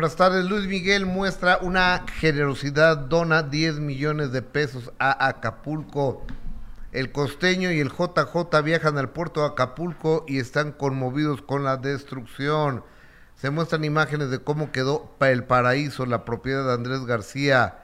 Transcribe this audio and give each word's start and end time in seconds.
Buenas 0.00 0.14
tardes, 0.14 0.44
Luis 0.44 0.68
Miguel 0.68 1.06
muestra 1.06 1.58
una 1.60 2.04
generosidad, 2.20 2.96
dona 2.96 3.42
10 3.42 3.80
millones 3.80 4.30
de 4.30 4.42
pesos 4.42 4.92
a 5.00 5.26
Acapulco. 5.26 6.24
El 6.92 7.10
costeño 7.10 7.72
y 7.72 7.80
el 7.80 7.90
JJ 7.90 8.62
viajan 8.62 8.96
al 8.96 9.10
puerto 9.10 9.40
de 9.40 9.48
Acapulco 9.48 10.24
y 10.28 10.38
están 10.38 10.70
conmovidos 10.70 11.42
con 11.42 11.64
la 11.64 11.78
destrucción. 11.78 12.84
Se 13.34 13.50
muestran 13.50 13.82
imágenes 13.82 14.30
de 14.30 14.38
cómo 14.38 14.70
quedó 14.70 15.16
el 15.18 15.42
paraíso, 15.42 16.06
la 16.06 16.24
propiedad 16.24 16.64
de 16.64 16.74
Andrés 16.74 17.04
García 17.04 17.78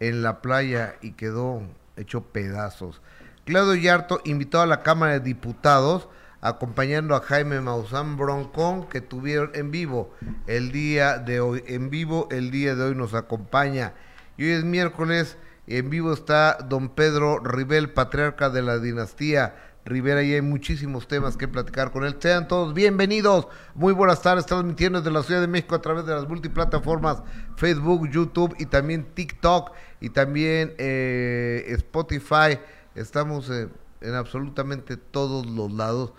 en 0.00 0.24
la 0.24 0.42
playa 0.42 0.96
y 1.00 1.12
quedó 1.12 1.62
hecho 1.96 2.22
pedazos. 2.22 3.00
Claudio 3.44 3.76
Yarto 3.76 4.20
invitó 4.24 4.60
a 4.60 4.66
la 4.66 4.82
Cámara 4.82 5.12
de 5.12 5.20
Diputados 5.20 6.08
acompañando 6.42 7.14
a 7.14 7.20
Jaime 7.20 7.60
Maussan 7.60 8.16
Broncón 8.16 8.88
que 8.88 9.00
tuvieron 9.00 9.52
en 9.54 9.70
vivo 9.70 10.12
el 10.48 10.72
día 10.72 11.18
de 11.18 11.40
hoy. 11.40 11.62
En 11.66 11.88
vivo 11.88 12.28
el 12.30 12.50
día 12.50 12.74
de 12.74 12.82
hoy 12.82 12.94
nos 12.96 13.14
acompaña. 13.14 13.94
Y 14.36 14.44
hoy 14.44 14.50
es 14.50 14.64
miércoles, 14.64 15.38
en 15.68 15.88
vivo 15.88 16.12
está 16.12 16.58
don 16.68 16.88
Pedro 16.88 17.38
Ribel, 17.38 17.90
patriarca 17.90 18.50
de 18.50 18.62
la 18.62 18.78
dinastía 18.78 19.54
Rivera 19.84 20.22
y 20.22 20.34
hay 20.34 20.42
muchísimos 20.42 21.08
temas 21.08 21.36
que 21.36 21.48
platicar 21.48 21.90
con 21.90 22.04
él. 22.04 22.16
Sean 22.18 22.46
todos 22.46 22.72
bienvenidos. 22.74 23.48
Muy 23.74 23.92
buenas 23.92 24.22
tardes. 24.22 24.46
Transmitiendo 24.46 25.00
desde 25.00 25.12
la 25.12 25.22
Ciudad 25.22 25.40
de 25.40 25.48
México 25.48 25.74
a 25.74 25.80
través 25.80 26.06
de 26.06 26.14
las 26.14 26.28
multiplataformas 26.28 27.22
Facebook, 27.56 28.08
YouTube 28.08 28.54
y 28.58 28.66
también 28.66 29.06
TikTok 29.14 29.72
y 30.00 30.10
también 30.10 30.74
eh, 30.78 31.64
Spotify. 31.68 32.58
Estamos 32.94 33.50
en 33.50 34.14
absolutamente 34.14 34.96
todos 34.96 35.46
los 35.46 35.72
lados 35.72 36.12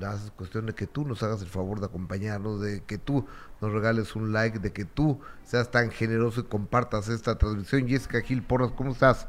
es 0.00 0.30
cuestión 0.32 0.66
de 0.66 0.74
que 0.74 0.86
tú 0.86 1.04
nos 1.04 1.22
hagas 1.22 1.42
el 1.42 1.48
favor 1.48 1.80
de 1.80 1.86
acompañarnos, 1.86 2.60
de 2.60 2.82
que 2.84 2.98
tú 2.98 3.26
nos 3.60 3.72
regales 3.72 4.16
un 4.16 4.32
like, 4.32 4.58
de 4.58 4.72
que 4.72 4.84
tú 4.84 5.20
seas 5.44 5.70
tan 5.70 5.90
generoso 5.90 6.40
y 6.40 6.44
compartas 6.44 7.08
esta 7.08 7.38
transmisión. 7.38 7.86
Jessica 7.86 8.20
Gil 8.20 8.42
Porras, 8.42 8.72
¿cómo 8.72 8.92
estás? 8.92 9.28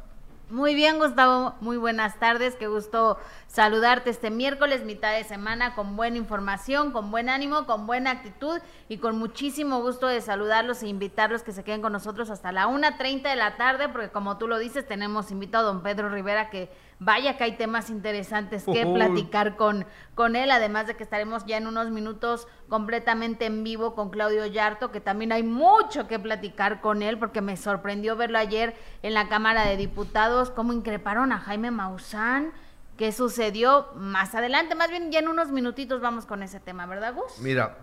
Muy 0.50 0.74
bien, 0.74 0.98
Gustavo. 0.98 1.54
Muy 1.60 1.78
buenas 1.78 2.18
tardes. 2.20 2.54
Qué 2.54 2.66
gusto 2.66 3.18
saludarte 3.46 4.10
este 4.10 4.30
miércoles, 4.30 4.84
mitad 4.84 5.12
de 5.12 5.24
semana, 5.24 5.74
con 5.74 5.96
buena 5.96 6.18
información, 6.18 6.92
con 6.92 7.10
buen 7.10 7.30
ánimo, 7.30 7.64
con 7.64 7.86
buena 7.86 8.10
actitud 8.10 8.60
y 8.88 8.98
con 8.98 9.16
muchísimo 9.16 9.80
gusto 9.80 10.06
de 10.06 10.20
saludarlos 10.20 10.82
e 10.82 10.88
invitarlos 10.88 11.42
que 11.42 11.52
se 11.52 11.64
queden 11.64 11.80
con 11.80 11.92
nosotros 11.92 12.28
hasta 12.28 12.52
la 12.52 12.68
1.30 12.68 13.22
de 13.22 13.36
la 13.36 13.56
tarde, 13.56 13.88
porque 13.88 14.10
como 14.10 14.36
tú 14.36 14.46
lo 14.46 14.58
dices, 14.58 14.86
tenemos 14.86 15.30
invitado 15.30 15.70
a 15.70 15.72
don 15.72 15.82
Pedro 15.82 16.10
Rivera 16.10 16.50
que 16.50 16.70
Vaya 16.98 17.36
que 17.36 17.44
hay 17.44 17.56
temas 17.56 17.90
interesantes 17.90 18.64
que 18.64 18.86
platicar 18.86 19.56
con, 19.56 19.84
con 20.14 20.36
él, 20.36 20.50
además 20.50 20.86
de 20.86 20.94
que 20.94 21.02
estaremos 21.02 21.44
ya 21.44 21.56
en 21.56 21.66
unos 21.66 21.90
minutos 21.90 22.46
completamente 22.68 23.46
en 23.46 23.64
vivo 23.64 23.94
con 23.94 24.10
Claudio 24.10 24.46
Yarto, 24.46 24.92
que 24.92 25.00
también 25.00 25.32
hay 25.32 25.42
mucho 25.42 26.06
que 26.06 26.18
platicar 26.18 26.80
con 26.80 27.02
él, 27.02 27.18
porque 27.18 27.40
me 27.40 27.56
sorprendió 27.56 28.16
verlo 28.16 28.38
ayer 28.38 28.74
en 29.02 29.14
la 29.14 29.28
Cámara 29.28 29.66
de 29.66 29.76
Diputados, 29.76 30.50
cómo 30.50 30.72
increparon 30.72 31.32
a 31.32 31.38
Jaime 31.38 31.70
Maussan. 31.70 32.52
¿Qué 32.96 33.10
sucedió 33.10 33.88
más 33.96 34.36
adelante? 34.36 34.76
Más 34.76 34.88
bien 34.88 35.10
ya 35.10 35.18
en 35.18 35.26
unos 35.26 35.50
minutitos 35.50 36.00
vamos 36.00 36.26
con 36.26 36.44
ese 36.44 36.60
tema, 36.60 36.86
¿verdad, 36.86 37.12
Gus? 37.12 37.40
Mira, 37.40 37.76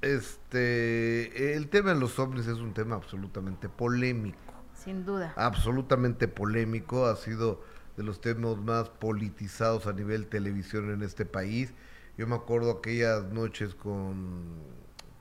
este, 0.00 1.54
el 1.54 1.68
tema 1.68 1.92
de 1.92 2.00
los 2.00 2.18
hombres 2.18 2.46
es 2.46 2.56
un 2.58 2.72
tema 2.72 2.96
absolutamente 2.96 3.68
polémico. 3.68 4.38
Sin 4.82 5.04
duda. 5.04 5.34
Absolutamente 5.36 6.26
polémico, 6.26 7.04
ha 7.04 7.16
sido 7.16 7.60
de 7.98 8.02
los 8.02 8.22
temas 8.22 8.56
más 8.56 8.88
politizados 8.88 9.86
a 9.86 9.92
nivel 9.92 10.26
televisión 10.26 10.90
en 10.90 11.02
este 11.02 11.26
país. 11.26 11.74
Yo 12.16 12.26
me 12.26 12.34
acuerdo 12.34 12.70
aquellas 12.70 13.24
noches 13.24 13.74
con, 13.74 14.46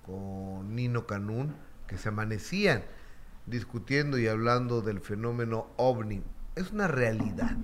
con 0.05 0.75
Nino 0.75 1.05
Canún, 1.05 1.57
que 1.87 1.97
se 1.97 2.07
amanecían 2.07 2.83
discutiendo 3.47 4.17
y 4.17 4.27
hablando 4.27 4.81
del 4.81 5.02
fenómeno 5.02 5.67
ovni. 5.75 6.23
Es 6.55 6.71
una 6.71 6.87
realidad. 6.87 7.57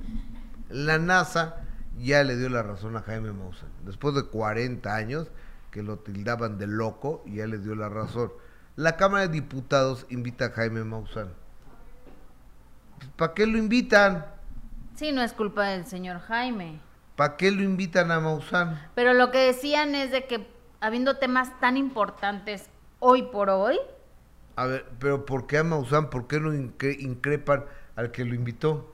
La 0.67 0.97
NASA 0.97 1.63
ya 1.97 2.25
le 2.25 2.35
dio 2.35 2.49
la 2.49 2.61
razón 2.63 2.97
a 2.97 3.03
Jaime 3.03 3.31
Maussan. 3.31 3.69
Después 3.85 4.13
de 4.15 4.25
40 4.25 4.93
años 4.93 5.31
que 5.71 5.81
lo 5.81 5.99
tildaban 5.99 6.57
de 6.57 6.67
loco, 6.67 7.23
ya 7.25 7.47
le 7.47 7.57
dio 7.57 7.73
la 7.73 7.87
razón. 7.87 8.33
La 8.75 8.97
Cámara 8.97 9.27
de 9.27 9.33
Diputados 9.33 10.05
invita 10.09 10.47
a 10.47 10.51
Jaime 10.51 10.83
Maussan 10.83 11.44
¿Para 13.15 13.33
qué 13.33 13.45
lo 13.45 13.57
invitan? 13.57 14.25
Sí, 14.95 15.11
no 15.11 15.21
es 15.21 15.33
culpa 15.33 15.67
del 15.67 15.85
señor 15.85 16.19
Jaime. 16.19 16.79
¿Para 17.15 17.37
qué 17.37 17.51
lo 17.51 17.63
invitan 17.63 18.11
a 18.11 18.19
Maussan? 18.19 18.89
Pero 18.95 19.13
lo 19.13 19.31
que 19.31 19.39
decían 19.39 19.95
es 19.95 20.11
de 20.11 20.25
que 20.25 20.47
habiendo 20.81 21.17
temas 21.17 21.57
tan 21.59 21.77
importantes 21.77 22.69
hoy 22.99 23.23
por 23.23 23.49
hoy. 23.49 23.77
A 24.55 24.65
ver, 24.65 24.85
pero 24.99 25.25
¿por 25.25 25.47
qué 25.47 25.57
a 25.57 25.63
Maussan? 25.63 26.09
¿Por 26.09 26.27
qué 26.27 26.39
no 26.39 26.53
increpan 26.53 27.65
al 27.95 28.11
que 28.11 28.25
lo 28.25 28.35
invitó? 28.35 28.91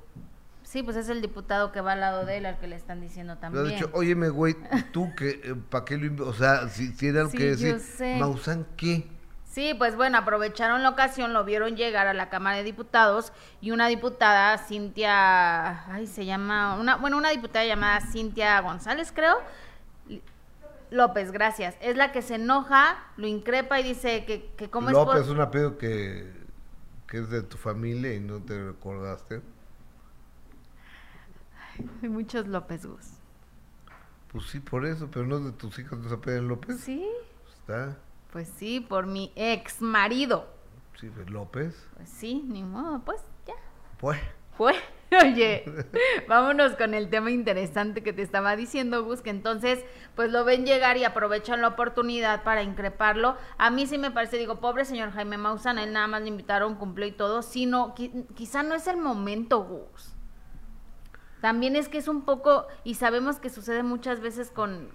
Sí, 0.63 0.83
pues 0.83 0.95
es 0.95 1.09
el 1.09 1.21
diputado 1.21 1.71
que 1.71 1.81
va 1.81 1.93
al 1.93 1.99
lado 1.99 2.25
de 2.25 2.37
él 2.37 2.45
al 2.45 2.57
que 2.57 2.67
le 2.67 2.77
están 2.77 3.01
diciendo 3.01 3.37
también. 3.37 3.65
De 3.65 3.75
hecho, 3.75 3.89
óyeme, 3.93 4.29
güey, 4.29 4.55
tú 4.93 5.13
que, 5.17 5.41
eh, 5.43 5.55
¿para 5.69 5.83
qué 5.83 5.97
lo 5.97 6.05
invitó? 6.05 6.29
O 6.29 6.33
sea, 6.33 6.69
si, 6.69 6.93
si 6.93 7.07
era 7.07 7.27
que 7.31 7.55
decir, 7.55 7.81
¿Maussan 8.17 8.65
qué? 8.77 9.05
Sí, 9.51 9.73
pues 9.77 9.97
bueno, 9.97 10.17
aprovecharon 10.17 10.81
la 10.81 10.89
ocasión, 10.89 11.33
lo 11.33 11.43
vieron 11.43 11.75
llegar 11.75 12.07
a 12.07 12.13
la 12.13 12.29
Cámara 12.29 12.55
de 12.55 12.63
Diputados 12.63 13.33
y 13.59 13.71
una 13.71 13.87
diputada, 13.87 14.57
Cintia, 14.57 15.93
ay, 15.93 16.07
se 16.07 16.25
llama, 16.25 16.79
una, 16.79 16.95
bueno, 16.95 17.17
una 17.17 17.31
diputada 17.31 17.65
llamada 17.65 17.99
Cintia 17.99 18.61
González, 18.61 19.11
creo. 19.13 19.35
López, 20.89 21.33
gracias. 21.33 21.75
Es 21.81 21.97
la 21.97 22.13
que 22.13 22.21
se 22.21 22.35
enoja, 22.35 22.97
lo 23.17 23.27
increpa 23.27 23.77
y 23.81 23.83
dice 23.83 24.23
que, 24.23 24.53
que 24.55 24.69
cómo 24.69 24.89
López 24.89 25.15
es... 25.15 25.27
López, 25.27 25.35
un 25.35 25.41
apellido 25.41 25.77
que, 25.77 26.31
que 27.05 27.17
es 27.17 27.29
de 27.29 27.43
tu 27.43 27.57
familia 27.57 28.13
y 28.13 28.21
no 28.21 28.41
te 28.41 28.57
recordaste. 28.67 29.41
hay 32.01 32.07
muchos 32.07 32.47
López, 32.47 32.85
Gus. 32.85 33.17
Pues 34.31 34.45
sí, 34.45 34.61
por 34.61 34.85
eso, 34.85 35.09
pero 35.11 35.25
no 35.25 35.41
de 35.41 35.51
tus 35.51 35.77
hijos 35.77 35.99
no 35.99 36.07
se 36.07 36.15
apellidan 36.15 36.47
López. 36.47 36.79
Sí. 36.79 37.05
Está. 37.59 37.97
Pues 38.31 38.49
sí, 38.57 38.79
por 38.79 39.07
mi 39.07 39.31
ex 39.35 39.81
marido. 39.81 40.47
Sí, 40.99 41.09
pues 41.13 41.29
López. 41.29 41.87
Pues 41.95 42.09
sí, 42.09 42.43
ni 42.47 42.63
modo, 42.63 43.01
pues 43.03 43.21
ya. 43.45 43.55
Pues. 43.99 44.19
Fue. 44.57 44.73
Oye, 45.23 45.65
vámonos 46.29 46.73
con 46.77 46.93
el 46.93 47.09
tema 47.09 47.31
interesante 47.31 48.01
que 48.01 48.13
te 48.13 48.21
estaba 48.21 48.55
diciendo, 48.55 49.03
Gus, 49.03 49.21
que 49.21 49.29
entonces, 49.29 49.83
pues 50.15 50.31
lo 50.31 50.45
ven 50.45 50.65
llegar 50.65 50.95
y 50.95 51.03
aprovechan 51.03 51.61
la 51.61 51.69
oportunidad 51.69 52.43
para 52.43 52.63
increparlo. 52.63 53.35
A 53.57 53.69
mí 53.71 53.87
sí 53.87 53.97
me 53.97 54.11
parece, 54.11 54.37
digo, 54.37 54.61
pobre 54.61 54.85
señor 54.85 55.11
Jaime 55.11 55.37
Maussan, 55.37 55.79
él 55.79 55.91
nada 55.91 56.07
más 56.07 56.21
le 56.21 56.29
invitaron, 56.29 56.75
cumplió 56.75 57.07
y 57.07 57.11
todo, 57.11 57.41
sino, 57.41 57.93
quizá 58.35 58.63
no 58.63 58.73
es 58.73 58.87
el 58.87 58.97
momento, 58.97 59.63
Gus. 59.63 60.15
También 61.41 61.75
es 61.75 61.89
que 61.89 61.97
es 61.97 62.07
un 62.07 62.21
poco, 62.21 62.67
y 62.85 62.95
sabemos 62.95 63.39
que 63.39 63.49
sucede 63.49 63.83
muchas 63.83 64.21
veces 64.21 64.49
con, 64.49 64.91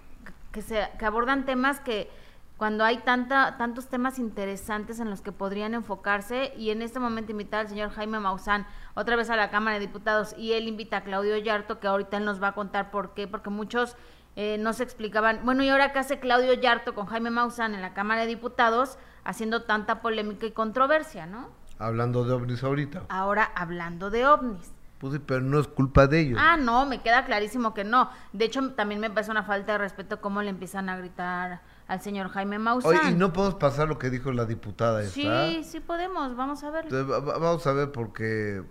que 0.51 0.63
se, 0.63 0.89
que 0.97 1.05
abordan 1.05 1.45
temas 1.45 1.79
que 1.79 2.09
cuando 2.57 2.83
hay 2.83 2.97
tanta, 2.97 3.55
tantos 3.57 3.87
temas 3.87 4.17
interesantes 4.17 4.99
en 4.99 5.09
los 5.09 5.21
que 5.21 5.31
podrían 5.31 5.75
enfocarse 5.75 6.53
y 6.57 6.71
en 6.71 6.81
este 6.81 6.99
momento 6.99 7.31
invitar 7.31 7.61
al 7.61 7.67
señor 7.69 7.91
Jaime 7.91 8.19
Maussan 8.19 8.65
otra 8.95 9.15
vez 9.15 9.29
a 9.29 9.35
la 9.35 9.51
Cámara 9.51 9.75
de 9.75 9.85
Diputados 9.85 10.33
y 10.37 10.53
él 10.53 10.67
invita 10.67 10.97
a 10.97 11.03
Claudio 11.03 11.37
Yarto, 11.37 11.79
que 11.79 11.87
ahorita 11.87 12.17
él 12.17 12.25
nos 12.25 12.41
va 12.41 12.49
a 12.49 12.51
contar 12.53 12.89
por 12.89 13.13
qué, 13.13 13.27
porque 13.27 13.51
muchos 13.51 13.95
eh, 14.35 14.57
no 14.59 14.73
se 14.73 14.83
explicaban, 14.83 15.41
bueno, 15.45 15.63
¿y 15.63 15.69
ahora 15.69 15.93
qué 15.93 15.99
hace 15.99 16.19
Claudio 16.19 16.53
Yarto 16.53 16.95
con 16.95 17.05
Jaime 17.05 17.29
Maussan 17.29 17.75
en 17.75 17.81
la 17.81 17.93
Cámara 17.93 18.21
de 18.21 18.27
Diputados 18.27 18.97
haciendo 19.23 19.63
tanta 19.63 20.01
polémica 20.01 20.47
y 20.47 20.51
controversia, 20.51 21.27
¿no? 21.27 21.49
Hablando 21.77 22.23
de 22.23 22.33
ovnis 22.33 22.63
ahorita. 22.63 23.03
Ahora 23.09 23.51
hablando 23.55 24.09
de 24.09 24.25
ovnis. 24.25 24.73
Pues 24.97 25.13
sí, 25.13 25.19
pero 25.19 25.41
no 25.41 25.59
es 25.59 25.67
culpa 25.67 26.07
de 26.07 26.21
ellos. 26.21 26.39
Ah, 26.41 26.57
no, 26.57 26.87
me 26.87 27.01
queda 27.01 27.23
clarísimo 27.25 27.75
que 27.75 27.83
no. 27.83 28.09
De 28.33 28.45
hecho, 28.45 28.71
también 28.71 28.99
me 28.99 29.11
parece 29.11 29.29
una 29.29 29.43
falta 29.43 29.73
de 29.73 29.77
respeto 29.77 30.21
cómo 30.21 30.41
le 30.41 30.49
empiezan 30.49 30.89
a 30.89 30.97
gritar 30.97 31.61
al 31.87 32.01
señor 32.01 32.29
Jaime 32.29 32.59
Maussan. 32.59 32.97
Oye, 32.97 33.11
y 33.11 33.15
no 33.15 33.33
podemos 33.33 33.55
pasar 33.55 33.87
lo 33.87 33.97
que 33.97 34.09
dijo 34.09 34.31
la 34.31 34.45
diputada 34.45 35.01
esta. 35.01 35.13
Sí, 35.13 35.63
sí 35.63 35.79
podemos, 35.79 36.35
vamos 36.35 36.63
a 36.63 36.69
ver. 36.69 36.85
Vamos 36.89 37.65
a 37.65 37.73
ver 37.73 37.91
porque... 37.91 38.61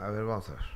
A 0.00 0.10
ver, 0.10 0.24
vamos 0.24 0.48
a 0.48 0.52
ver. 0.52 0.74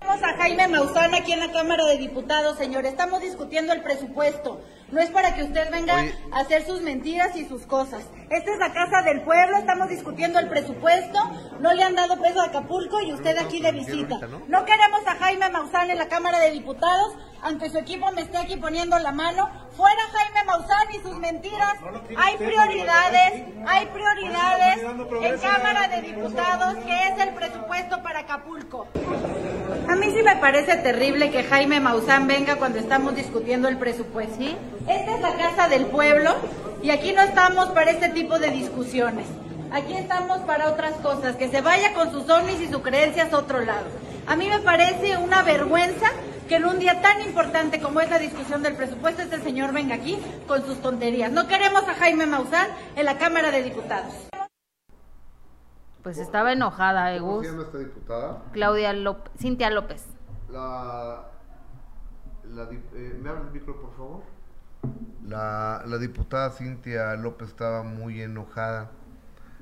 Vamos 0.00 0.22
a 0.22 0.36
Jaime 0.38 0.66
Maussan 0.66 1.14
aquí 1.14 1.32
en 1.32 1.40
la 1.40 1.52
Cámara 1.52 1.84
de 1.84 1.98
Diputados, 1.98 2.56
señor. 2.56 2.86
Estamos 2.86 3.20
discutiendo 3.20 3.72
el 3.72 3.82
presupuesto. 3.82 4.60
No 4.90 5.00
es 5.00 5.10
para 5.10 5.34
que 5.34 5.44
usted 5.44 5.70
venga 5.70 5.94
a 6.32 6.40
hacer 6.40 6.64
sus 6.64 6.80
mentiras 6.80 7.36
y 7.36 7.46
sus 7.46 7.66
cosas. 7.66 8.04
Esta 8.30 8.52
es 8.52 8.58
la 8.58 8.72
casa 8.72 9.02
del 9.02 9.22
pueblo, 9.22 9.58
estamos 9.58 9.88
discutiendo 9.88 10.38
el 10.38 10.48
presupuesto. 10.48 11.18
No 11.60 11.72
le 11.74 11.84
han 11.84 11.94
dado 11.94 12.20
peso 12.20 12.40
a 12.40 12.46
Acapulco 12.46 13.00
y 13.00 13.12
usted 13.12 13.36
aquí 13.38 13.60
de 13.60 13.72
visita. 13.72 14.18
¿no? 14.48 14.64
queremos 14.64 15.06
a 15.06 15.16
Jaime 15.16 15.50
Maussan 15.50 15.90
en 15.90 15.98
la 15.98 16.08
Cámara 16.08 16.38
de 16.40 16.50
Diputados, 16.50 17.14
aunque 17.42 17.70
su 17.70 17.78
equipo 17.78 18.10
me 18.12 18.22
esté 18.22 18.38
aquí 18.38 18.56
poniendo 18.56 18.98
la 18.98 19.12
mano. 19.12 19.48
Fuera 19.76 20.02
Jaime 20.12 20.44
Maussan 20.44 20.94
y 20.94 20.98
sus 21.00 21.16
mentiras. 21.18 21.76
Hay 22.16 22.36
prioridades, 22.36 23.44
hay 23.66 23.86
prioridades 23.86 24.78
en 25.22 25.38
Cámara 25.38 25.88
de 25.88 26.02
Diputados, 26.02 26.76
que 26.84 27.08
es 27.08 27.18
el 27.18 27.34
presupuesto 27.34 28.02
para 28.02 28.20
Acapulco. 28.20 28.88
A 29.88 29.96
mí 29.96 30.12
sí 30.14 30.22
me 30.22 30.36
parece 30.36 30.76
terrible 30.76 31.30
que 31.30 31.44
Jaime 31.44 31.80
Maussan 31.80 32.26
venga 32.26 32.56
cuando 32.56 32.78
estamos 32.78 33.14
discutiendo 33.14 33.68
el 33.68 33.78
presupuesto. 33.78 34.36
¿sí? 34.36 34.56
Esta 34.88 35.14
es 35.14 35.20
la 35.20 35.34
casa 35.36 35.68
del 35.68 35.86
pueblo 35.86 36.34
Y 36.82 36.90
aquí 36.90 37.12
no 37.12 37.22
estamos 37.22 37.68
para 37.70 37.90
este 37.90 38.08
tipo 38.10 38.38
de 38.38 38.50
discusiones. 38.50 39.26
Aquí 39.72 39.94
estamos 39.94 40.38
para 40.40 40.68
otras 40.68 40.94
cosas, 40.94 41.36
que 41.36 41.48
se 41.48 41.60
vaya 41.60 41.94
con 41.94 42.10
sus 42.10 42.28
ovnis 42.28 42.60
y 42.60 42.68
sus 42.68 42.82
creencias 42.82 43.32
a 43.32 43.38
otro 43.38 43.60
lado. 43.60 43.86
A 44.26 44.34
mí 44.34 44.48
me 44.48 44.58
parece 44.58 45.16
una 45.16 45.42
vergüenza 45.42 46.10
que 46.50 46.56
en 46.56 46.66
un 46.66 46.80
día 46.80 47.00
tan 47.00 47.20
importante 47.20 47.80
como 47.80 48.00
es 48.00 48.10
la 48.10 48.18
discusión 48.18 48.60
del 48.64 48.74
presupuesto, 48.74 49.22
este 49.22 49.40
señor 49.40 49.72
venga 49.72 49.94
aquí 49.94 50.18
con 50.48 50.66
sus 50.66 50.82
tonterías. 50.82 51.30
No 51.30 51.46
queremos 51.46 51.84
a 51.84 51.94
Jaime 51.94 52.26
Maussan 52.26 52.66
en 52.96 53.04
la 53.04 53.18
Cámara 53.18 53.52
de 53.52 53.62
Diputados. 53.62 54.12
Pues 56.02 56.18
estaba 56.18 56.52
enojada, 56.52 57.14
¿eh, 57.14 57.20
¿Cómo 57.20 57.40
se 57.40 57.50
llama 57.50 57.62
esta 57.62 57.78
diputada? 57.78 58.42
Claudia 58.50 58.92
López, 58.92 59.32
Cintia 59.38 59.70
López. 59.70 60.04
La, 60.50 61.28
la 62.52 62.64
eh, 62.64 63.16
¿Me 63.22 63.30
habla 63.30 63.42
el 63.42 63.52
micro, 63.52 63.80
por 63.80 63.96
favor? 63.96 64.22
La, 65.24 65.84
la 65.86 65.98
diputada 65.98 66.50
Cintia 66.50 67.14
López 67.14 67.50
estaba 67.50 67.84
muy 67.84 68.22
enojada. 68.22 68.90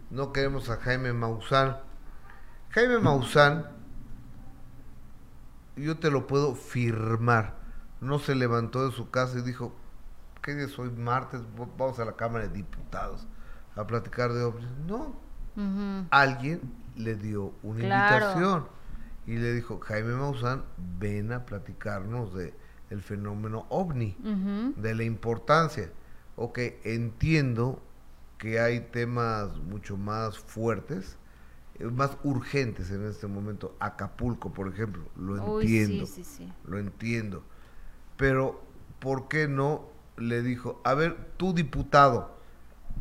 No 0.08 0.32
queremos 0.32 0.70
a 0.70 0.78
Jaime 0.78 1.12
Maussan. 1.12 1.76
Jaime 2.70 2.98
Maussan 2.98 3.77
yo 5.80 5.98
te 5.98 6.10
lo 6.10 6.26
puedo 6.26 6.54
firmar. 6.54 7.56
No 8.00 8.18
se 8.18 8.34
levantó 8.34 8.86
de 8.88 8.94
su 8.94 9.10
casa 9.10 9.38
y 9.38 9.42
dijo, 9.42 9.74
¿qué 10.42 10.54
día 10.54 10.66
es 10.66 10.78
hoy? 10.78 10.90
Martes, 10.90 11.40
vamos 11.76 11.98
a 11.98 12.04
la 12.04 12.12
Cámara 12.12 12.46
de 12.46 12.54
Diputados 12.54 13.26
a 13.76 13.86
platicar 13.86 14.32
de 14.32 14.42
ovnis. 14.44 14.68
No. 14.86 15.16
Alguien 16.10 16.60
le 16.94 17.16
dio 17.16 17.52
una 17.62 17.82
invitación 17.82 18.68
y 19.26 19.36
le 19.36 19.52
dijo, 19.52 19.80
Jaime 19.80 20.14
Maussan, 20.14 20.64
ven 20.98 21.32
a 21.32 21.44
platicarnos 21.44 22.34
de 22.34 22.54
el 22.90 23.02
fenómeno 23.02 23.66
ovni, 23.68 24.16
de 24.76 24.94
la 24.94 25.02
importancia. 25.02 25.90
Ok, 26.36 26.58
entiendo 26.84 27.82
que 28.38 28.60
hay 28.60 28.80
temas 28.80 29.56
mucho 29.58 29.96
más 29.96 30.38
fuertes, 30.38 31.18
más 31.80 32.16
urgentes 32.24 32.90
en 32.90 33.06
este 33.06 33.26
momento. 33.26 33.76
Acapulco, 33.80 34.52
por 34.52 34.68
ejemplo, 34.68 35.02
lo 35.16 35.60
entiendo. 35.60 36.06
Lo 36.66 36.78
entiendo. 36.78 37.44
Pero, 38.16 38.60
¿por 38.98 39.28
qué 39.28 39.48
no 39.48 39.86
le 40.16 40.42
dijo, 40.42 40.80
a 40.84 40.94
ver, 40.94 41.16
tú 41.36 41.54
diputado, 41.54 42.36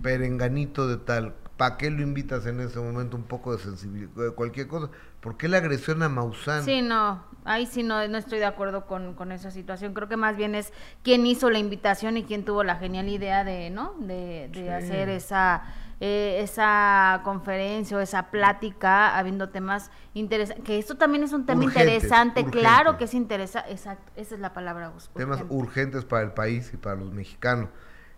perenganito 0.02 0.88
de 0.88 0.98
tal, 0.98 1.34
¿para 1.58 1.78
qué 1.78 1.90
lo 1.90 2.02
invitas 2.02 2.46
en 2.46 2.60
ese 2.60 2.80
momento 2.80 3.18
un 3.18 3.24
poco 3.24 3.56
de 3.56 3.64
sensibilidad, 3.64 4.34
cualquier 4.36 4.68
cosa? 4.68 4.90
¿Por 5.22 5.38
qué 5.38 5.48
la 5.48 5.58
agresión 5.58 6.04
a 6.04 6.10
Maussan? 6.10 6.64
Sí, 6.64 6.82
no, 6.84 7.24
ahí 7.44 7.66
sí 7.66 7.82
no, 7.82 8.08
no 8.08 8.18
estoy 8.18 8.38
de 8.40 8.46
acuerdo 8.46 8.86
con, 8.86 9.16
con, 9.16 9.32
esa 9.32 9.50
situación. 9.50 9.94
Creo 9.94 10.08
que 10.08 10.18
más 10.18 10.38
bien 10.38 10.54
es 10.54 10.72
quién 11.04 11.26
hizo 11.26 11.50
la 11.50 11.58
invitación 11.58 12.16
y 12.18 12.24
quién 12.24 12.46
tuvo 12.46 12.64
la 12.64 12.76
genial 12.76 13.10
idea 13.10 13.44
de, 13.44 13.72
¿no? 13.72 13.96
De, 14.00 14.50
de 14.54 14.72
hacer 14.72 15.10
esa 15.10 15.64
eh, 16.00 16.40
esa 16.42 17.22
conferencia 17.24 17.98
o 17.98 18.00
esa 18.00 18.30
plática 18.30 19.18
habiendo 19.18 19.50
temas 19.50 19.92
interesantes, 20.14 20.64
que 20.64 20.78
esto 20.78 20.96
también 20.96 21.24
es 21.24 21.34
un 21.34 21.46
tema 21.46 21.64
interesante, 21.64 22.46
claro 22.46 22.98
que 22.98 23.06
es 23.06 23.14
interesante, 23.14 23.72
exacto, 23.72 24.12
esa 24.16 24.36
es 24.36 24.42
la 24.42 24.54
palabra. 24.54 24.92
Temas 25.16 25.44
urgentes 25.50 26.06
para 26.06 26.24
el 26.24 26.34
país 26.34 26.72
y 26.74 26.78
para 26.78 26.96
los 26.96 27.12
mexicanos. 27.12 27.70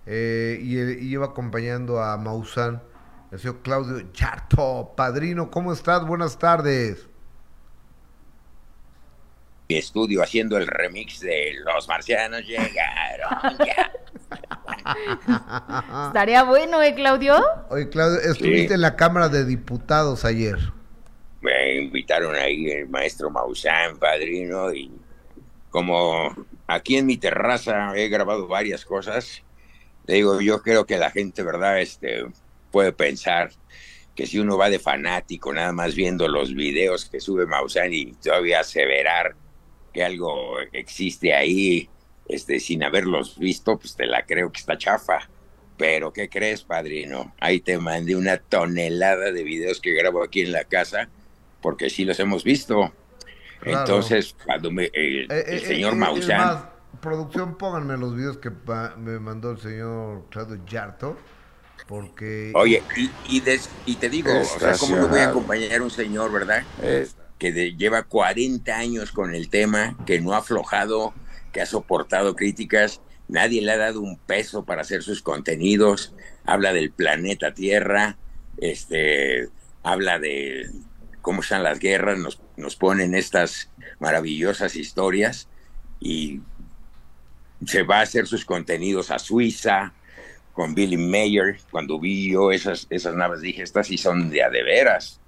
Eh, 0.05 0.59
y, 0.61 0.79
y, 0.79 1.13
iba 1.13 1.27
acompañando 1.27 2.01
a 2.01 2.17
Maussan, 2.17 2.81
el 3.31 3.39
señor 3.39 3.59
Claudio 3.61 4.11
Charto, 4.11 4.93
padrino, 4.95 5.51
¿cómo 5.51 5.71
estás? 5.71 6.05
Buenas 6.05 6.39
tardes 6.39 7.09
estudio 9.77 10.23
haciendo 10.23 10.57
el 10.57 10.65
remix 10.65 11.19
de 11.19 11.53
Los 11.63 11.87
Marcianos 11.87 12.41
llegaron 12.41 13.55
Estaría 16.07 16.43
bueno, 16.43 16.81
¿eh, 16.81 16.95
Claudio? 16.95 17.39
Oye, 17.69 17.89
Claudio, 17.89 18.19
estuviste 18.19 18.73
en 18.73 18.81
la 18.81 18.95
Cámara 18.95 19.29
de 19.29 19.45
Diputados 19.45 20.25
ayer. 20.25 20.57
Me 21.41 21.75
invitaron 21.75 22.35
ahí 22.35 22.69
el 22.71 22.89
maestro 22.89 23.29
Maussan, 23.29 23.97
padrino, 23.97 24.73
y 24.73 24.91
como 25.69 26.35
aquí 26.67 26.97
en 26.97 27.05
mi 27.05 27.17
terraza 27.17 27.93
he 27.95 28.09
grabado 28.09 28.47
varias 28.47 28.85
cosas, 28.85 29.43
te 30.05 30.13
digo, 30.13 30.41
yo 30.41 30.63
creo 30.63 30.85
que 30.85 30.97
la 30.97 31.11
gente, 31.11 31.43
¿verdad? 31.43 31.79
Este, 31.79 32.25
puede 32.71 32.91
pensar 32.91 33.51
que 34.15 34.25
si 34.25 34.39
uno 34.39 34.57
va 34.57 34.69
de 34.69 34.79
fanático, 34.79 35.53
nada 35.53 35.71
más 35.71 35.95
viendo 35.95 36.27
los 36.27 36.55
videos 36.55 37.05
que 37.05 37.19
sube 37.19 37.45
Maussan 37.45 37.93
y 37.93 38.13
todavía 38.13 38.61
aseverar 38.61 39.35
que 39.93 40.03
algo 40.03 40.59
existe 40.71 41.33
ahí, 41.33 41.89
este, 42.27 42.59
sin 42.59 42.83
haberlos 42.83 43.37
visto, 43.37 43.77
pues 43.77 43.95
te 43.95 44.05
la 44.05 44.25
creo 44.25 44.51
que 44.51 44.59
está 44.59 44.77
chafa. 44.77 45.29
Pero, 45.77 46.11
¿qué 46.11 46.29
crees, 46.29 46.63
padrino? 46.63 47.33
Ahí 47.39 47.61
te 47.61 47.77
mandé 47.77 48.15
una 48.15 48.37
tonelada 48.37 49.31
de 49.31 49.43
videos 49.43 49.79
que 49.79 49.93
grabo 49.93 50.23
aquí 50.23 50.41
en 50.41 50.51
la 50.51 50.65
casa, 50.65 51.09
porque 51.61 51.89
sí 51.89 52.03
los 52.03 52.19
hemos 52.19 52.43
visto. 52.43 52.93
Entonces, 53.63 54.35
cuando 54.45 54.71
me, 54.71 54.89
el, 54.93 55.31
eh, 55.31 55.43
eh, 55.47 55.59
señor 55.59 55.93
eh, 55.95 56.59
producción, 57.01 57.57
pónganme 57.57 57.97
los 57.97 58.15
videos 58.15 58.37
que 58.37 58.51
me 58.97 59.19
mandó 59.19 59.51
el 59.51 59.59
señor 59.59 60.25
Claudio 60.29 60.59
Yarto, 60.65 61.17
porque... 61.87 62.51
Oye, 62.55 62.83
y, 62.97 63.41
y, 63.85 63.95
te 63.95 64.09
digo, 64.09 64.31
o 64.37 64.43
sea, 64.43 64.77
¿cómo 64.77 64.97
me 64.97 65.07
voy 65.07 65.19
a 65.19 65.29
acompañar 65.29 65.81
un 65.81 65.91
señor, 65.91 66.31
verdad? 66.31 66.63
Que 67.39 67.51
lleva 67.75 68.03
40 68.03 68.75
años 68.75 69.11
con 69.11 69.33
el 69.33 69.49
tema, 69.49 69.97
que 70.05 70.19
no 70.19 70.33
ha 70.33 70.39
aflojado, 70.39 71.13
que 71.51 71.61
ha 71.61 71.65
soportado 71.65 72.35
críticas, 72.35 73.01
nadie 73.27 73.61
le 73.61 73.71
ha 73.71 73.77
dado 73.77 74.01
un 74.01 74.17
peso 74.17 74.65
para 74.65 74.81
hacer 74.81 75.01
sus 75.01 75.21
contenidos, 75.21 76.13
habla 76.45 76.73
del 76.73 76.91
planeta 76.91 77.53
Tierra, 77.53 78.17
este, 78.57 79.47
habla 79.83 80.19
de 80.19 80.69
cómo 81.21 81.41
están 81.41 81.63
las 81.63 81.79
guerras, 81.79 82.19
nos, 82.19 82.41
nos 82.57 82.75
ponen 82.75 83.15
estas 83.15 83.71
maravillosas 83.99 84.75
historias 84.75 85.47
y 85.99 86.41
se 87.65 87.83
va 87.83 87.99
a 87.99 88.03
hacer 88.03 88.27
sus 88.27 88.45
contenidos 88.45 89.11
a 89.11 89.19
Suiza 89.19 89.93
con 90.53 90.73
Billy 90.73 90.97
Mayer. 90.97 91.59
Cuando 91.71 91.99
vi 91.99 92.31
yo 92.31 92.51
esas, 92.51 92.87
esas 92.89 93.15
naves 93.15 93.41
dije, 93.41 93.63
estas 93.63 93.87
sí 93.87 93.97
son 93.97 94.29
de 94.29 94.43
a 94.43 94.49
de 94.49 94.63
veras. 94.63 95.18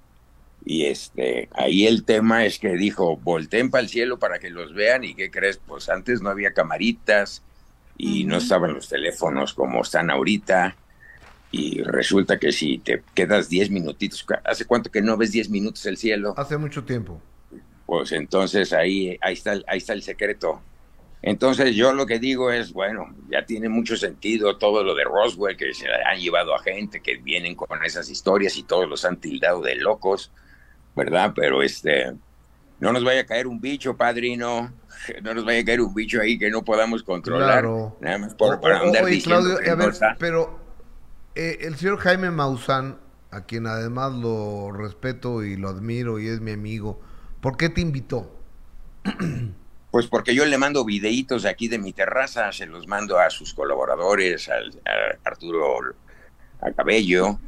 Y 0.64 0.86
este, 0.86 1.50
ahí 1.54 1.88
el 1.88 2.04
tema 2.04 2.46
es 2.46 2.60
que 2.60 2.76
dijo, 2.76 3.18
volteen 3.18 3.72
para 3.72 3.82
el 3.82 3.90
cielo 3.90 4.20
para 4.20 4.40
que 4.40 4.50
los 4.50 4.74
vean 4.74 5.04
y 5.04 5.16
qué 5.16 5.32
crees, 5.32 5.58
pues 5.58 5.90
antes 5.90 6.22
no 6.22 6.30
había 6.30 6.54
camaritas 6.54 7.42
y 7.98 8.26
no 8.26 8.38
estaban 8.38 8.74
los 8.74 8.88
teléfonos 8.88 9.54
como 9.54 9.82
están 9.82 10.10
ahorita. 10.10 10.76
Y 11.52 11.82
resulta 11.84 12.40
que 12.40 12.52
si 12.52 12.78
te 12.78 13.04
quedas 13.14 13.50
10 13.50 13.72
minutitos, 13.72 14.26
¿hace 14.46 14.66
cuánto 14.66 14.90
que 14.90 15.02
no 15.02 15.18
ves 15.18 15.32
10 15.32 15.50
minutos 15.50 15.86
el 15.86 15.98
cielo? 15.98 16.34
Hace 16.38 16.58
mucho 16.58 16.84
tiempo. 16.84 17.22
Pues 17.86 18.14
entonces 18.14 18.72
ahí, 18.72 19.18
ahí, 19.22 19.34
está, 19.34 19.60
ahí 19.68 19.80
está 19.80 19.94
el 19.94 20.04
secreto. 20.04 20.62
Entonces 21.22 21.76
yo 21.76 21.94
lo 21.94 22.06
que 22.06 22.20
digo 22.20 22.52
es, 22.52 22.74
bueno, 22.74 23.14
ya 23.30 23.46
tiene 23.46 23.70
mucho 23.70 23.96
sentido 23.96 24.58
todo 24.58 24.84
lo 24.84 24.96
de 24.96 25.04
Roswell, 25.04 25.58
que 25.58 25.74
se 25.74 25.88
han 25.88 26.20
llevado 26.20 26.56
a 26.56 26.64
gente 26.64 27.02
que 27.02 27.18
vienen 27.18 27.56
con 27.56 27.84
esas 27.84 28.10
historias 28.10 28.58
y 28.58 28.64
todos 28.64 28.90
los 28.90 29.06
han 29.06 29.18
tildado 29.18 29.62
de 29.62 29.76
locos. 29.76 30.32
¿Verdad? 30.96 31.34
Pero 31.36 31.62
este, 31.62 32.14
no 32.80 32.92
nos 32.92 33.04
vaya 33.04 33.22
a 33.22 33.26
caer 33.26 33.48
un 33.48 33.62
bicho, 33.62 33.96
padrino, 33.96 34.74
no 35.22 35.34
nos 35.34 35.46
vaya 35.46 35.62
a 35.62 35.66
caer 35.66 35.82
un 35.82 35.94
bicho 35.94 36.22
ahí 36.22 36.38
que 36.38 36.50
no 36.50 36.64
podamos 36.64 37.04
controlar. 37.04 37.64
Nada 38.00 38.18
más 38.18 38.36
por, 38.36 38.60
andar 38.74 39.06
diciendo 39.06 39.58
pero 40.20 40.60
eh, 41.36 41.60
el 41.62 41.76
señor 41.78 41.98
Jaime 42.00 42.32
Maussan, 42.32 42.98
a 43.30 43.46
quien 43.46 43.68
además 43.68 44.14
lo 44.14 44.72
respeto 44.72 45.44
y 45.44 45.56
lo 45.56 45.70
admiro 45.70 46.20
y 46.20 46.28
es 46.28 46.42
mi 46.42 46.52
amigo, 46.52 47.00
¿por 47.40 47.58
qué 47.58 47.70
te 47.70 47.82
invitó? 47.82 48.36
Pues 49.92 50.08
porque 50.08 50.34
yo 50.34 50.46
le 50.46 50.58
mando 50.58 50.86
videitos 50.86 51.44
aquí 51.44 51.68
de 51.68 51.78
mi 51.78 51.92
terraza, 51.92 52.54
se 52.54 52.66
los 52.66 52.88
mando 52.88 53.20
a 53.20 53.30
sus 53.30 53.54
colaboradores, 53.54 54.48
al, 54.48 54.72
a 54.86 55.28
Arturo 55.28 55.82
a 56.62 56.72
Cabello, 56.72 57.42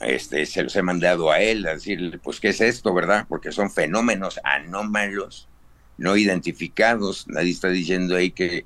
este, 0.00 0.46
se 0.46 0.62
los 0.62 0.74
he 0.76 0.82
mandado 0.82 1.30
a 1.30 1.40
él 1.40 1.66
a 1.66 1.74
decirle, 1.74 2.18
pues, 2.18 2.40
¿qué 2.40 2.48
es 2.48 2.60
esto, 2.60 2.92
verdad? 2.94 3.26
Porque 3.28 3.52
son 3.52 3.70
fenómenos 3.70 4.40
anómalos, 4.44 5.48
no 5.98 6.16
identificados. 6.16 7.26
Nadie 7.28 7.50
está 7.50 7.68
diciendo 7.68 8.16
ahí 8.16 8.30
que, 8.30 8.64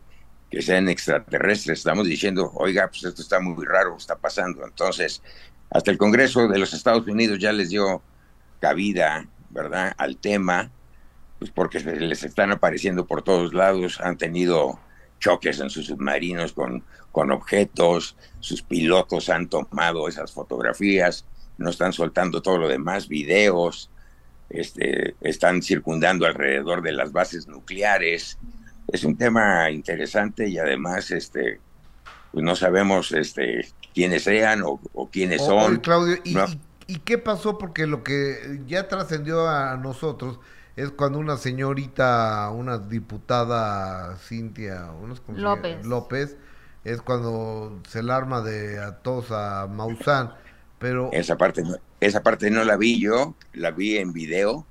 que 0.51 0.63
sean 0.63 0.89
extraterrestres. 0.89 1.79
Estamos 1.79 2.07
diciendo, 2.07 2.53
oiga, 2.55 2.89
pues 2.89 3.05
esto 3.05 3.23
está 3.23 3.41
muy 3.41 3.65
raro, 3.67 3.97
está 3.97 4.17
pasando. 4.17 4.65
Entonces, 4.65 5.23
hasta 5.71 5.91
el 5.91 5.99
Congreso 5.99 6.47
de 6.47 6.59
los 6.59 6.73
Estados 6.73 7.07
Unidos 7.07 7.39
ya 7.39 7.53
les 7.53 7.71
dio 7.71 8.03
cabida, 8.61 9.27
¿verdad?, 9.51 9.93
al 9.99 10.17
tema, 10.17 10.71
pues 11.39 11.51
porque 11.51 11.81
les 11.81 12.23
están 12.23 12.53
apareciendo 12.53 13.07
por 13.07 13.23
todos 13.23 13.53
lados, 13.53 14.01
han 14.01 14.17
tenido 14.17 14.79
choques 15.25 15.59
en 15.59 15.71
sus 15.71 15.87
submarinos 15.87 16.53
con, 16.53 16.85
con 17.11 17.31
objetos, 17.31 18.15
sus 18.41 18.61
pilotos 18.61 19.31
han 19.31 19.49
tomado 19.49 20.07
esas 20.07 20.33
fotografías, 20.33 21.25
no 21.57 21.71
están 21.71 21.95
soltando 21.95 22.43
todo 22.43 22.59
lo 22.59 22.69
demás, 22.69 23.09
videos, 23.09 23.91
este, 24.51 25.15
están 25.23 25.63
circundando 25.63 26.27
alrededor 26.27 26.83
de 26.83 26.93
las 26.93 27.11
bases 27.11 27.49
nucleares. 27.49 28.37
Es 28.93 29.03
un 29.05 29.17
tema 29.17 29.71
interesante 29.71 30.47
y 30.47 30.59
además 30.59 31.11
este, 31.11 31.59
pues 32.31 32.45
no 32.45 32.55
sabemos 32.55 33.13
este, 33.13 33.67
quiénes 33.95 34.25
sean 34.25 34.63
o, 34.63 35.09
quiénes 35.11 35.41
son. 35.41 35.79
Claudio, 35.79 36.19
¿y, 36.87 36.99
qué 36.99 37.17
pasó? 37.17 37.57
Porque 37.57 37.87
lo 37.87 38.05
que 38.05 38.61
ya 38.67 38.89
trascendió 38.89 39.49
a 39.49 39.79
nosotros 39.79 40.39
es 40.77 40.91
cuando 40.91 41.19
una 41.19 41.37
señorita, 41.37 42.51
una 42.51 42.79
diputada 42.79 44.17
Cintia 44.17 44.91
López. 45.29 45.87
López, 45.87 46.37
es 46.85 47.01
cuando 47.01 47.81
se 47.89 48.03
la 48.03 48.17
arma 48.17 48.41
de 48.41 48.81
atos 48.81 49.31
a 49.31 49.67
Maussan, 49.69 50.35
pero... 50.79 51.11
Esa 51.13 51.37
parte, 51.37 51.63
no, 51.63 51.77
esa 52.01 52.23
parte 52.23 52.51
no 52.51 52.65
la 52.65 52.77
vi 52.77 53.01
yo, 53.01 53.35
la 53.53 53.71
vi 53.71 53.97
en 53.99 54.13
video, 54.13 54.67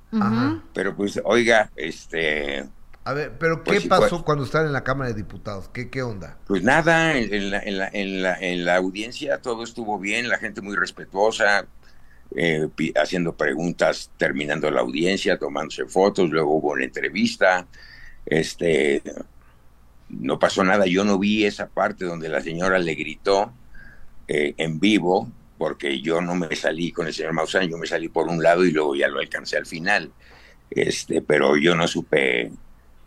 pero 0.73 0.95
pues, 0.95 1.21
oiga, 1.23 1.71
este... 1.75 2.67
A 3.05 3.11
ver, 3.11 3.33
pero 3.37 3.63
¿qué 3.63 3.71
pues 3.71 3.87
pasó 3.87 4.23
cuando 4.23 4.45
estaban 4.45 4.67
en 4.67 4.73
la 4.73 4.85
Cámara 4.85 5.09
de 5.09 5.15
Diputados? 5.15 5.67
¿Qué, 5.73 5.89
qué 5.89 6.03
onda? 6.03 6.37
Pues 6.47 6.63
nada, 6.63 7.17
en, 7.17 7.51
la, 7.51 7.59
en, 7.59 7.77
la, 7.77 7.89
en, 7.91 8.21
la, 8.21 8.39
en 8.39 8.63
la 8.63 8.77
audiencia 8.77 9.41
todo 9.41 9.63
estuvo 9.63 9.99
bien, 9.99 10.29
la 10.29 10.37
gente 10.37 10.61
muy 10.61 10.77
respetuosa, 10.77 11.65
eh, 12.35 12.67
haciendo 12.95 13.35
preguntas, 13.35 14.11
terminando 14.17 14.69
la 14.71 14.81
audiencia, 14.81 15.37
tomándose 15.37 15.85
fotos, 15.85 16.29
luego 16.29 16.55
hubo 16.55 16.71
una 16.71 16.85
entrevista, 16.85 17.67
este, 18.25 19.03
no 20.09 20.39
pasó 20.39 20.63
nada, 20.63 20.85
yo 20.85 21.03
no 21.03 21.19
vi 21.19 21.45
esa 21.45 21.67
parte 21.67 22.05
donde 22.05 22.29
la 22.29 22.41
señora 22.41 22.79
le 22.79 22.95
gritó 22.95 23.53
eh, 24.27 24.53
en 24.57 24.79
vivo, 24.79 25.29
porque 25.57 26.01
yo 26.01 26.21
no 26.21 26.35
me 26.35 26.55
salí 26.55 26.91
con 26.91 27.07
el 27.07 27.13
señor 27.13 27.33
Maussan, 27.33 27.69
yo 27.69 27.77
me 27.77 27.87
salí 27.87 28.09
por 28.09 28.27
un 28.27 28.41
lado 28.41 28.65
y 28.65 28.71
luego 28.71 28.95
ya 28.95 29.07
lo 29.07 29.19
alcancé 29.19 29.57
al 29.57 29.65
final, 29.65 30.11
este, 30.69 31.21
pero 31.21 31.55
yo 31.57 31.75
no 31.75 31.87
supe 31.87 32.51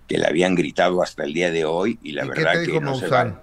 que 0.06 0.18
le 0.18 0.26
habían 0.26 0.54
gritado 0.54 1.02
hasta 1.02 1.24
el 1.24 1.34
día 1.34 1.50
de 1.50 1.64
hoy 1.64 1.98
y 2.02 2.12
la 2.12 2.24
verdad 2.24 2.64
que 2.64 2.80
no 2.80 2.94
se 2.94 3.08
vale, 3.08 3.34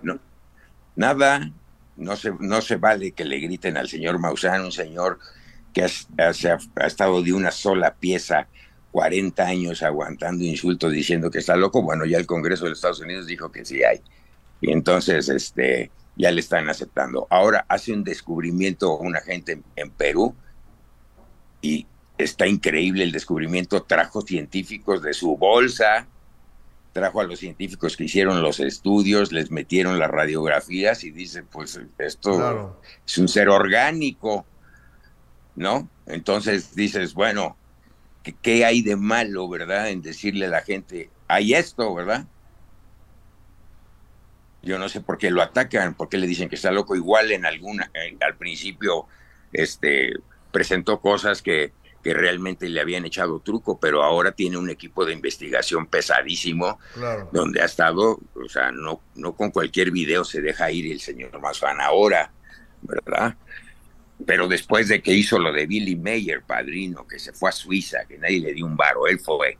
nada, 0.96 1.52
no 1.98 2.16
se, 2.16 2.32
no 2.40 2.62
se 2.62 2.78
vale 2.78 3.12
que 3.12 3.26
le 3.26 3.40
griten 3.40 3.78
al 3.78 3.90
señor 3.90 4.18
Maussan, 4.20 4.64
un 4.64 4.72
señor 4.72 5.20
que 5.74 5.84
ha, 5.84 6.86
estado 6.86 7.22
de 7.22 7.34
una 7.34 7.52
sola 7.52 7.96
pieza 7.96 8.48
40 8.92 9.44
años 9.44 9.82
aguantando 9.82 10.44
insultos 10.44 10.94
diciendo 10.94 11.32
que 11.32 11.40
está 11.40 11.56
loco, 11.56 11.82
bueno, 11.82 12.06
ya 12.06 12.18
el 12.18 12.28
Congreso 12.28 12.66
de 12.66 12.70
los 12.70 12.78
Estados 12.78 13.02
Unidos 13.02 13.26
dijo 13.26 13.52
que 13.52 13.66
sí 13.66 13.84
hay. 13.84 14.02
Y 14.62 14.72
entonces 14.72 15.30
este, 15.30 15.92
ya 16.16 16.32
le 16.32 16.40
están 16.40 16.70
aceptando. 16.70 17.28
Ahora 17.30 17.66
hace 17.68 17.92
un 17.92 18.04
descubrimiento 18.04 18.98
una 18.98 19.20
gente 19.22 19.62
en, 19.76 19.90
Perú 19.90 20.36
y 21.62 21.88
está 22.18 22.48
increíble 22.48 23.04
el 23.04 23.12
descubrimiento. 23.12 23.84
Trajo 23.84 24.22
científicos 24.22 25.02
de 25.02 25.14
su 25.14 25.38
bolsa, 25.38 26.08
trajo 26.94 27.20
a 27.20 27.24
los 27.24 27.40
científicos 27.40 27.98
que 27.98 28.04
hicieron 28.04 28.42
los 28.44 28.60
estudios, 28.60 29.32
les 29.32 29.50
metieron 29.50 29.98
las 29.98 30.12
radiografías 30.12 31.04
y 31.04 31.12
dice, 31.12 31.44
pues 31.44 31.80
esto 31.98 32.78
es 33.06 33.18
un 33.18 33.28
ser 33.28 33.50
orgánico. 33.50 34.46
¿No? 35.56 35.90
Entonces 36.06 36.76
dices, 36.76 37.14
bueno, 37.14 37.58
¿qué, 38.42 38.66
hay 38.66 38.82
de 38.82 38.96
malo, 38.96 39.48
verdad, 39.50 39.90
en 39.90 40.02
decirle 40.02 40.46
a 40.46 40.50
la 40.50 40.62
gente, 40.62 41.10
hay 41.28 41.54
esto, 41.54 41.94
verdad? 41.94 42.26
Yo 44.62 44.80
no 44.80 44.88
sé 44.88 45.02
por 45.02 45.18
qué 45.18 45.30
lo 45.30 45.42
atacan, 45.42 45.94
por 45.94 46.10
qué 46.10 46.18
le 46.18 46.28
dicen 46.28 46.48
que 46.48 46.56
está 46.56 46.72
loco. 46.72 46.96
Igual 46.96 47.32
en 47.32 47.46
alguna, 47.46 47.92
al 48.22 48.36
principio, 48.38 49.08
este, 49.52 50.14
presentó 50.52 51.02
cosas 51.02 51.42
que, 51.42 51.74
que 52.04 52.14
realmente 52.14 52.68
le 52.68 52.82
habían 52.82 53.06
echado 53.06 53.40
truco, 53.40 53.80
pero 53.80 54.04
ahora 54.04 54.34
tiene 54.34 54.58
un 54.58 54.70
equipo 54.70 55.06
de 55.06 55.14
investigación 55.14 55.88
pesadísimo, 55.88 56.78
donde 57.32 57.62
ha 57.62 57.66
estado, 57.66 58.20
o 58.36 58.50
sea, 58.50 58.72
no, 58.72 59.02
no 59.16 59.34
con 59.34 59.52
cualquier 59.52 59.92
video 59.92 60.26
se 60.26 60.42
deja 60.42 60.70
ir 60.70 60.92
el 60.92 61.00
señor 61.00 61.40
Mazán 61.40 61.80
ahora, 61.80 62.32
¿verdad? 62.82 63.38
Pero 64.26 64.48
después 64.48 64.88
de 64.88 65.02
que 65.02 65.14
hizo 65.14 65.40
lo 65.40 65.52
de 65.52 65.66
Billy 65.66 65.96
Mayer, 65.96 66.42
padrino, 66.44 67.08
que 67.08 67.20
se 67.20 67.34
fue 67.34 67.50
a 67.50 67.54
Suiza, 67.54 68.06
que 68.06 68.18
nadie 68.18 68.40
le 68.40 68.54
dio 68.54 68.66
un 68.66 68.78
varo, 68.78 69.08
él 69.08 69.20
fue 69.20 69.58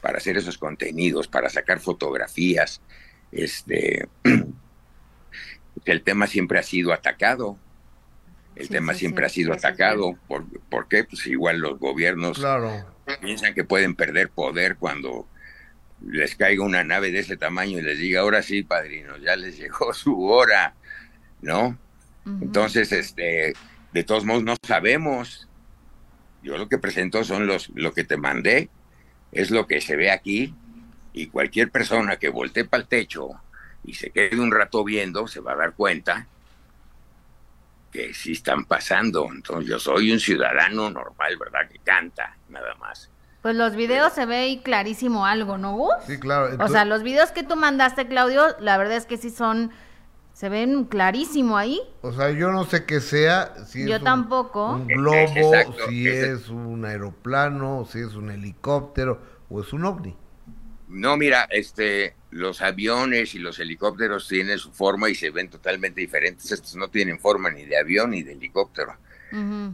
para 0.00 0.18
hacer 0.18 0.36
esos 0.36 0.58
contenidos, 0.58 1.28
para 1.28 1.48
sacar 1.48 1.78
fotografías, 1.78 2.80
este, 3.30 4.08
el 5.84 6.02
tema 6.02 6.26
siempre 6.26 6.58
ha 6.58 6.62
sido 6.62 6.92
atacado. 6.92 7.58
El 8.54 8.68
tema 8.68 8.92
siempre 8.92 9.24
ha 9.24 9.30
sido 9.30 9.54
atacado. 9.54 10.18
¿Por, 10.28 10.88
qué? 10.88 11.04
Pues 11.04 11.26
igual 11.26 11.58
los 11.58 11.78
gobiernos 11.78 12.44
piensan 13.22 13.54
que 13.54 13.64
pueden 13.64 13.94
perder 13.94 14.28
poder 14.28 14.76
cuando 14.76 15.26
les 16.06 16.36
caiga 16.36 16.62
una 16.62 16.84
nave 16.84 17.10
de 17.10 17.20
ese 17.20 17.36
tamaño 17.38 17.78
y 17.78 17.82
les 17.82 17.98
diga, 17.98 18.20
ahora 18.20 18.42
sí, 18.42 18.62
padrino, 18.62 19.16
ya 19.18 19.36
les 19.36 19.56
llegó 19.58 19.94
su 19.94 20.22
hora, 20.24 20.74
¿no? 21.40 21.78
Entonces, 22.24 22.92
este, 22.92 23.54
de 23.92 24.04
todos 24.04 24.24
modos, 24.24 24.42
no 24.42 24.56
sabemos. 24.66 25.48
Yo 26.42 26.58
lo 26.58 26.68
que 26.68 26.78
presento 26.78 27.24
son 27.24 27.46
los, 27.46 27.70
lo 27.74 27.92
que 27.92 28.04
te 28.04 28.16
mandé, 28.16 28.68
es 29.30 29.50
lo 29.50 29.66
que 29.66 29.80
se 29.80 29.96
ve 29.96 30.10
aquí, 30.10 30.54
y 31.12 31.26
cualquier 31.26 31.70
persona 31.70 32.16
que 32.16 32.28
voltee 32.28 32.64
para 32.64 32.82
el 32.82 32.88
techo 32.88 33.30
y 33.84 33.94
se 33.94 34.10
quede 34.10 34.40
un 34.40 34.52
rato 34.52 34.84
viendo, 34.84 35.26
se 35.26 35.40
va 35.40 35.52
a 35.52 35.56
dar 35.56 35.74
cuenta 35.74 36.26
que 37.90 38.14
sí 38.14 38.32
están 38.32 38.64
pasando. 38.64 39.28
Entonces 39.30 39.68
yo 39.68 39.78
soy 39.78 40.12
un 40.12 40.20
ciudadano 40.20 40.90
normal, 40.90 41.36
¿verdad? 41.36 41.68
Que 41.70 41.78
canta, 41.78 42.36
nada 42.48 42.74
más. 42.76 43.10
Pues 43.42 43.56
los 43.56 43.74
videos 43.74 44.12
se 44.12 44.24
ve 44.24 44.60
clarísimo 44.62 45.26
algo, 45.26 45.58
¿no, 45.58 45.76
Gus? 45.76 45.92
Sí, 46.06 46.18
claro. 46.18 46.56
O 46.64 46.68
sea, 46.68 46.84
los 46.84 47.02
videos 47.02 47.32
que 47.32 47.42
tú 47.42 47.56
mandaste, 47.56 48.06
Claudio, 48.06 48.56
la 48.60 48.78
verdad 48.78 48.96
es 48.96 49.04
que 49.04 49.16
sí 49.16 49.30
son 49.30 49.72
se 50.32 50.48
ven 50.48 50.84
clarísimo 50.84 51.56
ahí. 51.56 51.80
O 52.00 52.12
sea, 52.12 52.30
yo 52.30 52.50
no 52.50 52.64
sé 52.64 52.84
qué 52.84 53.00
sea. 53.00 53.54
Si 53.66 53.86
yo 53.86 54.02
tampoco. 54.02 54.72
Un 54.72 54.86
globo, 54.86 55.74
si 55.88 56.08
es 56.08 56.48
un 56.48 56.84
aeroplano, 56.84 57.86
si 57.90 58.00
es 58.00 58.14
un 58.14 58.30
helicóptero 58.30 59.20
o 59.48 59.60
es 59.60 59.72
un 59.72 59.84
ovni. 59.84 60.16
No, 60.88 61.16
mira, 61.16 61.46
este, 61.50 62.16
los 62.30 62.60
aviones 62.60 63.34
y 63.34 63.38
los 63.38 63.58
helicópteros 63.58 64.28
tienen 64.28 64.58
su 64.58 64.72
forma 64.72 65.08
y 65.08 65.14
se 65.14 65.30
ven 65.30 65.48
totalmente 65.48 66.00
diferentes. 66.00 66.50
Estos 66.50 66.76
no 66.76 66.88
tienen 66.88 67.18
forma 67.18 67.50
ni 67.50 67.64
de 67.64 67.78
avión 67.78 68.10
ni 68.10 68.22
de 68.22 68.32
helicóptero. 68.32 68.96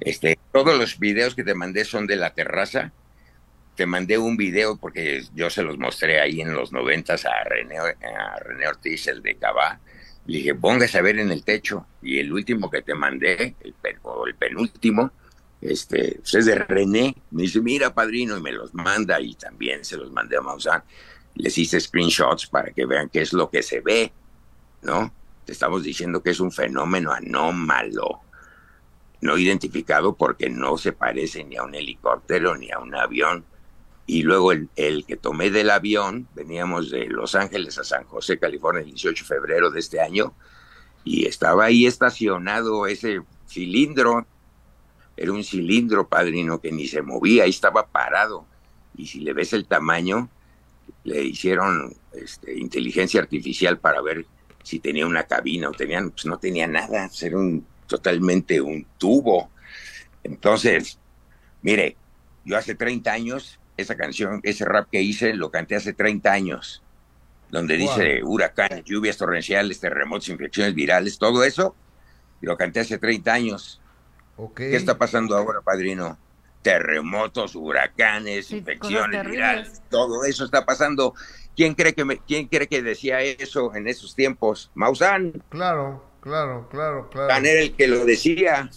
Este, 0.00 0.38
todos 0.52 0.78
los 0.78 1.00
videos 1.00 1.34
que 1.34 1.42
te 1.42 1.54
mandé 1.54 1.84
son 1.84 2.06
de 2.06 2.14
la 2.14 2.34
terraza. 2.34 2.92
Te 3.74 3.86
mandé 3.86 4.18
un 4.18 4.36
video 4.36 4.76
porque 4.76 5.22
yo 5.34 5.50
se 5.50 5.62
los 5.62 5.78
mostré 5.78 6.20
ahí 6.20 6.40
en 6.40 6.52
los 6.54 6.72
noventas 6.72 7.24
a 7.24 7.42
René, 7.44 7.78
a 7.78 8.38
René 8.40 8.68
Ortiz, 8.68 9.08
el 9.08 9.22
de 9.22 9.36
Cabá 9.36 9.80
le 10.28 10.38
dije, 10.38 10.54
póngase 10.54 10.98
a 10.98 11.02
ver 11.02 11.18
en 11.18 11.30
el 11.30 11.42
techo. 11.42 11.86
Y 12.02 12.18
el 12.18 12.30
último 12.30 12.70
que 12.70 12.82
te 12.82 12.94
mandé, 12.94 13.56
el, 13.60 13.74
o 14.02 14.26
el 14.26 14.34
penúltimo, 14.34 15.10
este, 15.62 16.16
pues 16.20 16.34
es 16.34 16.44
de 16.44 16.54
René. 16.54 17.16
Me 17.30 17.42
dice, 17.44 17.62
mira, 17.62 17.94
padrino, 17.94 18.36
y 18.36 18.42
me 18.42 18.52
los 18.52 18.74
manda. 18.74 19.18
Y 19.22 19.34
también 19.36 19.86
se 19.86 19.96
los 19.96 20.12
mandé 20.12 20.36
a 20.36 20.42
Maussan. 20.42 20.82
Les 21.34 21.56
hice 21.56 21.80
screenshots 21.80 22.46
para 22.46 22.70
que 22.72 22.84
vean 22.84 23.08
qué 23.08 23.22
es 23.22 23.32
lo 23.32 23.48
que 23.48 23.62
se 23.62 23.80
ve, 23.80 24.12
¿no? 24.82 25.14
Te 25.46 25.52
estamos 25.52 25.82
diciendo 25.82 26.22
que 26.22 26.30
es 26.30 26.40
un 26.40 26.52
fenómeno 26.52 27.10
anómalo, 27.10 28.20
no 29.22 29.38
identificado 29.38 30.14
porque 30.14 30.50
no 30.50 30.76
se 30.76 30.92
parece 30.92 31.42
ni 31.42 31.56
a 31.56 31.62
un 31.62 31.74
helicóptero 31.74 32.54
ni 32.54 32.70
a 32.70 32.80
un 32.80 32.94
avión 32.94 33.46
y 34.08 34.22
luego 34.22 34.52
el, 34.52 34.70
que 35.06 35.18
tomé 35.18 35.50
del 35.50 35.68
avión, 35.68 36.28
veníamos 36.34 36.90
de 36.90 37.08
Los 37.08 37.34
Ángeles 37.34 37.76
a 37.76 37.84
San 37.84 38.04
José, 38.04 38.38
California, 38.38 38.80
el 38.80 38.86
18 38.86 39.22
de 39.22 39.28
febrero 39.28 39.70
de 39.70 39.80
este 39.80 40.00
año, 40.00 40.32
y 41.04 41.26
estaba 41.26 41.66
ahí 41.66 41.86
estacionado 41.86 42.86
ese 42.86 43.20
cilindro, 43.46 44.26
era 45.14 45.30
un 45.30 45.44
cilindro, 45.44 46.08
padrino, 46.08 46.58
que 46.58 46.72
ni 46.72 46.86
se 46.86 47.02
movía, 47.02 47.44
ahí 47.44 47.50
estaba 47.50 47.86
parado, 47.86 48.46
y 48.96 49.06
si 49.06 49.20
le 49.20 49.34
ves 49.34 49.52
el 49.52 49.66
tamaño, 49.66 50.30
le 51.04 51.22
hicieron 51.24 51.94
este, 52.12 52.58
inteligencia 52.58 53.20
artificial 53.20 53.78
para 53.78 54.00
ver 54.00 54.24
si 54.62 54.78
tenía 54.78 55.06
una 55.06 55.24
cabina 55.24 55.68
o 55.68 55.72
tenían, 55.72 56.12
pues 56.12 56.24
no 56.24 56.38
tenía 56.38 56.66
nada, 56.66 57.10
era 57.20 57.36
un, 57.36 57.66
totalmente 57.86 58.58
un 58.58 58.86
tubo. 58.96 59.50
Entonces, 60.24 60.98
mire, 61.60 61.98
yo 62.46 62.56
hace 62.56 62.74
30 62.74 63.12
años 63.12 63.57
esa 63.78 63.96
canción, 63.96 64.40
ese 64.42 64.64
rap 64.64 64.88
que 64.90 65.00
hice, 65.00 65.32
lo 65.34 65.50
canté 65.50 65.76
hace 65.76 65.92
30 65.94 66.30
años, 66.30 66.82
donde 67.48 67.76
dice 67.76 68.22
huracán, 68.24 68.82
lluvias 68.84 69.16
torrenciales, 69.16 69.80
terremotos, 69.80 70.28
infecciones 70.28 70.74
virales, 70.74 71.16
todo 71.16 71.44
eso, 71.44 71.74
lo 72.40 72.56
canté 72.56 72.80
hace 72.80 72.98
30 72.98 73.32
años. 73.32 73.80
¿Qué 74.54 74.76
está 74.76 74.98
pasando 74.98 75.36
ahora, 75.36 75.60
padrino? 75.62 76.18
Terremotos, 76.62 77.54
huracanes, 77.54 78.50
infecciones 78.50 79.24
virales, 79.24 79.80
todo 79.88 80.24
eso 80.24 80.44
está 80.44 80.66
pasando. 80.66 81.14
¿Quién 81.56 81.74
cree 81.74 81.94
que 81.94 82.04
me, 82.04 82.18
quién 82.18 82.48
cree 82.48 82.66
que 82.66 82.82
decía 82.82 83.20
eso 83.22 83.74
en 83.74 83.88
esos 83.88 84.14
tiempos? 84.14 84.70
Maussan. 84.74 85.42
Claro, 85.48 86.04
claro, 86.20 86.68
claro, 86.68 87.08
claro. 87.10 87.46
era 87.46 87.60
el 87.60 87.74
que 87.74 87.86
lo 87.86 88.04
decía 88.04 88.70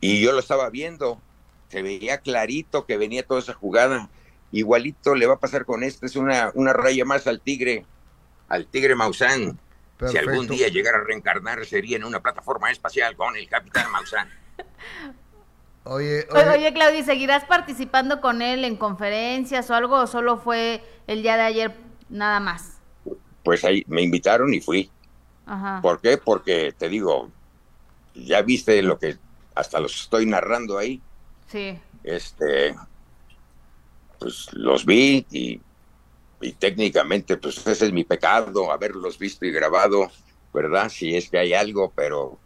y 0.00 0.20
yo 0.20 0.32
lo 0.32 0.40
estaba 0.40 0.68
viendo 0.68 1.20
se 1.68 1.82
veía 1.82 2.18
clarito 2.18 2.86
que 2.86 2.96
venía 2.96 3.26
toda 3.26 3.40
esa 3.40 3.54
jugada. 3.54 4.08
Igualito 4.52 5.14
le 5.14 5.26
va 5.26 5.34
a 5.34 5.38
pasar 5.38 5.64
con 5.64 5.82
este, 5.82 6.06
es 6.06 6.16
una, 6.16 6.50
una 6.54 6.72
raya 6.72 7.04
más 7.04 7.26
al 7.26 7.40
tigre, 7.40 7.84
al 8.48 8.66
tigre 8.66 8.94
Maussan. 8.94 9.58
Si 10.08 10.18
algún 10.18 10.46
día 10.46 10.68
llegara 10.68 10.98
a 10.98 11.04
reencarnar, 11.04 11.64
sería 11.64 11.96
en 11.96 12.04
una 12.04 12.20
plataforma 12.20 12.70
espacial 12.70 13.16
con 13.16 13.34
el 13.36 13.48
Capitán 13.48 13.90
Maussan. 13.90 14.28
Oye, 15.88 16.26
oye, 16.52 16.72
Claudia, 16.72 17.04
¿seguirás 17.04 17.44
participando 17.44 18.20
con 18.20 18.42
él 18.42 18.64
en 18.64 18.74
conferencias 18.74 19.70
o 19.70 19.74
algo 19.74 20.00
o 20.00 20.06
solo 20.08 20.36
fue 20.36 20.82
el 21.06 21.22
día 21.22 21.36
de 21.36 21.42
ayer 21.42 21.74
nada 22.08 22.40
más? 22.40 22.80
Pues 23.44 23.64
ahí 23.64 23.84
me 23.86 24.02
invitaron 24.02 24.52
y 24.52 24.60
fui. 24.60 24.90
Ajá. 25.46 25.78
¿Por 25.80 26.00
qué? 26.00 26.18
Porque 26.18 26.74
te 26.76 26.88
digo, 26.88 27.30
ya 28.16 28.42
viste 28.42 28.82
lo 28.82 28.98
que 28.98 29.16
hasta 29.54 29.78
los 29.78 29.94
estoy 29.94 30.26
narrando 30.26 30.76
ahí. 30.76 31.00
Sí. 31.46 31.78
Este, 32.02 32.74
pues 34.18 34.52
los 34.52 34.84
vi 34.84 35.26
y, 35.30 35.60
y 36.40 36.52
técnicamente, 36.52 37.36
pues 37.36 37.66
ese 37.66 37.86
es 37.86 37.92
mi 37.92 38.04
pecado, 38.04 38.70
haberlos 38.70 39.18
visto 39.18 39.46
y 39.46 39.50
grabado, 39.50 40.10
¿verdad? 40.52 40.88
Si 40.88 41.14
es 41.16 41.30
que 41.30 41.38
hay 41.38 41.54
algo, 41.54 41.92
pero 41.94 42.38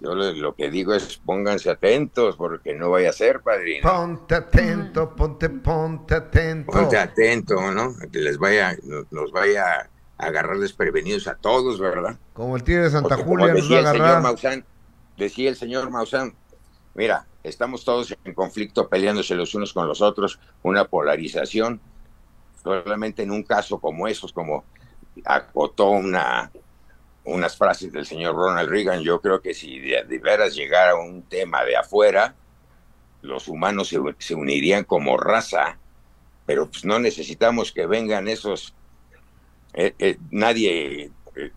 yo 0.00 0.14
lo, 0.14 0.54
que 0.54 0.70
digo 0.70 0.94
es 0.94 1.18
pónganse 1.18 1.70
atentos 1.70 2.36
porque 2.36 2.74
no 2.74 2.90
vaya 2.90 3.10
a 3.10 3.12
ser, 3.12 3.40
padrino. 3.40 3.90
Ponte 3.90 4.34
atento, 4.34 5.14
ponte, 5.14 5.48
ponte 5.48 6.14
atento. 6.14 6.72
Ponte 6.72 6.98
atento, 6.98 7.72
¿no? 7.72 7.94
Que 8.10 8.18
les 8.18 8.38
vaya, 8.38 8.76
nos, 9.10 9.30
vaya 9.30 9.88
a 10.18 10.26
agarrar 10.26 10.58
desprevenidos 10.58 11.28
a 11.28 11.36
todos, 11.36 11.78
¿verdad? 11.78 12.18
Como 12.32 12.56
el 12.56 12.64
tío 12.64 12.82
de 12.82 12.90
Santa 12.90 13.16
Julia 13.16 13.54
nos 13.54 13.70
va 13.70 13.76
a 13.76 13.80
agarrar. 13.80 14.38
Señor 14.38 14.64
decía 15.16 15.48
el 15.50 15.56
señor 15.56 15.90
Maussan, 15.90 16.34
mira, 16.94 17.26
estamos 17.42 17.84
todos 17.84 18.14
en 18.24 18.34
conflicto 18.34 18.88
peleándose 18.88 19.34
los 19.34 19.54
unos 19.54 19.72
con 19.72 19.86
los 19.86 20.00
otros, 20.00 20.38
una 20.62 20.84
polarización, 20.86 21.80
solamente 22.62 23.22
en 23.22 23.30
un 23.30 23.42
caso 23.42 23.78
como 23.78 24.08
esos, 24.08 24.32
como 24.32 24.64
acotó 25.24 25.90
una 25.90 26.50
unas 27.24 27.56
frases 27.56 27.90
del 27.90 28.06
señor 28.06 28.36
Ronald 28.36 28.68
Reagan, 28.68 29.00
yo 29.00 29.20
creo 29.20 29.40
que 29.40 29.54
si 29.54 29.80
de, 29.80 30.04
veras 30.22 30.54
llegara 30.54 30.96
un 30.96 31.22
tema 31.22 31.64
de 31.64 31.76
afuera, 31.76 32.34
los 33.22 33.48
humanos 33.48 33.88
se, 34.18 34.34
unirían 34.34 34.84
como 34.84 35.16
raza, 35.16 35.78
pero 36.44 36.68
pues 36.68 36.84
no 36.84 36.98
necesitamos 36.98 37.72
que 37.72 37.86
vengan 37.86 38.28
esos, 38.28 38.74
eh, 39.72 39.94
eh, 39.98 40.18
nadie 40.30 41.10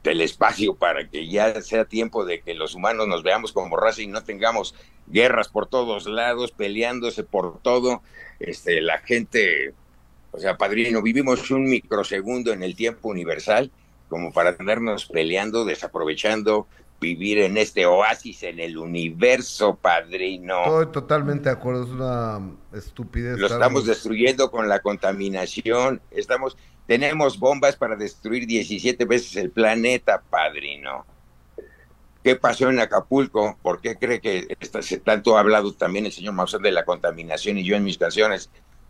del 0.03 0.22
espacio 0.22 0.75
para 0.75 1.07
que 1.07 1.27
ya 1.27 1.62
sea 1.62 1.86
tiempo 1.86 2.25
de 2.25 2.41
que 2.41 2.53
los 2.55 2.74
humanos 2.75 3.07
nos 3.07 3.24
veamos 3.24 3.51
como 3.51 3.77
raza 3.77 4.01
y 4.01 4.07
no 4.07 4.24
tengamos 4.24 4.74
guerras 5.07 5.50
por 5.50 5.67
todos 5.67 6.07
lados, 6.07 6.51
peleándose 6.51 7.24
por 7.24 7.60
todo, 7.62 8.01
este, 8.39 8.81
la 8.81 9.00
gente, 9.00 9.74
o 10.31 10.39
sea, 10.39 10.57
padrino, 10.57 11.01
vivimos 11.01 11.50
un 11.51 11.65
microsegundo 11.65 12.51
en 12.51 12.63
el 12.63 12.75
tiempo 12.75 13.10
universal 13.10 13.72
como 14.10 14.31
para 14.31 14.55
tenernos 14.55 15.05
peleando, 15.05 15.65
desaprovechando 15.65 16.67
vivir 17.00 17.39
en 17.39 17.57
este 17.57 17.86
oasis 17.86 18.43
en 18.43 18.60
el 18.60 18.77
universo, 18.77 19.75
padrino. 19.75 20.63
Estoy 20.63 20.91
totalmente 20.91 21.50
de 21.50 21.55
acuerdo, 21.55 21.84
es 21.84 21.89
una 21.89 22.41
estupidez. 22.74 23.38
Lo 23.38 23.48
estamos 23.48 23.86
destruyendo 23.86 24.50
con 24.50 24.67
la 24.67 24.79
contaminación, 24.79 26.01
estamos, 26.12 26.57
tenemos 26.88 27.38
bombas 27.38 27.75
para 27.75 27.96
destruir 27.96 28.48
17 28.48 29.06
veces 29.06 29.36
el 29.36 29.51
planeta, 29.51 30.22
padrino. 30.29 31.06
¿Qué 32.24 32.36
pasó 32.36 32.70
en 32.70 32.79
Acapulco? 32.79 33.58
¿Por 33.62 33.79
qué 33.79 33.96
cree 33.96 34.20
que 34.20 34.58
tanto 35.03 35.38
ha 35.38 35.41
hablado 35.41 35.72
también 35.74 36.06
el 36.06 36.12
señor 36.12 36.34
Maussan 36.34 36.62
de 36.62 36.72
la 36.72 36.84
contaminación 36.84 37.58
y 37.58 37.63
yo 37.63 37.75
en 37.75 37.84
mis 37.84 37.98
canciones? 37.98 38.50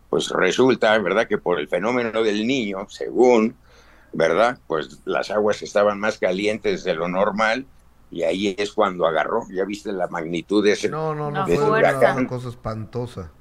Pues 0.10 0.30
resulta, 0.30 0.98
¿verdad?, 1.00 1.28
que 1.28 1.38
por 1.38 1.60
el 1.60 1.68
fenómeno 1.68 2.24
del 2.24 2.48
niño, 2.48 2.88
según 2.90 3.56
¿verdad? 4.14 4.58
Pues 4.68 5.02
las 5.06 5.30
aguas 5.32 5.62
estaban 5.62 6.00
más 6.00 6.18
calientes 6.18 6.84
de 6.84 6.96
lo 6.96 7.08
normal 7.08 7.66
y 8.10 8.24
ahí 8.24 8.56
es 8.58 8.72
cuando 8.72 9.06
agarró. 9.06 9.44
¿Ya 9.50 9.66
viste 9.66 9.92
la 9.92 10.08
magnitud 10.08 10.64
de 10.64 10.72
ese, 10.74 10.90
no, 10.90 11.14
no, 11.14 11.30
no, 11.30 11.46
fue 11.46 11.70
una 11.70 12.28
cosa 12.28 12.50
espantosa. 12.50 13.32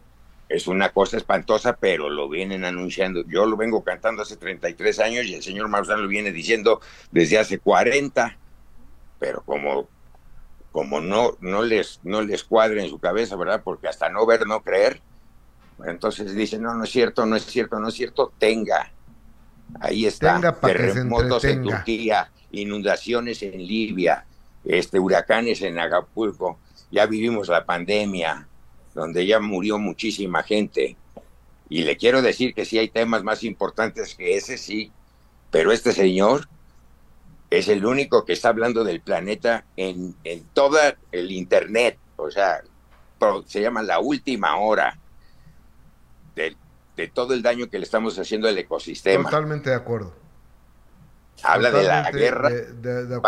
Es 0.48 0.66
una 0.68 0.90
cosa 0.90 1.16
espantosa, 1.16 1.76
pero 1.76 2.08
lo 2.08 2.28
vienen 2.28 2.64
anunciando. 2.64 3.24
Yo 3.26 3.46
lo 3.46 3.56
vengo 3.56 3.82
cantando 3.82 4.22
hace 4.22 4.36
33 4.36 5.00
años 5.00 5.26
y 5.26 5.34
el 5.34 5.42
señor 5.42 5.68
Maussan 5.68 6.02
lo 6.02 6.08
viene 6.08 6.30
diciendo 6.30 6.80
desde 7.10 7.38
hace 7.38 7.58
40, 7.58 8.36
pero 9.18 9.42
como 9.42 9.88
como 10.70 11.00
no 11.00 11.36
no 11.40 11.62
les 11.62 12.00
no 12.04 12.20
les 12.20 12.44
cuadra 12.44 12.82
en 12.82 12.90
su 12.90 12.98
cabeza, 12.98 13.34
¿verdad? 13.34 13.62
Porque 13.64 13.88
hasta 13.88 14.08
no 14.08 14.24
ver, 14.26 14.46
no 14.46 14.62
creer. 14.62 15.00
Entonces 15.84 16.34
dicen, 16.34 16.62
no, 16.62 16.74
no 16.74 16.84
es 16.84 16.90
cierto, 16.90 17.26
no 17.26 17.36
es 17.36 17.44
cierto, 17.44 17.78
no 17.80 17.88
es 17.88 17.94
cierto, 17.94 18.32
tenga 18.38 18.92
Ahí 19.80 20.06
está, 20.06 20.40
terremotos 20.60 21.44
en 21.44 21.62
Turquía, 21.62 22.30
inundaciones 22.52 23.42
en 23.42 23.58
Libia, 23.58 24.24
este 24.64 24.98
huracanes 24.98 25.60
en 25.62 25.78
Acapulco. 25.78 26.58
Ya 26.90 27.06
vivimos 27.06 27.48
la 27.48 27.64
pandemia, 27.64 28.46
donde 28.96 29.26
ya 29.26 29.38
murió 29.38 29.78
muchísima 29.78 30.42
gente. 30.42 30.96
Y 31.68 31.84
le 31.84 31.96
quiero 31.96 32.22
decir 32.22 32.54
que 32.54 32.64
sí 32.64 32.78
hay 32.78 32.88
temas 32.88 33.22
más 33.22 33.44
importantes 33.44 34.14
que 34.14 34.36
ese, 34.36 34.56
sí, 34.56 34.90
pero 35.50 35.70
este 35.70 35.92
señor 35.92 36.48
es 37.50 37.68
el 37.68 37.84
único 37.84 38.24
que 38.24 38.32
está 38.32 38.48
hablando 38.48 38.84
del 38.84 39.00
planeta 39.00 39.66
en, 39.76 40.16
en 40.24 40.44
todo 40.54 40.78
el 41.12 41.30
Internet, 41.30 41.98
o 42.16 42.30
sea, 42.30 42.62
se 43.46 43.60
llama 43.60 43.82
la 43.82 44.00
última 44.00 44.56
hora 44.56 44.98
del, 46.34 46.56
de 46.96 47.08
todo 47.08 47.34
el 47.34 47.42
daño 47.42 47.68
que 47.68 47.78
le 47.78 47.84
estamos 47.84 48.18
haciendo 48.18 48.48
al 48.48 48.56
ecosistema. 48.56 49.28
Totalmente 49.28 49.70
de 49.70 49.76
acuerdo. 49.76 50.14
Habla 51.42 51.70
de 51.70 51.82
la 51.82 52.10
guerra, 52.10 52.48
de, 52.48 53.20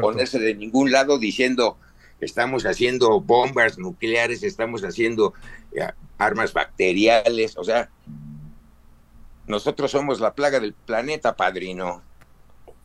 ponerse 0.00 0.40
de 0.40 0.54
ningún 0.56 0.90
lado 0.90 1.18
diciendo 1.18 1.78
estamos 2.20 2.64
haciendo 2.66 3.20
bombas 3.20 3.78
nucleares, 3.78 4.42
estamos 4.42 4.82
haciendo 4.82 5.34
eh, 5.72 5.88
armas 6.18 6.52
bacteriales, 6.52 7.56
o 7.56 7.64
sea, 7.64 7.90
nosotros 9.46 9.90
somos 9.90 10.20
la 10.20 10.34
plaga 10.34 10.60
del 10.60 10.72
planeta, 10.72 11.36
padrino. 11.36 12.02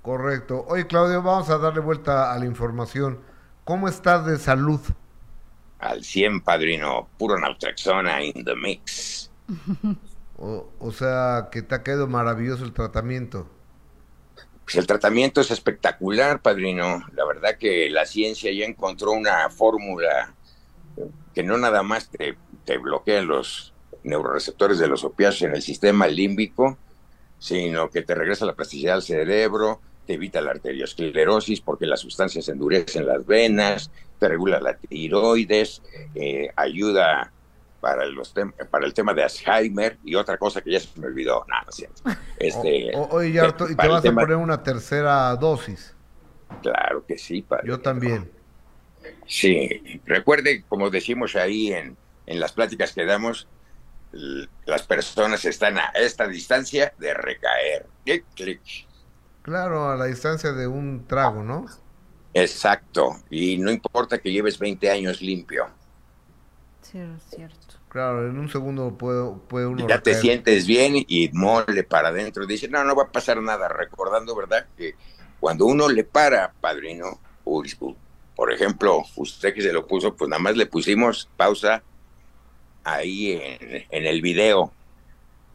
Correcto. 0.02 0.65
Oye, 0.68 0.88
Claudio, 0.88 1.22
vamos 1.22 1.50
a 1.50 1.58
darle 1.58 1.80
vuelta 1.80 2.34
a 2.34 2.39
la 2.39 2.46
información. 2.46 3.20
¿Cómo 3.63 3.88
estás 3.88 4.26
de 4.26 4.38
salud? 4.38 4.80
Al 5.80 6.04
100, 6.04 6.42
padrino. 6.42 7.08
Puro 7.18 7.38
naltrexona 7.38 8.24
in 8.24 8.44
the 8.44 8.56
mix. 8.56 9.32
O, 10.42 10.94
sea, 10.94 11.50
que 11.52 11.62
te 11.62 11.76
ha 11.76 11.84
quedado 11.84 12.08
maravilloso 12.08 12.63
el 12.63 12.72
tratamiento. 12.72 13.50
Pues 14.69 14.77
el 14.77 14.86
tratamiento 14.86 15.41
es 15.41 15.49
espectacular, 15.49 16.43
padrino. 16.43 17.03
La 17.15 17.25
verdad 17.25 17.58
que 17.58 17.89
la 17.89 18.05
ciencia 18.05 18.51
ya 18.53 18.65
encontró 18.65 19.13
una 19.13 19.49
fórmula 19.49 20.36
que 21.34 21.41
no 21.41 21.58
nada 21.58 21.82
más 21.82 22.08
te, 22.12 22.38
te 22.65 22.77
bloquea 22.77 23.23
los 23.23 23.73
neuroreceptores 24.03 24.77
de 24.77 24.88
los 24.88 25.03
opiáceos 25.03 25.49
en 25.49 25.55
el 25.55 25.63
sistema 25.63 26.05
límbico, 26.05 26.77
sino 27.39 27.89
que 27.89 28.03
te 28.03 28.13
regresa 28.13 28.45
la 28.45 28.53
plasticidad 28.53 28.93
al 28.93 29.01
cerebro, 29.01 29.82
te 30.05 30.13
evita 30.13 30.39
la 30.39 30.51
arteriosclerosis 30.51 31.62
porque 31.62 31.88
las 31.88 32.01
sustancias 32.01 32.47
endurecen 32.47 33.08
las 33.08 33.25
venas, 33.25 33.89
te 34.19 34.27
regula 34.27 34.60
la 34.60 34.77
tiroides, 34.77 35.82
eh, 36.13 36.49
ayuda 36.55 37.34
para, 37.80 38.06
los 38.06 38.34
para 38.70 38.86
el 38.86 38.94
tema 38.94 39.13
de 39.13 39.24
Alzheimer 39.24 39.98
y 40.04 40.15
otra 40.15 40.38
cosa 40.38 40.62
que 40.62 40.72
ya 40.72 40.80
se 40.80 41.00
me 41.00 41.08
olvidó. 41.08 41.46
Nada, 41.48 41.65
no, 42.06 42.15
Este, 42.38 42.92
oye, 42.96 43.42
¿y 43.70 43.76
te 43.76 43.88
vas 43.88 44.06
a 44.06 44.12
poner 44.12 44.36
una 44.36 44.62
tercera 44.62 45.36
dosis? 45.36 45.96
Claro 46.62 47.06
que 47.06 47.18
sí, 47.18 47.42
padre. 47.42 47.68
Yo 47.68 47.80
también. 47.80 48.30
Sí, 49.26 50.02
recuerde, 50.06 50.63
como 50.68 50.89
decimos 50.89 51.36
ahí 51.36 51.72
en, 51.72 51.96
en 52.26 52.39
las 52.39 52.52
pláticas 52.52 52.94
que 52.94 53.06
damos, 53.06 53.48
las 54.65 54.84
personas 54.84 55.46
están 55.46 55.78
a 55.78 55.92
esta 55.96 56.28
distancia 56.28 56.94
de 56.98 57.13
recaer. 57.13 57.86
Claro, 59.42 59.89
a 59.89 59.96
la 59.96 60.06
distancia 60.06 60.52
de 60.52 60.68
un 60.68 61.06
trago, 61.08 61.44
¿no? 61.44 61.65
Exacto, 62.34 63.18
y 63.30 63.58
no 63.58 63.72
importa 63.72 64.20
que 64.20 64.32
lleves 64.32 64.60
20 64.60 64.89
años 64.89 65.22
limpio. 65.22 65.68
Sí, 66.82 67.00
es 67.00 67.24
cierto. 67.30 67.59
Claro, 67.89 68.28
en 68.28 68.38
un 68.38 68.49
segundo 68.49 68.95
puede, 68.97 69.34
puede 69.47 69.65
uno. 69.65 69.88
Ya 69.88 69.99
te 69.99 70.13
sientes 70.13 70.67
bien 70.67 70.93
y 70.95 71.30
mole 71.34 71.84
para 71.84 72.10
adentro. 72.10 72.45
Dice, 72.45 72.67
no, 72.67 72.84
no 72.84 72.95
va 72.95 73.04
a 73.04 73.12
pasar 73.12 73.41
nada. 73.41 73.67
Recordando, 73.67 74.36
¿verdad? 74.36 74.67
Que 74.78 74.95
cuando 75.39 75.65
uno 75.65 75.89
le 75.89 76.04
para, 76.04 76.54
padrino, 76.62 77.19
por 78.36 78.52
ejemplo, 78.54 79.04
usted 79.15 79.54
que 79.54 79.62
se 79.62 79.73
lo 79.73 79.88
puso, 79.88 80.15
pues 80.15 80.30
nada 80.30 80.41
más 80.41 80.56
le 80.56 80.65
pusimos 80.65 81.30
pausa 81.36 81.84
ahí 82.84 83.32
en, 83.89 84.06
el 84.06 84.21
video. 84.21 84.71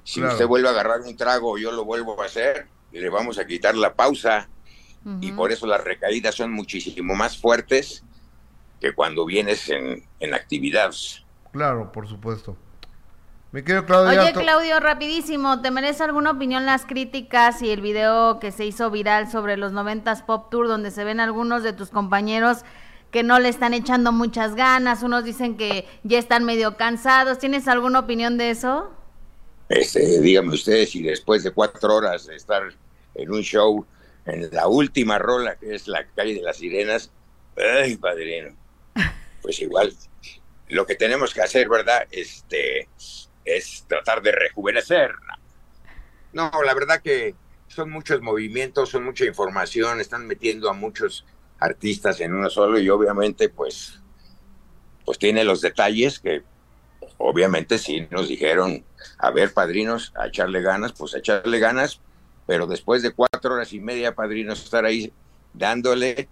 Si 0.03 0.23
usted 0.23 0.47
vuelve 0.47 0.69
a 0.69 0.73
agarrar 0.73 1.01
un 1.01 1.17
trago, 1.17 1.57
yo 1.57 1.73
lo 1.73 1.85
vuelvo 1.85 2.21
a 2.21 2.27
hacer, 2.27 2.67
le 2.93 3.09
vamos 3.09 3.39
a 3.39 3.47
quitar 3.47 3.77
la 3.77 3.95
pausa. 3.95 4.49
Y 5.21 5.33
por 5.33 5.53
eso 5.53 5.67
las 5.67 5.85
recaídas 5.85 6.35
son 6.35 6.51
muchísimo 6.51 7.15
más 7.15 7.37
fuertes 7.37 8.03
que 8.81 8.95
cuando 8.95 9.27
vienes 9.27 9.69
en, 9.69 10.03
en 10.19 10.35
actividad. 10.35 10.93
Claro, 11.55 11.93
por 11.93 12.09
supuesto. 12.09 12.57
Claudio. 13.53 14.21
Oye, 14.21 14.33
Claudio, 14.33 14.81
rapidísimo, 14.81 15.63
¿te 15.63 15.71
merece 15.71 16.03
alguna 16.03 16.33
opinión 16.33 16.67
las 16.67 16.85
críticas 16.85 17.63
y 17.63 17.71
el 17.71 17.81
video 17.81 18.41
que 18.41 18.51
se 18.51 18.65
hizo 18.67 18.91
viral 18.91 19.31
sobre 19.31 19.57
los 19.57 19.73
90s 19.73 20.25
Pop 20.25 20.51
Tour, 20.51 20.67
donde 20.67 20.91
se 20.91 21.05
ven 21.05 21.21
algunos 21.21 21.63
de 21.63 21.73
tus 21.73 21.91
compañeros 21.91 22.65
que 23.13 23.23
no 23.23 23.39
le 23.39 23.51
están 23.51 23.73
echando 23.73 24.11
muchas 24.11 24.57
ganas, 24.57 25.05
unos 25.05 25.23
dicen 25.23 25.57
que 25.57 25.87
ya 26.03 26.19
están 26.19 26.43
medio 26.43 26.77
cansados. 26.77 27.39
¿Tienes 27.39 27.69
alguna 27.69 28.01
opinión 28.01 28.37
de 28.37 28.51
eso? 28.51 28.91
Este, 29.69 30.21
díganme 30.21 30.55
ustedes 30.55 30.91
si 30.91 31.05
después 31.05 31.45
de 31.45 31.53
cuatro 31.53 31.95
horas 31.95 32.27
de 32.27 32.35
estar 32.35 32.65
en 33.15 33.31
un 33.31 33.43
show, 33.43 33.87
en 34.27 34.51
la 34.51 34.67
última 34.67 35.21
rola, 35.21 35.55
que 35.55 35.77
es 35.77 35.87
la 35.87 36.05
calle 36.17 36.35
de 36.35 36.43
las 36.43 36.57
sirenas, 36.57 37.13
ay, 37.57 37.97
padrino, 37.97 38.57
pues 39.41 39.61
igual, 39.61 39.95
lo 40.69 40.87
que 40.87 40.95
tenemos 40.95 41.35
que 41.35 41.43
hacer, 41.43 41.69
¿verdad? 41.69 42.07
Este, 42.11 42.89
es 43.45 43.85
tratar 43.89 44.23
de 44.23 44.33
rejuvenecer. 44.33 45.13
No, 46.33 46.51
la 46.65 46.75
verdad 46.75 47.01
que 47.03 47.35
son 47.69 47.91
muchos 47.91 48.21
movimientos, 48.23 48.91
son 48.91 49.05
mucha 49.05 49.25
información, 49.25 50.01
están 50.01 50.27
metiendo 50.27 50.71
a 50.71 50.73
muchos 50.73 51.25
artistas 51.59 52.21
en 52.21 52.35
uno 52.35 52.51
solo 52.51 52.79
y 52.79 52.89
obviamente 52.91 53.49
pues 53.49 54.01
pues 55.05 55.19
tiene 55.19 55.45
los 55.45 55.61
detalles 55.61 56.19
que 56.19 56.43
obviamente 57.19 57.79
sí 57.79 58.07
nos 58.11 58.29
dijeron, 58.29 58.85
a 59.19 59.31
ver 59.31 59.53
padrinos, 59.53 60.13
a 60.17 60.29
echarle 60.29 60.63
ganas, 60.63 60.93
pues 60.93 61.15
a 61.15 61.19
echarle 61.19 61.59
ganas, 61.59 62.01
pero 62.47 62.67
después 62.67 63.03
de 63.03 63.13
cuatro 63.13 63.55
horas 63.55 63.73
y 63.73 63.81
media 63.81 64.15
padrinos 64.15 64.65
estar 64.65 64.85
ahí 64.85 65.13
dándole, 65.53 66.29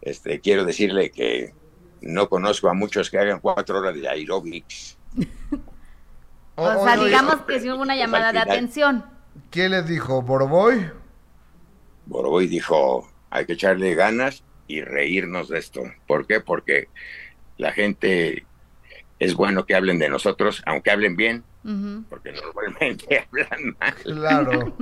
este 0.00 0.40
quiero 0.40 0.64
decirle 0.64 1.10
que 1.10 1.54
no 2.00 2.28
conozco 2.28 2.68
a 2.68 2.74
muchos 2.74 3.10
que 3.10 3.18
hagan 3.18 3.40
cuatro 3.40 3.78
horas 3.78 3.94
de 3.94 4.08
aerobics. 4.08 4.98
o 6.56 6.84
sea, 6.84 6.96
digamos 6.96 7.36
que 7.42 7.60
sí 7.60 7.70
hubo 7.70 7.82
una 7.82 7.96
llamada 7.96 8.32
de 8.32 8.38
atención. 8.38 9.04
¿Quién 9.50 9.70
les 9.72 9.86
dijo? 9.86 10.22
¿Boroboy? 10.22 10.90
Boroboy 12.06 12.46
dijo, 12.46 13.08
hay 13.30 13.46
que 13.46 13.52
echarle 13.54 13.94
ganas 13.94 14.42
y 14.66 14.82
reírnos 14.82 15.48
de 15.48 15.58
esto. 15.58 15.82
¿Por 16.06 16.26
qué? 16.26 16.40
Porque 16.40 16.88
la 17.56 17.72
gente 17.72 18.46
es 19.18 19.34
bueno 19.34 19.66
que 19.66 19.74
hablen 19.74 19.98
de 19.98 20.08
nosotros, 20.08 20.62
aunque 20.66 20.90
hablen 20.90 21.16
bien, 21.16 21.44
porque 22.08 22.32
normalmente 22.32 23.26
hablan 23.28 23.76
mal. 23.78 23.94
Claro. 24.02 24.76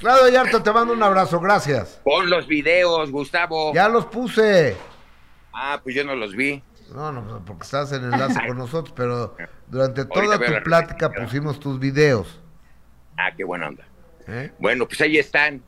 Claro, 0.00 0.28
Yarto, 0.28 0.62
te 0.62 0.72
mando 0.72 0.92
un 0.92 1.02
abrazo, 1.02 1.40
gracias. 1.40 2.00
Pon 2.04 2.28
los 2.28 2.46
videos, 2.46 3.10
Gustavo. 3.10 3.72
Ya 3.72 3.88
los 3.88 4.06
puse. 4.06 4.76
Ah, 5.58 5.80
pues 5.82 5.94
yo 5.94 6.04
no 6.04 6.14
los 6.14 6.36
vi. 6.36 6.62
No, 6.94 7.10
no, 7.10 7.42
porque 7.46 7.64
estás 7.64 7.90
en 7.92 8.04
enlace 8.04 8.38
con 8.46 8.58
nosotros, 8.58 8.92
pero 8.94 9.34
durante 9.68 10.04
toda 10.04 10.38
tu 10.38 10.62
plática 10.62 11.10
pusimos 11.10 11.58
tus 11.58 11.80
videos. 11.80 12.40
Ah, 13.16 13.30
qué 13.34 13.42
buena 13.42 13.68
onda. 13.68 13.84
¿Eh? 14.28 14.52
Bueno, 14.58 14.86
pues 14.86 15.00
ahí 15.00 15.16
están. 15.16 15.62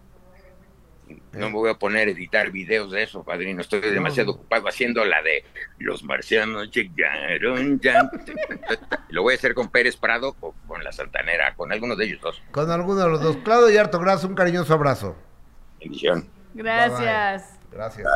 No 1.33 1.47
me 1.47 1.55
voy 1.55 1.71
a 1.71 1.75
poner 1.75 2.09
a 2.09 2.11
editar 2.11 2.51
videos 2.51 2.91
de 2.93 3.03
eso, 3.03 3.25
padrino. 3.25 3.63
Estoy 3.63 3.81
demasiado 3.81 4.33
ocupado 4.33 4.69
haciendo 4.69 5.03
la 5.07 5.23
de 5.23 5.43
los 5.79 6.05
marcianos 6.05 6.71
llegaron 6.71 7.81
ya. 7.81 8.11
Lo 9.09 9.23
voy 9.23 9.33
a 9.33 9.37
hacer 9.39 9.55
con 9.55 9.71
Pérez 9.71 9.97
Prado 9.97 10.37
o 10.41 10.53
con 10.67 10.85
la 10.85 10.93
Santanera, 10.93 11.55
con 11.55 11.73
alguno 11.73 11.97
de 11.97 12.05
ellos 12.05 12.21
dos. 12.21 12.43
Con 12.51 12.71
alguno 12.71 13.01
de 13.01 13.09
los 13.09 13.23
dos. 13.23 13.39
Claudio 13.39 13.71
y 13.71 13.79
Harto, 13.79 13.99
gracias, 13.99 14.29
un 14.29 14.37
cariñoso 14.37 14.75
abrazo. 14.75 15.17
Bendición. 15.81 16.29
Gracias. 16.53 17.59
Gracias. 17.73 18.07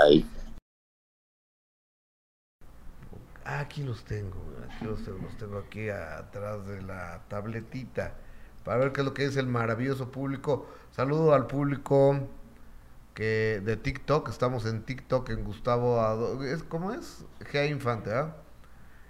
Aquí 3.45 3.83
los 3.83 4.05
tengo, 4.05 4.41
aquí 4.65 4.85
los 4.85 5.03
tengo, 5.39 5.59
aquí 5.59 5.89
atrás 5.89 6.67
de 6.67 6.83
la 6.83 7.23
tabletita 7.29 8.15
para 8.65 8.79
ver 8.79 8.93
qué 8.93 9.01
es 9.01 9.05
lo 9.05 9.15
que 9.15 9.25
es 9.25 9.37
el 9.37 9.47
maravilloso 9.47 10.11
público. 10.11 10.67
Saludo 10.93 11.35
al 11.35 11.47
público 11.47 12.29
que 13.15 13.61
de 13.65 13.77
TikTok, 13.77 14.29
estamos 14.29 14.65
en 14.67 14.83
TikTok 14.83 15.29
en 15.31 15.45
Gustavo 15.45 16.43
¿es, 16.45 16.63
¿cómo 16.63 16.93
es? 16.93 17.25
G.A. 17.41 17.67
Infante, 17.67 18.13
¿ah? 18.15 18.37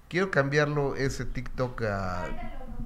Quiero 0.09 0.31
cambiarlo 0.31 0.97
ese 0.97 1.25
TikTok 1.25 1.83
a 1.83 2.25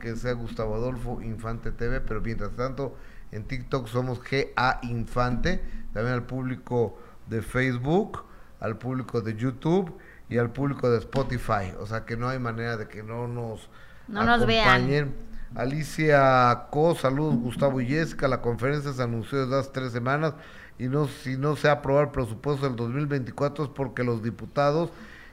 que 0.01 0.15
sea 0.17 0.33
Gustavo 0.33 0.75
Adolfo 0.75 1.23
Infante 1.23 1.73
TV, 1.73 2.01
pero 2.01 2.21
mientras 2.21 2.53
tanto 2.53 2.97
en 3.33 3.45
TikTok 3.45 3.89
somos 3.89 4.21
G.A. 4.21 4.81
Infante, 4.83 5.63
también 5.93 6.15
al 6.15 6.27
público 6.27 6.99
de 7.29 7.43
Facebook, 7.43 8.25
al 8.61 8.79
público 8.79 9.21
de 9.21 9.35
YouTube 9.35 9.97
y 10.29 10.39
al 10.39 10.51
público 10.51 10.91
de 10.91 10.99
Spotify, 10.99 11.73
o 11.79 11.87
sea 11.87 12.05
que 12.05 12.17
no 12.17 12.29
hay 12.29 12.39
manera 12.39 12.77
de 12.77 12.89
que 12.89 13.03
no 13.03 13.29
nos 13.29 13.69
no 14.09 14.25
nos 14.25 14.47
vean. 14.47 15.15
Alicia 15.55 16.67
Co, 16.71 16.95
saludos 16.95 17.37
Gustavo 17.37 17.81
y 17.81 17.87
Jessica, 17.87 18.29
la 18.29 18.43
conferencia 18.43 18.93
se 18.93 19.03
anunció 19.03 19.47
desde 19.47 19.59
hace 19.59 19.71
tres 19.73 19.93
semanas 19.93 20.35
y 20.79 20.89
no 20.89 21.07
si 21.07 21.37
no 21.37 21.57
se 21.57 21.69
aprueba 21.69 22.03
el 22.03 22.11
presupuesto 22.11 22.67
del 22.67 22.77
2024 22.77 23.65
es 23.65 23.71
porque 23.71 24.05
los 24.05 24.23
diputados 24.23 24.91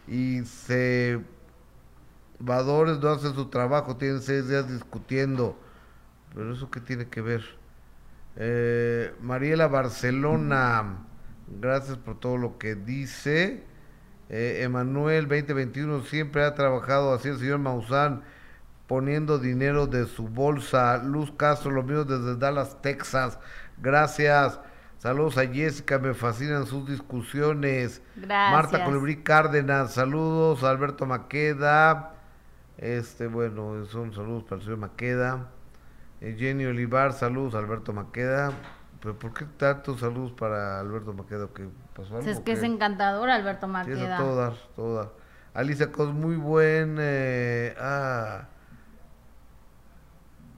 y 0.07 0.41
senadores 0.45 1.39
no 2.99 3.09
hacen 3.09 3.33
su 3.33 3.47
trabajo, 3.49 3.97
tienen 3.97 4.21
seis 4.21 4.47
días 4.47 4.69
discutiendo. 4.69 5.57
Pero 6.33 6.53
eso 6.53 6.69
qué 6.69 6.79
tiene 6.79 7.07
que 7.07 7.21
ver. 7.21 7.43
Eh, 8.35 9.13
Mariela 9.21 9.67
Barcelona, 9.67 10.97
gracias 11.59 11.97
por 11.97 12.19
todo 12.19 12.37
lo 12.37 12.57
que 12.57 12.75
dice. 12.75 13.63
Eh, 14.29 14.61
Emanuel 14.63 15.27
2021 15.27 16.03
siempre 16.03 16.43
ha 16.43 16.55
trabajado 16.55 17.13
así 17.13 17.29
el 17.29 17.39
señor 17.39 17.59
Maussan 17.59 18.23
poniendo 18.87 19.39
dinero 19.39 19.87
de 19.87 20.05
su 20.05 20.27
bolsa. 20.27 20.97
Luz 21.03 21.31
Castro, 21.35 21.71
lo 21.71 21.83
mío 21.83 22.05
desde 22.05 22.35
Dallas, 22.37 22.81
Texas. 22.81 23.39
Gracias. 23.81 24.59
Saludos 24.97 25.37
a 25.37 25.45
Jessica, 25.45 25.99
me 25.99 26.13
fascinan 26.13 26.65
sus 26.65 26.87
discusiones. 26.87 28.01
Gracias. 28.15 28.51
Marta 28.51 28.85
Colibrí 28.85 29.17
Cárdenas, 29.17 29.93
saludos. 29.93 30.63
Alberto 30.63 31.05
Maqueda, 31.05 32.13
este, 32.77 33.27
bueno, 33.27 33.85
son 33.87 34.13
saludos 34.13 34.43
para 34.43 34.57
el 34.57 34.63
señor 34.63 34.77
Maqueda. 34.77 35.49
Eh, 36.21 36.37
Jenny 36.39 36.65
Olivar, 36.65 37.11
saludos. 37.11 37.53
Alberto 37.53 37.91
Maqueda. 37.91 38.53
¿Pero 39.03 39.19
por 39.19 39.33
qué 39.33 39.43
tantos 39.57 39.99
saludos 39.99 40.31
para 40.31 40.79
Alberto 40.79 41.11
Maqueda? 41.11 41.49
¿Qué 41.53 41.67
pasó 41.93 42.19
Es 42.19 42.39
que 42.39 42.53
es 42.53 42.63
encantador, 42.63 43.29
Alberto 43.29 43.67
Maqueda. 43.67 44.17
Sí, 44.17 44.23
todas, 44.23 44.55
todas. 44.77 45.09
Alicia 45.53 45.91
Cos, 45.91 46.13
muy 46.13 46.37
buen. 46.37 46.95
Eh, 47.01 47.75
ah, 47.77 48.47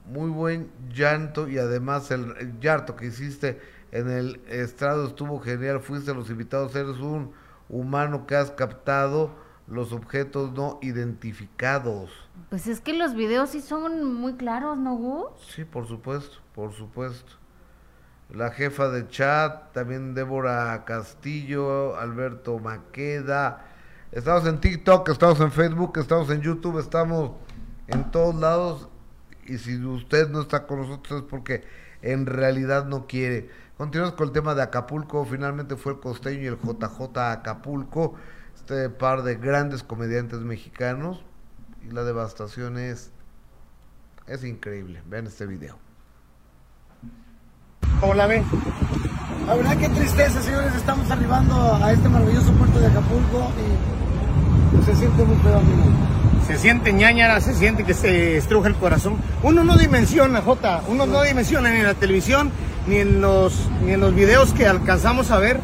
muy 0.06 0.30
buen 0.30 0.70
llanto 0.94 1.48
y 1.48 1.58
además 1.58 2.12
el, 2.12 2.36
el 2.38 2.60
llanto 2.60 2.94
que 2.94 3.06
hiciste 3.06 3.60
en 3.90 4.08
el 4.08 4.40
estrado 4.46 5.08
estuvo 5.08 5.40
genial, 5.40 5.80
fuiste 5.80 6.12
a 6.12 6.14
los 6.14 6.30
invitados, 6.30 6.76
eres 6.76 6.98
un 6.98 7.32
humano 7.68 8.28
que 8.28 8.36
has 8.36 8.52
captado 8.52 9.32
los 9.66 9.92
objetos 9.92 10.52
no 10.52 10.78
identificados. 10.82 12.12
Pues 12.48 12.68
es 12.68 12.80
que 12.80 12.92
los 12.92 13.16
videos 13.16 13.50
sí 13.50 13.60
son 13.60 14.14
muy 14.14 14.34
claros, 14.34 14.78
¿no, 14.78 14.94
Gus? 14.94 15.30
Sí, 15.48 15.64
por 15.64 15.88
supuesto, 15.88 16.36
por 16.54 16.72
supuesto. 16.72 17.32
La 18.30 18.50
jefa 18.50 18.88
de 18.88 19.06
chat, 19.08 19.72
también 19.72 20.14
Débora 20.14 20.84
Castillo, 20.84 21.96
Alberto 21.96 22.58
Maqueda. 22.58 23.64
Estamos 24.10 24.46
en 24.46 24.60
TikTok, 24.60 25.08
estamos 25.08 25.40
en 25.40 25.52
Facebook, 25.52 25.96
estamos 25.98 26.28
en 26.30 26.40
YouTube, 26.40 26.80
estamos 26.80 27.32
en 27.86 28.10
todos 28.10 28.34
lados. 28.34 28.88
Y 29.44 29.58
si 29.58 29.82
usted 29.84 30.28
no 30.28 30.40
está 30.40 30.66
con 30.66 30.80
nosotros 30.80 31.22
es 31.22 31.28
porque 31.28 31.64
en 32.02 32.26
realidad 32.26 32.86
no 32.86 33.06
quiere. 33.06 33.48
Continuamos 33.76 34.16
con 34.16 34.26
el 34.26 34.32
tema 34.32 34.56
de 34.56 34.62
Acapulco. 34.62 35.24
Finalmente 35.24 35.76
fue 35.76 35.92
el 35.92 36.00
costeño 36.00 36.42
y 36.42 36.46
el 36.46 36.58
JJ 36.58 37.16
Acapulco. 37.16 38.14
Este 38.56 38.90
par 38.90 39.22
de 39.22 39.36
grandes 39.36 39.84
comediantes 39.84 40.40
mexicanos. 40.40 41.24
Y 41.88 41.92
la 41.92 42.02
devastación 42.02 42.76
es, 42.76 43.12
es 44.26 44.42
increíble. 44.42 45.00
Vean 45.06 45.28
este 45.28 45.46
video. 45.46 45.85
¿Cómo 48.00 48.14
la 48.14 48.26
ven? 48.26 48.44
La 49.46 49.54
verdad 49.54 49.76
que 49.76 49.88
tristeza, 49.88 50.42
señores. 50.42 50.74
Estamos 50.74 51.10
arribando 51.10 51.78
a 51.82 51.92
este 51.92 52.08
maravilloso 52.08 52.52
puerto 52.52 52.80
de 52.80 52.86
Acapulco 52.86 53.50
y 53.60 54.84
se 54.84 54.94
siente 54.96 55.24
muy 55.24 55.36
feo, 55.36 55.60
Se 56.46 56.58
siente 56.58 56.92
ñañara, 56.92 57.40
se 57.40 57.54
siente 57.54 57.84
que 57.84 57.94
se 57.94 58.36
estruja 58.36 58.68
el 58.68 58.74
corazón. 58.74 59.16
Uno 59.42 59.64
no 59.64 59.76
dimensiona, 59.76 60.42
Jota, 60.42 60.82
uno 60.88 61.06
no 61.06 61.22
dimensiona 61.22 61.70
ni 61.70 61.78
en 61.78 61.84
la 61.84 61.94
televisión 61.94 62.50
ni 62.86 62.96
en 62.96 63.20
los, 63.20 63.68
ni 63.84 63.92
en 63.92 64.00
los 64.00 64.14
videos 64.14 64.52
que 64.52 64.66
alcanzamos 64.66 65.30
a 65.30 65.38
ver. 65.38 65.60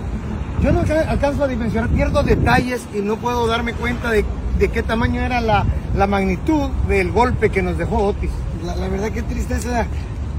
Yo 0.62 0.72
no 0.72 0.80
alcanzo 0.80 1.44
a 1.44 1.48
dimensionar, 1.48 1.90
pierdo 1.90 2.22
detalles 2.22 2.82
y 2.94 3.00
no 3.00 3.16
puedo 3.16 3.46
darme 3.46 3.74
cuenta 3.74 4.10
de, 4.10 4.24
de 4.58 4.68
qué 4.68 4.82
tamaño 4.82 5.20
era 5.20 5.40
la, 5.40 5.64
la, 5.96 6.06
magnitud 6.06 6.70
del 6.88 7.10
golpe 7.10 7.50
que 7.50 7.62
nos 7.62 7.78
dejó 7.78 7.98
Otis. 8.04 8.30
La, 8.64 8.76
la 8.76 8.88
verdad 8.88 9.10
que 9.10 9.22
tristeza, 9.22 9.86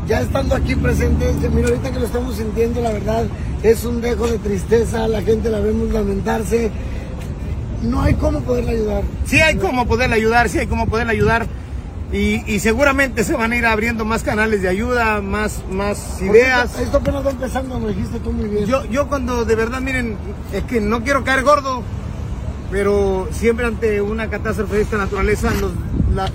ya 0.08 0.22
estando 0.22 0.56
aquí 0.56 0.76
presentes, 0.76 1.36
mira 1.52 1.70
ahorita 1.70 1.92
que 1.92 2.00
lo 2.00 2.06
estamos 2.06 2.36
sintiendo, 2.36 2.82
la 2.82 2.92
verdad 2.92 3.26
es 3.62 3.86
un 3.86 4.02
dejo 4.02 4.28
de 4.28 4.38
tristeza, 4.40 5.08
la 5.08 5.22
gente 5.22 5.50
la 5.50 5.60
vemos 5.60 5.90
lamentarse. 5.90 6.72
No 7.82 8.02
hay 8.02 8.14
cómo 8.16 8.42
poderle 8.42 8.72
ayudar. 8.72 9.04
Sí 9.26 9.40
hay 9.42 9.56
cómo 9.58 9.86
poderle 9.86 10.16
ayudar, 10.16 10.50
sí 10.50 10.60
hay 10.60 10.68
cómo 10.68 10.88
poderle 10.88 11.14
ayudar 11.14 11.48
Y, 12.14 12.60
seguramente 12.60 13.24
se 13.24 13.34
van 13.34 13.52
a 13.54 13.58
ir 13.58 13.66
abriendo 13.66 14.06
más 14.06 14.24
canales 14.24 14.62
de 14.62 14.70
ayuda, 14.70 15.22
más, 15.22 15.64
más 15.72 16.22
ideas. 16.22 16.80
Esto, 16.80 16.98
apenas 16.98 17.26
va 17.26 17.32
empezando, 17.32 17.80
me 17.80 17.90
dijiste 17.90 18.20
tú 18.20 18.32
muy 18.32 18.48
bien. 18.48 18.66
Yo, 18.66 18.86
yo 18.86 19.08
cuando 19.08 19.46
de 19.46 19.56
verdad, 19.56 19.82
miren, 19.82 20.18
es 20.54 20.64
que 20.66 20.80
no 20.80 21.04
quiero 21.04 21.24
caer 21.24 21.44
gordo, 21.44 21.82
pero 22.70 23.28
siempre 23.32 23.66
ante 23.66 24.02
una 24.02 24.30
catástrofe 24.30 24.76
de 24.76 24.82
esta 24.84 24.98
naturaleza 24.98 25.52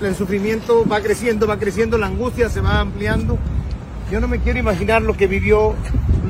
el 0.01 0.15
sufrimiento 0.15 0.85
va 0.87 0.99
creciendo, 1.01 1.47
va 1.47 1.57
creciendo, 1.57 1.97
la 1.97 2.07
angustia 2.07 2.49
se 2.49 2.61
va 2.61 2.79
ampliando. 2.79 3.37
Yo 4.11 4.19
no 4.19 4.27
me 4.27 4.39
quiero 4.39 4.59
imaginar 4.59 5.01
lo 5.01 5.15
que 5.15 5.27
vivió, 5.27 5.73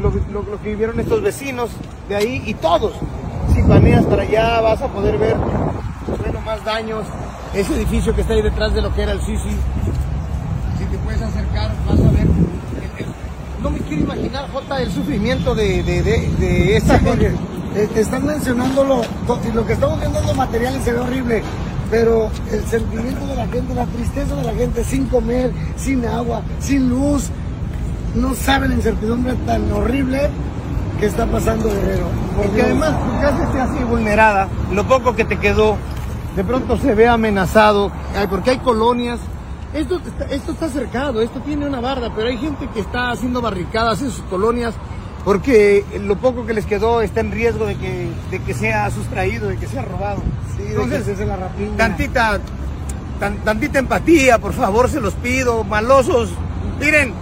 lo, 0.02 0.12
lo 0.34 0.62
que 0.62 0.70
vivieron 0.70 1.00
estos 1.00 1.22
vecinos 1.22 1.70
de 2.08 2.16
ahí 2.16 2.44
y 2.46 2.54
todos. 2.54 2.94
Si 3.54 3.62
planeas 3.64 4.06
para 4.06 4.24
allá 4.24 4.62
vas 4.62 4.82
a 4.82 4.88
poder 4.88 5.18
ver 5.18 5.36
bueno, 5.36 6.42
más 6.42 6.64
daños, 6.64 7.06
ese 7.54 7.76
edificio 7.76 8.14
que 8.14 8.22
está 8.22 8.34
ahí 8.34 8.42
detrás 8.42 8.74
de 8.74 8.82
lo 8.82 8.94
que 8.94 9.02
era 9.02 9.14
el 9.14 9.22
Sisi, 9.22 9.56
si 10.78 10.86
te 10.86 10.98
puedes 11.00 11.22
acercar, 11.22 11.72
vas 11.88 12.00
a 12.00 12.12
ver. 12.12 12.28
no 13.64 13.70
me 13.72 13.80
quiero 13.80 14.04
imaginar, 14.04 14.50
Jota, 14.52 14.82
el 14.82 14.92
sufrimiento 14.92 15.56
de, 15.56 15.84
de, 15.84 16.02
de, 16.04 16.78
esta 16.78 17.00
gente. 17.00 17.34
Te, 17.74 18.02
están 18.02 18.26
mencionando 18.26 18.84
lo, 18.84 19.02
lo 19.54 19.66
que 19.66 19.74
estamos 19.74 20.00
viendo 20.00 20.20
en 20.20 20.26
los 20.26 20.36
materiales 20.36 20.84
se 20.84 20.92
ve 20.92 21.00
horrible, 21.00 21.44
pero 21.90 22.30
el 22.52 22.64
sentimiento 22.66 23.26
de 23.28 23.36
la 23.36 23.48
gente, 23.48 23.74
la 23.74 23.86
tristeza 23.86 24.36
de 24.36 24.44
la 24.44 24.54
gente 24.54 24.84
sin 24.84 25.06
comer, 25.06 25.52
sin 25.78 26.06
agua, 26.06 26.42
sin 26.60 26.90
luz, 26.90 27.30
no 28.16 28.34
saben 28.36 28.70
la 28.70 28.76
incertidumbre 28.76 29.34
tan 29.46 29.72
horrible 29.72 30.30
que 31.00 31.06
está 31.06 31.26
pasando 31.26 31.70
Guerrero. 31.70 32.06
Porque 32.36 32.62
además 32.62 32.94
tu 33.00 33.22
casa 33.22 33.44
está 33.44 33.64
así 33.64 33.84
vulnerada, 33.84 34.48
lo 34.72 34.88
poco 34.88 35.16
que 35.16 35.26
te 35.26 35.38
quedó, 35.38 35.78
de 36.36 36.44
pronto 36.44 36.78
se 36.78 36.94
ve 36.94 37.08
amenazado, 37.08 37.92
porque 38.30 38.52
hay 38.52 38.58
colonias. 38.60 39.20
Esto, 39.74 40.02
esto 40.32 40.52
está 40.52 40.68
cercado, 40.68 41.22
esto 41.22 41.40
tiene 41.42 41.68
una 41.68 41.80
barda, 41.80 42.12
pero 42.16 42.28
hay 42.28 42.38
gente 42.38 42.68
que 42.74 42.80
está 42.80 43.12
haciendo 43.12 43.40
barricadas 43.40 44.02
en 44.02 44.10
sus 44.10 44.24
colonias 44.24 44.74
porque 45.24 45.86
lo 46.02 46.18
poco 46.18 46.46
que 46.46 46.54
les 46.54 46.66
quedó 46.66 47.02
está 47.02 47.20
en 47.20 47.32
riesgo 47.32 47.66
de 47.66 47.76
que, 47.76 48.10
de 48.32 48.40
que 48.42 48.54
sea 48.54 48.90
sustraído, 48.92 49.50
de 49.50 49.58
que 49.58 49.68
sea 49.68 49.84
robado. 49.84 50.22
Entonces, 50.58 51.08
es 51.08 51.20
la 51.20 51.36
rapiña. 51.36 51.78
Tantita, 51.78 52.40
tantita 53.44 53.80
empatía, 53.80 54.40
por 54.40 54.54
favor, 54.54 54.90
se 54.90 55.00
los 55.02 55.14
pido, 55.16 55.64
malosos. 55.64 56.30
Miren, 56.80 57.14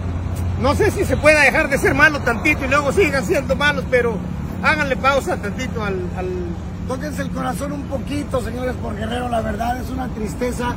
no 0.60 0.74
sé 0.74 0.90
si 0.90 1.04
se 1.04 1.16
pueda 1.16 1.42
dejar 1.42 1.68
de 1.68 1.78
ser 1.78 1.94
malo 1.94 2.20
tantito 2.20 2.64
y 2.64 2.68
luego 2.68 2.92
sigan 2.92 3.24
siendo 3.24 3.56
malos, 3.56 3.84
pero 3.90 4.16
háganle 4.62 4.96
pausa 4.96 5.36
tantito 5.36 5.82
al 5.84 6.08
Tóquense 6.88 7.20
el 7.20 7.30
corazón 7.30 7.72
un 7.72 7.82
poquito, 7.82 8.40
señores, 8.40 8.74
por 8.76 8.96
Guerrero, 8.96 9.28
la 9.28 9.42
verdad 9.42 9.78
es 9.78 9.90
una 9.90 10.08
tristeza. 10.08 10.74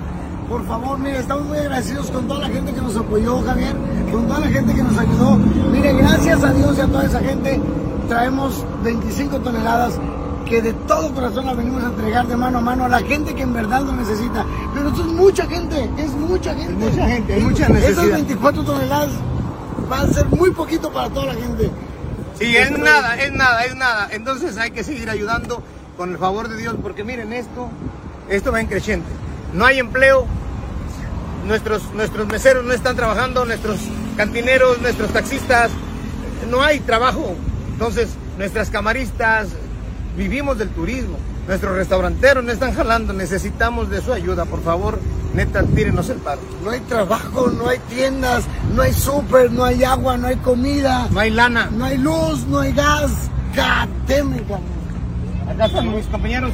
Por 0.51 0.67
favor, 0.67 0.99
mire, 0.99 1.19
estamos 1.19 1.45
muy 1.45 1.57
agradecidos 1.57 2.11
con 2.11 2.27
toda 2.27 2.41
la 2.41 2.49
gente 2.49 2.73
que 2.73 2.81
nos 2.81 2.97
apoyó, 2.97 3.41
Javier, 3.41 3.73
con 4.11 4.27
toda 4.27 4.41
la 4.41 4.47
gente 4.47 4.73
que 4.75 4.83
nos 4.83 4.97
ayudó. 4.97 5.37
Mire, 5.37 5.93
gracias 5.93 6.43
a 6.43 6.51
Dios 6.51 6.77
y 6.77 6.81
a 6.81 6.87
toda 6.87 7.05
esa 7.05 7.21
gente, 7.21 7.61
traemos 8.09 8.65
25 8.83 9.39
toneladas 9.39 9.97
que 10.45 10.61
de 10.61 10.73
todo 10.73 11.13
corazón 11.13 11.45
las 11.45 11.55
venimos 11.55 11.81
a 11.85 11.87
entregar 11.87 12.27
de 12.27 12.35
mano 12.35 12.57
a 12.57 12.61
mano 12.61 12.83
a 12.83 12.89
la 12.89 12.99
gente 12.99 13.33
que 13.33 13.43
en 13.43 13.53
verdad 13.53 13.81
lo 13.83 13.93
necesita. 13.93 14.45
Pero 14.73 14.89
esto 14.89 14.99
es 15.03 15.07
mucha 15.07 15.45
gente, 15.45 15.89
es 15.97 16.11
mucha 16.11 16.53
gente. 16.53 16.73
mucha 16.73 17.07
gente, 17.07 17.33
hay 17.33 17.41
mucha 17.43 17.69
necesidad. 17.69 18.03
Esas 18.03 18.11
24 18.11 18.63
toneladas 18.65 19.11
van 19.89 20.09
a 20.09 20.13
ser 20.13 20.25
muy 20.25 20.51
poquito 20.51 20.91
para 20.91 21.09
toda 21.09 21.27
la 21.27 21.35
gente. 21.35 21.71
Sí, 22.37 22.57
es 22.57 22.77
nada, 22.77 23.15
es 23.15 23.31
nada, 23.31 23.63
es 23.63 23.75
nada. 23.77 24.09
Entonces 24.11 24.57
hay 24.57 24.71
que 24.71 24.83
seguir 24.83 25.09
ayudando 25.09 25.63
con 25.95 26.11
el 26.11 26.17
favor 26.17 26.49
de 26.49 26.57
Dios, 26.57 26.75
porque 26.81 27.05
miren 27.05 27.31
esto, 27.31 27.69
esto 28.27 28.51
va 28.51 28.59
en 28.59 28.67
creciente. 28.67 29.07
No 29.53 29.65
hay 29.65 29.79
empleo, 29.79 30.25
nuestros, 31.45 31.83
nuestros 31.93 32.27
meseros 32.27 32.63
no 32.63 32.73
están 32.73 32.95
trabajando, 32.95 33.45
nuestros 33.45 33.79
cantineros, 34.15 34.81
nuestros 34.81 35.11
taxistas, 35.11 35.71
no 36.49 36.61
hay 36.61 36.79
trabajo. 36.79 37.35
Entonces, 37.73 38.09
nuestras 38.37 38.69
camaristas, 38.69 39.49
vivimos 40.15 40.57
del 40.57 40.69
turismo, 40.69 41.17
nuestros 41.47 41.75
restauranteros 41.75 42.43
no 42.43 42.51
están 42.51 42.73
jalando, 42.73 43.13
necesitamos 43.13 43.89
de 43.89 44.01
su 44.01 44.13
ayuda, 44.13 44.45
por 44.45 44.63
favor, 44.63 44.99
neta, 45.33 45.63
tírenos 45.63 46.09
el 46.09 46.17
paro. 46.17 46.41
No 46.63 46.71
hay 46.71 46.79
trabajo, 46.81 47.47
no 47.49 47.67
hay 47.67 47.79
tiendas, 47.89 48.45
no 48.73 48.83
hay 48.83 48.93
súper, 48.93 49.51
no 49.51 49.65
hay 49.65 49.83
agua, 49.83 50.17
no 50.17 50.27
hay 50.27 50.37
comida. 50.37 51.07
No 51.11 51.19
hay 51.19 51.31
lana. 51.31 51.69
No 51.71 51.85
hay 51.85 51.97
luz, 51.97 52.45
no 52.47 52.59
hay 52.59 52.71
gas. 52.73 53.11
Acá 53.51 53.87
están 55.65 55.93
mis 55.93 56.05
compañeros 56.07 56.53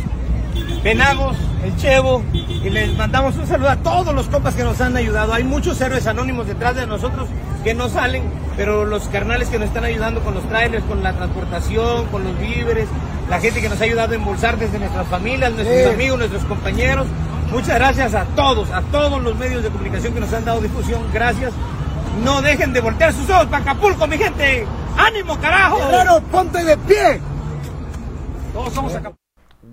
Penagos, 0.84 1.36
el 1.64 1.76
Chevo, 1.76 2.24
y 2.34 2.70
les 2.70 2.96
mandamos 2.96 3.36
un 3.36 3.48
saludo 3.48 3.70
a 3.70 3.76
todos 3.78 4.14
los 4.14 4.28
compas 4.30 4.56
que 4.56 4.64
nos 4.64 4.80
han 4.80 4.96
ayudado. 4.96 5.34
Hay 5.34 5.44
muchos 5.44 5.80
héroes 5.82 6.08
anónimos 6.08 6.48
detrás 6.48 6.76
de 6.76 6.88
nosotros 6.88 7.28
que 7.64 7.74
no 7.74 7.90
salen, 7.90 8.24
pero 8.56 8.86
los 8.86 9.08
carnales 9.10 9.50
que 9.50 9.60
nos 9.60 9.68
están 9.68 9.84
ayudando 9.84 10.22
con 10.22 10.34
los 10.34 10.48
trailers, 10.48 10.84
con 10.86 11.04
la 11.04 11.14
transportación, 11.14 12.06
con 12.08 12.24
los 12.24 12.40
víveres, 12.40 12.88
la 13.30 13.40
gente 13.40 13.62
que 13.62 13.70
nos 13.70 13.82
ha 13.82 13.84
ayudado 13.84 14.14
a 14.14 14.16
embolsar 14.16 14.58
desde 14.58 14.80
nuestras 14.80 15.08
familias, 15.08 15.52
nuestros 15.52 15.94
amigos, 15.94 16.20
nuestros 16.20 16.44
compañeros. 16.46 17.08
Muchas 17.52 17.76
gracias 17.76 18.14
a 18.14 18.26
todos, 18.26 18.70
a 18.72 18.82
todos 18.84 19.22
los 19.22 19.36
medios 19.36 19.64
de 19.64 19.70
comunicación 19.70 20.14
que 20.14 20.20
nos 20.20 20.34
han 20.34 20.46
dado 20.46 20.62
difusión. 20.62 21.02
Gracias. 21.14 21.54
No 22.24 22.42
dejen 22.42 22.74
de 22.74 22.82
voltear 22.82 23.14
sus 23.14 23.30
ojos 23.30 23.46
para 23.48 23.64
Acapulco, 23.64 24.08
mi 24.08 24.18
gente. 24.18 24.66
¡Ánimo, 24.98 25.38
carajo! 25.40 25.78
¡Claro, 25.90 26.22
ponte 26.32 26.64
de 26.64 26.78
pie! 26.78 27.22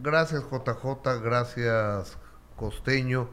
Gracias 0.05 0.45
JJ, 0.51 1.23
gracias 1.23 2.19
Costeño 2.57 3.27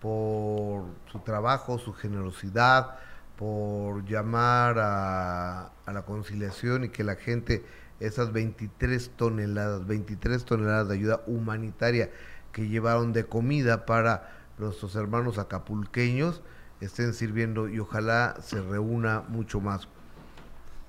por 0.00 0.86
su 1.12 1.20
trabajo, 1.20 1.78
su 1.78 1.92
generosidad, 1.92 2.98
por 3.36 4.04
llamar 4.04 4.80
a, 4.80 5.70
la 5.86 6.02
conciliación 6.02 6.82
y 6.82 6.88
que 6.88 7.04
la 7.04 7.14
gente, 7.14 7.64
esas 8.00 8.32
23 8.32 9.12
toneladas, 9.14 9.86
23 9.86 10.44
toneladas 10.44 10.88
de 10.88 10.94
ayuda 10.94 11.22
humanitaria 11.28 12.10
que 12.50 12.66
llevaron 12.66 13.12
de 13.12 13.26
comida 13.26 13.86
para 13.86 14.40
nuestros 14.58 14.96
hermanos 14.96 15.38
acapulqueños, 15.38 16.42
estén 16.80 17.14
sirviendo 17.14 17.68
y 17.68 17.78
ojalá 17.78 18.34
se 18.42 18.60
reúna 18.60 19.22
mucho 19.28 19.60
más. 19.60 19.86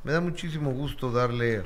Me 0.04 0.12
da 0.12 0.22
muchísimo 0.22 0.72
gusto 0.72 1.12
darle 1.12 1.66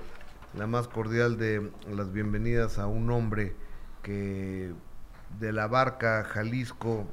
la 0.53 0.67
más 0.67 0.87
cordial 0.87 1.37
de 1.37 1.71
las 1.89 2.13
bienvenidas 2.13 2.77
a 2.77 2.85
un 2.85 3.09
hombre 3.09 3.55
que 4.03 4.71
de 5.39 5.51
la 5.51 5.67
barca 5.67 6.23
Jalisco 6.23 7.05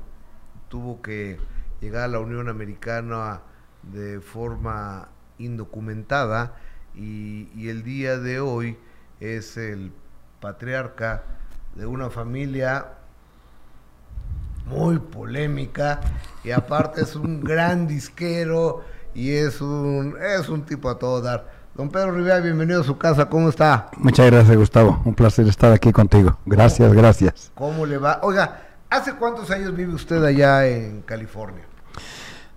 tuvo 0.68 1.00
que 1.00 1.38
llegar 1.80 2.04
a 2.04 2.08
la 2.08 2.20
Unión 2.20 2.50
Americana 2.50 3.40
de 3.82 4.20
forma 4.20 5.08
indocumentada 5.38 6.54
y, 6.94 7.68
el 7.68 7.82
día 7.82 8.18
de 8.18 8.40
hoy 8.40 8.76
es 9.20 9.56
el 9.56 9.92
patriarca 10.40 11.22
de 11.76 11.86
una 11.86 12.10
familia 12.10 12.94
muy 14.66 14.98
polémica 14.98 16.00
y 16.44 16.50
aparte 16.50 17.02
es 17.02 17.16
un 17.16 17.42
gran 17.42 17.86
disquero 17.86 18.84
y 19.14 19.30
es 19.30 19.60
un 19.60 20.16
es 20.20 20.48
un 20.48 20.64
tipo 20.66 20.90
a 20.90 20.98
todo 20.98 21.22
dar. 21.22 21.59
Don 21.80 21.88
Pedro 21.88 22.12
Rivera, 22.12 22.40
bienvenido 22.40 22.82
a 22.82 22.84
su 22.84 22.98
casa, 22.98 23.30
¿cómo 23.30 23.48
está? 23.48 23.88
Muchas 23.96 24.26
gracias, 24.26 24.54
Gustavo. 24.54 25.00
Un 25.06 25.14
placer 25.14 25.48
estar 25.48 25.72
aquí 25.72 25.92
contigo. 25.92 26.36
Gracias, 26.44 26.92
gracias. 26.92 27.50
¿Cómo 27.54 27.86
le 27.86 27.96
va? 27.96 28.20
Oiga, 28.22 28.64
¿hace 28.90 29.14
cuántos 29.14 29.50
años 29.50 29.74
vive 29.74 29.94
usted 29.94 30.22
allá 30.22 30.66
en 30.66 31.00
California? 31.00 31.62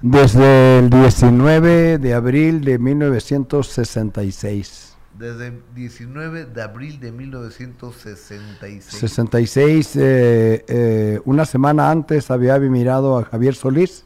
Desde 0.02 0.80
el 0.80 0.90
19 0.90 2.00
de 2.00 2.14
abril 2.14 2.66
de 2.66 2.78
1966. 2.78 4.98
Desde 5.18 5.48
el 5.48 5.64
19 5.74 6.48
de 6.48 6.62
abril 6.62 7.00
de 7.00 7.14
1966. 7.14 9.00
66, 9.00 9.96
eh, 9.96 10.66
eh, 10.68 11.22
una 11.24 11.46
semana 11.46 11.90
antes 11.90 12.30
había 12.30 12.60
mirado 12.60 13.18
a 13.18 13.24
Javier 13.24 13.56
Solís 13.56 14.04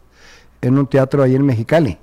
en 0.62 0.78
un 0.78 0.86
teatro 0.86 1.24
ahí 1.24 1.36
en 1.36 1.44
Mexicali. 1.44 1.98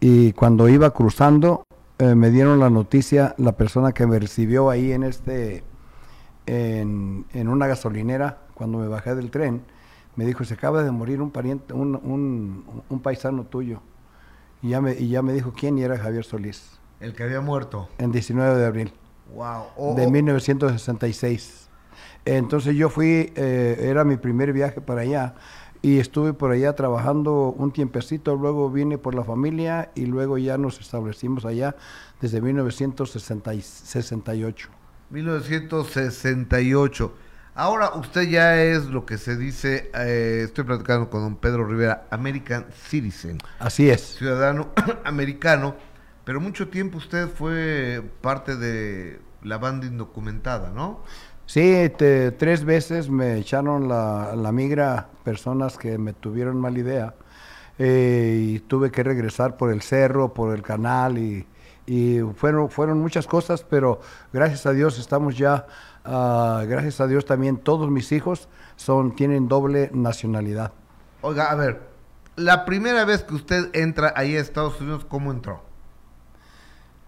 Y 0.00 0.32
cuando 0.32 0.68
iba 0.68 0.90
cruzando, 0.90 1.67
eh, 1.98 2.14
me 2.14 2.30
dieron 2.30 2.60
la 2.60 2.70
noticia, 2.70 3.34
la 3.38 3.52
persona 3.52 3.92
que 3.92 4.06
me 4.06 4.18
recibió 4.18 4.70
ahí 4.70 4.92
en 4.92 5.02
este, 5.02 5.64
en, 6.46 7.24
una 7.34 7.66
gasolinera, 7.66 8.38
cuando 8.54 8.78
me 8.78 8.88
bajé 8.88 9.14
del 9.14 9.30
tren, 9.30 9.62
me 10.16 10.24
dijo, 10.24 10.44
se 10.44 10.54
acaba 10.54 10.82
de 10.82 10.90
morir 10.90 11.20
un 11.20 11.30
pariente, 11.30 11.74
un, 11.74 11.94
un, 12.88 13.00
paisano 13.00 13.44
tuyo. 13.44 13.80
Y 14.62 14.70
ya, 14.70 14.80
me, 14.80 14.92
y 14.94 15.08
ya 15.08 15.22
me 15.22 15.32
dijo 15.32 15.52
quién 15.56 15.78
y 15.78 15.82
era 15.82 15.98
Javier 15.98 16.24
Solís. 16.24 16.78
El 17.00 17.14
que 17.14 17.22
había 17.22 17.40
muerto. 17.40 17.88
En 17.98 18.10
19 18.10 18.58
de 18.58 18.66
abril. 18.66 18.92
Wow. 19.34 19.94
de 19.94 20.10
1966. 20.10 21.68
Entonces 22.24 22.74
yo 22.74 22.88
fui, 22.90 23.32
eh, 23.36 23.76
era 23.80 24.04
mi 24.04 24.16
primer 24.16 24.52
viaje 24.52 24.80
para 24.80 25.02
allá 25.02 25.34
y 25.82 25.98
estuve 25.98 26.32
por 26.32 26.50
allá 26.50 26.74
trabajando 26.74 27.54
un 27.56 27.72
tiempecito, 27.72 28.34
luego 28.36 28.70
vine 28.70 28.96
por 28.98 29.14
la 29.14 29.24
familia 29.24 29.90
y 29.94 30.06
luego 30.06 30.38
ya 30.38 30.56
nos 30.58 30.80
establecimos 30.80 31.44
allá 31.44 31.76
desde 32.20 32.40
1968. 32.40 34.68
1968. 35.10 37.14
Ahora 37.54 37.90
usted 37.94 38.28
ya 38.28 38.60
es 38.62 38.86
lo 38.86 39.04
que 39.04 39.18
se 39.18 39.36
dice, 39.36 39.90
eh, 39.94 40.42
estoy 40.44 40.64
platicando 40.64 41.10
con 41.10 41.22
don 41.22 41.36
Pedro 41.36 41.66
Rivera, 41.66 42.06
American 42.10 42.66
Citizen. 42.72 43.38
Así 43.58 43.90
es. 43.90 44.16
Ciudadano 44.16 44.68
americano, 45.04 45.76
pero 46.24 46.40
mucho 46.40 46.68
tiempo 46.68 46.96
usted 46.98 47.28
fue 47.28 48.02
parte 48.20 48.56
de 48.56 49.20
la 49.42 49.58
banda 49.58 49.86
indocumentada, 49.86 50.70
¿no? 50.70 51.02
Sí, 51.48 51.90
tres 51.96 52.64
veces 52.64 53.10
me 53.10 53.38
echaron 53.38 53.88
la, 53.88 54.36
la, 54.36 54.52
migra 54.52 55.08
personas 55.24 55.76
que 55.76 55.98
me 55.98 56.12
tuvieron 56.12 56.60
mala 56.60 56.78
idea 56.78 57.14
eh, 57.78 58.38
y 58.40 58.58
tuve 58.60 58.92
que 58.92 59.02
regresar 59.02 59.56
por 59.56 59.72
el 59.72 59.82
cerro, 59.82 60.32
por 60.32 60.54
el 60.54 60.62
canal 60.62 61.18
y, 61.18 61.46
y 61.86 62.20
fueron, 62.36 62.70
fueron 62.70 63.00
muchas 63.00 63.26
cosas, 63.26 63.64
pero 63.68 64.00
gracias 64.32 64.66
a 64.66 64.72
Dios 64.72 64.98
estamos 64.98 65.36
ya 65.36 65.66
Ah, 66.10 66.64
gracias 66.66 67.02
a 67.02 67.06
Dios 67.06 67.26
también 67.26 67.58
todos 67.58 67.90
mis 67.90 68.12
hijos 68.12 68.48
son, 68.76 69.14
tienen 69.14 69.46
doble 69.46 69.90
nacionalidad. 69.92 70.72
Oiga, 71.20 71.50
a 71.50 71.54
ver, 71.54 71.82
la 72.36 72.64
primera 72.64 73.04
vez 73.04 73.24
que 73.24 73.34
usted 73.34 73.68
entra 73.74 74.14
ahí 74.16 74.34
a 74.34 74.40
Estados 74.40 74.80
Unidos, 74.80 75.04
¿cómo 75.04 75.32
entró? 75.32 75.67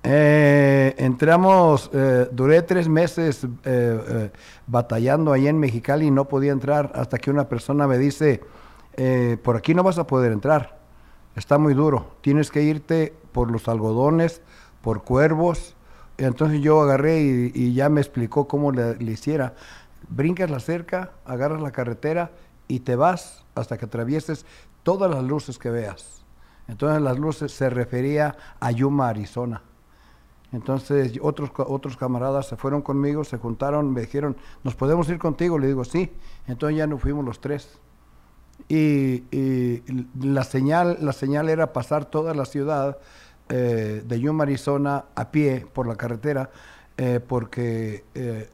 Eh, 0.03 0.95
entramos, 0.97 1.91
eh, 1.93 2.29
duré 2.33 2.63
tres 2.63 2.89
meses 2.89 3.47
eh, 3.65 4.31
batallando 4.67 5.33
ahí 5.33 5.47
en 5.47 5.59
Mexicali 5.59 6.07
y 6.07 6.11
no 6.11 6.27
podía 6.27 6.53
entrar 6.53 6.91
hasta 6.95 7.19
que 7.19 7.31
una 7.31 7.49
persona 7.49 7.87
me 7.87 7.99
dice, 7.99 8.41
por 9.43 9.57
aquí 9.57 9.75
no 9.75 9.83
vas 9.83 9.99
a 9.99 10.07
poder 10.07 10.33
entrar, 10.33 10.79
está 11.35 11.57
muy 11.57 11.73
duro, 11.73 12.17
tienes 12.21 12.51
que 12.51 12.63
irte 12.63 13.15
por 13.33 13.51
los 13.51 13.67
algodones, 13.69 14.43
por 14.83 15.05
cuervos, 15.05 15.75
entonces 16.19 16.61
yo 16.61 16.83
agarré 16.83 17.21
y, 17.55 17.73
ya 17.73 17.89
me 17.89 18.01
explicó 18.01 18.47
cómo 18.47 18.73
le, 18.73 18.97
hiciera. 19.11 19.55
Brincas 20.09 20.51
la 20.51 20.61
cerca, 20.61 21.13
agarras 21.25 21.63
la 21.63 21.71
carretera 21.71 22.33
y 22.69 22.81
te 22.81 22.95
vas 22.95 23.45
hasta 23.55 23.79
que 23.79 23.87
atravieses 23.87 24.45
todas 24.83 25.11
las 25.11 25.25
luces 25.25 25.59
que 25.59 25.71
veas. 25.71 26.25
Entonces 26.69 27.01
las 27.01 27.19
luces 27.19 27.53
se 27.53 27.71
refería 27.71 28.37
a 28.61 28.71
Yuma, 28.71 29.09
Arizona. 29.09 29.63
Entonces 30.53 31.19
otros, 31.23 31.51
otros 31.57 31.97
camaradas 31.97 32.49
se 32.49 32.57
fueron 32.57 32.83
conmigo, 32.83 33.23
se 33.25 33.39
juntaron, 33.39 33.93
me 33.93 34.03
dijeron, 34.03 34.37
¿nos 34.65 34.75
podemos 34.75 35.09
ir 35.09 35.19
contigo? 35.19 35.59
Le 35.59 35.69
digo, 35.69 35.85
sí. 35.85 36.11
Entonces 36.47 36.79
ya 36.79 36.87
nos 36.87 37.01
fuimos 37.01 37.25
los 37.25 37.41
tres. 37.41 37.79
Y, 38.69 39.25
y 39.31 39.83
la, 40.21 40.45
señal, 40.45 40.99
la 41.01 41.13
señal 41.13 41.49
era 41.49 41.73
pasar 41.73 42.05
toda 42.05 42.35
la 42.35 42.45
ciudad 42.45 42.99
eh, 43.49 44.03
de 44.07 44.21
Yuma, 44.21 44.45
Arizona, 44.45 45.07
a 45.15 45.31
pie 45.31 45.67
por 45.73 45.87
la 45.87 45.97
carretera, 45.97 46.51
eh, 46.97 47.21
porque 47.27 48.05
eh, 48.15 48.49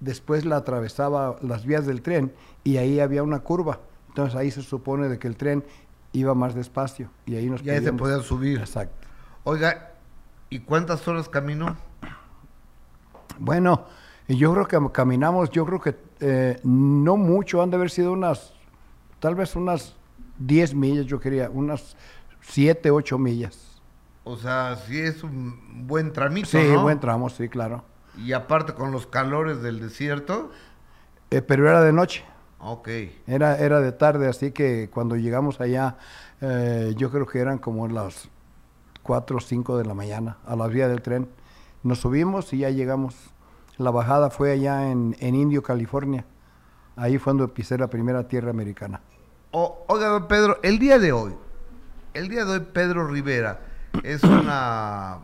después 0.00 0.44
la 0.44 0.56
atravesaba 0.56 1.36
las 1.40 1.64
vías 1.64 1.86
del 1.86 2.02
tren 2.02 2.32
y 2.62 2.76
ahí 2.76 3.00
había 3.00 3.22
una 3.22 3.40
curva. 3.40 3.80
Entonces 4.08 4.34
ahí 4.36 4.50
se 4.50 4.62
supone 4.62 5.08
de 5.08 5.18
que 5.18 5.28
el 5.28 5.36
tren 5.36 5.64
iba 6.12 6.34
más 6.34 6.54
despacio 6.54 7.10
y 7.26 7.36
ahí 7.36 7.48
nos 7.48 7.62
Ya 7.62 7.80
se 7.80 7.92
podían 7.92 8.22
subir. 8.22 8.58
Exacto. 8.58 9.08
Oiga, 9.44 9.93
¿y 10.54 10.60
cuántas 10.60 11.06
horas 11.08 11.28
caminó? 11.28 11.76
Bueno, 13.40 13.86
yo 14.28 14.52
creo 14.52 14.68
que 14.68 14.92
caminamos, 14.92 15.50
yo 15.50 15.66
creo 15.66 15.80
que 15.80 16.60
no 16.62 17.16
mucho, 17.16 17.60
han 17.60 17.70
de 17.70 17.76
haber 17.76 17.90
sido 17.90 18.12
unas, 18.12 18.54
tal 19.18 19.34
vez 19.34 19.56
unas 19.56 19.96
10 20.38 20.74
millas, 20.76 21.06
yo 21.06 21.18
quería, 21.18 21.50
unas 21.50 21.96
7, 22.42 22.88
8 22.92 23.18
millas. 23.18 23.80
O 24.22 24.36
sea, 24.36 24.76
sí 24.76 25.00
es 25.00 25.24
un 25.24 25.88
buen 25.88 26.12
tramito, 26.12 26.46
Sí, 26.46 26.70
buen 26.80 27.00
tramo, 27.00 27.28
sí, 27.30 27.48
claro. 27.48 27.82
Y 28.16 28.32
aparte 28.32 28.74
con 28.74 28.92
los 28.92 29.08
calores 29.08 29.60
del 29.60 29.80
desierto. 29.80 30.52
Eh, 31.32 31.42
pero 31.42 31.68
era 31.68 31.82
de 31.82 31.92
noche. 31.92 32.24
Ok. 32.60 32.88
Era, 33.26 33.58
era 33.58 33.80
de 33.80 33.90
tarde, 33.90 34.28
así 34.28 34.52
que 34.52 34.88
cuando 34.88 35.16
llegamos 35.16 35.60
allá, 35.60 35.96
eh, 36.40 36.94
yo 36.96 37.10
creo 37.10 37.26
que 37.26 37.40
eran 37.40 37.58
como 37.58 37.88
las 37.88 38.30
4 39.04 39.36
o 39.36 39.40
5 39.40 39.78
de 39.78 39.84
la 39.84 39.94
mañana, 39.94 40.38
a 40.44 40.56
la 40.56 40.66
vía 40.66 40.88
del 40.88 41.02
tren. 41.02 41.28
Nos 41.84 42.00
subimos 42.00 42.52
y 42.52 42.58
ya 42.58 42.70
llegamos. 42.70 43.14
La 43.76 43.90
bajada 43.90 44.30
fue 44.30 44.50
allá 44.50 44.90
en, 44.90 45.14
Indio, 45.20 45.62
California. 45.62 46.24
Ahí 46.96 47.18
fue 47.18 47.32
donde 47.34 47.48
pisé 47.48 47.78
la 47.78 47.88
primera 47.88 48.26
tierra 48.26 48.50
americana. 48.50 49.00
oiga, 49.52 50.26
Pedro, 50.26 50.58
el 50.62 50.78
día 50.78 50.98
de 50.98 51.12
hoy, 51.12 51.34
el 52.14 52.28
día 52.28 52.44
de 52.44 52.52
hoy, 52.52 52.66
Pedro 52.72 53.06
Rivera 53.06 53.60
es 54.02 54.22
una 54.24 55.18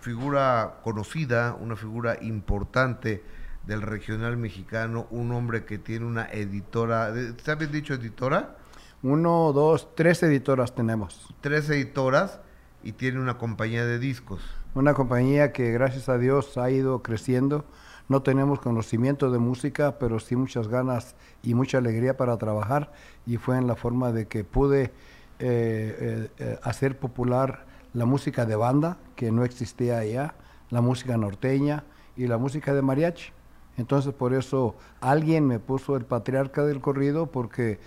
figura 0.00 0.80
conocida, 0.82 1.56
una 1.60 1.76
figura 1.76 2.16
importante 2.20 3.22
del 3.64 3.82
regional 3.82 4.36
mexicano, 4.36 5.06
un 5.10 5.30
hombre 5.30 5.64
que 5.64 5.78
tiene 5.78 6.04
una 6.04 6.26
editora, 6.32 7.16
¿está 7.16 7.54
bien 7.54 7.70
dicho 7.70 7.94
editora? 7.94 8.56
Uno, 9.04 9.52
dos, 9.52 9.94
tres 9.94 10.22
editoras 10.22 10.74
tenemos. 10.74 11.34
Tres 11.40 11.68
editoras 11.70 12.40
y 12.82 12.92
tiene 12.92 13.20
una 13.20 13.38
compañía 13.38 13.84
de 13.84 13.98
discos. 13.98 14.40
Una 14.74 14.94
compañía 14.94 15.52
que 15.52 15.70
gracias 15.72 16.08
a 16.08 16.18
Dios 16.18 16.56
ha 16.56 16.70
ido 16.70 17.02
creciendo. 17.02 17.64
No 18.08 18.22
tenemos 18.22 18.60
conocimiento 18.60 19.30
de 19.30 19.38
música, 19.38 19.98
pero 19.98 20.18
sí 20.18 20.36
muchas 20.36 20.68
ganas 20.68 21.14
y 21.42 21.54
mucha 21.54 21.78
alegría 21.78 22.16
para 22.16 22.36
trabajar 22.38 22.92
y 23.26 23.36
fue 23.36 23.58
en 23.58 23.66
la 23.66 23.76
forma 23.76 24.12
de 24.12 24.26
que 24.26 24.44
pude 24.44 24.84
eh, 24.84 24.90
eh, 25.38 26.28
eh, 26.38 26.58
hacer 26.62 26.98
popular 26.98 27.66
la 27.94 28.06
música 28.06 28.46
de 28.46 28.56
banda, 28.56 28.98
que 29.16 29.30
no 29.30 29.44
existía 29.44 29.98
allá, 29.98 30.34
la 30.70 30.80
música 30.80 31.16
norteña 31.16 31.84
y 32.16 32.26
la 32.26 32.38
música 32.38 32.74
de 32.74 32.82
mariachi. 32.82 33.32
Entonces 33.76 34.12
por 34.14 34.34
eso 34.34 34.74
alguien 35.00 35.46
me 35.46 35.58
puso 35.58 35.96
el 35.96 36.04
patriarca 36.04 36.64
del 36.64 36.80
corrido 36.80 37.26
porque 37.26 37.78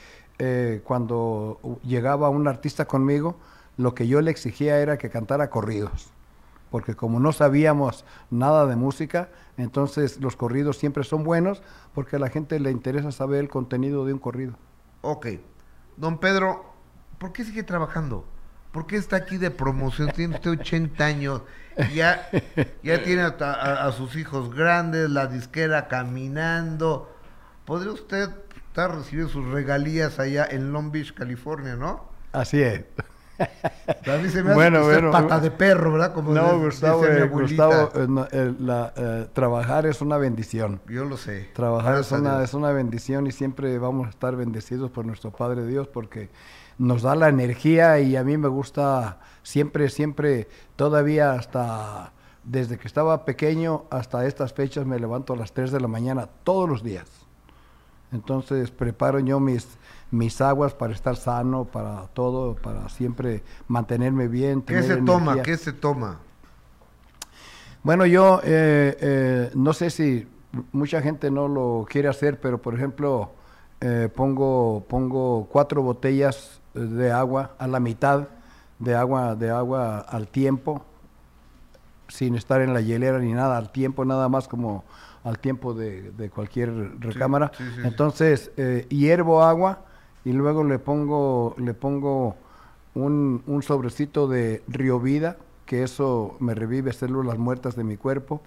cuando 0.84 1.80
llegaba 1.84 2.30
un 2.30 2.48
artista 2.48 2.86
conmigo, 2.86 3.38
lo 3.78 3.96
que 3.96 4.08
yo 4.08 4.22
le 4.22 4.32
exigía 4.32 4.80
era 4.80 4.98
que 4.98 5.10
cantara 5.10 5.50
corridos. 5.50 6.10
Porque 6.70 6.96
como 6.96 7.20
no 7.20 7.32
sabíamos 7.32 8.06
nada 8.30 8.66
de 8.66 8.76
música, 8.76 9.30
entonces 9.58 10.20
los 10.20 10.36
corridos 10.36 10.78
siempre 10.78 11.04
son 11.04 11.24
buenos 11.24 11.62
porque 11.94 12.18
a 12.18 12.20
la 12.20 12.30
gente 12.30 12.60
le 12.60 12.72
interesa 12.72 13.12
saber 13.12 13.40
el 13.40 13.50
contenido 13.50 14.06
de 14.06 14.14
un 14.14 14.20
corrido. 14.20 14.56
Ok. 15.02 15.28
Don 15.98 16.18
Pedro, 16.18 16.74
¿por 17.18 17.32
qué 17.32 17.46
sigue 17.46 17.64
trabajando? 17.64 18.26
¿Por 18.72 18.88
qué 18.88 18.98
está 18.98 19.16
aquí 19.16 19.38
de 19.38 19.52
promoción? 19.52 20.12
Tiene 20.12 20.36
usted 20.36 20.52
80 20.52 21.06
años, 21.06 21.42
ya, 21.94 22.28
ya 22.84 23.04
tiene 23.04 23.22
a, 23.22 23.92
sus 23.96 24.18
hijos 24.18 24.54
grandes, 24.54 25.10
la 25.10 25.28
disquera 25.28 25.88
caminando. 25.88 27.10
¿Podría 27.64 27.94
usted 27.94 28.30
estar 28.68 28.94
recibiendo 28.94 29.32
sus 29.32 29.46
regalías 29.46 30.20
allá 30.20 30.46
en 30.50 30.74
Long 30.74 30.92
Beach, 30.92 31.14
California, 31.14 31.78
no? 31.78 32.10
Así 32.34 32.62
es. 32.62 32.84
A 33.88 34.18
mí 34.18 34.30
se 34.30 34.44
me 34.44 34.52
hace 34.52 34.54
bueno, 34.54 34.84
bueno, 34.84 35.12
pata 35.12 35.40
de 35.40 35.52
perro, 35.52 35.92
¿verdad? 35.94 36.14
Como 36.14 36.32
no, 36.32 36.60
Gustavo, 36.60 37.06
eh, 37.06 37.28
Gustavo 37.28 37.92
eh, 37.96 38.54
eh, 38.96 39.28
trabajar 39.34 39.86
es 39.86 40.02
una 40.02 40.18
bendición. 40.18 40.80
Yo 40.88 41.06
lo 41.06 41.18
sé. 41.18 41.50
Trabajar 41.54 42.00
es 42.00 42.12
una, 42.12 42.44
es 42.44 42.54
una 42.54 42.72
bendición 42.72 43.28
y 43.28 43.32
siempre 43.32 43.78
vamos 43.78 44.08
a 44.08 44.10
estar 44.12 44.36
bendecidos 44.36 44.92
por 44.92 45.06
nuestro 45.06 45.32
Padre 45.32 45.66
Dios 45.66 45.88
porque 45.88 46.30
nos 46.78 47.02
da 47.02 47.16
la 47.16 47.30
energía 47.30 48.00
y 48.00 48.16
a 48.16 48.24
mí 48.24 48.38
me 48.38 48.48
gusta 48.48 49.20
siempre, 49.44 49.90
siempre, 49.90 50.48
todavía 50.76 51.34
hasta 51.34 52.12
desde 52.44 52.78
que 52.78 52.88
estaba 52.88 53.26
pequeño 53.26 53.86
hasta 53.90 54.26
estas 54.26 54.54
fechas 54.54 54.86
me 54.86 55.00
levanto 55.00 55.34
a 55.34 55.36
las 55.36 55.52
3 55.52 55.72
de 55.72 55.80
la 55.80 55.88
mañana 55.88 56.30
todos 56.44 56.70
los 56.70 56.84
días. 56.84 57.08
Entonces 58.12 58.72
preparo 58.72 59.20
yo 59.20 59.40
mis, 59.40 59.68
mis 60.18 60.42
aguas 60.42 60.74
para 60.74 60.94
estar 60.94 61.16
sano, 61.16 61.66
para 61.66 62.08
todo, 62.08 62.56
para 62.56 62.90
siempre 62.90 63.44
mantenerme 63.68 64.28
bien. 64.28 64.62
¿Qué 64.62 64.82
se 64.84 64.98
toma? 64.98 65.42
¿Qué 65.42 65.58
se 65.58 65.74
toma? 65.74 66.20
Bueno, 67.84 68.06
yo 68.06 68.40
eh, 68.44 68.98
eh, 69.00 69.52
no 69.54 69.74
sé 69.74 69.90
si 69.90 70.28
mucha 70.72 71.02
gente 71.02 71.30
no 71.30 71.48
lo 71.48 71.86
quiere 71.88 72.08
hacer, 72.08 72.40
pero 72.40 72.62
por 72.62 72.74
ejemplo, 72.74 73.32
eh, 73.82 74.10
pongo, 74.14 74.86
pongo 74.88 75.48
cuatro 75.52 75.84
botellas 75.84 76.62
de 76.74 77.12
agua 77.12 77.56
a 77.60 77.68
la 77.68 77.80
mitad 77.80 78.28
de 78.80 78.96
agua, 78.96 79.36
de 79.36 79.50
agua 79.52 80.00
al 80.00 80.28
tiempo, 80.28 80.86
sin 82.08 82.36
estar 82.36 82.62
en 82.62 82.74
la 82.74 82.82
hielera 82.82 83.20
ni 83.20 83.34
nada, 83.34 83.58
al 83.58 83.72
tiempo 83.72 84.06
nada 84.06 84.30
más 84.30 84.48
como 84.48 84.84
al 85.24 85.40
tiempo 85.40 85.74
de, 85.74 86.30
cualquier 86.34 87.00
recámara. 87.00 87.52
Entonces 87.84 88.52
eh, 88.58 88.86
hiervo 88.90 89.44
agua 89.44 89.86
y 90.26 90.34
luego 90.34 90.64
le 90.64 90.80
pongo, 90.80 91.56
le 91.58 91.74
pongo 91.74 92.36
un, 92.96 93.44
un, 93.46 93.64
sobrecito 93.64 94.28
de 94.28 94.64
Río 94.68 95.00
Vida, 95.00 95.38
que 95.66 95.84
eso 95.84 96.36
me 96.40 96.54
revive 96.54 96.94
células 96.94 97.38
muertas 97.38 97.76
de 97.76 97.84
mi 97.84 97.98
cuerpo. 97.98 98.42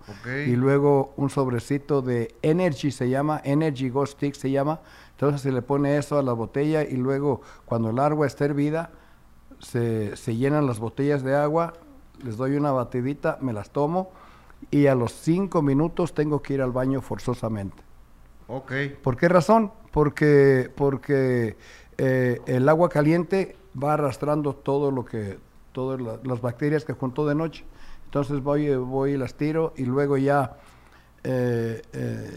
Y 0.47 0.57
luego 0.57 1.13
un 1.17 1.31
sobrecito 1.31 2.01
de 2.03 2.35
Energy 2.43 2.91
se 2.91 3.09
llama, 3.09 3.41
Energy 3.45 3.89
Ghost 3.89 4.15
Stick 4.15 4.35
se 4.35 4.51
llama, 4.51 4.81
entonces 5.13 5.41
se 5.41 5.53
le 5.53 5.63
pone 5.63 5.97
eso 5.97 6.19
a 6.19 6.23
la 6.23 6.33
botella 6.33 6.83
y 6.83 6.97
luego 6.97 7.41
cuando 7.65 7.91
el 7.91 7.99
agua 7.99 8.27
está 8.27 8.45
hervida, 8.45 8.91
se, 9.59 10.15
llenan 10.37 10.67
las 10.67 10.79
botellas 10.79 11.23
de 11.23 11.35
agua, 11.35 11.75
les 12.23 12.37
doy 12.37 12.57
una 12.57 12.71
batidita, 12.71 13.39
me 13.41 13.53
las 13.53 13.71
tomo 13.71 14.11
y 14.71 14.87
a 14.87 14.95
los 14.95 15.13
cinco 15.13 15.63
minutos 15.63 16.15
tengo 16.15 16.41
que 16.43 16.55
ir 16.55 16.63
al 16.63 16.73
baño 16.73 17.01
forzosamente. 17.01 17.88
Ok. 18.49 18.73
¿Por 19.03 19.17
qué 19.17 19.29
razón? 19.29 19.73
Porque, 19.93 20.71
porque 20.75 21.57
eh, 21.99 22.41
el 22.47 22.69
agua 22.69 22.89
caliente 22.89 23.57
va 23.81 23.95
arrastrando 23.95 24.55
todo 24.55 24.91
lo 24.91 25.05
que, 25.05 25.39
todas 25.73 26.01
las 26.25 26.41
bacterias 26.41 26.85
que 26.85 26.95
juntó 26.95 27.27
de 27.27 27.35
noche. 27.35 27.65
Entonces 28.07 28.43
voy, 28.43 28.75
voy 28.75 29.13
y 29.13 29.17
las 29.19 29.35
tiro 29.35 29.75
y 29.77 29.85
luego 29.85 30.17
ya, 30.17 30.57
eh, 31.25 31.83
eh, 31.93 32.31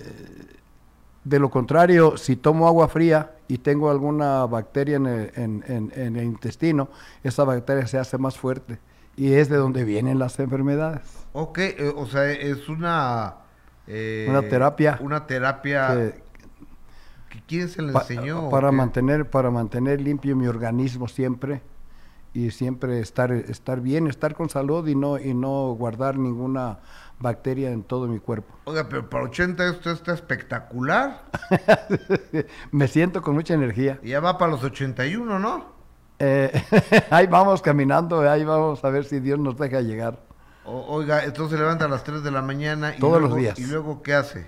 de 1.24 1.40
lo 1.40 1.50
contrario, 1.50 2.18
si 2.18 2.36
tomo 2.36 2.68
agua 2.68 2.90
fría 2.90 3.38
y 3.48 3.60
tengo 3.60 3.90
alguna 3.90 4.46
bacteria 4.48 4.98
en 4.98 5.06
el, 5.06 5.32
en, 5.36 5.92
en 5.96 6.16
el 6.18 6.26
intestino, 6.26 6.90
esa 7.24 7.46
bacteria 7.46 7.88
se 7.88 7.98
hace 7.98 8.18
más 8.18 8.38
fuerte 8.38 8.80
y 9.16 9.34
es 9.34 9.48
de 9.50 9.56
donde 9.58 9.86
vienen 9.86 10.20
las 10.20 10.40
enfermedades. 10.40 11.04
Ok, 11.32 11.60
o 11.96 12.06
sea, 12.06 12.30
es 12.30 12.68
una 12.68 13.41
eh, 13.88 14.28
una 14.30 14.42
terapia. 14.42 14.98
Una 15.02 15.28
terapia. 15.28 16.14
Que, 17.30 17.42
¿Quién 17.48 17.70
se 17.70 17.82
le 17.82 17.92
enseñó? 17.94 18.50
Para 18.50 18.72
mantener, 18.72 19.30
para 19.30 19.52
mantener 19.52 20.02
limpio 20.02 20.36
mi 20.36 20.48
organismo 20.48 21.08
siempre 21.08 21.62
y 22.34 22.52
siempre 22.52 23.00
estar, 23.00 23.32
estar 23.32 23.82
bien, 23.82 24.08
estar 24.08 24.36
con 24.36 24.50
salud 24.50 24.88
y 24.88 24.96
no, 24.96 25.18
y 25.18 25.34
no 25.34 25.74
guardar 25.74 26.18
ninguna 26.18 26.80
bacteria 27.20 27.72
en 27.72 27.84
todo 27.84 28.08
mi 28.08 28.20
cuerpo. 28.20 28.54
Oiga, 28.66 28.88
pero 28.90 29.10
para 29.10 29.26
80 29.26 29.70
esto 29.70 29.92
está 29.92 30.14
espectacular. 30.14 31.26
Me 32.72 32.88
siento 32.88 33.22
con 33.22 33.36
mucha 33.36 33.54
energía. 33.54 34.00
Y 34.02 34.10
ya 34.10 34.20
va 34.20 34.38
para 34.38 34.52
los 34.52 34.64
81, 34.64 35.40
¿no? 35.40 35.66
Eh, 36.20 36.52
ahí 37.10 37.28
vamos 37.28 37.62
caminando, 37.62 38.22
ahí 38.30 38.44
vamos 38.44 38.84
a 38.84 38.90
ver 38.90 39.06
si 39.06 39.20
Dios 39.20 39.40
nos 39.40 39.58
deja 39.58 39.82
llegar 39.82 40.31
oiga, 40.66 41.24
entonces 41.24 41.58
se 41.58 41.64
levanta 41.64 41.86
a 41.86 41.88
las 41.88 42.04
3 42.04 42.24
de 42.24 42.32
la 42.32 42.42
mañana. 42.42 42.96
Y 42.96 43.00
Todos 43.00 43.22
los 43.22 43.36
días. 43.36 43.58
¿Y 43.60 43.66
luego 43.66 44.02
qué 44.02 44.14
hace? 44.14 44.48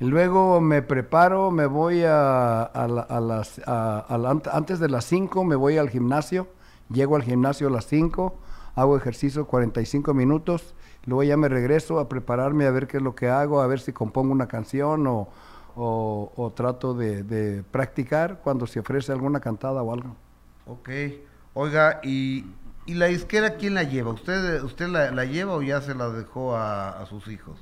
Luego 0.00 0.60
me 0.62 0.80
preparo, 0.80 1.50
me 1.50 1.66
voy 1.66 2.04
a, 2.06 2.70
las... 3.20 3.60
antes 4.50 4.78
de 4.78 4.88
las 4.88 5.04
5 5.04 5.44
me 5.44 5.56
voy 5.56 5.76
al 5.76 5.90
gimnasio. 5.90 6.48
Llego 6.88 7.16
al 7.16 7.22
gimnasio 7.22 7.68
a 7.68 7.70
las 7.70 7.86
5, 7.86 8.34
hago 8.74 8.96
ejercicio 8.96 9.46
45 9.46 10.14
minutos. 10.14 10.74
Luego 11.04 11.22
ya 11.22 11.36
me 11.36 11.48
regreso 11.48 11.98
a 11.98 12.08
prepararme 12.08 12.66
a 12.66 12.70
ver 12.70 12.86
qué 12.86 12.96
es 12.96 13.02
lo 13.02 13.14
que 13.14 13.28
hago, 13.28 13.60
a 13.60 13.66
ver 13.66 13.80
si 13.80 13.92
compongo 13.92 14.32
una 14.32 14.48
canción 14.48 15.06
o, 15.06 15.28
o, 15.76 16.52
trato 16.54 16.94
de, 16.94 17.22
de, 17.22 17.62
practicar 17.62 18.40
cuando 18.42 18.66
se 18.66 18.80
ofrece 18.80 19.12
alguna 19.12 19.40
cantada 19.40 19.82
o 19.82 19.92
algo. 19.92 20.16
Ok. 20.66 20.88
Oiga, 21.54 22.00
y 22.02 22.46
¿Y 22.86 22.94
la 22.94 23.08
isquera 23.08 23.56
quién 23.56 23.74
la 23.74 23.84
lleva? 23.84 24.12
¿Usted, 24.12 24.62
usted 24.62 24.88
la, 24.88 25.24
lleva 25.24 25.54
o 25.54 25.62
ya 25.62 25.80
se 25.80 25.94
la 25.94 26.08
dejó 26.08 26.56
a, 26.56 27.04
sus 27.08 27.28
hijos? 27.28 27.58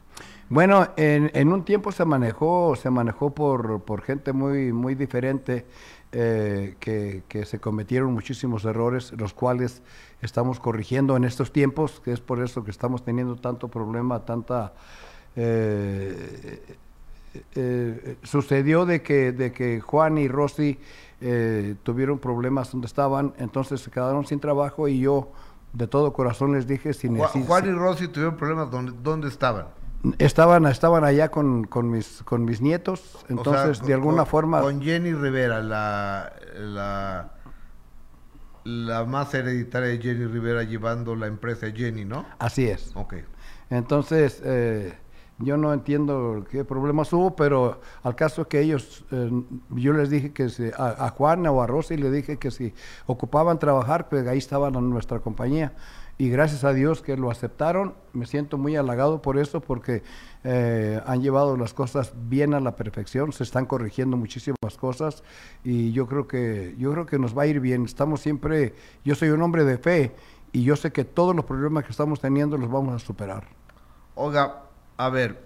Bueno, 0.48 0.88
en, 0.96 1.52
un 1.52 1.64
tiempo 1.64 1.92
se 1.92 2.04
manejó, 2.04 2.74
se 2.76 2.88
manejó 2.88 3.34
por, 3.34 3.82
por 3.82 4.02
gente 4.02 4.32
muy, 4.32 4.72
muy 4.72 4.94
diferente, 4.94 5.66
eh, 6.12 6.76
que, 6.80 7.44
se 7.44 7.58
cometieron 7.58 8.14
muchísimos 8.14 8.64
errores, 8.64 9.12
los 9.18 9.34
cuales 9.34 9.82
estamos 10.22 10.60
corrigiendo 10.60 11.16
en 11.16 11.24
estos 11.24 11.52
tiempos, 11.52 12.00
que 12.00 12.12
es 12.12 12.20
por 12.20 12.42
eso 12.42 12.64
que 12.64 12.70
estamos 12.70 13.04
teniendo 13.04 13.36
tanto 13.36 13.68
problema, 13.68 14.24
tanta... 14.24 14.72
Eh, 15.36 16.76
eh, 17.54 18.16
sucedió 18.22 18.86
de 18.86 19.02
que, 19.02 19.32
de 19.32 19.52
que 19.52 19.80
Juan 19.80 20.16
y 20.16 20.28
Rosy 20.28 20.78
eh, 21.20 21.74
tuvieron 21.82 22.18
problemas 22.18 22.72
donde 22.72 22.86
estaban, 22.86 23.34
entonces 23.38 23.80
se 23.80 23.90
quedaron 23.90 24.26
sin 24.26 24.40
trabajo 24.40 24.88
y 24.88 25.00
yo 25.00 25.32
de 25.72 25.86
todo 25.86 26.12
corazón 26.12 26.52
les 26.52 26.66
dije 26.66 26.94
si 26.94 27.08
Juan 27.08 27.66
y 27.66 27.72
Rosy 27.72 28.08
tuvieron 28.08 28.36
problemas 28.36 28.70
donde 28.70 28.92
dónde 29.02 29.28
estaban. 29.28 29.66
Estaban, 30.18 30.64
estaban 30.66 31.02
allá 31.04 31.28
con, 31.30 31.64
con 31.64 31.90
mis 31.90 32.22
con 32.22 32.44
mis 32.44 32.60
nietos, 32.60 33.24
entonces 33.28 33.82
de 33.82 33.94
alguna 33.94 34.24
forma 34.24 34.60
con 34.60 34.80
Jenny 34.80 35.12
Rivera, 35.12 35.60
la, 35.60 36.32
la 36.56 37.32
la 38.68 39.04
más 39.04 39.32
hereditaria 39.34 39.88
de 39.88 39.98
Jenny 39.98 40.26
Rivera 40.26 40.62
llevando 40.62 41.16
la 41.16 41.26
empresa 41.26 41.70
Jenny, 41.70 42.04
¿no? 42.04 42.26
Así 42.38 42.68
es. 42.68 42.92
Ok. 42.94 43.14
Entonces, 43.70 44.42
eh, 44.44 44.94
yo 45.38 45.56
no 45.56 45.72
entiendo 45.72 46.44
qué 46.50 46.64
problemas 46.64 47.12
hubo, 47.12 47.36
pero 47.36 47.80
al 48.02 48.16
caso 48.16 48.48
que 48.48 48.60
ellos, 48.60 49.04
eh, 49.12 49.30
yo 49.70 49.92
les 49.92 50.10
dije 50.10 50.32
que 50.32 50.48
si, 50.48 50.70
a, 50.76 51.08
Juan 51.10 51.46
o 51.46 51.62
a 51.62 51.66
Rosy 51.66 51.96
le 51.96 52.10
dije 52.10 52.38
que 52.38 52.50
si 52.50 52.74
ocupaban 53.06 53.58
trabajar, 53.58 54.08
pues 54.08 54.26
ahí 54.26 54.38
estaban 54.38 54.74
en 54.74 54.90
nuestra 54.90 55.20
compañía. 55.20 55.74
Y 56.20 56.30
gracias 56.30 56.64
a 56.64 56.72
Dios 56.72 57.00
que 57.00 57.16
lo 57.16 57.30
aceptaron, 57.30 57.94
me 58.12 58.26
siento 58.26 58.58
muy 58.58 58.74
halagado 58.74 59.22
por 59.22 59.38
eso, 59.38 59.60
porque 59.60 60.02
eh, 60.42 61.00
han 61.06 61.22
llevado 61.22 61.56
las 61.56 61.72
cosas 61.72 62.12
bien 62.28 62.54
a 62.54 62.60
la 62.60 62.74
perfección, 62.74 63.32
se 63.32 63.44
están 63.44 63.66
corrigiendo 63.66 64.16
muchísimas 64.16 64.76
cosas 64.76 65.22
y 65.62 65.92
yo 65.92 66.08
creo 66.08 66.26
que 66.26 66.74
yo 66.76 66.90
creo 66.90 67.06
que 67.06 67.20
nos 67.20 67.38
va 67.38 67.42
a 67.42 67.46
ir 67.46 67.60
bien. 67.60 67.84
Estamos 67.84 68.20
siempre, 68.20 68.74
yo 69.04 69.14
soy 69.14 69.28
un 69.28 69.42
hombre 69.42 69.64
de 69.64 69.78
fe 69.78 70.16
y 70.50 70.64
yo 70.64 70.74
sé 70.74 70.90
que 70.90 71.04
todos 71.04 71.36
los 71.36 71.44
problemas 71.44 71.84
que 71.84 71.92
estamos 71.92 72.20
teniendo 72.20 72.58
los 72.58 72.68
vamos 72.68 72.96
a 72.96 72.98
superar. 72.98 73.46
Oiga, 74.16 74.67
a 74.98 75.08
ver, 75.08 75.42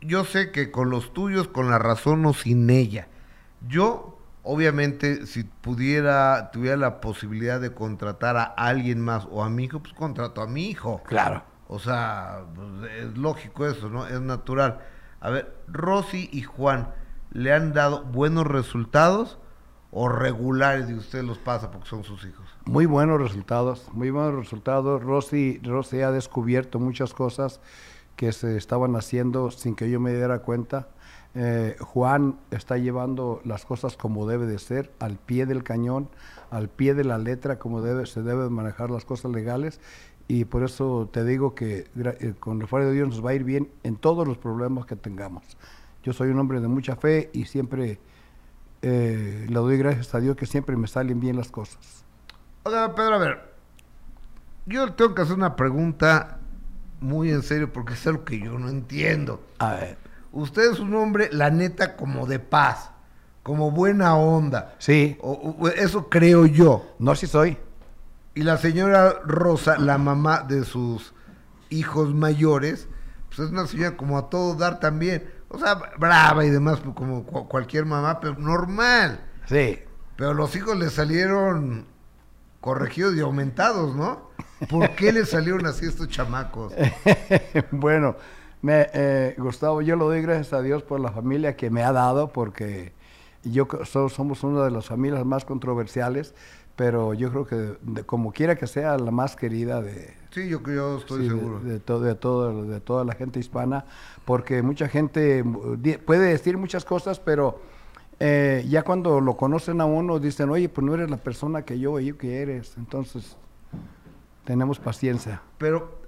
yo 0.00 0.24
sé 0.24 0.52
que 0.52 0.70
con 0.70 0.90
los 0.90 1.12
tuyos, 1.12 1.48
con 1.48 1.70
la 1.70 1.78
razón 1.78 2.24
o 2.26 2.34
sin 2.34 2.70
ella. 2.70 3.08
Yo, 3.66 4.18
obviamente, 4.42 5.26
si 5.26 5.44
pudiera, 5.44 6.50
tuviera 6.52 6.76
la 6.76 7.00
posibilidad 7.00 7.60
de 7.60 7.74
contratar 7.74 8.36
a 8.36 8.44
alguien 8.44 9.00
más 9.00 9.26
o 9.30 9.42
a 9.42 9.48
mi 9.48 9.64
hijo, 9.64 9.80
pues 9.80 9.94
contrato 9.94 10.42
a 10.42 10.46
mi 10.46 10.68
hijo. 10.68 11.02
Claro. 11.04 11.42
O 11.68 11.78
sea, 11.78 12.44
pues, 12.54 12.92
es 12.92 13.18
lógico 13.18 13.66
eso, 13.66 13.88
¿no? 13.88 14.06
Es 14.06 14.20
natural. 14.20 14.80
A 15.20 15.30
ver, 15.30 15.56
Rosy 15.66 16.28
y 16.30 16.42
Juan, 16.42 16.92
¿le 17.32 17.52
han 17.52 17.72
dado 17.72 18.04
buenos 18.04 18.46
resultados 18.46 19.38
o 19.90 20.08
regulares 20.08 20.86
de 20.86 20.94
usted 20.94 21.24
los 21.24 21.38
pasa 21.38 21.70
porque 21.70 21.88
son 21.88 22.04
sus 22.04 22.24
hijos? 22.24 22.46
Muy 22.66 22.86
buenos 22.86 23.20
resultados, 23.20 23.88
muy 23.92 24.10
buenos 24.10 24.34
resultados. 24.34 25.02
Rosy, 25.02 25.60
Rosy 25.64 26.02
ha 26.02 26.10
descubierto 26.10 26.78
muchas 26.78 27.14
cosas 27.14 27.60
que 28.18 28.32
se 28.32 28.56
estaban 28.56 28.96
haciendo 28.96 29.52
sin 29.52 29.76
que 29.76 29.88
yo 29.88 30.00
me 30.00 30.12
diera 30.12 30.40
cuenta. 30.40 30.88
Eh, 31.36 31.76
Juan 31.78 32.36
está 32.50 32.76
llevando 32.76 33.40
las 33.44 33.64
cosas 33.64 33.96
como 33.96 34.26
debe 34.26 34.46
de 34.46 34.58
ser, 34.58 34.90
al 34.98 35.18
pie 35.18 35.46
del 35.46 35.62
cañón, 35.62 36.08
al 36.50 36.68
pie 36.68 36.94
de 36.94 37.04
la 37.04 37.16
letra, 37.16 37.60
como 37.60 37.80
debe, 37.80 38.06
se 38.06 38.22
deben 38.22 38.52
manejar 38.52 38.90
las 38.90 39.04
cosas 39.04 39.30
legales. 39.30 39.80
Y 40.26 40.46
por 40.46 40.64
eso 40.64 41.08
te 41.12 41.24
digo 41.24 41.54
que 41.54 41.86
eh, 41.96 42.34
con 42.40 42.60
el 42.60 42.66
favor 42.66 42.86
de 42.86 42.92
Dios 42.92 43.08
nos 43.08 43.24
va 43.24 43.30
a 43.30 43.34
ir 43.34 43.44
bien 43.44 43.70
en 43.84 43.94
todos 43.94 44.26
los 44.26 44.36
problemas 44.36 44.84
que 44.84 44.96
tengamos. 44.96 45.44
Yo 46.02 46.12
soy 46.12 46.30
un 46.30 46.40
hombre 46.40 46.60
de 46.60 46.66
mucha 46.66 46.96
fe 46.96 47.30
y 47.32 47.44
siempre 47.44 48.00
eh, 48.82 49.46
le 49.48 49.54
doy 49.54 49.78
gracias 49.78 50.12
a 50.16 50.18
Dios 50.18 50.34
que 50.34 50.46
siempre 50.46 50.76
me 50.76 50.88
salen 50.88 51.20
bien 51.20 51.36
las 51.36 51.52
cosas. 51.52 52.04
Hola, 52.64 52.96
Pedro, 52.96 53.14
a 53.14 53.18
ver, 53.18 53.54
yo 54.66 54.92
tengo 54.94 55.14
que 55.14 55.22
hacer 55.22 55.36
una 55.36 55.54
pregunta 55.54 56.37
muy 57.00 57.30
en 57.30 57.42
serio 57.42 57.72
porque 57.72 57.94
es 57.94 58.06
algo 58.06 58.24
que 58.24 58.38
yo 58.38 58.58
no 58.58 58.68
entiendo. 58.68 59.42
A 59.58 59.74
ver. 59.74 59.98
Usted 60.32 60.72
es 60.72 60.78
un 60.78 60.94
hombre, 60.94 61.30
la 61.32 61.50
neta, 61.50 61.96
como 61.96 62.26
de 62.26 62.38
paz, 62.38 62.90
como 63.42 63.70
buena 63.70 64.14
onda. 64.16 64.74
Sí. 64.78 65.16
O, 65.20 65.68
eso 65.68 66.08
creo 66.08 66.46
yo. 66.46 66.94
No, 66.98 67.14
sí 67.14 67.26
soy. 67.26 67.56
Y 68.34 68.42
la 68.42 68.58
señora 68.58 69.20
Rosa, 69.24 69.78
la 69.78 69.98
mamá 69.98 70.40
de 70.42 70.64
sus 70.64 71.14
hijos 71.70 72.14
mayores, 72.14 72.88
pues 73.28 73.40
es 73.40 73.50
una 73.50 73.66
señora 73.66 73.96
como 73.96 74.18
a 74.18 74.30
todo 74.30 74.54
dar 74.54 74.80
también. 74.80 75.28
O 75.48 75.58
sea, 75.58 75.74
brava 75.98 76.44
y 76.44 76.50
demás, 76.50 76.80
pues, 76.80 76.94
como 76.94 77.24
cualquier 77.24 77.86
mamá, 77.86 78.20
pero 78.20 78.36
normal. 78.38 79.20
Sí. 79.46 79.78
Pero 80.16 80.34
los 80.34 80.54
hijos 80.56 80.76
le 80.76 80.90
salieron 80.90 81.86
corregidos 82.60 83.14
y 83.16 83.20
aumentados, 83.20 83.96
¿no? 83.96 84.28
¿Por 84.68 84.90
qué 84.90 85.12
le 85.12 85.24
salieron 85.24 85.66
así 85.66 85.86
estos 85.86 86.08
chamacos? 86.08 86.72
bueno, 87.70 88.16
me, 88.62 88.88
eh, 88.92 89.34
Gustavo, 89.38 89.82
yo 89.82 89.96
le 89.96 90.04
doy 90.04 90.22
gracias 90.22 90.52
a 90.52 90.62
Dios 90.62 90.82
por 90.82 91.00
la 91.00 91.12
familia 91.12 91.56
que 91.56 91.70
me 91.70 91.82
ha 91.82 91.92
dado, 91.92 92.32
porque 92.32 92.92
yo 93.44 93.68
somos 93.86 94.42
una 94.42 94.64
de 94.64 94.70
las 94.70 94.86
familias 94.86 95.24
más 95.24 95.44
controversiales, 95.44 96.34
pero 96.74 97.14
yo 97.14 97.30
creo 97.30 97.46
que 97.46 98.04
como 98.04 98.32
quiera 98.32 98.56
que 98.56 98.66
sea 98.66 98.96
la 98.98 99.10
más 99.10 99.36
querida 99.36 99.80
de... 99.80 100.14
Sí, 100.30 100.48
yo, 100.48 100.60
yo 100.62 100.98
estoy 100.98 101.28
seguro. 101.28 101.60
De, 101.60 101.80
todo, 101.80 102.00
de, 102.00 102.14
todo, 102.14 102.64
de 102.64 102.80
toda 102.80 103.04
la 103.04 103.14
gente 103.14 103.40
hispana, 103.40 103.84
porque 104.24 104.62
mucha 104.62 104.88
gente 104.88 105.44
puede 106.04 106.28
decir 106.28 106.56
muchas 106.56 106.84
cosas, 106.84 107.18
pero 107.18 107.60
eh, 108.20 108.64
ya 108.68 108.82
cuando 108.82 109.20
lo 109.20 109.36
conocen 109.36 109.80
a 109.80 109.86
uno 109.86 110.18
dicen, 110.18 110.50
oye, 110.50 110.68
pues 110.68 110.84
no 110.84 110.94
eres 110.94 111.10
la 111.10 111.16
persona 111.16 111.62
que 111.62 111.78
yo 111.78 111.98
yo 112.00 112.18
que 112.18 112.42
eres. 112.42 112.76
Entonces, 112.76 113.36
tenemos 114.48 114.78
paciencia. 114.78 115.42
Pero, 115.58 116.00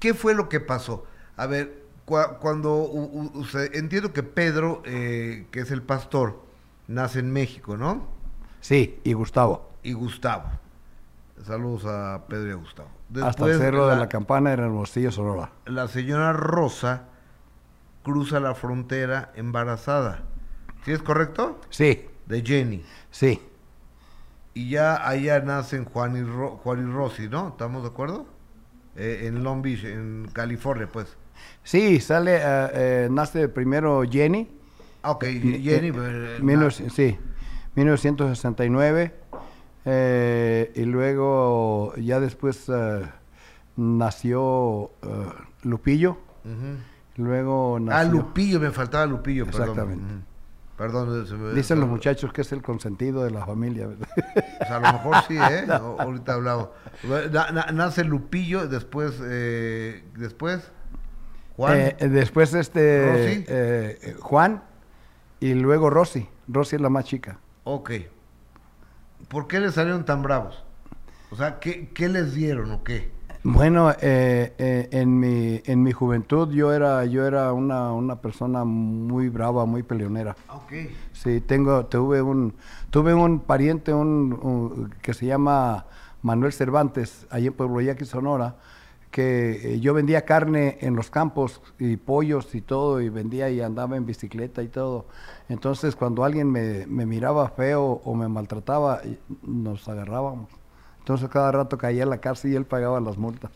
¿qué 0.00 0.12
fue 0.12 0.34
lo 0.34 0.48
que 0.48 0.58
pasó? 0.58 1.04
A 1.36 1.46
ver, 1.46 1.84
cuando 2.04 2.90
entiendo 3.72 4.12
que 4.12 4.24
Pedro, 4.24 4.82
eh, 4.84 5.46
que 5.52 5.60
es 5.60 5.70
el 5.70 5.82
pastor, 5.82 6.42
nace 6.88 7.20
en 7.20 7.32
México, 7.32 7.76
¿no? 7.76 8.08
Sí, 8.60 8.98
y 9.04 9.12
Gustavo. 9.12 9.70
Y 9.84 9.92
Gustavo. 9.92 10.50
Saludos 11.44 11.84
a 11.86 12.24
Pedro 12.28 12.48
y 12.48 12.50
a 12.50 12.54
Gustavo. 12.56 12.88
Hasta 13.22 13.46
el 13.46 13.56
Cerro 13.56 13.86
de 13.86 13.94
la 13.94 14.08
Campana 14.08 14.52
era 14.52 14.64
Hermosillo, 14.64 15.12
Sonora. 15.12 15.52
La 15.66 15.86
señora 15.86 16.32
Rosa 16.32 17.04
cruza 18.02 18.40
la 18.40 18.56
frontera 18.56 19.30
embarazada. 19.36 20.24
¿Sí 20.84 20.90
es 20.90 21.02
correcto? 21.02 21.60
Sí. 21.70 22.04
De 22.26 22.42
Jenny. 22.42 22.82
Sí. 23.12 23.40
Y 24.56 24.70
ya 24.70 25.06
allá 25.06 25.40
nacen 25.40 25.84
Juan 25.84 26.16
y, 26.16 26.22
Juan 26.62 26.88
y 26.88 26.90
Rosy, 26.90 27.28
¿no? 27.28 27.48
¿Estamos 27.48 27.82
de 27.82 27.90
acuerdo? 27.90 28.24
Eh, 28.96 29.24
en 29.24 29.44
Long 29.44 29.60
Beach, 29.60 29.84
en 29.84 30.30
California, 30.32 30.88
pues. 30.90 31.14
Sí, 31.62 32.00
sale, 32.00 32.36
eh, 32.36 32.68
eh, 32.72 33.08
nace 33.10 33.50
primero 33.50 34.02
Jenny. 34.10 34.48
Ah, 35.02 35.10
ok, 35.10 35.24
Jenny. 35.24 35.92
sí, 36.88 37.18
1969. 37.74 39.12
y 40.74 40.84
luego, 40.86 41.92
ya 41.96 42.18
después 42.18 42.72
nació 43.76 44.90
Lupillo. 45.64 46.16
Luego 47.16 47.76
ah, 47.76 47.80
nació... 47.80 47.98
Ah, 47.98 48.04
Lupillo, 48.10 48.58
me 48.58 48.70
faltaba 48.70 49.04
Lupillo, 49.04 49.44
Exactamente. 49.44 50.02
Perdón. 50.02 50.35
Dicen 51.54 51.80
los 51.80 51.88
muchachos 51.88 52.32
que 52.32 52.42
es 52.42 52.52
el 52.52 52.62
consentido 52.62 53.24
de 53.24 53.30
la 53.30 53.46
familia. 53.46 53.88
Pues 54.58 54.70
a 54.70 54.78
lo 54.78 54.92
mejor 54.92 55.16
sí, 55.26 55.36
¿eh? 55.36 55.66
ahorita 55.70 56.34
hablamos. 56.34 56.68
nace 57.72 58.04
Lupillo, 58.04 58.68
después, 58.68 59.14
eh, 59.22 60.04
después 60.16 60.70
Juan. 61.56 61.78
Eh, 61.78 61.96
después 62.10 62.52
este 62.52 63.44
eh, 63.48 64.16
Juan 64.20 64.62
y 65.40 65.54
luego 65.54 65.88
Rosy. 65.88 66.28
Rosy 66.46 66.76
es 66.76 66.82
la 66.82 66.90
más 66.90 67.06
chica. 67.06 67.38
Ok. 67.64 67.92
¿Por 69.28 69.48
qué 69.48 69.60
les 69.60 69.74
salieron 69.74 70.04
tan 70.04 70.22
bravos? 70.22 70.62
O 71.30 71.36
sea, 71.36 71.58
¿qué, 71.58 71.88
qué 71.88 72.08
les 72.08 72.34
dieron 72.34 72.70
o 72.70 72.84
qué? 72.84 73.15
Bueno, 73.48 73.92
eh, 73.92 74.54
eh, 74.58 74.88
en, 74.90 75.20
mi, 75.20 75.62
en 75.64 75.80
mi 75.80 75.92
juventud 75.92 76.50
yo 76.50 76.72
era, 76.72 77.04
yo 77.04 77.24
era 77.24 77.52
una, 77.52 77.92
una 77.92 78.20
persona 78.20 78.64
muy 78.64 79.28
brava, 79.28 79.64
muy 79.66 79.84
peleonera. 79.84 80.34
Okay. 80.64 80.92
Sí, 81.12 81.40
tengo, 81.42 81.86
tuve 81.86 82.20
un, 82.22 82.54
tuve 82.90 83.14
un 83.14 83.38
pariente 83.38 83.94
un, 83.94 84.92
que 85.00 85.14
se 85.14 85.26
llama 85.26 85.86
Manuel 86.22 86.52
Cervantes, 86.52 87.28
allí 87.30 87.46
en 87.46 87.52
Pueblo 87.52 87.80
Yaqui, 87.80 88.04
Sonora, 88.04 88.56
que 89.12 89.74
eh, 89.74 89.80
yo 89.80 89.94
vendía 89.94 90.24
carne 90.24 90.78
en 90.80 90.96
los 90.96 91.08
campos 91.08 91.62
y 91.78 91.98
pollos 91.98 92.52
y 92.52 92.62
todo, 92.62 93.00
y 93.00 93.10
vendía 93.10 93.48
y 93.48 93.60
andaba 93.60 93.96
en 93.96 94.06
bicicleta 94.06 94.64
y 94.64 94.68
todo. 94.68 95.06
Entonces, 95.48 95.94
cuando 95.94 96.24
alguien 96.24 96.50
me, 96.50 96.84
me 96.88 97.06
miraba 97.06 97.48
feo 97.50 98.02
o 98.04 98.14
me 98.16 98.26
maltrataba, 98.26 99.02
nos 99.44 99.88
agarrábamos. 99.88 100.65
Entonces 101.06 101.28
cada 101.28 101.52
rato 101.52 101.78
caía 101.78 102.02
en 102.02 102.10
la 102.10 102.18
cárcel 102.18 102.52
y 102.52 102.56
él 102.56 102.64
pagaba 102.64 102.98
las 102.98 103.16
multas. 103.16 103.52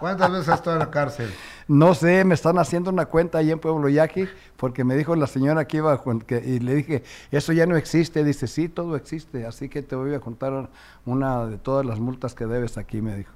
¿Cuántas 0.00 0.32
veces 0.32 0.48
has 0.48 0.56
estado 0.56 0.74
en 0.74 0.80
la 0.80 0.90
cárcel? 0.90 1.32
No 1.68 1.94
sé, 1.94 2.24
me 2.24 2.34
están 2.34 2.58
haciendo 2.58 2.90
una 2.90 3.06
cuenta 3.06 3.38
ahí 3.38 3.52
en 3.52 3.60
Pueblo 3.60 3.88
Yaqui, 3.88 4.28
porque 4.56 4.82
me 4.82 4.96
dijo 4.96 5.14
la 5.14 5.28
señora 5.28 5.64
que 5.68 5.76
iba, 5.76 6.02
que, 6.26 6.42
y 6.44 6.58
le 6.58 6.74
dije, 6.74 7.04
eso 7.30 7.52
ya 7.52 7.66
no 7.66 7.76
existe. 7.76 8.24
Dice, 8.24 8.48
sí, 8.48 8.68
todo 8.68 8.96
existe, 8.96 9.46
así 9.46 9.68
que 9.68 9.80
te 9.82 9.94
voy 9.94 10.12
a 10.12 10.18
contar 10.18 10.68
una 11.04 11.46
de 11.46 11.56
todas 11.56 11.86
las 11.86 12.00
multas 12.00 12.34
que 12.34 12.46
debes 12.46 12.78
aquí, 12.78 13.00
me 13.00 13.14
dijo. 13.14 13.32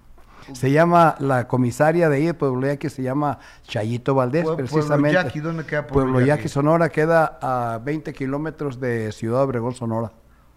Se 0.53 0.73
llama, 0.73 1.15
la 1.21 1.47
comisaria 1.47 2.09
de 2.09 2.17
ahí 2.17 2.27
de 2.27 2.35
Pueblo 2.35 2.67
Yaqui 2.67 2.89
se 2.89 3.05
llama 3.05 3.39
Chayito 3.63 4.17
Valdés, 4.17 4.45
precisamente. 4.57 5.15
Pueblo 5.15 5.29
Yaqui, 5.29 5.39
¿dónde 5.39 5.65
queda 5.67 5.87
Pueblo, 5.87 6.15
Pueblo 6.15 6.27
Yaqui? 6.27 6.49
Sonora, 6.49 6.89
queda 6.89 7.39
a 7.41 7.79
20 7.79 8.13
kilómetros 8.13 8.81
de 8.81 9.13
Ciudad 9.13 9.43
Obregón, 9.45 9.77
Sonora. 9.77 10.11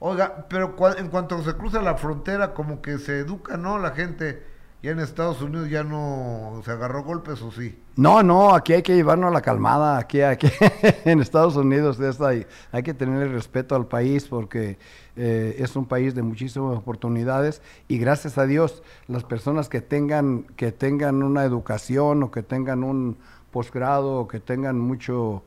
Oiga, 0.06 0.47
pero 0.49 0.76
en 0.97 1.08
cuanto 1.08 1.41
se 1.43 1.54
cruza 1.54 1.82
la 1.82 1.95
frontera, 1.95 2.54
como 2.54 2.82
que 2.82 2.97
se 2.97 3.20
educa, 3.20 3.56
¿no? 3.56 3.80
La 3.80 3.91
gente 3.91 4.43
ya 4.82 4.91
en 4.91 4.99
Estados 4.99 5.41
Unidos 5.41 5.70
ya 5.70 5.86
no 5.86 6.62
se 6.66 6.72
agarró 6.72 7.06
golpes 7.06 7.41
o 7.41 7.54
sí. 7.54 7.82
No, 7.95 8.22
no, 8.22 8.54
aquí 8.54 8.74
hay 8.74 8.82
que 8.82 8.95
llevarnos 8.95 9.32
la 9.32 9.39
calmada. 9.39 9.97
Aquí, 9.97 10.20
aquí 10.20 10.47
en 11.06 11.22
Estados 11.22 11.56
Unidos 11.56 12.01
hay, 12.20 12.84
que 12.84 12.93
tener 12.93 13.32
respeto 13.32 13.78
al 13.78 13.88
país 13.88 14.28
porque 14.28 14.78
eh, 15.16 15.56
es 15.60 15.74
un 15.78 15.86
país 15.86 16.14
de 16.14 16.22
muchísimas 16.22 16.76
oportunidades 16.78 17.62
y 17.88 17.97
gracias 17.97 18.38
a 18.38 18.45
Dios 18.45 18.84
las 19.08 19.24
personas 19.24 19.70
que 19.70 19.80
tengan 19.80 20.43
que 20.58 20.74
tengan 20.74 21.24
una 21.24 21.45
educación 21.45 22.24
o 22.24 22.30
que 22.30 22.43
tengan 22.43 22.84
un 22.84 23.16
posgrado 23.51 24.20
o 24.20 24.28
que 24.28 24.41
tengan 24.41 24.78
mucho, 24.78 25.43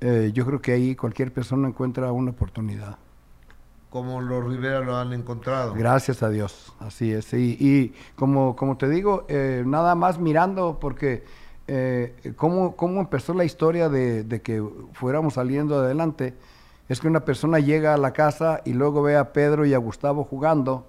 eh, 0.00 0.32
yo 0.34 0.44
creo 0.46 0.60
que 0.60 0.72
ahí 0.72 0.96
cualquier 0.96 1.32
persona 1.32 1.68
encuentra 1.68 2.10
una 2.10 2.32
oportunidad 2.32 2.98
como 3.90 4.20
los 4.20 4.44
Rivera 4.44 4.80
lo 4.80 4.96
han 4.96 5.12
encontrado. 5.12 5.74
Gracias 5.74 6.22
a 6.22 6.30
Dios, 6.30 6.72
así 6.78 7.12
es. 7.12 7.34
Y, 7.34 7.92
como, 8.16 8.54
como 8.56 8.76
te 8.76 8.88
digo, 8.88 9.26
eh, 9.28 9.64
nada 9.66 9.96
más 9.96 10.18
mirando, 10.18 10.78
porque 10.80 11.24
eh, 11.66 12.34
cómo, 12.36 13.00
empezó 13.00 13.34
la 13.34 13.44
historia 13.44 13.88
de, 13.88 14.40
que 14.42 14.64
fuéramos 14.92 15.34
saliendo 15.34 15.78
adelante, 15.80 16.34
es 16.88 17.00
que 17.00 17.08
una 17.08 17.24
persona 17.24 17.58
llega 17.58 17.92
a 17.94 17.96
la 17.96 18.12
casa 18.12 18.62
y 18.64 18.72
luego 18.72 19.02
ve 19.02 19.16
a 19.16 19.32
Pedro 19.32 19.66
y 19.66 19.74
a 19.74 19.78
Gustavo 19.78 20.24
jugando 20.24 20.86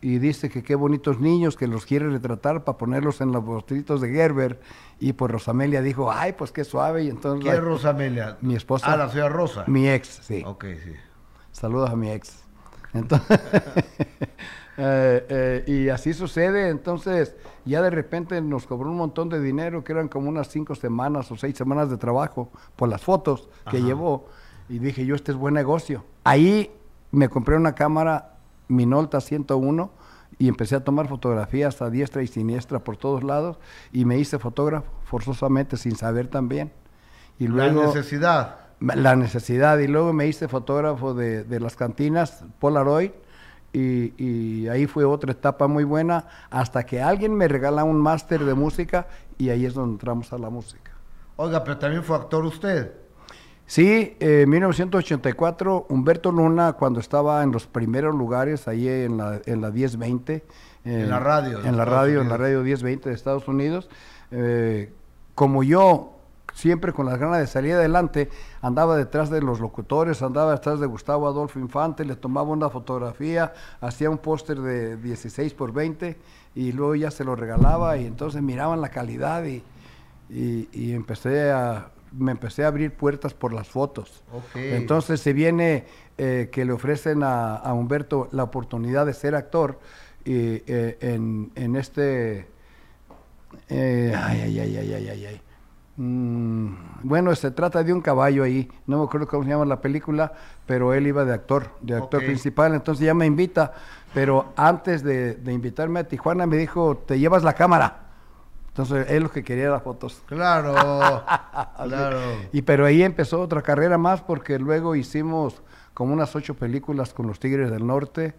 y 0.00 0.18
dice 0.18 0.48
que 0.48 0.62
qué 0.62 0.76
bonitos 0.76 1.20
niños, 1.20 1.56
que 1.56 1.66
los 1.66 1.84
quiere 1.84 2.08
retratar 2.08 2.62
para 2.62 2.78
ponerlos 2.78 3.20
en 3.20 3.32
los 3.32 3.42
postritos 3.42 4.00
de 4.00 4.10
Gerber. 4.10 4.60
Y 5.00 5.14
pues 5.14 5.32
Rosamelia 5.32 5.82
dijo, 5.82 6.12
ay, 6.12 6.32
pues 6.32 6.52
qué 6.52 6.64
suave. 6.64 7.04
Y 7.04 7.08
entonces, 7.08 7.48
¿Qué 7.48 7.56
es 7.56 7.62
Rosamelia? 7.62 8.36
Mi 8.40 8.54
esposa. 8.54 8.92
Ah, 8.92 8.96
la 8.96 9.08
señora 9.08 9.30
Rosa. 9.30 9.64
Mi 9.66 9.88
ex, 9.88 10.20
sí. 10.22 10.42
Ok, 10.46 10.64
sí. 10.84 10.92
Saludos 11.56 11.88
a 11.88 11.96
mi 11.96 12.10
ex. 12.10 12.44
Entonces, 12.92 13.40
eh, 14.76 15.26
eh, 15.28 15.64
y 15.66 15.88
así 15.88 16.12
sucede, 16.12 16.68
entonces 16.68 17.34
ya 17.64 17.80
de 17.80 17.88
repente 17.88 18.42
nos 18.42 18.66
cobró 18.66 18.90
un 18.90 18.98
montón 18.98 19.30
de 19.30 19.40
dinero, 19.40 19.82
que 19.82 19.92
eran 19.92 20.08
como 20.08 20.28
unas 20.28 20.48
cinco 20.48 20.74
semanas 20.74 21.32
o 21.32 21.36
seis 21.38 21.56
semanas 21.56 21.88
de 21.88 21.96
trabajo 21.96 22.50
por 22.76 22.90
las 22.90 23.00
fotos 23.00 23.48
que 23.70 23.82
llevó. 23.82 24.28
Y 24.68 24.80
dije 24.80 25.06
yo, 25.06 25.14
este 25.14 25.32
es 25.32 25.38
buen 25.38 25.54
negocio. 25.54 26.04
Ahí 26.24 26.70
me 27.10 27.30
compré 27.30 27.56
una 27.56 27.74
cámara 27.74 28.34
Minolta 28.68 29.22
101 29.22 29.90
y 30.38 30.48
empecé 30.48 30.76
a 30.76 30.84
tomar 30.84 31.08
fotografías 31.08 31.80
a 31.80 31.88
diestra 31.88 32.22
y 32.22 32.26
siniestra 32.26 32.80
por 32.80 32.98
todos 32.98 33.24
lados 33.24 33.58
y 33.92 34.04
me 34.04 34.18
hice 34.18 34.38
fotógrafo 34.38 34.88
forzosamente 35.04 35.78
sin 35.78 35.96
saber 35.96 36.28
también. 36.28 36.70
Y 37.38 37.46
luego, 37.46 37.80
La 37.80 37.86
necesidad 37.86 38.65
la 38.80 39.16
necesidad. 39.16 39.78
Y 39.78 39.86
luego 39.86 40.12
me 40.12 40.26
hice 40.26 40.48
fotógrafo 40.48 41.14
de, 41.14 41.44
de 41.44 41.60
las 41.60 41.76
cantinas 41.76 42.44
Polaroid 42.58 43.10
y, 43.72 44.14
y, 44.16 44.68
ahí 44.68 44.86
fue 44.86 45.04
otra 45.04 45.32
etapa 45.32 45.66
muy 45.66 45.84
buena 45.84 46.24
hasta 46.50 46.84
que 46.86 47.02
alguien 47.02 47.34
me 47.34 47.46
regala 47.46 47.84
un 47.84 48.00
máster 48.00 48.44
de 48.44 48.54
música 48.54 49.06
y 49.36 49.50
ahí 49.50 49.66
es 49.66 49.74
donde 49.74 49.92
entramos 49.92 50.32
a 50.32 50.38
la 50.38 50.48
música. 50.48 50.92
Oiga, 51.36 51.62
pero 51.62 51.76
también 51.76 52.02
fue 52.02 52.16
actor 52.16 52.44
usted. 52.44 52.92
Sí, 53.66 54.16
en 54.20 54.48
1984, 54.48 55.86
Humberto 55.88 56.30
Luna, 56.30 56.74
cuando 56.74 57.00
estaba 57.00 57.42
en 57.42 57.50
los 57.50 57.66
primeros 57.66 58.14
lugares, 58.14 58.68
ahí 58.68 58.88
en 58.88 59.18
la, 59.18 59.40
en 59.44 59.60
la 59.60 59.70
1020. 59.70 60.44
en 60.84 61.10
la 61.10 61.18
radio. 61.18 61.64
En 61.64 61.76
la 61.76 61.84
radio, 61.84 62.22
en 62.22 62.28
la 62.28 62.36
radio 62.36 62.62
1020 62.62 63.08
de 63.08 63.14
Estados 63.14 63.48
Unidos. 63.48 63.90
Eh, 64.30 64.92
como 65.34 65.64
yo 65.64 66.15
siempre 66.56 66.94
con 66.94 67.04
las 67.04 67.18
ganas 67.18 67.38
de 67.38 67.46
salir 67.46 67.74
adelante, 67.74 68.30
andaba 68.62 68.96
detrás 68.96 69.28
de 69.28 69.42
los 69.42 69.60
locutores, 69.60 70.22
andaba 70.22 70.52
detrás 70.52 70.80
de 70.80 70.86
Gustavo 70.86 71.28
Adolfo 71.28 71.58
Infante, 71.58 72.04
le 72.06 72.16
tomaba 72.16 72.48
una 72.48 72.70
fotografía, 72.70 73.52
hacía 73.82 74.08
un 74.08 74.16
póster 74.16 74.60
de 74.60 74.96
16 74.96 75.52
por 75.52 75.74
20 75.74 76.16
y 76.54 76.72
luego 76.72 76.94
ya 76.94 77.10
se 77.10 77.24
lo 77.24 77.36
regalaba 77.36 77.98
y 77.98 78.06
entonces 78.06 78.40
miraban 78.40 78.80
la 78.80 78.88
calidad 78.88 79.44
y, 79.44 79.62
y, 80.30 80.92
empecé 80.92 81.50
a 81.50 81.90
me 82.12 82.32
empecé 82.32 82.64
a 82.64 82.68
abrir 82.68 82.94
puertas 82.94 83.34
por 83.34 83.52
las 83.52 83.68
fotos. 83.68 84.24
Entonces 84.54 85.20
se 85.20 85.34
viene 85.34 85.84
eh, 86.16 86.48
que 86.50 86.64
le 86.64 86.72
ofrecen 86.72 87.22
a, 87.22 87.70
Humberto 87.74 88.28
la 88.32 88.44
oportunidad 88.44 89.04
de 89.04 89.12
ser 89.12 89.34
actor 89.34 89.78
y, 90.24 90.62
eh, 90.66 90.96
en, 91.02 91.52
en, 91.54 91.76
este... 91.76 92.46
Eh, 93.68 94.14
ay, 94.16 94.40
ay, 94.40 94.60
ay, 94.60 94.76
ay, 94.76 95.08
ay, 95.10 95.26
ay. 95.26 95.40
Mm, 95.98 96.74
bueno, 97.04 97.34
se 97.34 97.50
trata 97.50 97.82
de 97.82 97.92
un 97.92 98.02
caballo 98.02 98.42
ahí, 98.42 98.70
no 98.86 98.98
me 98.98 99.04
acuerdo 99.04 99.26
cómo 99.26 99.44
se 99.44 99.50
llama 99.50 99.64
la 99.64 99.80
película, 99.80 100.32
pero 100.66 100.92
él 100.92 101.06
iba 101.06 101.24
de 101.24 101.32
actor, 101.32 101.70
de 101.80 101.96
actor 101.96 102.22
principal, 102.22 102.74
entonces 102.74 103.06
ya 103.06 103.14
me 103.14 103.24
invita, 103.24 103.72
pero 104.12 104.52
antes 104.56 105.02
de, 105.02 105.38
invitarme 105.46 106.00
a 106.00 106.04
Tijuana 106.04 106.46
me 106.46 106.58
dijo, 106.58 106.98
te 106.98 107.18
llevas 107.18 107.42
la 107.42 107.54
cámara. 107.54 108.02
Entonces 108.68 109.06
él 109.08 109.22
lo 109.22 109.30
que 109.30 109.42
quería 109.42 109.64
era 109.64 109.80
fotos. 109.80 110.22
Claro, 110.26 110.74
claro. 111.84 112.18
Y 112.52 112.60
pero 112.60 112.84
ahí 112.84 113.02
empezó 113.02 113.40
otra 113.40 113.62
carrera 113.62 113.96
más 113.96 114.20
porque 114.20 114.58
luego 114.58 114.94
hicimos 114.94 115.62
como 115.94 116.12
unas 116.12 116.36
ocho 116.36 116.52
películas 116.52 117.14
con 117.14 117.26
los 117.26 117.40
Tigres 117.40 117.70
del 117.70 117.86
Norte. 117.86 118.34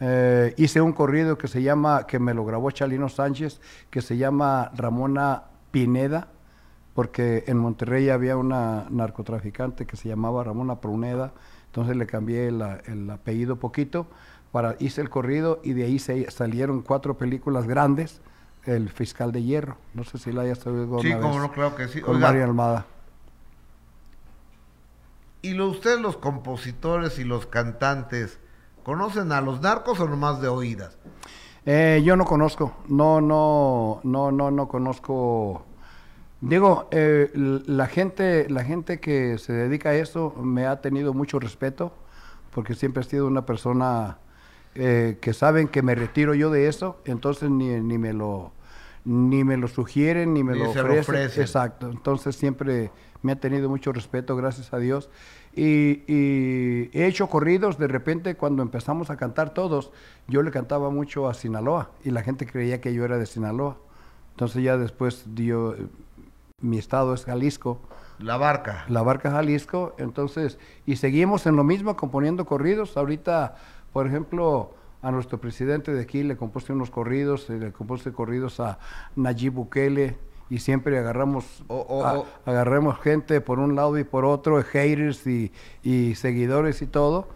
Eh, 0.00 0.52
hice 0.56 0.80
un 0.80 0.92
corrido 0.92 1.38
que 1.38 1.46
se 1.46 1.62
llama, 1.62 2.08
que 2.08 2.18
me 2.18 2.34
lo 2.34 2.44
grabó 2.44 2.72
Chalino 2.72 3.08
Sánchez, 3.08 3.60
que 3.88 4.02
se 4.02 4.16
llama 4.16 4.72
Ramona 4.74 5.44
Pineda 5.70 6.26
porque 6.98 7.44
en 7.46 7.58
Monterrey 7.58 8.08
había 8.08 8.36
una 8.36 8.86
narcotraficante 8.90 9.86
que 9.86 9.96
se 9.96 10.08
llamaba 10.08 10.42
Ramona 10.42 10.80
Pruneda, 10.80 11.32
entonces 11.66 11.94
le 11.94 12.08
cambié 12.08 12.48
el 12.48 13.10
apellido 13.12 13.54
poquito, 13.54 14.08
para, 14.50 14.74
hice 14.80 15.00
el 15.00 15.08
corrido 15.08 15.60
y 15.62 15.74
de 15.74 15.84
ahí 15.84 16.00
se, 16.00 16.28
salieron 16.32 16.82
cuatro 16.82 17.16
películas 17.16 17.68
grandes, 17.68 18.20
El 18.64 18.88
Fiscal 18.88 19.30
de 19.30 19.44
Hierro, 19.44 19.76
no 19.94 20.02
sé 20.02 20.18
si 20.18 20.32
la 20.32 20.42
hayas 20.42 20.66
oído 20.66 20.98
Sí, 20.98 21.12
como 21.14 21.38
no, 21.38 21.52
claro 21.52 21.76
que 21.76 21.86
sí. 21.86 22.00
Con 22.00 22.18
María 22.18 22.42
Almada. 22.42 22.84
¿Y 25.40 25.52
lo, 25.52 25.68
ustedes 25.68 26.00
los 26.00 26.16
compositores 26.16 27.20
y 27.20 27.22
los 27.22 27.46
cantantes 27.46 28.40
conocen 28.82 29.30
a 29.30 29.40
los 29.40 29.60
narcos 29.60 30.00
o 30.00 30.08
nomás 30.08 30.40
de 30.40 30.48
oídas? 30.48 30.98
Eh, 31.64 32.02
yo 32.04 32.16
no 32.16 32.24
conozco, 32.24 32.72
no, 32.88 33.20
no, 33.20 34.00
no, 34.02 34.32
no, 34.32 34.50
no 34.50 34.66
conozco. 34.66 35.67
Digo, 36.40 36.88
eh, 36.92 37.30
la 37.34 37.86
gente, 37.86 38.48
la 38.48 38.64
gente 38.64 39.00
que 39.00 39.38
se 39.38 39.52
dedica 39.52 39.90
a 39.90 39.94
esto 39.94 40.34
me 40.40 40.66
ha 40.66 40.80
tenido 40.80 41.12
mucho 41.12 41.38
respeto, 41.38 41.92
porque 42.54 42.74
siempre 42.74 43.02
he 43.02 43.04
sido 43.04 43.26
una 43.26 43.44
persona 43.44 44.18
eh, 44.74 45.18
que 45.20 45.32
saben 45.32 45.68
que 45.68 45.82
me 45.82 45.94
retiro 45.94 46.34
yo 46.34 46.50
de 46.50 46.68
eso, 46.68 47.00
entonces 47.04 47.50
ni, 47.50 47.68
ni 47.80 47.98
me 47.98 48.12
lo 48.12 48.52
ni 49.04 49.42
me 49.42 49.56
lo 49.56 49.68
sugieren 49.68 50.34
ni 50.34 50.44
me 50.44 50.54
lo, 50.54 50.70
ofrecen. 50.70 51.42
Exacto, 51.42 51.90
entonces 51.90 52.36
siempre 52.36 52.90
me 53.22 53.32
ha 53.32 53.36
tenido 53.36 53.68
mucho 53.70 53.90
respeto, 53.92 54.36
gracias 54.36 54.72
a 54.72 54.78
Dios. 54.78 55.08
Y, 55.56 56.02
he 56.92 57.06
hecho 57.06 57.28
corridos, 57.28 57.78
de 57.78 57.88
repente 57.88 58.36
cuando 58.36 58.62
empezamos 58.62 59.10
a 59.10 59.16
cantar 59.16 59.54
todos, 59.54 59.90
yo 60.28 60.42
le 60.42 60.50
cantaba 60.50 60.90
mucho 60.90 61.28
a 61.28 61.34
Sinaloa 61.34 61.90
y 62.04 62.10
la 62.10 62.22
gente 62.22 62.46
creía 62.46 62.80
que 62.80 62.92
yo 62.92 63.04
era 63.04 63.18
de 63.18 63.26
Sinaloa. 63.26 63.78
Entonces 64.32 64.62
ya 64.62 64.76
después 64.76 65.24
dio, 65.34 65.74
mi 66.60 66.78
estado 66.78 67.14
es 67.14 67.24
Jalisco. 67.24 67.80
La 68.18 68.36
barca. 68.36 68.84
La 68.88 69.02
barca 69.02 69.30
Jalisco, 69.30 69.94
entonces, 69.98 70.58
y 70.86 70.96
seguimos 70.96 71.46
en 71.46 71.56
lo 71.56 71.62
mismo 71.62 71.96
componiendo 71.96 72.46
corridos. 72.46 72.96
Ahorita, 72.96 73.56
por 73.92 74.06
ejemplo, 74.06 74.74
a 75.00 75.12
nuestro 75.12 75.40
presidente 75.40 75.94
de 75.94 76.02
aquí 76.02 76.24
le 76.24 76.36
compuse 76.36 76.72
unos 76.72 76.90
corridos, 76.90 77.48
le 77.48 77.72
compuse 77.72 78.12
corridos 78.12 78.58
a 78.58 78.78
Nayib 79.14 79.52
Bukele, 79.52 80.16
y 80.50 80.60
siempre 80.60 80.98
agarramos 80.98 81.62
agarramos 82.46 82.98
gente 83.00 83.42
por 83.42 83.58
un 83.58 83.76
lado 83.76 83.98
y 83.98 84.04
por 84.04 84.24
otro, 84.24 84.62
haters 84.62 85.26
y, 85.26 85.52
y, 85.82 86.14
seguidores 86.14 86.80
y 86.80 86.86
todo. 86.86 87.28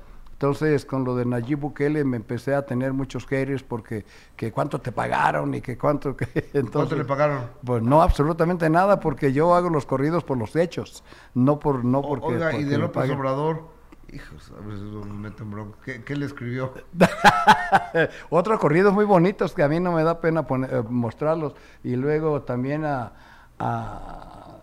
Entonces, 0.43 0.85
con 0.85 1.05
lo 1.05 1.15
de 1.15 1.25
Nayib 1.25 1.61
Bukele 1.61 2.03
me 2.03 2.17
empecé 2.17 2.53
a 2.53 2.67
tener 2.67 2.93
muchos 2.93 3.27
haters 3.27 3.63
porque 3.63 4.05
que 4.35 4.51
cuánto 4.51 4.81
te 4.81 4.91
pagaron 4.91 5.55
y 5.55 5.61
que 5.61 5.79
cuánto... 5.79 6.17
Que, 6.23 6.27
entonces, 6.53 6.73
¿Cuánto 6.73 6.97
le 6.97 7.05
pagaron? 7.05 7.47
Pues 7.65 7.81
no, 7.81 8.03
absolutamente 8.03 8.69
nada, 8.69 8.99
porque 8.99 9.33
yo 9.33 9.55
hago 9.55 9.71
los 9.71 9.87
corridos 9.87 10.25
por 10.25 10.37
los 10.37 10.57
hechos, 10.57 11.05
no 11.35 11.61
por 11.61 11.85
no 11.85 12.03
porque... 12.03 12.27
Oiga, 12.27 12.57
y 12.57 12.65
de 12.65 12.77
López 12.77 13.09
Obrador, 13.11 13.69
hijos, 14.13 14.53
a 14.59 14.67
veces 14.67 14.83
me 14.83 15.31
meten 15.31 15.55
¿Qué, 15.85 16.03
¿Qué, 16.03 16.17
le 16.17 16.27
escribió? 16.27 16.75
Otros 18.31 18.59
corridos 18.59 18.93
muy 18.93 19.05
bonitos 19.05 19.55
que 19.55 19.63
a 19.63 19.69
mí 19.69 19.79
no 19.79 19.93
me 19.93 20.03
da 20.03 20.21
pena 20.21 20.45
eh, 20.51 20.83
mostrarlos. 20.89 21.55
Y 21.85 21.95
luego 21.95 22.43
también 22.43 22.85
a, 22.85 23.13
a, 23.61 24.59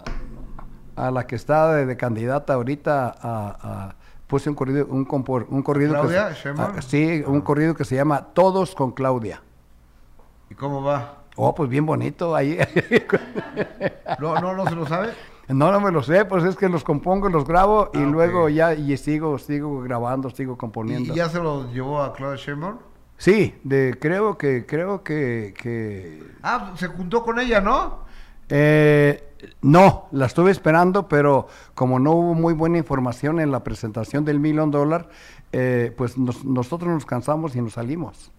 la 1.10 1.26
que 1.26 1.38
está 1.38 1.74
de, 1.74 1.96
candidata 1.96 2.56
ahorita 2.56 3.16
a, 3.18 3.96
puse 4.30 4.48
un 4.48 4.56
corrido, 4.56 4.86
un, 4.86 5.08
un 5.50 5.64
corrido 5.64 5.94
¿Claudia? 5.94 6.30
que 6.76 6.82
sí, 6.84 7.24
un 7.26 7.42
corrido 7.42 7.74
que 7.74 7.84
se 7.84 7.96
llama 7.96 8.28
Todos 8.34 8.76
con 8.76 8.92
Claudia. 8.92 9.42
¿Y 10.52 10.54
cómo 10.54 10.84
va? 10.84 11.24
Oh, 11.36 11.56
pues 11.56 11.68
bien 11.68 11.86
bonito 11.86 12.36
ahí. 12.36 12.60
no, 14.20 14.40
no, 14.40 14.54
no 14.54 14.66
se 14.68 14.76
lo 14.76 14.86
sabe. 14.86 15.10
No, 15.48 15.72
no 15.72 15.82
me 15.82 15.92
lo 15.92 16.04
sé, 16.04 16.26
pues 16.26 16.44
es 16.44 16.56
que 16.56 16.70
los 16.70 16.84
compongo, 16.84 17.28
los 17.28 17.44
grabo 17.44 17.90
y 17.92 17.98
ah, 17.98 18.02
luego 18.06 18.50
ya 18.50 18.76
y 18.76 18.96
sigo, 18.98 19.40
sigo 19.40 19.82
grabando, 19.82 20.30
sigo 20.30 20.60
componiendo. 20.60 21.12
¿Y 21.12 21.18
ya 21.18 21.28
se 21.28 21.40
los 21.40 21.74
llevó 21.74 22.04
a 22.04 22.14
Claudia 22.14 22.38
Sheinbaum? 22.38 22.78
Sí, 23.18 23.60
de, 23.64 23.98
creo 24.00 24.38
que, 24.38 24.68
creo 24.68 25.04
que, 25.04 26.24
Ah, 26.44 26.74
se 26.76 26.88
juntó 26.88 27.24
con 27.24 27.40
ella, 27.40 27.62
¿no? 27.62 28.06
Eh, 28.48 29.29
no, 29.62 30.08
la 30.12 30.26
estuve 30.26 30.52
esperando, 30.52 31.08
pero 31.08 31.48
como 31.76 32.00
no 32.00 32.12
hubo 32.12 32.34
muy 32.34 32.54
buena 32.54 32.78
información 32.78 33.40
en 33.40 33.52
la 33.52 33.64
presentación 33.64 34.26
del 34.26 34.40
millón 34.40 34.72
dólar, 34.72 35.10
eh, 35.52 35.94
pues 35.98 36.18
nosotros 36.18 36.90
nos 36.90 37.06
cansamos 37.06 37.56
y 37.56 37.62
nos 37.62 37.74
salimos. 37.74 38.32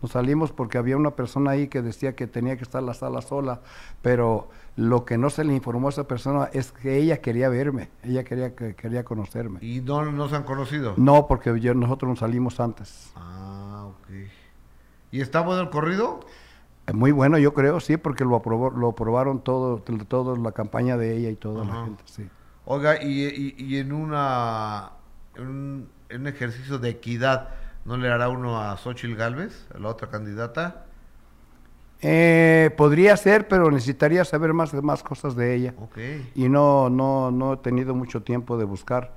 Nos 0.00 0.12
salimos 0.12 0.52
porque 0.52 0.78
había 0.78 0.96
una 0.96 1.10
persona 1.10 1.52
ahí 1.52 1.66
que 1.66 1.82
decía 1.82 2.14
que 2.14 2.28
tenía 2.28 2.56
que 2.56 2.62
estar 2.62 2.82
la 2.82 2.94
sala 2.94 3.20
sola, 3.20 3.60
pero 4.00 4.48
lo 4.76 5.04
que 5.04 5.18
no 5.18 5.28
se 5.28 5.42
le 5.42 5.54
informó 5.54 5.88
a 5.88 5.90
esa 5.90 6.04
persona 6.04 6.48
es 6.52 6.70
que 6.70 6.98
ella 6.98 7.20
quería 7.20 7.48
verme, 7.48 7.88
ella 8.04 8.22
quería 8.22 8.54
quería 8.54 9.04
conocerme. 9.04 9.58
¿Y 9.60 9.80
no, 9.80 10.04
no 10.04 10.28
se 10.28 10.36
han 10.36 10.44
conocido? 10.44 10.94
No, 10.96 11.26
porque 11.26 11.50
nosotros 11.50 12.08
nos 12.08 12.20
salimos 12.20 12.60
antes. 12.60 13.10
Ah, 13.16 13.86
ok. 13.88 14.30
¿Y 15.10 15.20
está 15.20 15.40
bueno 15.40 15.62
el 15.62 15.70
corrido? 15.70 16.20
Muy 16.92 17.12
bueno, 17.12 17.38
yo 17.38 17.54
creo, 17.54 17.80
sí, 17.80 17.96
porque 17.96 18.24
lo 18.24 18.36
aprobó, 18.36 18.70
lo 18.70 18.90
aprobaron 18.90 19.42
todo, 19.42 19.82
todo 20.08 20.36
la 20.36 20.52
campaña 20.52 20.96
de 20.96 21.16
ella 21.16 21.30
y 21.30 21.36
toda 21.36 21.64
la 21.64 21.84
gente, 21.84 22.02
sí. 22.06 22.28
Oiga, 22.64 23.02
y, 23.02 23.54
y, 23.56 23.78
en 23.78 23.92
una 23.92 24.92
en 25.36 25.88
un 26.10 26.26
ejercicio 26.26 26.78
de 26.78 26.90
equidad, 26.90 27.48
¿No 27.88 27.96
le 27.96 28.10
hará 28.10 28.28
uno 28.28 28.60
a 28.60 28.76
Xochitl 28.76 29.14
Galvez, 29.14 29.66
a 29.74 29.78
la 29.78 29.88
otra 29.88 30.10
candidata? 30.10 30.84
Eh, 32.02 32.70
podría 32.76 33.16
ser, 33.16 33.48
pero 33.48 33.70
necesitaría 33.70 34.26
saber 34.26 34.52
más, 34.52 34.74
más 34.74 35.02
cosas 35.02 35.34
de 35.34 35.54
ella. 35.54 35.74
Okay. 35.78 36.30
Y 36.34 36.50
no, 36.50 36.90
no, 36.90 37.30
no 37.30 37.54
he 37.54 37.56
tenido 37.56 37.94
mucho 37.94 38.22
tiempo 38.22 38.58
de 38.58 38.64
buscar. 38.64 39.16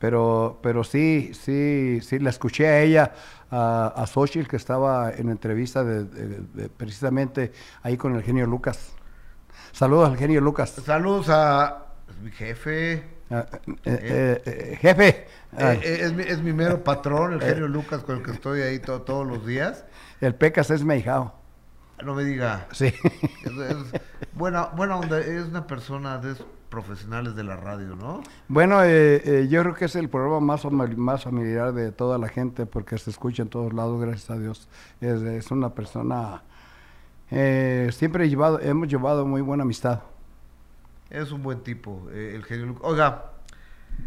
Pero, 0.00 0.58
pero 0.62 0.82
sí, 0.82 1.32
sí, 1.34 2.00
sí, 2.02 2.18
la 2.18 2.30
escuché 2.30 2.66
a 2.66 2.80
ella, 2.80 3.12
a, 3.50 3.92
a 3.94 4.06
Xochitl, 4.06 4.48
que 4.48 4.56
estaba 4.56 5.12
en 5.12 5.28
entrevista 5.28 5.84
de, 5.84 6.68
precisamente 6.70 7.52
ahí 7.82 7.96
con 7.96 8.16
el 8.16 8.22
genio 8.22 8.46
Lucas. 8.46 8.94
Saludos 9.72 10.10
al 10.10 10.16
genio 10.16 10.40
Lucas. 10.40 10.70
Saludos 10.70 11.28
a 11.28 11.84
mi 12.22 12.32
jefe, 12.32 13.20
Ah, 13.32 13.46
eh, 13.52 13.62
eh, 13.84 14.42
eh, 14.44 14.78
jefe. 14.80 15.28
Es 15.82 16.12
mi, 16.12 16.24
es, 16.24 16.42
mi, 16.42 16.52
mero 16.52 16.82
patrón, 16.82 17.34
el 17.34 17.40
genio 17.40 17.68
Lucas, 17.68 18.02
con 18.02 18.16
el 18.16 18.22
que 18.24 18.32
estoy 18.32 18.62
ahí 18.62 18.80
todos 18.80 19.24
los 19.24 19.46
días. 19.46 19.84
El 20.20 20.34
Pecas 20.34 20.70
es 20.70 20.82
mi 20.82 21.04
No 22.02 22.14
me 22.14 22.24
diga. 22.24 22.66
Sí. 22.72 22.92
buena, 24.32 24.66
buena 24.66 24.96
onda, 24.96 25.20
es 25.20 25.44
una 25.44 25.64
persona 25.64 26.18
de 26.18 26.34
profesionales 26.70 27.34
de 27.34 27.44
la 27.44 27.56
radio, 27.56 27.96
¿no? 27.96 28.22
Bueno, 28.48 28.82
yo 28.84 29.62
creo 29.62 29.74
que 29.74 29.84
es 29.84 29.96
el 29.96 30.08
programa 30.08 30.40
más, 30.40 30.64
más 30.96 31.24
familiar 31.24 31.74
de 31.74 31.92
toda 31.92 32.16
la 32.16 32.28
gente 32.28 32.64
porque 32.64 32.96
se 32.96 33.10
escucha 33.10 33.42
en 33.42 33.50
todos 33.50 33.74
lados, 33.74 34.00
gracias 34.00 34.30
a 34.30 34.38
Dios. 34.38 34.68
Es, 35.00 35.20
es 35.20 35.50
una 35.50 35.74
persona... 35.74 36.42
siempre 37.28 38.28
llevado, 38.28 38.60
hemos 38.60 38.88
llevado 38.88 39.26
muy 39.26 39.40
buena 39.42 39.64
amistad. 39.64 40.00
Es 41.10 41.32
un 41.32 41.42
buen 41.42 41.60
tipo, 41.64 42.08
eh, 42.12 42.34
el 42.36 42.44
genio. 42.44 42.76
Oiga, 42.82 43.32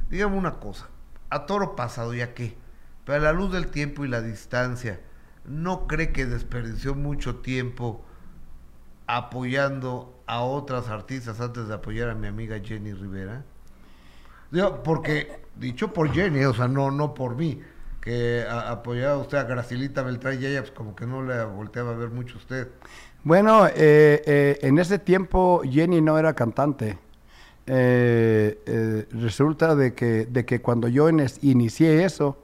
dígame 0.09 0.38
una 0.38 0.53
cosa. 0.53 0.88
A 1.30 1.45
toro 1.45 1.76
pasado, 1.76 2.14
¿ya 2.14 2.34
qué? 2.34 2.55
Pero 3.03 3.18
a 3.18 3.22
la 3.22 3.34
luz 3.34 3.51
del 3.51 3.68
tiempo 3.68 4.05
y 4.05 4.07
la 4.07 4.22
distancia, 4.22 5.01
¿no 5.43 5.86
cree 5.88 6.14
que 6.14 6.26
desperdició 6.26 6.95
mucho 6.95 7.41
tiempo 7.41 8.05
apoyando 9.05 10.12
a 10.26 10.41
otras 10.41 10.88
artistas 10.89 11.39
antes 11.39 11.67
de 11.67 11.74
apoyar 11.74 12.09
a 12.09 12.15
mi 12.15 12.28
amiga 12.28 12.59
Jenny 12.63 12.93
Rivera? 12.93 13.43
Digo, 14.51 14.84
porque, 14.84 15.41
dicho 15.55 15.93
por 15.93 16.11
Jenny, 16.11 16.43
o 16.45 16.53
sea, 16.53 16.67
no, 16.67 16.91
no 16.91 17.13
por 17.13 17.36
mí, 17.36 17.61
que 17.99 18.45
apoyaba 18.47 19.17
usted 19.17 19.38
a 19.38 19.43
Gracilita 19.43 20.03
Beltrán 20.03 20.41
y 20.41 20.45
ella, 20.45 20.61
pues 20.61 20.71
como 20.71 20.95
que 20.95 21.07
no 21.07 21.24
le 21.24 21.43
volteaba 21.45 21.91
a 21.91 21.95
ver 21.95 22.09
mucho 22.09 22.38
usted. 22.38 22.67
Bueno, 23.24 23.65
eh, 23.67 24.21
eh, 24.26 24.59
en 24.61 24.78
ese 24.78 24.99
tiempo 24.99 25.61
Jenny 25.63 26.01
no 26.01 26.19
era 26.19 26.34
cantante. 26.34 26.97
Eh, 27.65 29.07
resulta 29.11 29.74
de 29.76 29.93
que, 29.93 30.26
de 30.26 30.45
que 30.45 30.61
cuando 30.61 30.89
yo 30.89 31.07
inicié 31.09 32.03
eso, 32.03 32.38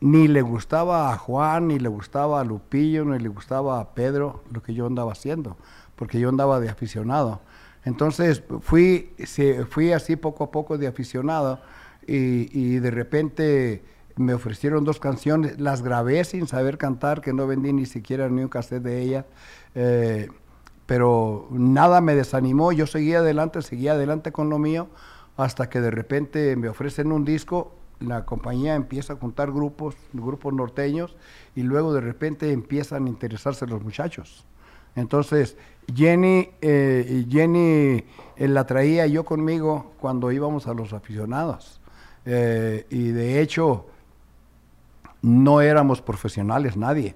ni 0.00 0.28
le 0.28 0.42
gustaba 0.42 1.12
a 1.12 1.16
Juan, 1.16 1.68
ni 1.68 1.78
le 1.78 1.88
gustaba 1.88 2.40
a 2.40 2.44
Lupillo, 2.44 3.04
ni 3.04 3.18
le 3.18 3.28
gustaba 3.28 3.80
a 3.80 3.94
Pedro 3.94 4.42
lo 4.52 4.62
que 4.62 4.74
yo 4.74 4.86
andaba 4.86 5.12
haciendo, 5.12 5.56
porque 5.98 6.20
yo 6.20 6.28
andaba 6.28 6.60
de 6.60 6.70
aficionado. 6.70 7.40
Entonces 7.84 8.42
fui, 8.60 9.12
fui 9.68 9.92
así 9.92 10.16
poco 10.16 10.44
a 10.44 10.50
poco 10.50 10.78
de 10.78 10.86
aficionado 10.86 11.60
y, 12.06 12.78
de 12.78 12.90
repente 12.90 13.82
me 14.16 14.34
ofrecieron 14.34 14.84
dos 14.84 14.98
canciones, 14.98 15.60
las 15.60 15.82
grabé 15.82 16.24
sin 16.24 16.46
saber 16.46 16.78
cantar, 16.78 17.20
que 17.20 17.32
no 17.32 17.46
vendí 17.46 17.72
ni 17.72 17.86
siquiera 17.86 18.28
ni 18.28 18.42
un 18.42 18.48
cassette 18.48 18.82
de 18.82 19.02
ellas. 19.02 19.24
Eh, 19.74 20.28
pero 20.86 21.46
nada 21.50 22.00
me 22.00 22.14
desanimó, 22.14 22.72
yo 22.72 22.86
seguía 22.86 23.18
adelante, 23.18 23.60
seguía 23.62 23.92
adelante 23.92 24.32
con 24.32 24.48
lo 24.48 24.58
mío, 24.58 24.88
hasta 25.36 25.68
que 25.68 25.80
de 25.80 25.90
repente 25.90 26.56
me 26.56 26.68
ofrecen 26.68 27.12
un 27.12 27.24
disco, 27.24 27.74
la 28.00 28.24
compañía 28.24 28.74
empieza 28.74 29.12
a 29.12 29.16
juntar 29.16 29.52
grupos, 29.52 29.94
grupos 30.12 30.54
norteños, 30.54 31.16
y 31.54 31.62
luego 31.62 31.92
de 31.92 32.00
repente 32.00 32.52
empiezan 32.52 33.06
a 33.06 33.08
interesarse 33.08 33.66
los 33.66 33.82
muchachos. 33.82 34.46
Entonces, 34.98 35.56
Jenny, 35.94 36.50
eh, 36.60 37.24
Jenny 37.30 38.04
eh, 38.36 38.48
la 38.48 38.66
traía 38.66 39.06
yo 39.06 39.24
conmigo 39.24 39.92
cuando 40.00 40.32
íbamos 40.32 40.66
a 40.66 40.74
los 40.74 40.92
aficionados. 40.92 41.80
y 42.26 43.10
de 43.12 43.40
hecho, 43.40 43.86
no 45.22 45.60
éramos 45.60 46.02
profesionales, 46.02 46.76
nadie. 46.76 47.14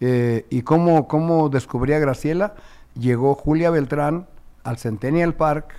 Eh, 0.00 0.46
¿Y 0.50 0.62
cómo, 0.62 1.08
cómo 1.08 1.48
descubrí 1.48 1.92
a 1.92 1.98
Graciela? 1.98 2.54
Llegó 2.94 3.34
Julia 3.34 3.70
Beltrán 3.70 4.28
al 4.62 4.78
Centennial 4.78 5.34
Park 5.34 5.74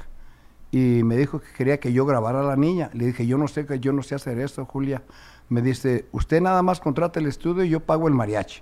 y 0.71 1.01
me 1.03 1.15
dijo 1.15 1.39
que 1.39 1.47
quería 1.55 1.79
que 1.79 1.93
yo 1.93 2.05
grabara 2.05 2.41
a 2.41 2.43
la 2.43 2.57
niña. 2.57 2.89
Le 2.93 3.05
dije, 3.05 3.25
yo 3.25 3.37
no 3.37 3.47
sé, 3.47 3.65
yo 3.79 3.93
no 3.93 4.03
sé 4.03 4.15
hacer 4.15 4.37
eso, 4.39 4.65
Julia. 4.65 5.01
Me 5.49 5.61
dice, 5.61 6.05
usted 6.11 6.41
nada 6.41 6.61
más 6.61 6.81
contrata 6.81 7.19
el 7.21 7.25
estudio 7.25 7.63
y 7.63 7.69
yo 7.69 7.79
pago 7.79 8.09
el 8.09 8.13
mariachi. 8.13 8.61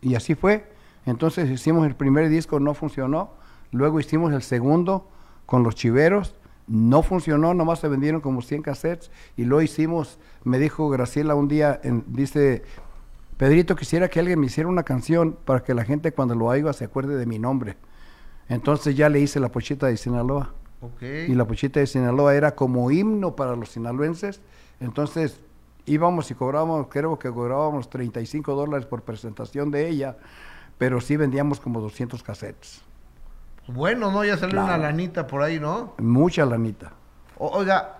Y 0.00 0.14
así 0.14 0.34
fue. 0.34 0.75
Entonces 1.06 1.48
hicimos 1.48 1.86
el 1.86 1.94
primer 1.94 2.28
disco, 2.28 2.60
no 2.60 2.74
funcionó. 2.74 3.30
Luego 3.72 4.00
hicimos 4.00 4.32
el 4.32 4.42
segundo 4.42 5.08
con 5.46 5.62
los 5.62 5.74
chiveros. 5.74 6.34
No 6.66 7.02
funcionó, 7.02 7.54
nomás 7.54 7.78
se 7.78 7.88
vendieron 7.88 8.20
como 8.20 8.42
100 8.42 8.62
cassettes. 8.62 9.10
Y 9.36 9.44
lo 9.44 9.62
hicimos, 9.62 10.18
me 10.44 10.58
dijo 10.58 10.88
Graciela 10.88 11.34
un 11.36 11.48
día, 11.48 11.80
dice, 12.08 12.64
Pedrito, 13.36 13.76
quisiera 13.76 14.08
que 14.08 14.18
alguien 14.18 14.40
me 14.40 14.46
hiciera 14.46 14.68
una 14.68 14.82
canción 14.82 15.36
para 15.44 15.62
que 15.62 15.74
la 15.74 15.84
gente 15.84 16.12
cuando 16.12 16.34
lo 16.34 16.46
oiga 16.46 16.72
se 16.72 16.84
acuerde 16.84 17.16
de 17.16 17.26
mi 17.26 17.38
nombre. 17.38 17.76
Entonces 18.48 18.96
ya 18.96 19.08
le 19.08 19.20
hice 19.20 19.40
la 19.40 19.50
pochita 19.50 19.86
de 19.86 19.96
Sinaloa. 19.96 20.54
Y 21.02 21.34
la 21.34 21.46
pochita 21.46 21.80
de 21.80 21.86
Sinaloa 21.86 22.34
era 22.34 22.54
como 22.54 22.90
himno 22.90 23.36
para 23.36 23.56
los 23.56 23.70
sinaloenses. 23.70 24.40
Entonces 24.80 25.40
íbamos 25.84 26.30
y 26.30 26.34
cobrábamos, 26.34 26.88
creo 26.88 27.18
que 27.18 27.30
cobrábamos 27.30 27.88
35 27.90 28.54
dólares 28.54 28.86
por 28.86 29.02
presentación 29.02 29.70
de 29.70 29.88
ella, 29.88 30.16
pero 30.78 31.00
sí 31.00 31.16
vendíamos 31.16 31.60
como 31.60 31.80
200 31.80 32.22
cassettes. 32.22 32.82
Bueno, 33.68 34.12
¿no? 34.12 34.24
Ya 34.24 34.36
salió 34.36 34.62
una 34.62 34.78
lanita 34.78 35.26
por 35.26 35.42
ahí, 35.42 35.58
¿no? 35.58 35.94
Mucha 35.98 36.46
lanita. 36.46 36.92
oiga, 37.38 37.96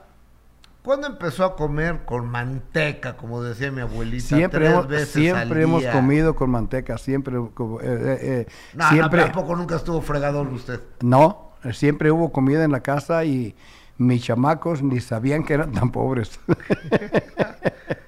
¿Cuándo 0.86 1.08
empezó 1.08 1.44
a 1.44 1.56
comer 1.56 2.04
con 2.04 2.28
manteca, 2.28 3.16
como 3.16 3.42
decía 3.42 3.72
mi 3.72 3.80
abuelita? 3.80 4.36
Siempre, 4.36 4.68
hemos, 4.68 4.86
siempre 5.08 5.62
hemos 5.62 5.84
comido 5.86 6.36
con 6.36 6.48
manteca, 6.48 6.96
siempre. 6.96 7.38
Eh, 7.38 7.40
eh, 7.82 8.18
eh, 8.20 8.46
no, 8.72 8.88
siempre. 8.90 9.22
tampoco 9.24 9.56
nunca 9.56 9.74
estuvo 9.74 10.00
fregador 10.00 10.46
usted. 10.46 10.80
No, 11.00 11.54
siempre 11.72 12.12
hubo 12.12 12.30
comida 12.30 12.62
en 12.62 12.70
la 12.70 12.84
casa 12.84 13.24
y 13.24 13.56
mis 13.98 14.22
chamacos 14.22 14.80
ni 14.80 15.00
sabían 15.00 15.42
que 15.42 15.54
eran 15.54 15.72
tan 15.72 15.90
pobres. 15.90 16.38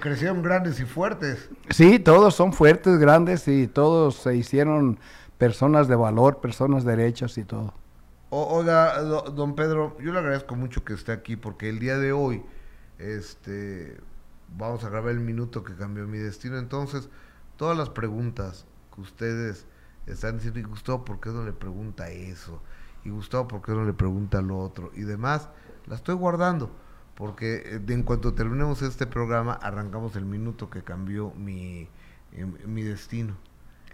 crecieron 0.00 0.42
grandes 0.42 0.80
y 0.80 0.84
fuertes. 0.84 1.48
Sí, 1.70 1.98
todos 1.98 2.34
son 2.34 2.52
fuertes, 2.52 2.98
grandes 2.98 3.46
y 3.48 3.66
todos 3.66 4.16
se 4.16 4.36
hicieron 4.36 4.98
personas 5.38 5.88
de 5.88 5.96
valor, 5.96 6.40
personas 6.40 6.84
derechas 6.84 7.36
y 7.38 7.44
todo. 7.44 7.74
oiga, 8.30 9.00
don 9.02 9.54
Pedro, 9.54 9.96
yo 10.00 10.12
le 10.12 10.18
agradezco 10.18 10.56
mucho 10.56 10.84
que 10.84 10.94
esté 10.94 11.12
aquí 11.12 11.36
porque 11.36 11.68
el 11.68 11.78
día 11.78 11.98
de 11.98 12.12
hoy, 12.12 12.42
este, 12.98 13.98
vamos 14.56 14.84
a 14.84 14.90
grabar 14.90 15.10
el 15.10 15.20
minuto 15.20 15.62
que 15.62 15.74
cambió 15.74 16.06
mi 16.06 16.18
destino. 16.18 16.58
Entonces, 16.58 17.08
todas 17.56 17.76
las 17.76 17.90
preguntas 17.90 18.66
que 18.94 19.00
ustedes 19.00 19.66
están 20.06 20.36
diciendo, 20.36 20.60
y 20.60 20.62
Gustavo, 20.62 21.04
¿por 21.04 21.20
qué 21.20 21.30
no 21.30 21.44
le 21.44 21.52
pregunta 21.52 22.08
eso? 22.10 22.62
Y 23.04 23.10
Gustavo, 23.10 23.48
¿por 23.48 23.62
qué 23.62 23.72
no 23.72 23.84
le 23.84 23.92
pregunta 23.92 24.40
lo 24.40 24.58
otro? 24.58 24.90
Y 24.94 25.02
demás, 25.02 25.48
la 25.86 25.96
estoy 25.96 26.14
guardando 26.14 26.70
porque 27.16 27.62
eh, 27.64 27.80
en 27.88 28.02
cuanto 28.02 28.34
terminemos 28.34 28.82
este 28.82 29.06
programa, 29.06 29.54
arrancamos 29.54 30.14
el 30.16 30.24
minuto 30.24 30.70
que 30.70 30.82
cambió 30.82 31.32
mi, 31.34 31.88
em, 32.32 32.54
mi 32.66 32.82
destino. 32.82 33.36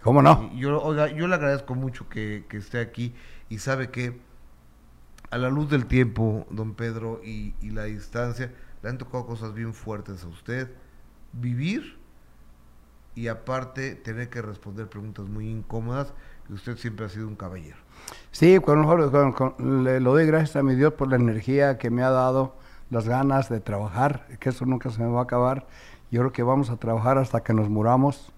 ¿Cómo 0.03 0.21
no? 0.21 0.53
yo, 0.53 0.81
oiga, 0.81 1.07
yo 1.07 1.27
le 1.27 1.35
agradezco 1.35 1.75
mucho 1.75 2.09
que, 2.09 2.45
esté 2.51 2.81
aquí 2.81 3.15
y 3.47 3.59
sabe 3.59 3.89
que 3.89 4.19
a 5.31 5.37
la 5.37 5.49
luz 5.49 5.69
del 5.69 5.85
tiempo, 5.85 6.45
don 6.49 6.75
Pedro, 6.75 7.21
y, 7.23 7.55
y, 7.61 7.71
la 7.71 7.85
distancia, 7.85 8.53
le 8.83 8.89
han 8.89 8.97
tocado 8.97 9.25
cosas 9.25 9.53
bien 9.53 9.73
fuertes 9.73 10.23
a 10.25 10.27
usted. 10.27 10.69
Vivir 11.31 11.97
y 13.15 13.27
aparte 13.27 13.95
tener 13.95 14.29
que 14.29 14.41
responder 14.41 14.89
preguntas 14.89 15.25
muy 15.25 15.49
incómodas, 15.49 16.13
y 16.49 16.53
usted 16.53 16.77
siempre 16.77 17.05
ha 17.05 17.09
sido 17.09 17.27
un 17.27 17.35
caballero. 17.35 17.77
Sí, 18.31 18.59
con, 18.59 18.83
con, 19.31 19.83
le, 19.83 19.99
lo 19.99 20.11
doy 20.11 20.25
gracias 20.25 20.55
a 20.55 20.63
mi 20.63 20.75
Dios 20.75 20.93
por 20.93 21.09
la 21.09 21.15
energía 21.15 21.77
que 21.77 21.89
me 21.89 22.03
ha 22.03 22.09
dado, 22.09 22.55
las 22.93 23.07
ganas 23.07 23.49
de 23.49 23.59
trabajar, 23.59 24.25
que 24.39 24.49
eso 24.49 24.65
nunca 24.65 24.89
se 24.89 25.01
me 25.01 25.09
va 25.09 25.21
a 25.21 25.23
acabar. 25.23 25.65
Yo 26.11 26.21
creo 26.21 26.31
que 26.31 26.43
vamos 26.43 26.69
a 26.69 26.77
trabajar 26.77 27.17
hasta 27.17 27.41
que 27.41 27.53
nos 27.53 27.69
muramos 27.69 28.31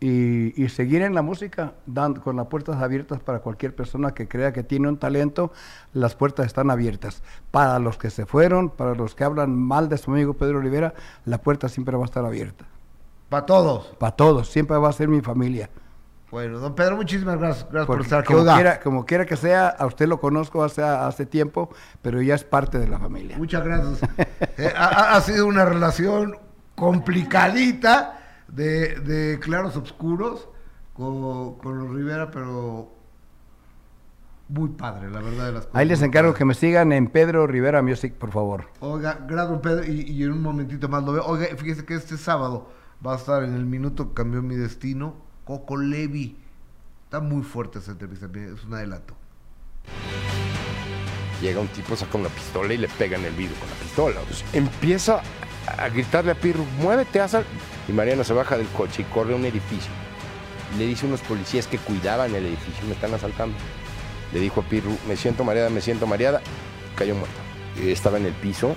y, 0.00 0.68
seguir 0.68 1.02
en 1.02 1.14
la 1.14 1.22
música, 1.22 1.74
dando, 1.84 2.22
con 2.22 2.36
las 2.36 2.46
puertas 2.46 2.76
abiertas 2.76 3.20
para 3.20 3.40
cualquier 3.40 3.74
persona 3.74 4.14
que 4.14 4.28
crea 4.28 4.52
que 4.52 4.62
tiene 4.62 4.88
un 4.88 4.96
talento, 4.96 5.52
las 5.92 6.14
puertas 6.14 6.46
están 6.46 6.70
abiertas. 6.70 7.22
Para 7.50 7.78
los 7.78 7.98
que 7.98 8.10
se 8.10 8.24
fueron, 8.24 8.70
para 8.70 8.94
los 8.94 9.14
que 9.14 9.24
hablan 9.24 9.54
mal 9.54 9.88
de 9.88 9.98
su 9.98 10.12
amigo 10.12 10.34
Pedro 10.34 10.60
Rivera, 10.60 10.94
la 11.24 11.38
puerta 11.38 11.68
siempre 11.68 11.96
va 11.96 12.04
a 12.04 12.06
estar 12.06 12.24
abierta. 12.24 12.64
Para 13.28 13.44
todos. 13.44 13.88
Para 13.98 14.16
todos, 14.16 14.48
siempre 14.48 14.76
va 14.78 14.88
a 14.88 14.92
ser 14.92 15.08
mi 15.08 15.20
familia. 15.20 15.68
Bueno, 16.30 16.58
don 16.58 16.74
Pedro, 16.74 16.96
muchísimas 16.96 17.38
gracias, 17.38 17.64
por 17.86 18.02
estar 18.02 18.20
aquí. 18.20 18.34
Como 18.34 18.54
quiera, 18.54 18.80
como 18.80 19.06
quiera 19.06 19.24
que 19.24 19.36
sea, 19.36 19.68
a 19.68 19.86
usted 19.86 20.06
lo 20.06 20.20
conozco 20.20 20.62
hace, 20.62 20.82
hace 20.82 21.24
tiempo, 21.24 21.70
pero 22.02 22.20
ya 22.20 22.34
es 22.34 22.44
parte 22.44 22.78
de 22.78 22.86
la 22.86 22.98
familia. 22.98 23.38
Muchas 23.38 23.64
gracias. 23.64 24.00
Eh, 24.60 24.72
ha, 24.76 25.20
sido 25.20 25.46
una 25.46 25.64
relación 25.64 26.36
complicadita 26.74 28.18
de, 28.48 29.38
claros 29.40 29.76
oscuros 29.76 30.48
con, 30.94 31.58
los 31.62 31.90
Rivera, 31.94 32.30
pero 32.32 32.92
muy 34.48 34.70
padre, 34.70 35.08
la 35.10 35.20
verdad 35.20 35.46
de 35.46 35.52
las 35.52 35.66
cosas. 35.66 35.76
Ahí 35.76 35.86
les 35.86 36.02
encargo 36.02 36.34
que 36.34 36.44
me 36.44 36.54
sigan 36.54 36.92
en 36.92 37.06
Pedro 37.06 37.46
Rivera 37.46 37.82
Music, 37.82 38.14
por 38.14 38.32
favor. 38.32 38.64
Oiga, 38.80 39.20
gracias 39.28 39.60
Pedro, 39.60 39.84
y, 39.84 40.10
y, 40.10 40.24
en 40.24 40.32
un 40.32 40.42
momentito 40.42 40.88
más 40.88 41.04
lo 41.04 41.12
veo. 41.12 41.24
Oiga, 41.24 41.46
fíjese 41.56 41.84
que 41.84 41.94
este 41.94 42.16
sábado 42.16 42.68
va 43.06 43.12
a 43.14 43.16
estar 43.16 43.44
en 43.44 43.54
el 43.54 43.64
minuto 43.64 44.08
que 44.08 44.14
cambió 44.14 44.42
mi 44.42 44.56
destino, 44.56 45.27
Coco 45.48 45.78
Levi. 45.78 46.36
Está 47.04 47.20
muy 47.20 47.42
fuerte 47.42 47.78
esa 47.78 47.92
entrevista, 47.92 48.26
es 48.26 48.64
un 48.64 48.74
adelanto. 48.74 49.14
Llega 51.40 51.58
un 51.58 51.68
tipo, 51.68 51.96
saca 51.96 52.18
una 52.18 52.28
pistola 52.28 52.74
y 52.74 52.76
le 52.76 52.86
pega 52.86 53.16
en 53.16 53.24
el 53.24 53.32
vidrio 53.32 53.56
con 53.58 53.70
la 53.70 53.74
pistola. 53.76 54.20
Pues, 54.26 54.44
empieza 54.52 55.22
a 55.66 55.88
gritarle 55.88 56.32
a 56.32 56.34
Pirro, 56.34 56.66
muévete, 56.82 57.18
haz 57.22 57.34
Y 57.88 57.92
Mariano 57.92 58.24
se 58.24 58.34
baja 58.34 58.58
del 58.58 58.66
coche 58.68 59.00
y 59.00 59.04
corre 59.06 59.32
a 59.32 59.36
un 59.36 59.46
edificio. 59.46 59.90
le 60.76 60.86
dice 60.86 61.06
a 61.06 61.08
unos 61.08 61.22
policías 61.22 61.66
que 61.66 61.78
cuidaban 61.78 62.34
el 62.34 62.44
edificio, 62.44 62.86
me 62.86 62.92
están 62.92 63.14
asaltando. 63.14 63.56
Le 64.34 64.40
dijo 64.40 64.60
a 64.60 64.64
Pirro, 64.64 64.90
me 65.08 65.16
siento 65.16 65.44
mareada, 65.44 65.70
me 65.70 65.80
siento 65.80 66.06
mareada. 66.06 66.42
Cayó 66.94 67.14
muerto. 67.14 67.40
Estaba 67.78 68.18
en 68.18 68.26
el 68.26 68.34
piso, 68.34 68.76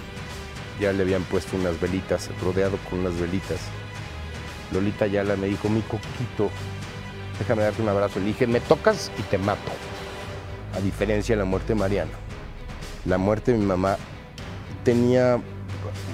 ya 0.80 0.94
le 0.94 1.04
habían 1.04 1.24
puesto 1.24 1.58
unas 1.58 1.82
velitas, 1.82 2.30
rodeado 2.42 2.78
con 2.90 3.00
unas 3.00 3.20
velitas. 3.20 3.60
Lolita 4.72 5.08
Yala 5.08 5.36
me 5.36 5.48
dijo, 5.48 5.70
mi 5.70 5.82
coquito, 5.82 6.50
déjame 7.40 7.64
darte 7.64 7.82
un 7.82 7.90
abrazo. 7.90 8.20
Le 8.20 8.28
dije, 8.28 8.48
me 8.48 8.60
tocas 8.60 9.12
y 9.18 9.22
te 9.24 9.38
mato. 9.38 9.72
A 10.76 10.80
diferencia 10.80 11.36
de 11.36 11.40
la 11.40 11.46
muerte 11.46 11.74
de 11.74 11.80
Mariano. 11.80 12.12
La 13.06 13.18
muerte 13.18 13.52
de 13.52 13.58
mi 13.58 13.66
mamá 13.66 13.98
tenía 14.84 15.40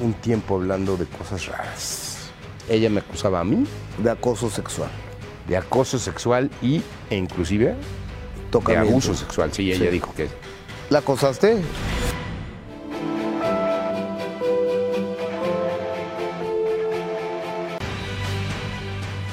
un 0.01 0.13
tiempo 0.13 0.55
hablando 0.55 0.97
de 0.97 1.05
cosas 1.05 1.45
raras. 1.47 2.29
Ella 2.69 2.89
me 2.89 2.99
acusaba 2.99 3.39
a 3.39 3.43
mí 3.43 3.65
de 3.97 4.09
acoso 4.09 4.49
sexual. 4.49 4.89
De 5.47 5.55
acoso 5.55 5.99
sexual 5.99 6.49
y, 6.61 6.81
e 7.09 7.15
inclusive 7.15 7.75
de 8.65 8.77
abuso 8.77 9.13
sexual. 9.13 9.51
Sí, 9.53 9.71
ella 9.71 9.89
dijo 9.89 10.13
que... 10.15 10.27
¿La 10.89 10.99
acosaste? 10.99 11.57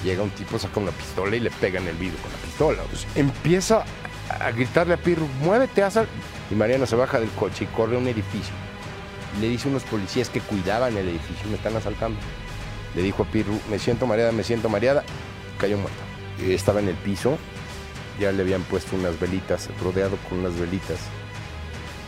Llega 0.04 0.22
un 0.22 0.30
tipo, 0.30 0.58
saca 0.58 0.80
una 0.80 0.90
pistola 0.92 1.34
y 1.34 1.40
le 1.40 1.50
pega 1.50 1.80
en 1.80 1.88
el 1.88 1.96
vidrio 1.96 2.18
con 2.20 2.30
la 2.30 2.38
pistola. 2.38 2.82
Pues, 2.90 3.06
empieza 3.16 3.84
a 4.28 4.50
gritarle 4.50 4.94
a 4.94 4.96
Pirro, 4.98 5.26
muévete, 5.40 5.82
haz 5.82 5.98
Y 6.50 6.54
Mariano 6.54 6.84
se 6.84 6.94
baja 6.94 7.18
del 7.18 7.30
coche 7.30 7.64
y 7.64 7.66
corre 7.68 7.96
a 7.96 7.98
un 7.98 8.06
edificio. 8.06 8.54
Le 9.40 9.48
dice 9.48 9.66
a 9.66 9.70
unos 9.70 9.82
policías 9.84 10.28
que 10.28 10.40
cuidaban 10.40 10.96
el 10.96 11.08
edificio, 11.08 11.48
me 11.48 11.56
están 11.56 11.74
asaltando. 11.74 12.18
Le 12.94 13.02
dijo 13.02 13.22
a 13.22 13.26
Pirru, 13.26 13.58
me 13.70 13.78
siento 13.78 14.06
mareada, 14.06 14.30
me 14.30 14.44
siento 14.44 14.68
mareada. 14.68 15.02
Cayó 15.58 15.78
muerto. 15.78 15.98
Estaba 16.42 16.80
en 16.80 16.88
el 16.88 16.96
piso, 16.96 17.38
ya 18.20 18.30
le 18.30 18.42
habían 18.42 18.62
puesto 18.62 18.96
unas 18.96 19.18
velitas, 19.18 19.70
rodeado 19.82 20.16
con 20.28 20.40
unas 20.40 20.58
velitas. 20.58 20.98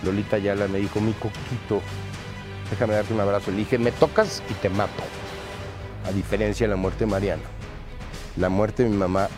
Lolita 0.05 0.37
Yala 0.39 0.69
me 0.69 0.79
dijo, 0.79 1.01
mi 1.01 1.13
coquito, 1.15 1.81
déjame 2.71 2.95
darte 2.95 3.15
un 3.15 3.21
abrazo. 3.21 3.51
Le 3.51 3.59
dije, 3.59 3.79
me 3.79 3.93
tocas 3.93 4.43
y 4.51 4.55
te 4.55 4.69
mato. 4.69 5.03
A 6.07 6.13
diferencia 6.13 6.67
de 6.67 6.71
la 6.71 6.77
muerte 6.77 7.01
de 7.01 7.11
Mariano. 7.11 7.56
La 8.37 8.49
muerte 8.49 8.83
de 8.83 8.91
mi 8.91 8.97
mamá 8.97 9.29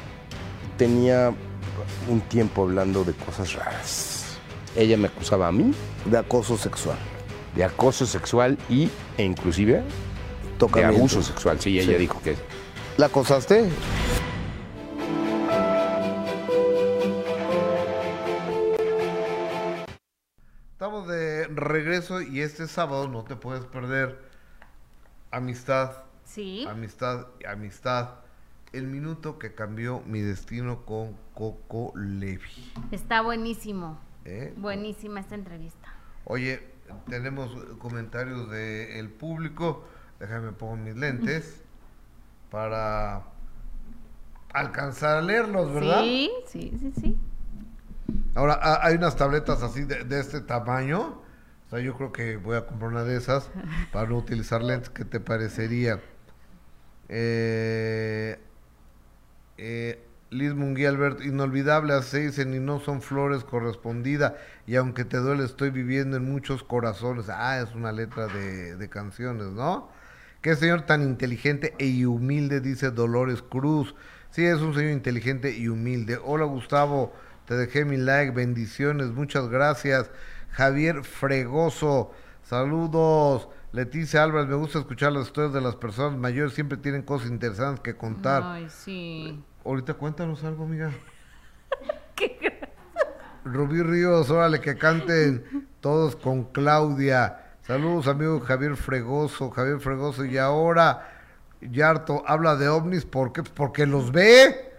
tenía 0.76 1.32
un 2.08 2.20
tiempo 2.22 2.62
hablando 2.62 3.04
de 3.04 3.12
cosas 3.12 3.54
raras. 3.54 4.38
Ella 4.76 4.96
me 4.96 5.08
acusaba 5.08 5.48
a 5.48 5.52
mí 5.52 5.72
de 6.04 6.18
acoso 6.18 6.56
sexual 6.56 6.98
de 7.54 7.64
acoso 7.64 8.06
sexual 8.06 8.56
y, 8.68 8.88
e 9.16 9.24
inclusive 9.24 9.82
de 10.72 10.84
abuso 10.84 11.22
sexual. 11.22 11.60
Sí, 11.60 11.78
ella 11.78 11.98
dijo 11.98 12.22
que... 12.22 12.36
¿La 12.96 13.06
acosaste? 13.06 13.68
Estamos 20.72 21.08
de 21.08 21.48
regreso 21.48 22.20
y 22.20 22.40
este 22.40 22.68
sábado 22.68 23.08
no 23.08 23.24
te 23.24 23.34
puedes 23.34 23.64
perder 23.64 24.20
amistad. 25.32 26.04
Sí. 26.24 26.64
Amistad, 26.68 27.26
amistad. 27.48 28.20
El 28.72 28.86
minuto 28.86 29.38
que 29.38 29.54
cambió 29.54 30.02
mi 30.06 30.20
destino 30.20 30.84
con 30.84 31.16
Coco 31.34 31.92
Levi. 31.96 32.72
Está 32.90 33.22
buenísimo. 33.22 33.98
¿Eh? 34.26 34.52
Buenísima 34.58 35.20
esta 35.20 35.34
entrevista. 35.34 35.88
Oye, 36.24 36.60
tenemos 37.08 37.50
comentarios 37.78 38.50
del 38.50 39.08
público. 39.08 39.84
Déjame 40.20 40.52
pongo 40.52 40.76
mis 40.76 40.96
lentes 40.96 41.62
para 42.50 43.24
alcanzar 44.52 45.16
a 45.18 45.22
leerlos, 45.22 45.72
¿verdad? 45.72 46.02
Sí, 46.02 46.30
sí, 46.46 46.76
sí, 46.78 46.92
sí. 47.00 47.18
Ahora, 48.34 48.80
hay 48.82 48.96
unas 48.96 49.16
tabletas 49.16 49.62
así 49.62 49.84
de, 49.84 50.20
este 50.20 50.42
tamaño. 50.42 51.22
O 51.66 51.70
sea, 51.70 51.80
yo 51.80 51.94
creo 51.96 52.12
que 52.12 52.36
voy 52.36 52.56
a 52.56 52.66
comprar 52.66 52.90
una 52.90 53.04
de 53.04 53.16
esas 53.16 53.50
para 53.92 54.08
no 54.08 54.18
utilizar 54.18 54.62
lentes. 54.62 54.90
¿Qué 54.90 55.06
te 55.06 55.20
parecería? 55.20 56.00
Eh, 57.08 58.38
eh, 59.58 60.04
Liz 60.30 60.54
Munguía 60.54 60.90
Alberto, 60.90 61.22
inolvidable 61.22 61.94
a 61.94 62.02
seis 62.02 62.38
y 62.38 62.44
no 62.44 62.80
son 62.80 63.00
flores 63.02 63.44
correspondida 63.44 64.36
y 64.66 64.76
aunque 64.76 65.04
te 65.04 65.16
duele 65.16 65.44
estoy 65.44 65.70
viviendo 65.70 66.16
en 66.16 66.30
muchos 66.30 66.62
corazones. 66.62 67.28
Ah, 67.28 67.60
es 67.60 67.74
una 67.74 67.92
letra 67.92 68.26
de, 68.26 68.76
de 68.76 68.88
canciones, 68.88 69.48
¿no? 69.48 69.88
Qué 70.42 70.54
señor 70.54 70.82
tan 70.82 71.02
inteligente 71.02 71.74
e 71.78 72.06
humilde, 72.06 72.60
dice 72.60 72.90
Dolores 72.90 73.42
Cruz. 73.42 73.94
Sí, 74.30 74.44
es 74.44 74.60
un 74.60 74.74
señor 74.74 74.92
inteligente 74.92 75.56
y 75.56 75.68
humilde. 75.68 76.18
Hola 76.22 76.44
Gustavo, 76.44 77.12
te 77.46 77.54
dejé 77.54 77.84
mi 77.84 77.96
like, 77.96 78.32
bendiciones, 78.32 79.08
muchas 79.08 79.48
gracias. 79.48 80.10
Javier 80.50 81.04
Fregoso, 81.04 82.12
saludos. 82.42 83.48
Leticia 83.72 84.22
Álvarez, 84.22 84.48
me 84.48 84.56
gusta 84.56 84.78
escuchar 84.78 85.12
las 85.12 85.26
historias 85.26 85.52
de 85.52 85.60
las 85.60 85.76
personas 85.76 86.18
mayores, 86.18 86.54
siempre 86.54 86.78
tienen 86.78 87.02
cosas 87.02 87.30
interesantes 87.30 87.80
que 87.80 87.96
contar. 87.96 88.42
Ay, 88.44 88.68
sí. 88.70 89.42
Ahorita 89.68 89.92
cuéntanos 89.92 90.44
algo, 90.44 90.64
amiga. 90.64 90.90
¿Qué? 92.16 92.58
Rubí 93.44 93.82
Ríos, 93.82 94.30
órale, 94.30 94.62
que 94.62 94.78
canten 94.78 95.68
todos 95.80 96.16
con 96.16 96.44
Claudia. 96.44 97.56
Saludos, 97.60 98.06
amigo 98.06 98.40
Javier 98.40 98.76
Fregoso, 98.76 99.50
Javier 99.50 99.78
Fregoso. 99.78 100.24
Y 100.24 100.38
ahora, 100.38 101.10
Yarto 101.60 102.24
habla 102.26 102.56
de 102.56 102.70
ovnis, 102.70 103.04
¿por 103.04 103.30
qué? 103.34 103.42
Pues 103.42 103.52
porque 103.52 103.84
los 103.84 104.10
ve. 104.10 104.72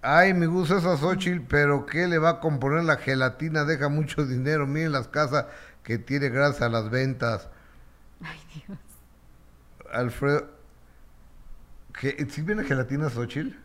Ay, 0.00 0.32
me 0.32 0.46
gusta 0.46 0.78
esa 0.78 0.96
Xochitl, 0.96 1.44
pero 1.48 1.86
¿qué 1.86 2.06
le 2.06 2.18
va 2.18 2.28
a 2.28 2.40
componer 2.40 2.84
la 2.84 2.98
gelatina? 2.98 3.64
Deja 3.64 3.88
mucho 3.88 4.24
dinero. 4.24 4.68
Miren 4.68 4.92
las 4.92 5.08
casas 5.08 5.46
que 5.82 5.98
tiene 5.98 6.28
gracias 6.28 6.62
a 6.62 6.68
las 6.68 6.88
ventas. 6.88 7.48
Ay, 8.22 8.38
Dios. 8.54 8.78
Alfredo. 9.92 10.59
¿Qué, 11.98 12.26
¿Sí 12.30 12.42
viene 12.42 12.64
gelatina 12.64 13.08
Xochitl? 13.08 13.56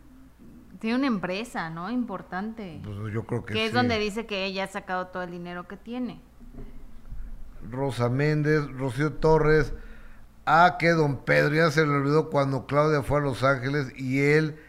Tiene 0.80 0.96
una 0.96 1.06
empresa, 1.06 1.70
¿no? 1.70 1.90
Importante. 1.90 2.80
Pues 2.84 3.12
yo 3.12 3.24
creo 3.24 3.44
que, 3.44 3.54
que 3.54 3.66
es 3.66 3.72
donde 3.72 3.98
dice 3.98 4.26
que 4.26 4.44
ella 4.44 4.64
ha 4.64 4.68
sacado 4.68 5.08
todo 5.08 5.22
el 5.22 5.30
dinero 5.30 5.66
que 5.66 5.76
tiene. 5.76 6.20
Rosa 7.70 8.08
Méndez, 8.08 8.66
Rocío 8.72 9.14
Torres. 9.14 9.72
Ah, 10.44 10.76
que 10.78 10.90
don 10.90 11.24
Pedro 11.24 11.54
ya 11.54 11.70
se 11.70 11.84
le 11.84 11.92
olvidó 11.92 12.30
cuando 12.30 12.66
Claudia 12.66 13.02
fue 13.02 13.18
a 13.18 13.22
Los 13.22 13.42
Ángeles 13.42 13.92
y 13.96 14.20
él 14.20 14.60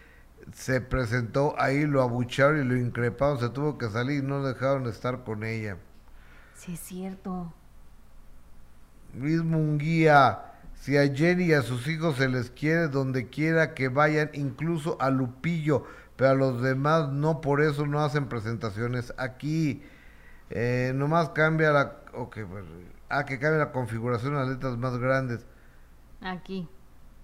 se 0.53 0.81
presentó 0.81 1.53
ahí, 1.59 1.85
lo 1.85 2.01
abucharon 2.01 2.59
y 2.59 2.63
lo 2.63 2.75
increparon, 2.75 3.39
se 3.39 3.49
tuvo 3.49 3.77
que 3.77 3.89
salir 3.89 4.23
y 4.23 4.27
no 4.27 4.43
dejaron 4.43 4.87
estar 4.87 5.23
con 5.23 5.43
ella. 5.43 5.77
Sí, 6.55 6.73
es 6.73 6.79
cierto. 6.79 7.53
Luis 9.13 9.43
Munguía, 9.43 10.53
si 10.79 10.97
a 10.97 11.13
Jenny 11.13 11.45
y 11.45 11.53
a 11.53 11.61
sus 11.61 11.87
hijos 11.87 12.17
se 12.17 12.29
les 12.29 12.49
quiere 12.49 12.87
donde 12.87 13.27
quiera 13.27 13.73
que 13.73 13.89
vayan, 13.89 14.29
incluso 14.33 14.97
a 15.01 15.09
Lupillo, 15.09 15.85
pero 16.15 16.31
a 16.31 16.33
los 16.33 16.61
demás 16.61 17.09
no, 17.09 17.41
por 17.41 17.61
eso 17.61 17.85
no 17.85 17.99
hacen 17.99 18.29
presentaciones 18.29 19.13
aquí. 19.17 19.83
Eh, 20.49 20.91
nomás 20.95 21.29
cambia 21.29 21.71
la... 21.71 21.97
Okay, 22.13 22.45
pues, 22.45 22.63
ah, 23.09 23.25
que 23.25 23.37
cambia 23.39 23.59
la 23.59 23.71
configuración 23.71 24.35
a 24.35 24.39
las 24.39 24.49
letras 24.49 24.77
más 24.77 24.97
grandes. 24.97 25.45
Aquí. 26.21 26.67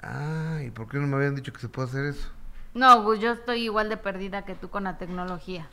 Ah, 0.02 0.60
¿y 0.62 0.70
por 0.70 0.88
qué 0.90 0.98
no 0.98 1.08
me 1.08 1.16
habían 1.16 1.36
dicho 1.36 1.54
que 1.54 1.62
se 1.62 1.70
puede 1.70 1.88
hacer 1.88 2.06
eso? 2.06 2.30
No, 2.74 3.04
pues 3.04 3.20
yo 3.20 3.32
estoy 3.32 3.64
igual 3.64 3.90
de 3.90 3.98
perdida 3.98 4.46
que 4.46 4.56
tú 4.56 4.70
con 4.70 4.84
la 4.84 4.98
tecnología. 4.98 5.70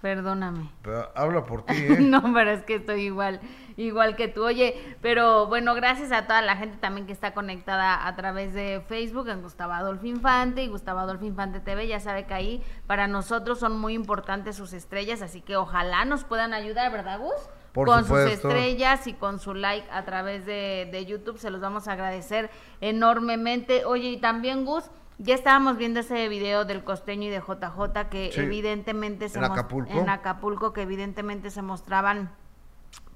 Perdóname. 0.00 0.70
Pero 0.82 1.10
habla 1.16 1.44
por 1.44 1.64
ti, 1.64 1.74
¿eh? 1.76 1.98
no, 2.00 2.32
pero 2.32 2.52
es 2.52 2.62
que 2.62 2.76
estoy 2.76 3.02
igual, 3.02 3.40
igual 3.76 4.14
que 4.14 4.28
tú. 4.28 4.44
Oye, 4.44 4.96
pero 5.02 5.46
bueno, 5.46 5.74
gracias 5.74 6.12
a 6.12 6.26
toda 6.26 6.40
la 6.40 6.56
gente 6.56 6.76
también 6.76 7.06
que 7.06 7.12
está 7.12 7.34
conectada 7.34 8.06
a 8.06 8.14
través 8.14 8.54
de 8.54 8.82
Facebook, 8.86 9.28
en 9.28 9.42
Gustavo 9.42 9.72
Adolfo 9.72 10.06
Infante 10.06 10.62
y 10.62 10.68
Gustavo 10.68 11.00
Adolfo 11.00 11.24
Infante 11.24 11.58
TV. 11.58 11.88
Ya 11.88 11.98
sabe 11.98 12.26
que 12.26 12.34
ahí 12.34 12.62
para 12.86 13.08
nosotros 13.08 13.58
son 13.58 13.78
muy 13.78 13.94
importantes 13.94 14.54
sus 14.54 14.72
estrellas, 14.72 15.20
así 15.20 15.40
que 15.40 15.56
ojalá 15.56 16.04
nos 16.04 16.22
puedan 16.22 16.54
ayudar, 16.54 16.92
¿verdad, 16.92 17.18
Gus? 17.18 17.50
con 17.74 18.04
sus 18.04 18.18
estrellas 18.18 19.06
y 19.06 19.12
con 19.12 19.38
su 19.38 19.54
like 19.54 19.86
a 19.92 20.04
través 20.04 20.44
de, 20.46 20.88
de 20.90 21.06
YouTube, 21.06 21.38
se 21.38 21.50
los 21.50 21.60
vamos 21.60 21.86
a 21.86 21.92
agradecer 21.92 22.50
enormemente. 22.80 23.84
Oye, 23.84 24.08
y 24.08 24.16
también, 24.16 24.64
Gus, 24.64 24.90
ya 25.18 25.34
estábamos 25.34 25.76
viendo 25.76 26.00
ese 26.00 26.28
video 26.28 26.64
del 26.64 26.84
costeño 26.84 27.24
y 27.24 27.30
de 27.30 27.40
JJ 27.40 28.08
que 28.08 28.30
evidentemente 28.36 29.28
se 29.28 29.38
¿En 29.38 29.44
Acapulco? 29.44 29.92
en 29.92 30.08
Acapulco 30.08 30.72
que 30.72 30.82
evidentemente 30.82 31.50
se 31.50 31.62
mostraban 31.62 32.30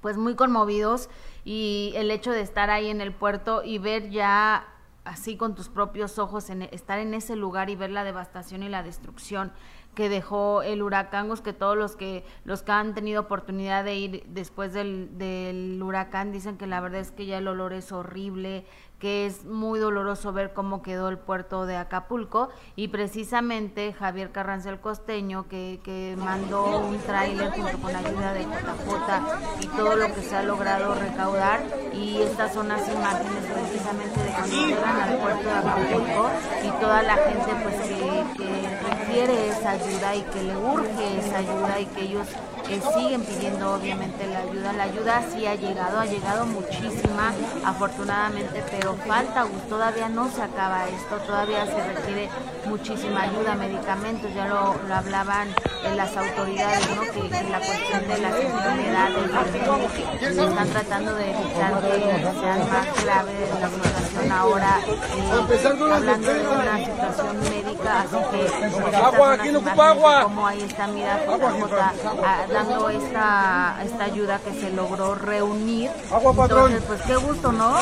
pues 0.01 0.17
muy 0.17 0.35
conmovidos 0.35 1.09
y 1.45 1.93
el 1.95 2.11
hecho 2.11 2.33
de 2.33 2.41
estar 2.41 2.71
ahí 2.71 2.91
en 2.91 3.01
el 3.01 3.13
puerto 3.13 3.63
y 3.65 3.79
ver 3.79 4.11
ya 4.11 4.67
así 5.05 5.37
con 5.37 5.55
tus 5.55 5.69
propios 5.69 6.19
ojos 6.19 6.51
en, 6.51 6.63
estar 6.63 6.99
en 6.99 7.15
ese 7.15 7.37
lugar 7.37 7.71
y 7.71 7.77
ver 7.77 7.91
la 7.91 8.05
devastación 8.05 8.63
y 8.63 8.69
la 8.69 8.83
destrucción 8.83 9.53
que 9.95 10.09
dejó 10.09 10.63
el 10.63 10.83
huracán, 10.83 11.33
que 11.43 11.53
todos 11.53 11.77
los 11.77 11.97
que 11.97 12.25
los 12.45 12.63
que 12.63 12.73
han 12.73 12.95
tenido 12.95 13.21
oportunidad 13.23 13.85
de 13.85 13.95
ir 13.97 14.25
después 14.27 14.73
del, 14.73 15.19
del 15.19 15.81
huracán 15.83 16.33
dicen 16.33 16.57
que 16.57 16.67
la 16.67 16.81
verdad 16.81 17.01
es 17.01 17.11
que 17.11 17.27
ya 17.27 17.39
el 17.39 17.49
olor 17.49 17.75
es 17.75 17.93
horrible, 17.93 18.65
que 19.03 19.27
es 19.27 19.45
muy 19.45 19.81
doloroso 19.81 20.33
ver 20.33 20.53
cómo 20.53 20.81
quedó 20.81 21.09
el 21.09 21.19
puerto 21.19 21.67
de 21.67 21.75
Acapulco 21.75 22.51
y 22.77 22.87
precisamente 22.87 23.93
Javier 23.93 24.31
Carranza 24.31 24.71
el 24.71 24.79
Costeño 24.79 25.49
que, 25.49 25.81
que 25.83 26.15
mandó 26.17 26.79
un 26.79 26.99
tráiler 26.99 27.51
junto 27.51 27.79
con 27.79 27.97
ayuda 27.97 28.33
de 28.33 28.43
JJ 28.45 29.65
y 29.65 29.67
todo 29.67 29.97
lo 29.97 30.07
que 30.15 30.23
se 30.23 30.37
ha 30.37 30.45
logrado 30.45 30.95
recaudar 30.95 31.65
y 31.93 32.23
estas 32.23 32.55
son 32.55 32.69
las 32.69 32.89
imágenes 32.89 33.45
precisamente 33.53 34.23
de 34.23 34.31
cuando 34.31 34.67
llegan 34.69 35.01
al 35.01 35.19
puerto 35.19 35.49
de 35.49 35.55
Acapulco 35.57 36.31
y 36.63 36.81
toda 36.81 37.03
la 37.03 37.17
gente 37.17 37.51
pues 37.61 37.75
que, 37.81 38.45
que 38.45 38.79
requiere 38.89 39.49
esa 39.49 39.71
ayuda 39.71 40.15
y 40.15 40.23
que 40.23 40.43
le 40.45 40.57
urge 40.57 41.19
esa 41.19 41.39
ayuda 41.39 41.81
y 41.81 41.87
que 41.87 42.03
ellos 42.03 42.29
eh, 42.69 42.81
siguen 42.95 43.23
pidiendo 43.23 43.75
obviamente 43.75 44.27
la 44.27 44.39
ayuda. 44.39 44.73
La 44.73 44.85
ayuda 44.85 45.23
sí 45.33 45.47
ha 45.47 45.55
llegado, 45.55 46.01
ha 46.01 46.07
llegado 46.07 46.47
muchísima 46.47 47.33
afortunadamente, 47.65 48.63
pero 48.71 48.92
falta, 48.97 49.47
todavía 49.69 50.09
no 50.09 50.31
se 50.31 50.43
acaba 50.43 50.89
esto, 50.89 51.17
todavía 51.27 51.67
se 51.67 51.95
requiere 51.95 52.29
muchísima 52.67 53.23
ayuda, 53.23 53.55
medicamentos, 53.55 54.33
ya 54.35 54.47
lo, 54.47 54.75
hablaban 54.93 55.49
en 55.85 55.97
las 55.97 56.17
autoridades, 56.17 56.89
¿no? 56.95 57.03
que, 57.03 57.29
la 57.51 57.59
cuestión 57.59 58.09
de 58.09 58.19
las 58.19 58.35
enfermedades 58.35 59.15
que 60.21 60.27
están 60.27 60.69
tratando 60.71 61.15
de 61.15 61.31
evitar 61.31 61.81
que 61.81 62.41
sean 62.41 62.71
más 62.71 63.05
graves 63.05 63.51
la 63.61 63.69
situación 63.69 64.33
ahora, 64.33 64.79
eh, 64.87 65.93
hablando 65.93 66.33
de 66.33 66.47
una 66.49 66.79
situación 66.79 67.41
médica, 67.41 68.01
así 68.01 68.17
que 68.31 68.97
agua, 68.97 69.33
aquí 69.33 69.51
no 69.51 69.59
ocupa 69.59 69.89
agua. 69.89 70.23
como 70.23 70.47
ahí 70.47 70.63
está, 70.63 70.87
mira, 70.87 71.21
dando 72.53 72.91
esta, 72.91 73.79
esta 73.85 74.05
ayuda 74.05 74.39
que 74.39 74.61
se 74.61 74.71
logró 74.71 75.15
reunir. 75.15 75.91
Entonces, 76.11 76.83
pues 76.87 77.03
qué 77.03 77.17
gusto, 77.17 77.53
¿no? 77.53 77.77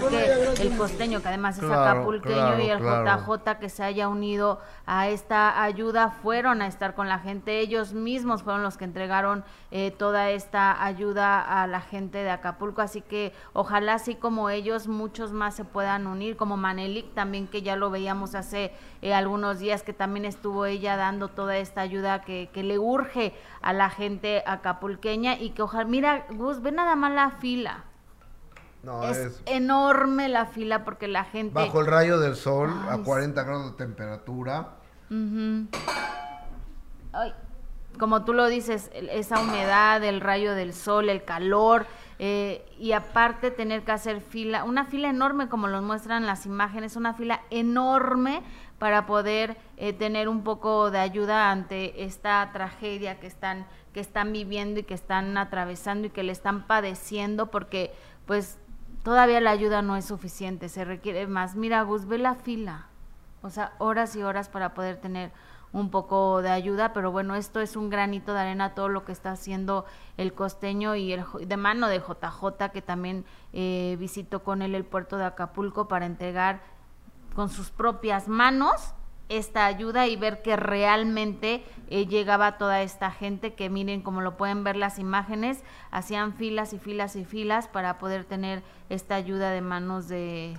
Que 0.00 0.62
el 0.62 0.76
costeño, 0.76 1.20
que 1.20 1.28
además 1.28 1.58
es 1.58 1.64
acapulqueño, 1.64 2.60
y 2.60 2.70
el 2.70 2.80
JJ 2.80 3.58
que 3.60 3.68
se 3.68 3.82
haya 3.82 4.08
unido 4.08 4.60
a 4.86 5.08
esta 5.08 5.62
ayuda, 5.62 6.10
fueron 6.10 6.62
a 6.62 6.66
estar 6.66 6.94
con 6.94 7.08
la 7.08 7.18
gente. 7.18 7.60
Ellos 7.60 7.92
mismos 7.92 8.42
fueron 8.42 8.62
los 8.62 8.76
que 8.76 8.84
entregaron 8.84 9.44
eh, 9.70 9.90
toda 9.90 10.30
esta 10.30 10.84
ayuda 10.84 11.40
a 11.40 11.66
la 11.66 11.80
gente 11.80 12.18
de 12.18 12.30
Acapulco. 12.30 12.82
Así 12.82 13.00
que 13.00 13.32
ojalá, 13.52 13.94
así 13.94 14.14
como 14.14 14.50
ellos, 14.50 14.88
muchos 14.88 15.32
más 15.32 15.54
se 15.54 15.64
puedan 15.64 16.06
unir, 16.06 16.36
como 16.36 16.56
Manelik 16.56 17.14
también, 17.14 17.46
que 17.46 17.62
ya 17.62 17.76
lo 17.76 17.90
veíamos 17.90 18.34
hace 18.34 18.72
eh, 19.02 19.14
algunos 19.14 19.58
días, 19.58 19.82
que 19.82 19.92
también 19.92 20.24
estuvo 20.24 20.66
ella 20.66 20.96
dando 20.96 21.28
toda 21.28 21.56
esta 21.56 21.80
ayuda 21.80 22.22
que, 22.22 22.50
que 22.52 22.62
le 22.62 22.78
urge 22.78 23.34
a 23.60 23.72
la 23.72 23.90
gente 23.90 24.42
acapulqueña 24.46 25.38
y 25.38 25.50
que 25.50 25.62
ojalá, 25.62 25.84
mira, 25.84 26.26
Gus, 26.30 26.62
ve 26.62 26.72
nada 26.72 26.96
más 26.96 27.12
la 27.12 27.30
fila 27.30 27.84
es, 29.08 29.42
enorme 29.46 30.28
la 30.28 30.46
fila 30.46 30.84
porque 30.84 31.08
la 31.08 31.24
gente... 31.24 31.54
Bajo 31.54 31.80
el 31.80 31.86
rayo 31.86 32.18
del 32.18 32.36
sol, 32.36 32.70
a 32.88 32.98
40 32.98 33.42
grados 33.42 33.72
de 33.72 33.76
temperatura. 33.76 34.70
como 37.98 38.24
tú 38.24 38.32
lo 38.32 38.46
dices, 38.46 38.90
esa 38.94 39.40
humedad, 39.40 40.02
el 40.02 40.20
rayo 40.20 40.54
del 40.54 40.74
sol, 40.74 41.08
el 41.08 41.24
calor, 41.24 41.86
eh, 42.18 42.64
y 42.78 42.92
aparte 42.92 43.50
tener 43.50 43.82
que 43.82 43.92
hacer 43.92 44.20
fila, 44.20 44.64
una 44.64 44.84
fila 44.84 45.10
enorme 45.10 45.48
como 45.48 45.66
lo 45.66 45.82
muestran 45.82 46.24
las 46.24 46.46
imágenes, 46.46 46.94
una 46.94 47.14
fila 47.14 47.42
enorme 47.50 48.42
para 48.78 49.06
poder 49.06 49.56
eh, 49.76 49.92
tener 49.92 50.28
un 50.28 50.44
poco 50.44 50.90
de 50.90 50.98
ayuda 50.98 51.50
ante 51.50 52.04
esta 52.04 52.48
tragedia 52.52 53.18
que 53.18 53.26
están 53.26 53.66
que 53.92 54.00
están 54.00 54.32
viviendo 54.32 54.80
y 54.80 54.82
que 54.84 54.94
están 54.94 55.36
atravesando 55.36 56.06
y 56.06 56.10
que 56.10 56.22
le 56.22 56.32
están 56.32 56.66
padeciendo 56.66 57.50
porque 57.50 57.92
pues 58.26 58.58
todavía 59.02 59.40
la 59.40 59.50
ayuda 59.50 59.82
no 59.82 59.96
es 59.96 60.04
suficiente, 60.04 60.68
se 60.68 60.84
requiere 60.84 61.26
más. 61.26 61.54
Mira, 61.54 61.82
Gus, 61.82 62.06
ve 62.06 62.18
la 62.18 62.34
fila, 62.34 62.86
o 63.42 63.50
sea, 63.50 63.72
horas 63.78 64.16
y 64.16 64.22
horas 64.22 64.48
para 64.48 64.74
poder 64.74 64.96
tener 64.98 65.32
un 65.72 65.90
poco 65.90 66.42
de 66.42 66.50
ayuda, 66.50 66.92
pero 66.92 67.10
bueno, 67.10 67.34
esto 67.34 67.60
es 67.60 67.76
un 67.76 67.88
granito 67.88 68.34
de 68.34 68.40
arena 68.40 68.74
todo 68.74 68.88
lo 68.88 69.04
que 69.04 69.12
está 69.12 69.32
haciendo 69.32 69.86
el 70.18 70.34
costeño 70.34 70.94
y 70.96 71.12
el 71.12 71.24
de 71.46 71.56
mano 71.56 71.88
de 71.88 71.98
JJ 71.98 72.70
que 72.72 72.82
también 72.82 73.24
eh, 73.54 73.96
visitó 73.98 74.42
con 74.42 74.60
él 74.60 74.74
el 74.74 74.84
puerto 74.84 75.16
de 75.16 75.24
Acapulco 75.24 75.88
para 75.88 76.04
entregar 76.04 76.60
con 77.34 77.48
sus 77.48 77.70
propias 77.70 78.28
manos 78.28 78.94
esta 79.32 79.66
ayuda 79.66 80.06
y 80.06 80.16
ver 80.16 80.42
que 80.42 80.56
realmente 80.56 81.64
eh, 81.88 82.06
llegaba 82.06 82.58
toda 82.58 82.82
esta 82.82 83.10
gente 83.10 83.54
que 83.54 83.70
miren 83.70 84.02
como 84.02 84.20
lo 84.20 84.36
pueden 84.36 84.62
ver 84.62 84.76
las 84.76 84.98
imágenes 84.98 85.62
hacían 85.90 86.34
filas 86.34 86.72
y 86.72 86.78
filas 86.78 87.16
y 87.16 87.24
filas 87.24 87.66
para 87.66 87.98
poder 87.98 88.24
tener 88.24 88.62
esta 88.90 89.14
ayuda 89.14 89.50
de 89.50 89.62
manos 89.62 90.08
de 90.08 90.56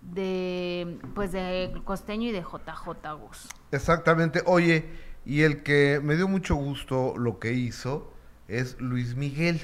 de 0.00 0.98
pues 1.14 1.32
de 1.32 1.80
costeño 1.84 2.28
y 2.28 2.32
de 2.32 2.42
JJ 2.42 3.14
Gus. 3.18 3.48
Exactamente. 3.72 4.42
Oye, 4.46 4.88
y 5.24 5.42
el 5.42 5.62
que 5.62 6.00
me 6.02 6.16
dio 6.16 6.28
mucho 6.28 6.54
gusto 6.54 7.14
lo 7.16 7.38
que 7.38 7.52
hizo 7.52 8.12
es 8.48 8.78
Luis 8.80 9.16
Miguel. 9.16 9.60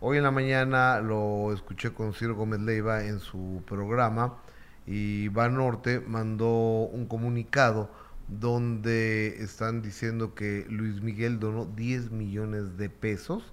Hoy 0.00 0.18
en 0.18 0.24
la 0.24 0.30
mañana 0.30 1.00
lo 1.00 1.52
escuché 1.52 1.92
con 1.92 2.14
Ciro 2.14 2.34
Gómez 2.34 2.60
Leiva 2.60 3.04
en 3.04 3.20
su 3.20 3.62
programa 3.66 4.38
y 4.86 5.28
Banorte 5.28 6.00
mandó 6.00 6.48
un 6.48 7.06
comunicado 7.06 7.90
donde 8.28 9.42
están 9.42 9.82
diciendo 9.82 10.34
que 10.34 10.66
Luis 10.68 11.00
Miguel 11.00 11.38
donó 11.38 11.64
10 11.64 12.10
millones 12.10 12.76
de 12.76 12.90
pesos 12.90 13.52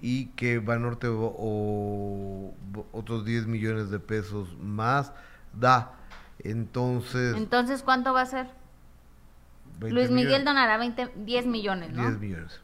y 0.00 0.26
que 0.36 0.58
Banorte 0.58 1.08
o, 1.10 2.54
otros 2.92 3.24
10 3.24 3.46
millones 3.46 3.90
de 3.90 3.98
pesos 3.98 4.56
más 4.60 5.12
da. 5.52 5.94
Entonces... 6.40 7.36
Entonces, 7.36 7.82
¿cuánto 7.82 8.12
va 8.12 8.22
a 8.22 8.26
ser? 8.26 8.46
Luis 9.80 10.10
Miguel 10.10 10.44
donará 10.44 10.76
20, 10.76 11.12
10 11.16 11.46
millones, 11.46 11.92
¿no? 11.92 12.02
10 12.02 12.20
millones. 12.20 12.60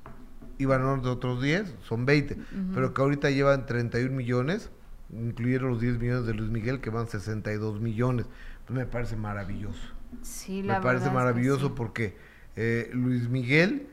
Y 0.59 0.67
Banorte 0.67 1.09
otros 1.09 1.43
10, 1.43 1.75
son 1.83 2.07
20. 2.07 2.39
Pero 2.75 2.95
que 2.95 3.03
ahorita 3.03 3.31
llevan 3.31 3.67
31 3.67 4.15
millones, 4.15 4.71
incluyeron 5.15 5.71
los 5.71 5.81
10 5.81 5.99
millones 5.99 6.27
de 6.27 6.35
Luis 6.35 6.51
Miguel, 6.51 6.81
que 6.81 6.91
van 6.91 7.07
62 7.09 7.81
millones. 7.81 8.27
Pues 8.67 8.79
me 8.79 8.87
parece 8.87 9.17
maravilloso. 9.17 9.81
Sí, 10.23 10.62
la 10.62 10.79
Me 10.79 10.85
parece 10.85 11.11
maravilloso 11.11 11.75
porque 11.75 12.17
eh, 12.57 12.91
Luis 12.93 13.29
Miguel 13.29 13.89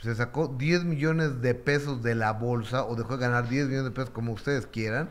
se 0.00 0.14
sacó 0.14 0.48
10 0.48 0.84
millones 0.84 1.40
de 1.40 1.54
pesos 1.54 2.02
de 2.02 2.14
la 2.14 2.32
bolsa 2.32 2.84
o 2.84 2.94
dejó 2.94 3.16
de 3.16 3.26
ganar 3.26 3.48
10 3.48 3.66
millones 3.66 3.84
de 3.86 3.90
pesos 3.90 4.10
como 4.10 4.32
ustedes 4.32 4.66
quieran. 4.66 5.08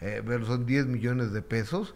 Eh, 0.00 0.22
pero 0.26 0.44
son 0.44 0.66
10 0.66 0.86
millones 0.86 1.32
de 1.32 1.40
pesos 1.40 1.94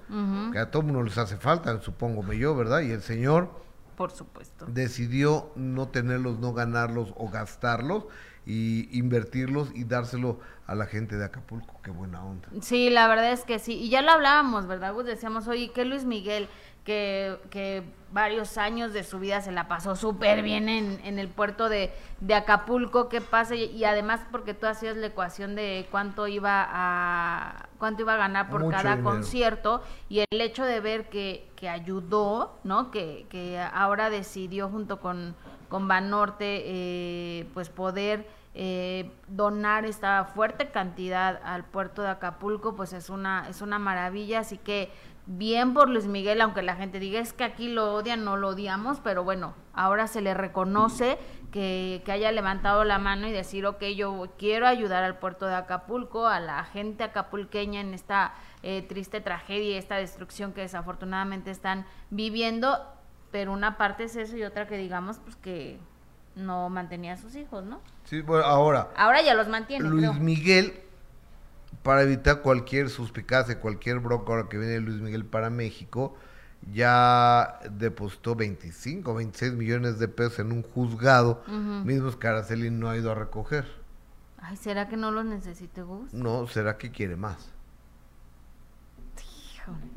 que 0.53 0.59
a 0.59 0.71
todo 0.71 0.83
mundo 0.83 1.03
les 1.03 1.19
hace 1.19 1.37
falta, 1.37 1.79
supongo 1.83 2.33
yo, 2.33 2.57
¿verdad? 2.57 2.81
Y 2.81 2.91
el 2.93 3.03
señor, 3.03 3.51
por 3.97 4.13
supuesto, 4.13 4.67
decidió 4.67 5.51
no 5.57 5.89
tenerlos, 5.89 6.39
no 6.39 6.55
ganarlos 6.55 7.13
o 7.17 7.29
gastarlos 7.29 8.07
y 8.49 8.89
invertirlos 8.99 9.71
y 9.75 9.85
dárselo 9.85 10.41
a 10.67 10.75
la 10.75 10.87
gente 10.87 11.17
de 11.17 11.25
Acapulco. 11.27 11.79
Qué 11.83 11.91
buena 11.91 12.25
onda. 12.25 12.49
Sí, 12.63 12.89
la 12.89 13.07
verdad 13.07 13.31
es 13.31 13.45
que 13.45 13.59
sí. 13.59 13.75
Y 13.75 13.91
ya 13.91 14.01
lo 14.01 14.11
hablábamos, 14.11 14.67
¿verdad? 14.67 14.95
Decíamos, 15.05 15.47
oye, 15.49 15.71
¿qué 15.75 15.85
Luis 15.85 16.07
Miguel? 16.07 16.49
que, 16.89 17.83
varios 18.11 18.57
años 18.57 18.95
de 18.95 19.05
su 19.05 19.19
vida 19.19 19.43
se 19.43 19.53
la 19.53 19.69
pasó 19.69 19.95
súper 19.95 20.43
bien 20.43 20.71
en, 20.71 20.99
en, 21.05 21.19
el 21.19 21.29
puerto 21.29 21.69
de, 21.69 21.93
de, 22.21 22.33
Acapulco, 22.33 23.11
qué 23.11 23.21
pasa, 23.21 23.55
y, 23.55 23.85
además 23.85 24.23
porque 24.31 24.55
tú 24.55 24.67
hacías 24.67 24.97
la 24.97 25.09
ecuación 25.09 25.55
de 25.55 25.87
cuánto 25.91 26.27
iba 26.27 26.67
a 26.67 27.69
cuánto 27.79 28.03
iba 28.03 28.15
a 28.15 28.17
ganar 28.17 28.49
por 28.49 28.71
cada 28.71 29.03
concierto, 29.03 29.83
y 30.09 30.21
el 30.21 30.41
hecho 30.41 30.65
de 30.65 30.81
ver 30.81 31.11
que, 31.11 31.51
que 31.55 31.69
ayudó, 31.69 32.59
¿no? 32.65 32.91
Que, 32.91 33.27
que 33.29 33.61
ahora 33.61 34.09
decidió 34.09 34.71
junto 34.71 35.01
con, 35.01 35.37
con 35.69 35.89
Banorte, 35.89 36.63
eh, 36.65 37.49
pues 37.55 37.69
poder 37.69 38.27
eh, 38.55 39.11
donar 39.29 39.85
esta 39.85 40.25
fuerte 40.25 40.71
cantidad 40.71 41.41
al 41.45 41.65
puerto 41.65 42.03
de 42.03 42.09
Acapulco, 42.09 42.75
pues 42.75 42.93
es 42.93 43.11
una, 43.11 43.49
es 43.49 43.63
una 43.63 43.79
maravilla, 43.79 44.41
así 44.41 44.59
que 44.59 44.91
bien 45.27 45.75
por 45.75 45.91
Luis 45.91 46.07
Miguel, 46.07 46.41
aunque 46.41 46.63
la 46.63 46.75
gente 46.75 46.99
diga 46.99 47.21
es 47.21 47.33
que 47.33 47.45
aquí 47.45 47.69
lo 47.69 47.95
odian, 47.95 48.25
no 48.25 48.37
lo 48.37 48.49
odiamos, 48.49 48.99
pero 49.01 49.23
bueno, 49.23 49.55
ahora 49.75 50.07
se 50.07 50.23
le 50.23 50.35
reconoce 50.35 51.19
que, 51.53 52.03
que, 52.05 52.13
haya 52.13 52.33
levantado 52.33 52.83
la 52.85 52.99
mano 52.99 53.29
y 53.29 53.33
decir, 53.33 53.67
ok, 53.67 53.83
yo 53.95 54.27
quiero 54.39 54.67
ayudar 54.67 55.05
al 55.05 55.19
puerto 55.19 55.47
de 55.47 55.55
Acapulco, 55.55 56.27
a 56.27 56.41
la 56.41 56.65
gente 56.65 57.05
acapulqueña 57.05 57.81
en 57.81 57.95
esta 57.95 58.35
eh, 58.63 58.83
triste 58.83 59.21
tragedia, 59.21 59.79
esta 59.79 59.97
destrucción 59.97 60.53
que 60.53 60.63
desafortunadamente 60.63 61.51
están 61.51 61.87
viviendo, 62.11 62.85
pero 63.31 63.53
una 63.53 63.77
parte 63.77 64.05
es 64.05 64.17
eso 64.17 64.37
y 64.37 64.43
otra 64.43 64.67
que 64.67 64.77
digamos, 64.77 65.19
pues 65.19 65.37
que 65.37 65.79
no 66.37 66.69
mantenía 66.69 67.15
a 67.15 67.17
sus 67.17 67.35
hijos, 67.35 67.65
¿no? 67.65 67.81
Sí, 68.05 68.21
bueno, 68.23 68.45
ahora. 68.45 68.89
Ahora 68.97 69.23
ya 69.23 69.35
los 69.35 69.49
mantiene. 69.49 69.89
Luis 69.89 70.15
Miguel 70.15 70.83
para 71.83 72.03
evitar 72.03 72.43
cualquier 72.43 72.91
suspicacia, 72.91 73.61
cualquier 73.61 74.01
bronca 74.01 74.33
ahora 74.33 74.49
que 74.49 74.59
viene 74.59 74.81
Luis 74.81 75.01
Miguel 75.01 75.25
para 75.25 75.51
México, 75.51 76.17
ya 76.73 77.61
depositó 77.71 78.35
25, 78.35 79.15
26 79.15 79.53
millones 79.55 79.99
de 79.99 80.09
pesos 80.09 80.41
en 80.41 80.53
un 80.53 80.63
juzgado, 80.63 81.43
mismos 81.85 82.17
que 82.17 82.27
Araceli 82.27 82.71
no 82.71 82.91
ha 82.91 82.97
ido 82.97 83.13
a 83.13 83.15
recoger. 83.15 83.67
Ay, 84.41 84.57
¿será 84.57 84.89
que 84.89 84.97
no 84.97 85.11
los 85.11 85.25
necesite 85.25 85.83
Gus? 85.83 86.13
No, 86.13 86.47
¿será 86.47 86.79
que 86.79 86.91
quiere 86.91 87.17
más? 87.17 87.53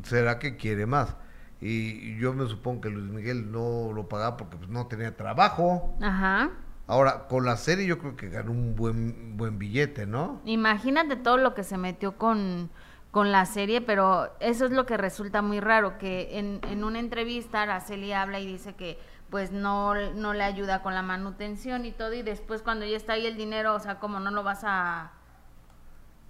¿Será 0.03 0.39
que 0.39 0.57
quiere 0.57 0.85
más? 0.85 1.15
Y 1.61 2.17
yo 2.17 2.33
me 2.33 2.47
supongo 2.47 2.81
que 2.81 2.89
Luis 2.89 3.11
Miguel 3.11 3.51
no 3.51 3.91
lo 3.93 4.09
pagaba 4.09 4.35
porque 4.35 4.57
pues, 4.57 4.69
no 4.69 4.87
tenía 4.87 5.15
trabajo. 5.15 5.95
Ajá. 6.01 6.49
Ahora, 6.87 7.27
con 7.27 7.45
la 7.45 7.55
serie 7.55 7.85
yo 7.85 7.99
creo 7.99 8.15
que 8.15 8.29
ganó 8.29 8.51
un 8.51 8.75
buen, 8.75 9.37
buen 9.37 9.59
billete, 9.59 10.07
¿no? 10.07 10.41
Imagínate 10.45 11.15
todo 11.15 11.37
lo 11.37 11.53
que 11.53 11.63
se 11.63 11.77
metió 11.77 12.17
con, 12.17 12.71
con 13.11 13.31
la 13.31 13.45
serie, 13.45 13.79
pero 13.79 14.33
eso 14.39 14.65
es 14.65 14.71
lo 14.71 14.85
que 14.85 14.97
resulta 14.97 15.41
muy 15.41 15.59
raro, 15.59 15.97
que 15.99 16.39
en, 16.39 16.59
en 16.69 16.83
una 16.83 16.99
entrevista 16.99 17.61
Araceli 17.61 18.11
habla 18.11 18.39
y 18.39 18.47
dice 18.47 18.73
que 18.73 18.99
pues 19.29 19.53
no, 19.53 19.93
no 20.11 20.33
le 20.33 20.43
ayuda 20.43 20.81
con 20.81 20.93
la 20.93 21.01
manutención 21.01 21.85
y 21.85 21.93
todo, 21.93 22.13
y 22.13 22.23
después 22.23 22.61
cuando 22.61 22.85
ya 22.85 22.97
está 22.97 23.13
ahí 23.13 23.25
el 23.25 23.37
dinero, 23.37 23.73
o 23.75 23.79
sea, 23.79 23.99
como 23.99 24.19
no 24.19 24.29
lo 24.29 24.43
vas 24.43 24.63
a, 24.65 25.13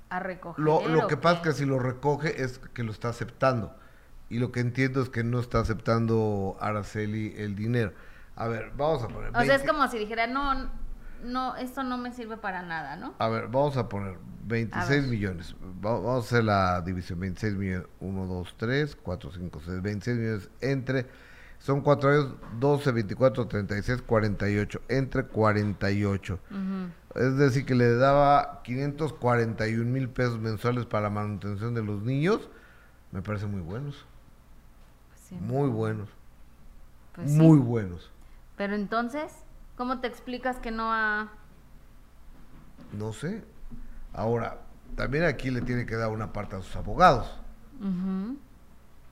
a 0.09 0.19
recoger. 0.19 0.63
Lo, 0.63 0.87
lo 0.87 1.07
que 1.07 1.17
pasa 1.17 1.37
es 1.37 1.41
que 1.41 1.53
si 1.53 1.65
lo 1.65 1.79
recoge 1.79 2.43
es 2.43 2.59
que 2.59 2.83
lo 2.83 2.91
está 2.91 3.09
aceptando, 3.09 3.75
y 4.31 4.39
lo 4.39 4.53
que 4.53 4.61
entiendo 4.61 5.01
es 5.01 5.09
que 5.09 5.25
no 5.25 5.39
está 5.39 5.59
aceptando 5.59 6.57
Araceli 6.61 7.33
el 7.37 7.53
dinero. 7.53 7.91
A 8.37 8.47
ver, 8.47 8.71
vamos 8.77 9.03
a 9.03 9.09
poner. 9.09 9.35
O 9.35 9.43
sea, 9.43 9.55
es 9.55 9.63
como 9.63 9.85
si 9.89 9.99
dijera, 9.99 10.25
no, 10.25 10.71
no, 11.21 11.57
esto 11.57 11.83
no 11.83 11.97
me 11.97 12.13
sirve 12.13 12.37
para 12.37 12.63
nada, 12.63 12.95
¿no? 12.95 13.13
A 13.19 13.27
ver, 13.27 13.49
vamos 13.49 13.75
a 13.75 13.89
poner 13.89 14.17
26 14.45 15.07
millones. 15.07 15.53
Vamos 15.81 16.23
a 16.23 16.25
hacer 16.25 16.45
la 16.45 16.79
división: 16.81 17.19
26 17.19 17.55
millones, 17.55 17.87
1, 17.99 18.25
2, 18.25 18.55
3, 18.55 18.97
4, 19.03 19.31
5, 19.33 19.61
6, 19.65 19.81
26 19.81 20.17
millones 20.17 20.49
entre. 20.61 21.07
Son 21.59 21.81
4 21.81 22.09
años, 22.09 22.35
12, 22.59 22.91
24, 22.93 23.47
36, 23.47 24.01
48. 24.01 24.81
Entre 24.87 25.25
48. 25.25 26.39
Es 27.15 27.37
decir, 27.37 27.65
que 27.65 27.75
le 27.75 27.93
daba 27.95 28.61
541 28.63 29.91
mil 29.91 30.09
pesos 30.09 30.39
mensuales 30.39 30.85
para 30.85 31.03
la 31.03 31.09
manutención 31.09 31.75
de 31.75 31.83
los 31.83 32.01
niños. 32.01 32.49
Me 33.11 33.21
parece 33.21 33.45
muy 33.45 33.61
buenos. 33.61 34.05
Muy 35.39 35.69
buenos. 35.69 36.09
Pues 37.13 37.31
muy 37.31 37.57
buenos. 37.57 38.11
Pero 38.57 38.75
entonces, 38.75 39.31
¿cómo 39.75 39.99
te 39.99 40.07
explicas 40.07 40.57
que 40.57 40.71
no 40.71 40.93
ha...? 40.93 41.31
No 42.93 43.13
sé. 43.13 43.43
Ahora, 44.13 44.59
también 44.95 45.23
aquí 45.23 45.49
le 45.51 45.61
tiene 45.61 45.85
que 45.85 45.95
dar 45.95 46.09
una 46.09 46.33
parte 46.33 46.55
a 46.55 46.61
sus 46.61 46.75
abogados. 46.75 47.39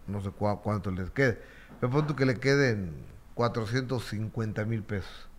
No 0.07 0.21
sé 0.21 0.29
cuánto 0.31 0.91
les 0.91 1.09
quede. 1.11 1.41
Me 1.81 1.87
pongo 1.87 2.15
que 2.15 2.25
le 2.25 2.39
queden 2.39 2.93
450 3.35 4.65
mil 4.65 4.83
pesos. 4.83 5.29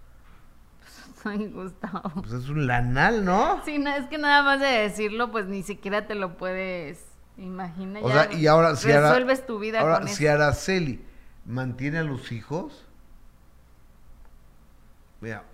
Gustavo. 1.53 2.11
Pues 2.15 2.33
es 2.33 2.49
un 2.49 2.67
lanal, 2.67 3.25
¿no? 3.25 3.63
Sí, 3.65 3.79
no, 3.79 3.91
es 3.91 4.07
que 4.07 4.19
nada 4.19 4.43
más 4.43 4.61
de 4.61 4.67
decirlo, 4.67 5.31
pues 5.31 5.47
ni 5.47 5.63
siquiera 5.63 6.07
te 6.07 6.15
lo 6.15 6.37
puedes 6.37 7.10
imaginar. 7.37 8.03
O 8.05 8.11
sea, 8.11 8.33
y 8.33 8.47
ahora 8.47 8.77
si 8.77 8.89
resuelves 8.89 9.47
tu 9.47 9.59
vida 9.59 9.81
ahora, 9.81 10.07
si 10.07 10.27
Araceli 10.27 11.05
mantiene 11.45 11.99
a 11.99 12.05
los 12.05 12.33
hijos, 12.33 12.87
Mira, 15.21 15.45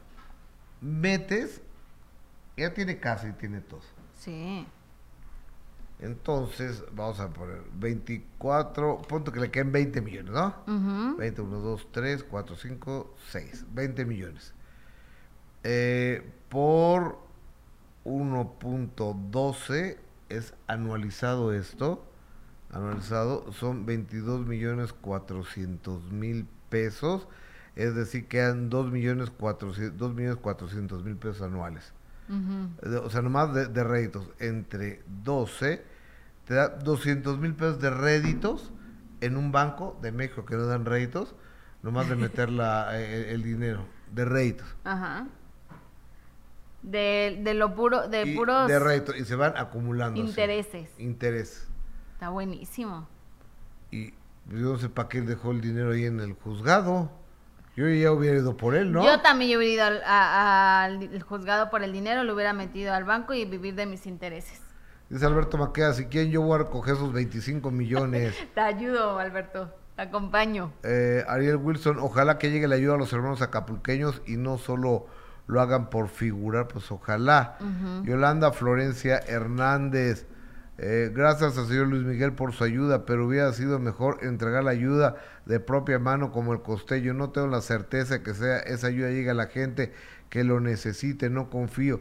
metes, 0.80 1.60
ya 2.56 2.72
tiene 2.72 2.98
casa 2.98 3.28
y 3.28 3.32
tiene 3.32 3.60
todo. 3.60 3.80
Sí. 4.18 4.66
Entonces, 5.98 6.84
vamos 6.92 7.18
a 7.20 7.30
poner 7.30 7.62
24, 7.74 9.02
punto 9.02 9.32
que 9.32 9.40
le 9.40 9.50
queden 9.50 9.72
20 9.72 10.00
millones, 10.02 10.32
¿no? 10.32 11.16
20, 11.16 11.42
1, 11.42 11.58
2, 11.58 11.88
3, 11.90 12.24
4, 12.24 12.56
5, 12.56 13.14
6, 13.30 13.64
20 13.72 14.04
millones. 14.04 14.54
Eh, 15.64 16.30
por 16.48 17.18
1.12 18.04 19.98
es 20.28 20.54
anualizado 20.66 21.52
esto, 21.52 22.04
anualizado 22.72 23.52
son 23.52 23.86
22 23.86 24.46
millones 24.46 24.92
400 24.92 26.12
mil 26.12 26.46
pesos, 26.68 27.28
es 27.74 27.94
decir, 27.94 28.26
quedan 28.28 28.70
2 28.70 28.90
millones 28.90 29.30
400, 29.30 29.98
2 29.98 30.14
millones 30.14 30.36
400 30.36 31.04
mil 31.04 31.16
pesos 31.16 31.42
anuales. 31.42 31.92
O 33.04 33.10
sea, 33.10 33.22
nomás 33.22 33.54
de, 33.54 33.66
de, 33.66 33.84
réditos 33.84 34.28
entre 34.40 35.04
12, 35.22 35.84
te 36.44 36.54
da 36.54 36.68
200 36.68 37.38
mil 37.38 37.54
pesos 37.54 37.80
de 37.80 37.90
réditos 37.90 38.72
en 39.20 39.36
un 39.36 39.52
banco 39.52 39.98
de 40.02 40.12
México 40.12 40.44
que 40.44 40.56
no 40.56 40.66
dan 40.66 40.84
réditos, 40.84 41.34
nomás 41.82 42.08
de 42.08 42.16
meter 42.16 42.50
la, 42.50 42.88
eh, 43.00 43.32
el, 43.32 43.42
dinero 43.42 43.86
de 44.12 44.24
réditos. 44.24 44.66
Ajá. 44.84 45.26
De, 46.86 47.40
de 47.42 47.52
lo 47.52 47.74
puro, 47.74 48.08
de 48.08 48.34
puros... 48.34 48.68
De 48.68 48.78
réditos, 48.78 49.16
y 49.18 49.24
se 49.24 49.34
van 49.34 49.54
acumulando. 49.56 50.18
Intereses. 50.20 50.88
Intereses. 50.98 51.68
Está 52.14 52.30
buenísimo. 52.30 53.06
Y 53.90 54.12
yo 54.46 54.72
no 54.72 54.78
sé 54.78 54.88
para 54.88 55.08
qué 55.08 55.20
dejó 55.20 55.50
el 55.50 55.60
dinero 55.60 55.92
ahí 55.92 56.04
en 56.04 56.20
el 56.20 56.32
juzgado. 56.32 57.10
Yo 57.76 57.86
ya 57.88 58.10
hubiera 58.10 58.38
ido 58.38 58.56
por 58.56 58.74
él, 58.74 58.90
¿no? 58.90 59.04
Yo 59.04 59.20
también 59.20 59.58
hubiera 59.58 59.92
ido 59.92 60.02
al, 60.06 61.22
juzgado 61.24 61.68
por 61.68 61.82
el 61.82 61.92
dinero, 61.92 62.24
lo 62.24 62.34
hubiera 62.34 62.54
metido 62.54 62.94
al 62.94 63.04
banco 63.04 63.34
y 63.34 63.44
vivir 63.44 63.74
de 63.74 63.84
mis 63.84 64.06
intereses. 64.06 64.62
Dice 65.10 65.26
Alberto 65.26 65.58
Maqueda, 65.58 65.92
si 65.92 66.06
quieren 66.06 66.30
yo 66.30 66.40
voy 66.40 66.54
a 66.54 66.58
recoger 66.64 66.94
esos 66.94 67.12
25 67.12 67.70
millones. 67.70 68.34
te 68.54 68.60
ayudo, 68.60 69.18
Alberto, 69.18 69.74
te 69.94 70.02
acompaño. 70.02 70.72
Eh, 70.84 71.22
Ariel 71.28 71.56
Wilson, 71.56 71.98
ojalá 71.98 72.38
que 72.38 72.50
llegue 72.50 72.66
la 72.66 72.76
ayuda 72.76 72.94
a 72.94 72.98
los 72.98 73.12
hermanos 73.12 73.42
acapulqueños 73.42 74.22
y 74.26 74.38
no 74.38 74.56
solo 74.56 75.06
lo 75.46 75.60
hagan 75.60 75.90
por 75.90 76.08
figurar, 76.08 76.68
pues 76.68 76.90
ojalá. 76.90 77.58
Yolanda 78.04 78.52
Florencia 78.52 79.18
Hernández, 79.18 80.26
eh, 80.78 81.10
gracias 81.14 81.56
al 81.56 81.66
señor 81.66 81.86
Luis 81.86 82.02
Miguel 82.02 82.32
por 82.32 82.52
su 82.52 82.64
ayuda, 82.64 83.06
pero 83.06 83.26
hubiera 83.26 83.52
sido 83.52 83.78
mejor 83.78 84.18
entregar 84.22 84.64
la 84.64 84.72
ayuda 84.72 85.16
de 85.46 85.58
propia 85.60 85.98
mano 85.98 86.32
como 86.32 86.52
el 86.52 86.62
costello. 86.62 87.14
No 87.14 87.30
tengo 87.30 87.46
la 87.46 87.60
certeza 87.60 88.22
que 88.22 88.34
sea 88.34 88.58
esa 88.58 88.88
ayuda 88.88 89.10
llegue 89.10 89.30
a 89.30 89.34
la 89.34 89.46
gente 89.46 89.92
que 90.28 90.44
lo 90.44 90.60
necesite, 90.60 91.30
no 91.30 91.48
confío. 91.48 92.00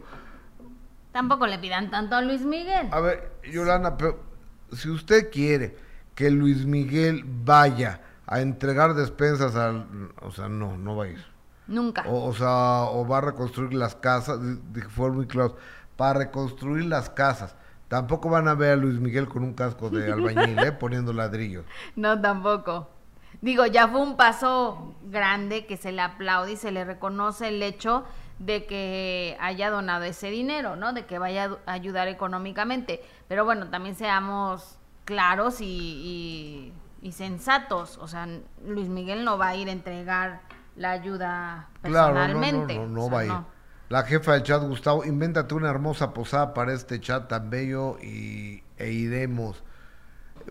Tampoco 1.14 1.48
le 1.48 1.58
pidan 1.60 1.90
tanto 1.90 2.16
a 2.16 2.22
Luis 2.22 2.42
Miguel. 2.42 2.90
A 2.92 3.00
ver, 3.00 3.32
Yolanda, 3.50 3.96
pero 3.96 4.20
si 4.74 4.90
usted 4.90 5.30
quiere 5.32 5.78
que 6.14 6.30
Luis 6.30 6.66
Miguel 6.66 7.24
vaya 7.26 8.02
a 8.28 8.42
entregar 8.42 8.96
despensas 8.96 9.56
al... 9.56 9.88
O 10.22 10.32
sea, 10.32 10.50
no, 10.50 10.78
no 10.78 10.98
va 10.98 11.06
a 11.06 11.08
ir. 11.10 11.35
Nunca. 11.68 12.04
O, 12.08 12.34
sea, 12.34 12.84
o 12.84 13.08
va 13.08 13.20
a 13.20 13.22
reconstruir 13.22 13.74
las 13.74 13.96
casas, 13.96 14.40
fue 14.90 15.12
muy 15.12 15.28
claro, 15.28 15.56
para 15.96 16.20
reconstruir 16.20 16.86
las 16.86 17.10
casas 17.10 17.56
Tampoco 17.88 18.30
van 18.30 18.48
a 18.48 18.56
ver 18.56 18.74
a 18.74 18.76
Luis 18.76 19.00
Miguel 19.00 19.28
con 19.28 19.44
un 19.44 19.54
casco 19.54 19.90
de 19.90 20.12
albañil, 20.12 20.58
¿eh? 20.60 20.72
poniendo 20.72 21.14
ladrillos. 21.14 21.66
No, 21.96 22.20
tampoco. 22.20 22.90
Digo, 23.42 23.66
ya 23.66 23.88
fue 23.88 24.02
un 24.02 24.18
paso 24.18 24.96
grande 25.04 25.66
que 25.66 25.78
se 25.78 25.92
le 25.92 26.02
aplaude 26.02 26.54
y 26.54 26.58
se 26.58 26.72
le 26.72 26.84
reconoce 26.84 27.50
el 27.50 27.62
hecho 27.62 28.04
de 28.40 28.66
que 28.66 29.38
haya 29.40 29.70
donado 29.70 30.04
ese 30.04 30.30
dinero, 30.30 30.76
¿no? 30.76 30.94
De 30.94 31.06
que 31.06 31.20
vaya 31.20 31.58
a 31.66 31.72
ayudar 31.72 32.08
económicamente. 32.08 33.04
Pero 33.28 33.46
bueno, 33.46 33.70
también 33.70 33.96
seamos 33.96 34.80
claros 35.06 35.62
y, 35.62 36.74
sensatos. 37.12 38.00
O 38.00 38.08
sea, 38.08 38.28
Luis 38.66 38.90
Miguel 38.90 39.24
no 39.24 39.38
va 39.38 39.50
a 39.50 39.56
ir 39.56 39.70
a 39.70 39.72
entregar 39.72 40.42
la 40.76 40.92
ayuda 40.92 41.70
personalmente. 41.82 42.74
Claro, 42.74 42.88
no, 42.88 42.94
no, 42.94 43.02
no, 43.04 43.10
va 43.10 43.20
a 43.20 43.26
ir. 43.26 43.32
La 43.90 44.04
jefa 44.04 44.34
del 44.34 44.44
chat, 44.44 44.64
Gustavo, 44.64 45.06
invéntate 45.06 45.54
una 45.54 45.70
hermosa 45.70 46.14
posada 46.14 46.54
para 46.54 46.74
este 46.74 47.00
chat 47.00 47.28
tan 47.28 47.50
bello 47.50 47.98
y, 48.02 48.64
e 48.78 48.92
iremos. 48.92 49.64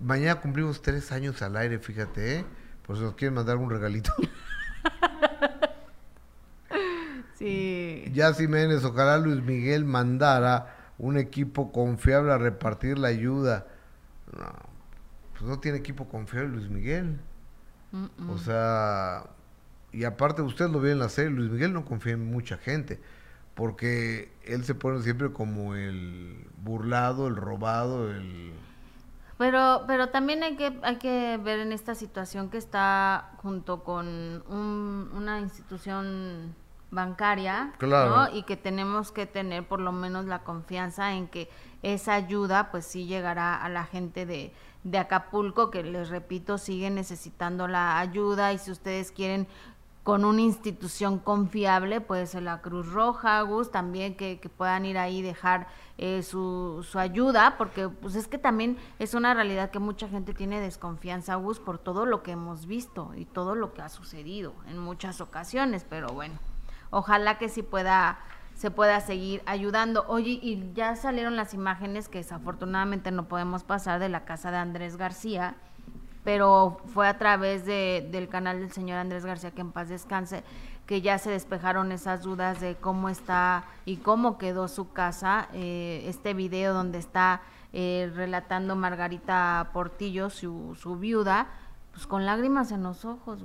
Mañana 0.00 0.40
cumplimos 0.40 0.82
tres 0.82 1.10
años 1.10 1.42
al 1.42 1.56
aire, 1.56 1.78
fíjate, 1.78 2.38
¿eh? 2.38 2.44
Por 2.86 2.96
si 2.96 3.02
nos 3.02 3.14
quieren 3.14 3.34
mandar 3.34 3.56
un 3.56 3.70
regalito. 3.70 4.12
sí. 7.34 8.04
Ya 8.12 8.32
Jiménez, 8.34 8.84
ojalá 8.84 9.18
Luis 9.18 9.42
Miguel 9.42 9.84
mandara 9.84 10.76
un 10.98 11.16
equipo 11.16 11.72
confiable 11.72 12.32
a 12.32 12.38
repartir 12.38 12.98
la 12.98 13.08
ayuda. 13.08 13.66
No, 14.32 14.52
pues 15.32 15.42
no 15.42 15.58
tiene 15.58 15.78
equipo 15.78 16.08
confiable 16.08 16.50
Luis 16.50 16.68
Miguel. 16.68 17.20
O 18.28 18.38
sea, 18.38 19.24
y 19.94 20.04
aparte 20.04 20.42
usted 20.42 20.68
lo 20.68 20.80
ve 20.80 20.90
en 20.90 20.98
la 20.98 21.08
serie, 21.08 21.30
Luis 21.30 21.50
Miguel 21.50 21.72
no 21.72 21.84
confía 21.84 22.14
en 22.14 22.30
mucha 22.30 22.56
gente 22.56 23.00
porque 23.54 24.32
él 24.44 24.64
se 24.64 24.74
pone 24.74 25.00
siempre 25.02 25.32
como 25.32 25.74
el 25.74 26.46
burlado, 26.58 27.28
el 27.28 27.36
robado, 27.36 28.10
el... 28.10 28.52
Pero, 29.38 29.84
pero 29.86 30.08
también 30.08 30.42
hay 30.42 30.56
que, 30.56 30.78
hay 30.82 30.96
que 30.96 31.38
ver 31.42 31.60
en 31.60 31.72
esta 31.72 31.94
situación 31.94 32.50
que 32.50 32.58
está 32.58 33.32
junto 33.38 33.82
con 33.82 34.42
una 34.48 35.40
institución 35.40 36.54
bancaria, 36.90 37.72
¿no? 37.80 38.32
Y 38.32 38.44
que 38.44 38.56
tenemos 38.56 39.10
que 39.10 39.26
tener 39.26 39.66
por 39.66 39.80
lo 39.80 39.90
menos 39.90 40.26
la 40.26 40.44
confianza 40.44 41.14
en 41.14 41.26
que 41.26 41.48
esa 41.82 42.14
ayuda 42.14 42.70
pues 42.70 42.86
sí 42.86 43.06
llegará 43.06 43.56
a 43.56 43.68
la 43.68 43.84
gente 43.84 44.24
de, 44.24 44.52
de 44.84 44.98
Acapulco, 44.98 45.70
que 45.70 45.82
les 45.82 46.10
repito, 46.10 46.56
sigue 46.56 46.90
necesitando 46.90 47.66
la 47.66 47.98
ayuda 47.98 48.52
y 48.52 48.58
si 48.58 48.70
ustedes 48.70 49.10
quieren 49.10 49.48
con 50.04 50.26
una 50.26 50.42
institución 50.42 51.18
confiable, 51.18 52.02
puede 52.02 52.26
ser 52.26 52.42
la 52.42 52.60
Cruz 52.60 52.92
Roja, 52.92 53.40
Gus, 53.40 53.70
también 53.70 54.16
que, 54.16 54.38
puedan 54.54 54.84
ir 54.84 54.98
ahí 54.98 55.18
y 55.18 55.22
dejar 55.22 55.66
eh, 55.96 56.22
su, 56.22 56.86
su, 56.86 56.98
ayuda, 56.98 57.56
porque 57.56 57.88
pues 57.88 58.14
es 58.14 58.28
que 58.28 58.36
también 58.36 58.76
es 58.98 59.14
una 59.14 59.32
realidad 59.32 59.70
que 59.70 59.78
mucha 59.78 60.06
gente 60.06 60.34
tiene 60.34 60.60
desconfianza, 60.60 61.36
Gus, 61.36 61.58
por 61.58 61.78
todo 61.78 62.04
lo 62.04 62.22
que 62.22 62.32
hemos 62.32 62.66
visto 62.66 63.12
y 63.16 63.24
todo 63.24 63.54
lo 63.54 63.72
que 63.72 63.80
ha 63.80 63.88
sucedido 63.88 64.52
en 64.68 64.78
muchas 64.78 65.22
ocasiones, 65.22 65.86
pero 65.88 66.08
bueno, 66.08 66.34
ojalá 66.90 67.38
que 67.38 67.48
sí 67.48 67.62
pueda 67.62 68.18
se 68.54 68.70
pueda 68.70 69.00
seguir 69.00 69.42
ayudando. 69.46 70.04
Oye, 70.06 70.38
y 70.40 70.70
ya 70.74 70.94
salieron 70.94 71.34
las 71.34 71.54
imágenes 71.54 72.08
que 72.08 72.18
desafortunadamente 72.18 73.10
no 73.10 73.26
podemos 73.26 73.64
pasar 73.64 73.98
de 73.98 74.08
la 74.08 74.24
casa 74.24 74.52
de 74.52 74.58
Andrés 74.58 74.96
García, 74.96 75.56
pero 76.24 76.78
fue 76.86 77.06
a 77.06 77.18
través 77.18 77.66
de, 77.66 78.08
del 78.10 78.28
canal 78.28 78.60
del 78.60 78.72
señor 78.72 78.98
Andrés 78.98 79.24
García, 79.24 79.50
que 79.50 79.60
en 79.60 79.72
paz 79.72 79.90
descanse, 79.90 80.42
que 80.86 81.02
ya 81.02 81.18
se 81.18 81.30
despejaron 81.30 81.92
esas 81.92 82.22
dudas 82.22 82.60
de 82.60 82.76
cómo 82.76 83.08
está 83.08 83.64
y 83.84 83.98
cómo 83.98 84.38
quedó 84.38 84.68
su 84.68 84.92
casa. 84.92 85.48
Eh, 85.52 86.04
este 86.06 86.34
video 86.34 86.74
donde 86.74 86.98
está 86.98 87.42
eh, 87.72 88.10
relatando 88.14 88.74
Margarita 88.74 89.70
Portillo, 89.72 90.30
su, 90.30 90.76
su 90.80 90.96
viuda, 90.96 91.48
pues 91.92 92.06
con 92.06 92.26
lágrimas 92.26 92.72
en 92.72 92.82
los 92.82 93.04
ojos, 93.04 93.44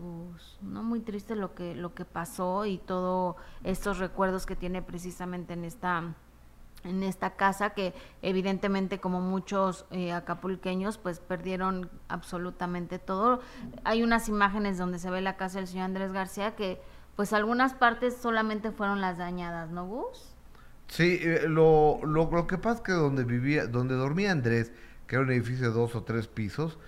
no 0.62 0.84
muy 0.84 1.02
triste 1.02 1.36
lo 1.36 1.54
que 1.54 1.76
lo 1.76 1.94
que 1.94 2.04
pasó 2.04 2.66
y 2.66 2.80
todos 2.80 3.36
estos 3.64 4.00
recuerdos 4.00 4.48
que 4.48 4.56
tiene 4.56 4.82
precisamente 4.82 5.54
en 5.54 5.66
esta 5.66 6.16
en 6.84 7.04
esta 7.04 7.32
casa 7.36 7.72
que 7.72 7.94
evidentemente 8.22 9.00
como 9.00 9.22
muchos 9.22 9.86
eh, 9.92 10.12
acapulqueños 10.12 10.98
pues 10.98 11.20
perdieron 11.20 11.90
absolutamente 12.08 13.00
todo. 13.00 13.42
Hay 13.84 14.04
unas 14.04 14.30
imágenes 14.30 14.78
donde 14.78 15.00
se 15.00 15.10
ve 15.10 15.22
la 15.22 15.38
casa 15.38 15.60
del 15.60 15.68
señor 15.68 15.86
Andrés 15.86 16.12
García 16.12 16.56
que 16.56 16.82
pues 17.16 17.34
algunas 17.34 17.74
partes 17.74 18.16
solamente 18.16 18.72
fueron 18.72 19.02
las 19.02 19.18
dañadas, 19.18 19.70
¿no, 19.72 19.86
Gus? 19.86 20.36
Sí, 20.88 21.20
eh, 21.22 21.48
lo, 21.48 22.00
lo, 22.04 22.32
lo, 22.32 22.48
que 22.48 22.58
pasa 22.58 22.78
es 22.78 22.82
que 22.82 22.94
donde 22.94 23.24
vivía, 23.24 23.68
donde 23.68 23.96
dormía 23.96 24.32
Andrés, 24.32 24.72
que 25.06 25.16
era 25.16 25.24
un 25.24 25.32
edificio 25.32 25.68
de 25.68 25.74
dos 25.74 25.96
o 25.96 26.04
tres 26.04 26.28
pisos, 26.28 26.80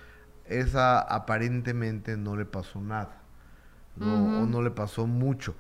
esa 0.46 1.00
aparentemente 1.00 2.18
no 2.18 2.36
le 2.36 2.46
pasó 2.46 2.82
nada, 2.82 3.22
no, 3.96 4.42
o 4.42 4.46
no 4.46 4.62
le 4.62 4.72
pasó 4.72 5.06
mucho, 5.06 5.56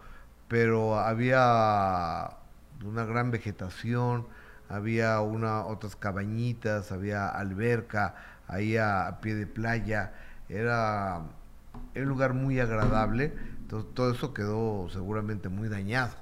pero 0.47 0.97
había 0.97 2.37
una 2.83 3.05
gran 3.05 3.31
vegetación, 3.31 4.27
había 4.69 5.19
una, 5.21 5.65
otras 5.65 5.95
cabañitas, 5.95 6.91
había 6.91 7.27
alberca, 7.27 8.15
ahí 8.47 8.77
a, 8.77 9.19
pie 9.21 9.35
de 9.35 9.47
playa, 9.47 10.13
era, 10.49 11.21
un 11.95 12.05
lugar 12.05 12.33
muy 12.33 12.59
agradable, 12.59 13.33
entonces 13.59 13.93
todo 13.93 14.11
eso 14.11 14.33
quedó 14.33 14.87
seguramente 14.89 15.49
muy 15.49 15.69
dañado. 15.69 16.15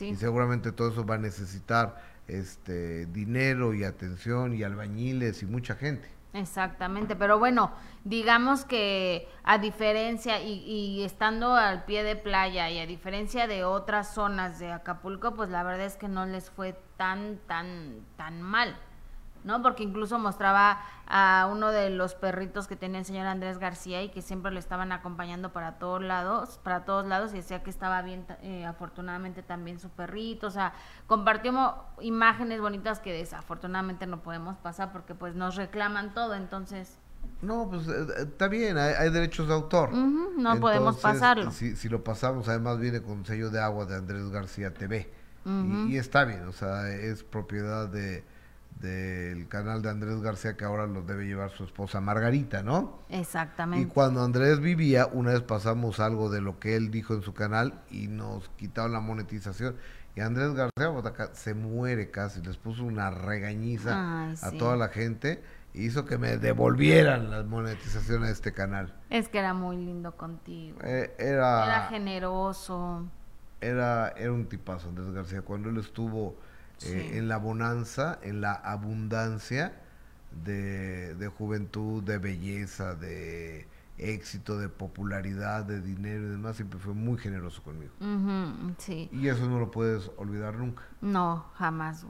Y 0.00 0.14
seguramente 0.16 0.72
todo 0.72 0.90
eso 0.90 1.04
va 1.04 1.16
a 1.16 1.18
necesitar 1.18 2.02
este 2.26 3.06
dinero 3.06 3.74
y 3.74 3.84
atención 3.84 4.54
y 4.54 4.62
albañiles 4.62 5.42
y 5.42 5.46
mucha 5.46 5.74
gente. 5.74 6.08
Exactamente, 6.34 7.14
pero 7.14 7.38
bueno, 7.38 7.70
digamos 8.02 8.64
que 8.64 9.28
a 9.44 9.58
diferencia 9.58 10.42
y, 10.42 11.04
estando 11.04 11.54
al 11.54 11.84
pie 11.84 12.02
de 12.02 12.16
playa 12.16 12.68
y 12.70 12.80
a 12.80 12.86
diferencia 12.86 13.46
de 13.46 13.62
otras 13.62 14.14
zonas 14.14 14.58
de 14.58 14.72
Acapulco, 14.72 15.34
pues 15.36 15.48
la 15.50 15.62
verdad 15.62 15.86
es 15.86 15.96
que 15.96 16.08
no 16.08 16.26
les 16.26 16.50
fue 16.50 16.76
tan, 16.96 17.38
tan, 17.46 18.04
tan 18.16 18.42
mal. 18.42 18.76
¿No? 19.44 19.62
Porque 19.62 19.82
incluso 19.82 20.18
mostraba 20.18 20.80
a 21.06 21.48
uno 21.52 21.70
de 21.70 21.90
los 21.90 22.14
perritos 22.14 22.66
que 22.66 22.76
tenía 22.76 22.98
el 22.98 23.04
señor 23.04 23.26
Andrés 23.26 23.58
García 23.58 24.02
y 24.02 24.08
que 24.08 24.22
siempre 24.22 24.50
lo 24.50 24.58
estaban 24.58 24.90
acompañando 24.90 25.52
para 25.52 25.78
todos 25.78 26.02
lados, 26.02 26.58
para 26.62 26.84
todos 26.84 27.06
lados 27.06 27.32
y 27.32 27.36
decía 27.36 27.62
que 27.62 27.70
estaba 27.70 28.00
bien, 28.02 28.24
eh, 28.42 28.64
afortunadamente 28.64 29.42
también 29.42 29.78
su 29.78 29.90
perrito, 29.90 30.46
o 30.46 30.50
sea, 30.50 30.72
compartimos 31.06 31.74
imágenes 32.00 32.60
bonitas 32.60 33.00
que 33.00 33.12
desafortunadamente 33.12 34.06
no 34.06 34.22
podemos 34.22 34.56
pasar 34.56 34.92
porque 34.92 35.14
pues 35.14 35.34
nos 35.34 35.56
reclaman 35.56 36.14
todo, 36.14 36.34
entonces... 36.34 36.98
No, 37.40 37.68
pues 37.70 37.86
eh, 37.88 37.92
eh, 37.92 38.22
está 38.22 38.48
bien, 38.48 38.78
hay, 38.78 39.10
derechos 39.10 39.48
de 39.48 39.54
autor. 39.54 39.92
no 39.92 40.60
podemos 40.60 40.96
pasarlo. 40.98 41.50
Si, 41.50 41.76
si, 41.76 41.88
lo 41.88 42.02
pasamos, 42.02 42.48
además 42.48 42.78
viene 42.78 43.02
con 43.02 43.24
sello 43.24 43.50
de 43.50 43.60
agua 43.60 43.84
de 43.84 43.96
Andrés 43.96 44.30
García 44.30 44.72
TV. 44.72 45.10
y, 45.44 45.96
está 45.96 46.24
bien, 46.24 46.46
o 46.48 46.52
sea, 46.52 46.88
es 46.88 47.22
propiedad 47.22 47.88
de, 47.88 48.24
del 48.84 49.48
canal 49.48 49.82
de 49.82 49.90
Andrés 49.90 50.20
García 50.20 50.56
que 50.56 50.64
ahora 50.64 50.86
lo 50.86 51.02
debe 51.02 51.26
llevar 51.26 51.50
su 51.50 51.64
esposa 51.64 52.00
Margarita, 52.00 52.62
¿no? 52.62 53.00
Exactamente. 53.08 53.86
Y 53.86 53.90
cuando 53.90 54.22
Andrés 54.22 54.60
vivía, 54.60 55.06
una 55.06 55.32
vez 55.32 55.42
pasamos 55.42 55.98
algo 55.98 56.28
de 56.28 56.40
lo 56.40 56.60
que 56.60 56.76
él 56.76 56.90
dijo 56.90 57.14
en 57.14 57.22
su 57.22 57.32
canal 57.32 57.82
y 57.90 58.08
nos 58.08 58.48
quitaron 58.50 58.92
la 58.92 59.00
monetización. 59.00 59.76
Y 60.14 60.20
Andrés 60.20 60.54
García 60.54 60.92
se 61.32 61.54
muere 61.54 62.10
casi, 62.10 62.40
les 62.42 62.56
puso 62.56 62.84
una 62.84 63.10
regañiza 63.10 64.30
a 64.30 64.50
toda 64.52 64.76
la 64.76 64.88
gente 64.88 65.42
hizo 65.74 66.04
que 66.04 66.18
me 66.18 66.38
devolvieran 66.38 67.30
la 67.30 67.42
monetización 67.42 68.22
a 68.22 68.30
este 68.30 68.52
canal. 68.52 68.94
Es 69.10 69.28
que 69.28 69.38
era 69.38 69.54
muy 69.54 69.76
lindo 69.76 70.16
contigo. 70.16 70.78
Eh, 70.84 71.14
era, 71.18 71.64
era 71.64 71.86
generoso. 71.88 73.04
Era, 73.60 74.10
era 74.16 74.32
un 74.32 74.46
tipazo 74.46 74.88
Andrés 74.88 75.10
García. 75.10 75.42
Cuando 75.42 75.70
él 75.70 75.78
estuvo 75.78 76.36
eh, 76.84 77.18
en 77.18 77.28
la 77.28 77.36
bonanza, 77.36 78.18
en 78.22 78.40
la 78.40 78.52
abundancia 78.52 79.80
de, 80.44 81.30
juventud, 81.38 82.02
de 82.02 82.18
belleza, 82.18 82.94
de 82.94 83.68
éxito, 83.98 84.58
de 84.58 84.68
popularidad, 84.68 85.64
de 85.64 85.80
dinero 85.80 86.26
y 86.26 86.30
demás, 86.30 86.56
siempre 86.56 86.78
fue 86.78 86.94
muy 86.94 87.18
generoso 87.18 87.62
conmigo. 87.62 87.92
sí. 88.78 89.08
Y 89.12 89.28
eso 89.28 89.48
no 89.48 89.58
lo 89.58 89.70
puedes 89.70 90.10
olvidar 90.16 90.56
nunca. 90.56 90.82
No, 91.00 91.46
jamás, 91.54 92.04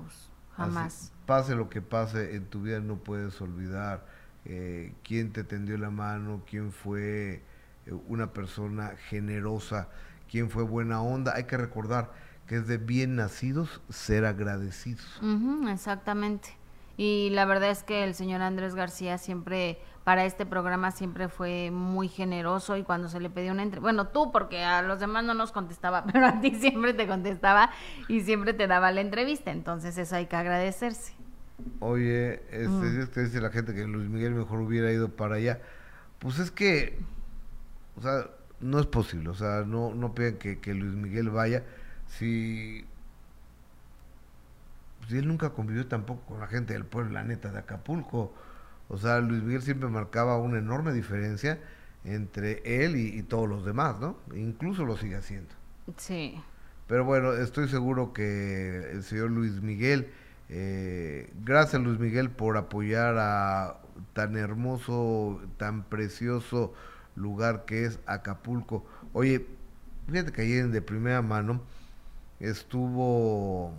jamás. 0.56 1.12
pase 1.26 1.54
lo 1.54 1.68
que 1.68 1.82
pase 1.82 2.36
en 2.36 2.46
tu 2.46 2.62
vida, 2.62 2.80
no 2.80 2.96
puedes 2.96 3.40
olvidar 3.40 4.04
eh, 4.46 4.92
quién 5.02 5.32
te 5.32 5.42
tendió 5.42 5.78
la 5.78 5.90
mano, 5.90 6.42
quién 6.48 6.70
fue 6.70 7.42
eh, 7.86 7.92
una 8.08 8.32
persona 8.32 8.92
generosa, 9.08 9.88
quién 10.30 10.50
fue 10.50 10.64
buena 10.64 11.00
onda. 11.00 11.34
Hay 11.34 11.44
que 11.44 11.56
recordar, 11.56 12.12
que 12.46 12.56
es 12.56 12.66
de 12.66 12.78
bien 12.78 13.16
nacidos 13.16 13.80
ser 13.88 14.24
agradecidos. 14.24 15.20
exactamente. 15.70 16.56
Y 16.96 17.30
la 17.30 17.44
verdad 17.44 17.70
es 17.70 17.82
que 17.82 18.04
el 18.04 18.14
señor 18.14 18.40
Andrés 18.42 18.74
García 18.74 19.18
siempre, 19.18 19.78
para 20.04 20.24
este 20.26 20.46
programa 20.46 20.92
siempre 20.92 21.28
fue 21.28 21.70
muy 21.72 22.08
generoso 22.08 22.76
y 22.76 22.84
cuando 22.84 23.08
se 23.08 23.18
le 23.18 23.30
pidió 23.30 23.52
una 23.52 23.62
entrevista, 23.62 23.82
bueno, 23.82 24.08
tú 24.08 24.30
porque 24.30 24.62
a 24.62 24.82
los 24.82 25.00
demás 25.00 25.24
no 25.24 25.34
nos 25.34 25.50
contestaba, 25.50 26.04
pero 26.12 26.26
a 26.26 26.40
ti 26.40 26.54
siempre 26.54 26.94
te 26.94 27.06
contestaba 27.06 27.70
y 28.08 28.20
siempre 28.20 28.54
te 28.54 28.66
daba 28.66 28.92
la 28.92 29.00
entrevista, 29.00 29.50
entonces 29.50 29.98
eso 29.98 30.14
hay 30.14 30.26
que 30.26 30.36
agradecerse. 30.36 31.14
Oye, 31.80 32.42
este, 32.50 33.00
es 33.02 33.08
que 33.08 33.20
dice 33.22 33.40
la 33.40 33.50
gente 33.50 33.74
que 33.74 33.86
Luis 33.86 34.08
Miguel 34.08 34.34
mejor 34.34 34.60
hubiera 34.60 34.92
ido 34.92 35.10
para 35.10 35.36
allá. 35.36 35.60
Pues 36.18 36.38
es 36.38 36.50
que, 36.50 36.98
o 37.96 38.02
sea, 38.02 38.28
no 38.60 38.78
es 38.78 38.86
posible, 38.86 39.30
o 39.30 39.34
sea, 39.34 39.64
no, 39.66 39.94
no 39.94 40.14
piden 40.14 40.38
que, 40.38 40.60
que 40.60 40.74
Luis 40.74 40.94
Miguel 40.94 41.30
vaya 41.30 41.64
si, 42.18 42.84
si 45.08 45.18
él 45.18 45.28
nunca 45.28 45.50
convivió 45.50 45.86
tampoco 45.86 46.22
con 46.26 46.40
la 46.40 46.46
gente 46.46 46.72
del 46.72 46.84
pueblo, 46.84 47.12
la 47.12 47.24
neta, 47.24 47.50
de 47.50 47.58
Acapulco. 47.58 48.32
O 48.88 48.98
sea, 48.98 49.20
Luis 49.20 49.42
Miguel 49.42 49.62
siempre 49.62 49.88
marcaba 49.88 50.38
una 50.38 50.58
enorme 50.58 50.92
diferencia 50.92 51.58
entre 52.04 52.84
él 52.84 52.96
y, 52.96 53.22
todos 53.22 53.48
los 53.48 53.64
demás, 53.64 53.98
¿no? 53.98 54.18
Incluso 54.34 54.84
lo 54.84 54.96
sigue 54.96 55.16
haciendo. 55.16 55.54
Sí. 55.96 56.40
Pero 56.86 57.04
bueno, 57.04 57.32
estoy 57.32 57.68
seguro 57.68 58.12
que 58.12 58.90
el 58.92 59.02
señor 59.02 59.30
Luis 59.30 59.62
Miguel, 59.62 60.08
eh, 60.50 61.32
gracias 61.44 61.80
Luis 61.82 61.98
Miguel 61.98 62.30
por 62.30 62.58
apoyar 62.58 63.16
a 63.18 63.78
tan 64.12 64.36
hermoso, 64.36 65.40
tan 65.56 65.84
precioso 65.84 66.74
lugar 67.16 67.64
que 67.64 67.86
es 67.86 67.98
Acapulco. 68.06 68.84
Oye, 69.14 69.46
fíjate 70.10 70.32
que 70.32 70.42
ayer 70.42 70.68
de 70.68 70.82
primera 70.82 71.22
mano 71.22 71.62
estuvo... 72.40 73.72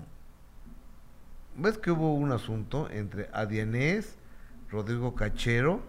¿Ves 1.57 1.77
que 1.77 1.91
hubo 1.91 2.14
un 2.15 2.32
asunto 2.32 2.90
entre 2.90 3.30
Adianés, 3.34 4.18
Rodrigo 4.69 5.15
Cachero, 5.15 5.82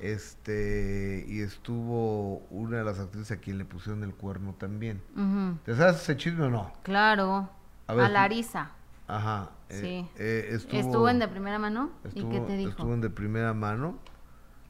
este, 0.00 1.24
y 1.28 1.40
estuvo 1.40 2.38
una 2.50 2.78
de 2.78 2.84
las 2.84 2.98
actrices 2.98 3.30
a 3.30 3.36
quien 3.36 3.58
le 3.58 3.64
pusieron 3.64 4.02
el 4.02 4.14
cuerno 4.14 4.54
también? 4.54 5.02
¿Te 5.64 5.74
sabes 5.74 5.96
ese 5.96 6.16
chisme 6.16 6.46
o 6.46 6.50
no? 6.50 6.72
Claro, 6.82 7.50
a, 7.86 7.94
Larisa. 7.94 8.70
Ajá. 9.06 9.50
Eh, 9.68 9.80
sí. 9.80 10.10
Eh, 10.18 10.58
estuvo, 10.72 11.08
en 11.10 11.18
de 11.18 11.28
primera 11.28 11.58
mano? 11.58 11.90
¿Y 12.14 12.24
qué 12.24 12.40
te 12.40 12.56
dijo? 12.56 12.70
Estuvo 12.70 12.94
en 12.94 13.02
de 13.02 13.10
primera 13.10 13.52
mano. 13.52 13.98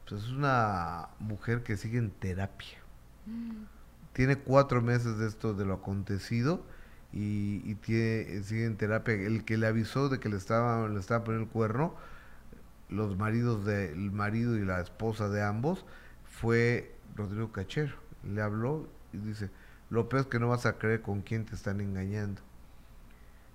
Pues 0.08 0.24
es 0.24 0.30
una 0.30 1.08
mujer 1.20 1.62
que 1.62 1.76
sigue 1.76 1.98
en 1.98 2.10
terapia. 2.10 2.78
Mm. 3.26 3.64
Tiene 4.12 4.36
cuatro 4.36 4.82
meses 4.82 5.16
de 5.18 5.28
esto, 5.28 5.54
de 5.54 5.64
lo 5.64 5.74
acontecido 5.74 6.64
y, 7.16 7.76
tiene, 7.76 8.42
sigue 8.42 8.64
en 8.64 8.76
terapia. 8.76 9.14
El 9.14 9.44
que 9.44 9.56
le 9.56 9.68
avisó 9.68 10.08
de 10.08 10.18
que 10.18 10.28
le 10.28 10.36
estaba, 10.36 10.88
le 10.88 10.98
estaba 10.98 11.22
poniendo 11.22 11.46
el 11.46 11.52
cuerno, 11.52 11.94
los 12.88 13.16
maridos 13.16 13.64
del 13.64 14.10
marido 14.10 14.56
y 14.56 14.64
la 14.64 14.80
esposa 14.80 15.28
de 15.28 15.40
ambos, 15.40 15.84
fue 16.24 16.92
Rodrigo 17.14 17.52
Cachero. 17.52 17.94
Le 18.24 18.42
habló 18.42 18.88
y 19.12 19.18
dice, 19.18 19.50
lo 19.90 20.08
peor 20.08 20.22
es 20.22 20.26
que 20.26 20.40
no 20.40 20.48
vas 20.48 20.66
a 20.66 20.76
creer 20.76 21.02
con 21.02 21.22
quién 21.22 21.44
te 21.44 21.54
están 21.54 21.80
engañando. 21.80 22.42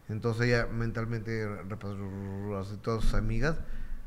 Entonces 0.08 0.48
ella 0.48 0.66
mentalmente 0.68 1.46
repasó 1.68 1.98
a 2.58 2.82
todas 2.82 3.04
sus 3.04 3.14
amigas, 3.14 3.58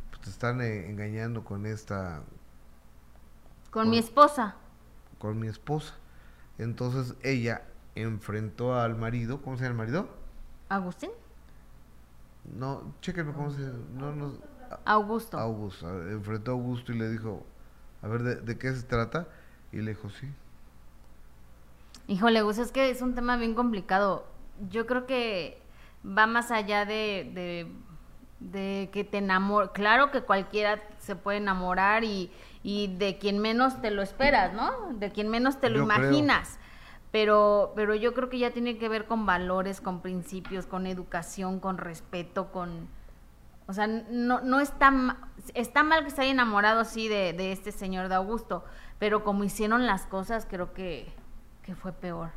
pues 0.09 0.23
te 0.23 0.31
están 0.31 0.63
eh, 0.63 0.89
engañando 0.89 1.45
con 1.45 1.67
esta... 1.67 2.23
con 3.71 3.91
mi 3.91 3.99
esposa. 3.99 4.57
Con 5.19 5.39
mi 5.39 5.49
esposa. 5.49 5.95
Entonces 6.59 7.15
ella 7.23 7.63
enfrentó 7.95 8.75
al 8.79 8.97
marido, 8.97 9.43
¿cómo 9.43 9.57
se 9.57 9.65
llama 9.65 9.73
el 9.73 9.79
marido? 9.79 10.09
Agustín. 10.69 11.11
No, 12.45 12.95
chéquenme 13.01 13.33
cómo 13.33 13.51
se 13.51 13.61
no, 13.95 14.15
no, 14.15 14.33
Augusto. 14.85 15.39
Augusto, 15.39 15.89
enfrentó 16.09 16.53
a 16.53 16.55
Augusto 16.55 16.93
y 16.93 16.99
le 16.99 17.09
dijo, 17.11 17.45
a 18.03 18.09
ver, 18.09 18.43
¿de, 18.43 18.59
qué 18.59 18.73
se 18.73 18.83
trata? 18.83 19.29
Y 19.71 19.79
le 19.79 19.93
dijo, 19.93 20.11
sí. 20.11 20.29
Híjole, 22.09 22.43
Gus, 22.43 22.59
es 22.59 22.73
que 22.73 22.91
es 22.91 23.01
un 23.01 23.15
tema 23.15 23.37
bien 23.37 23.55
complicado. 23.55 24.27
Yo 24.71 24.87
creo 24.87 25.07
que 25.07 25.61
va 26.05 26.27
más 26.27 26.51
allá 26.51 26.85
de, 26.85 27.31
de, 27.33 27.73
de 28.41 28.91
que 28.93 29.05
te 29.05 29.19
enamores. 29.19 29.71
Claro 29.73 30.11
que 30.11 30.23
cualquiera 30.23 30.83
se 30.99 31.15
puede 31.15 31.39
enamorar 31.39 32.03
y, 32.03 32.31
y, 32.63 32.97
de 32.97 33.19
quien 33.19 33.39
menos 33.39 33.81
te 33.81 33.91
lo 33.91 34.03
esperas, 34.03 34.53
¿no? 34.53 34.95
De 34.95 35.11
quien 35.13 35.29
menos 35.29 35.61
te 35.61 35.71
lo 35.71 35.83
imaginas 35.83 36.59
pero, 37.13 37.75
pero 37.77 37.95
yo 37.95 38.15
creo 38.15 38.31
que 38.31 38.39
ya 38.39 38.51
tiene 38.51 38.79
que 38.79 38.89
ver 38.89 39.07
con 39.07 39.27
valores, 39.27 39.81
con 39.81 40.01
principios, 40.01 40.67
con 40.67 40.87
educación, 40.87 41.61
con 41.61 41.79
respeto, 41.79 42.51
con... 42.51 42.89
O 43.67 43.75
sea, 43.75 43.87
no, 43.87 44.41
no 44.41 44.61
está, 44.61 45.19
está 45.55 45.83
mal 45.85 46.05
que 46.05 46.11
se 46.11 46.23
haya 46.23 46.33
enamorado, 46.33 46.85
sí, 46.85 47.09
de, 47.09 47.33
de 47.35 47.53
este 47.53 47.71
señor 47.71 48.09
de 48.09 48.17
Augusto, 48.17 48.65
pero 48.99 49.23
como 49.23 49.45
hicieron 49.45 49.87
las 49.87 50.07
cosas, 50.07 50.47
creo 50.51 50.73
que, 50.73 51.15
que 51.63 51.75
fue 51.75 51.93
peor. 51.93 52.31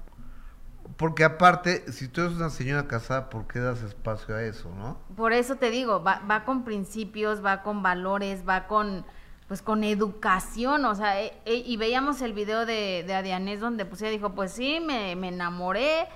Porque 0.98 1.24
aparte, 1.24 1.92
si 1.92 2.08
tú 2.08 2.22
eres 2.22 2.34
una 2.34 2.50
señora 2.50 2.88
casada, 2.88 3.30
¿por 3.30 3.48
qué 3.48 3.60
das 3.60 3.82
espacio 3.82 4.36
a 4.36 4.44
eso, 4.44 4.70
no? 4.76 5.00
Por 5.16 5.34
eso 5.34 5.56
te 5.56 5.72
digo, 5.72 6.04
va, 6.04 6.22
va 6.30 6.44
con 6.44 6.64
principios, 6.64 7.44
va 7.44 7.64
con 7.64 7.82
valores, 7.82 8.48
va 8.48 8.68
con 8.68 9.06
pues 9.48 9.62
con 9.62 9.84
educación, 9.84 10.86
o 10.86 10.96
sea, 10.96 11.22
e, 11.22 11.34
e, 11.46 11.56
y 11.56 11.78
veíamos 11.78 12.22
el 12.22 12.34
video 12.34 12.66
de, 12.66 13.04
de 13.06 13.14
Adianés 13.14 13.60
donde 13.60 13.86
pues 13.86 14.02
ella 14.02 14.12
dijo, 14.12 14.32
pues 14.32 14.52
sí, 14.52 14.80
me, 14.80 15.12
enamoré, 15.12 16.08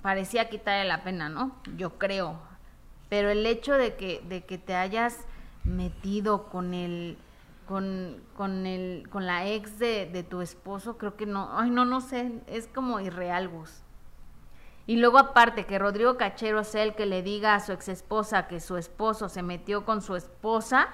parecía 0.00 0.48
quitarle 0.48 0.84
la 0.84 1.02
pena, 1.02 1.28
¿no? 1.28 1.56
Yo 1.76 1.98
creo. 1.98 2.38
Pero 3.08 3.30
el 3.30 3.44
hecho 3.46 3.74
de 3.74 3.96
que, 3.96 4.22
de 4.28 4.44
que 4.44 4.58
te 4.58 4.76
hayas 4.76 5.18
metido 5.64 6.44
con 6.46 6.72
el, 6.72 7.18
con, 7.66 8.22
con 8.36 8.66
el, 8.66 9.08
con 9.10 9.26
la 9.26 9.48
ex 9.48 9.78
de, 9.78 10.06
de 10.06 10.22
tu 10.22 10.40
esposo, 10.40 10.96
creo 10.98 11.16
que 11.16 11.26
no, 11.26 11.58
ay 11.58 11.70
no, 11.70 11.84
no 11.84 12.00
sé, 12.00 12.32
es 12.46 12.68
como 12.68 13.00
irreal, 13.00 13.48
Gus. 13.48 13.82
Y 14.86 14.96
luego 14.96 15.18
aparte 15.18 15.64
que 15.64 15.78
Rodrigo 15.78 16.16
Cachero 16.16 16.62
sea 16.62 16.82
el 16.82 16.94
que 16.94 17.06
le 17.06 17.22
diga 17.22 17.54
a 17.54 17.60
su 17.60 17.72
ex 17.72 17.88
esposa 17.88 18.46
que 18.46 18.60
su 18.60 18.76
esposo 18.76 19.28
se 19.28 19.42
metió 19.42 19.84
con 19.84 20.02
su 20.02 20.14
esposa, 20.14 20.88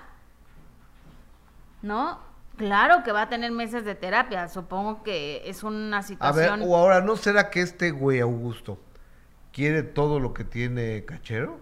¿no? 1.83 2.19
Claro 2.57 3.03
que 3.05 3.13
va 3.13 3.23
a 3.23 3.29
tener 3.29 3.53
meses 3.53 3.85
de 3.85 3.95
terapia, 3.95 4.49
supongo 4.49 5.03
que 5.03 5.43
es 5.49 5.63
una 5.63 6.03
situación... 6.03 6.53
A 6.53 6.57
ver, 6.57 6.69
o 6.69 6.77
ahora, 6.77 7.01
¿no 7.01 7.17
será 7.17 7.49
que 7.49 7.63
este 7.63 7.91
güey 7.91 8.21
Augusto 8.21 8.79
quiere 9.53 9.83
todo 9.83 10.21
lo 10.21 10.35
que 10.35 10.45
tiene 10.45 11.05
Cachero? 11.07 11.59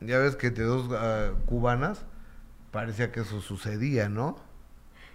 Ya 0.00 0.18
ves 0.18 0.36
que 0.36 0.48
entre 0.48 0.64
dos 0.64 0.88
uh, 0.88 1.34
cubanas 1.46 2.04
parecía 2.70 3.10
que 3.10 3.20
eso 3.20 3.40
sucedía, 3.40 4.08
¿no? 4.08 4.36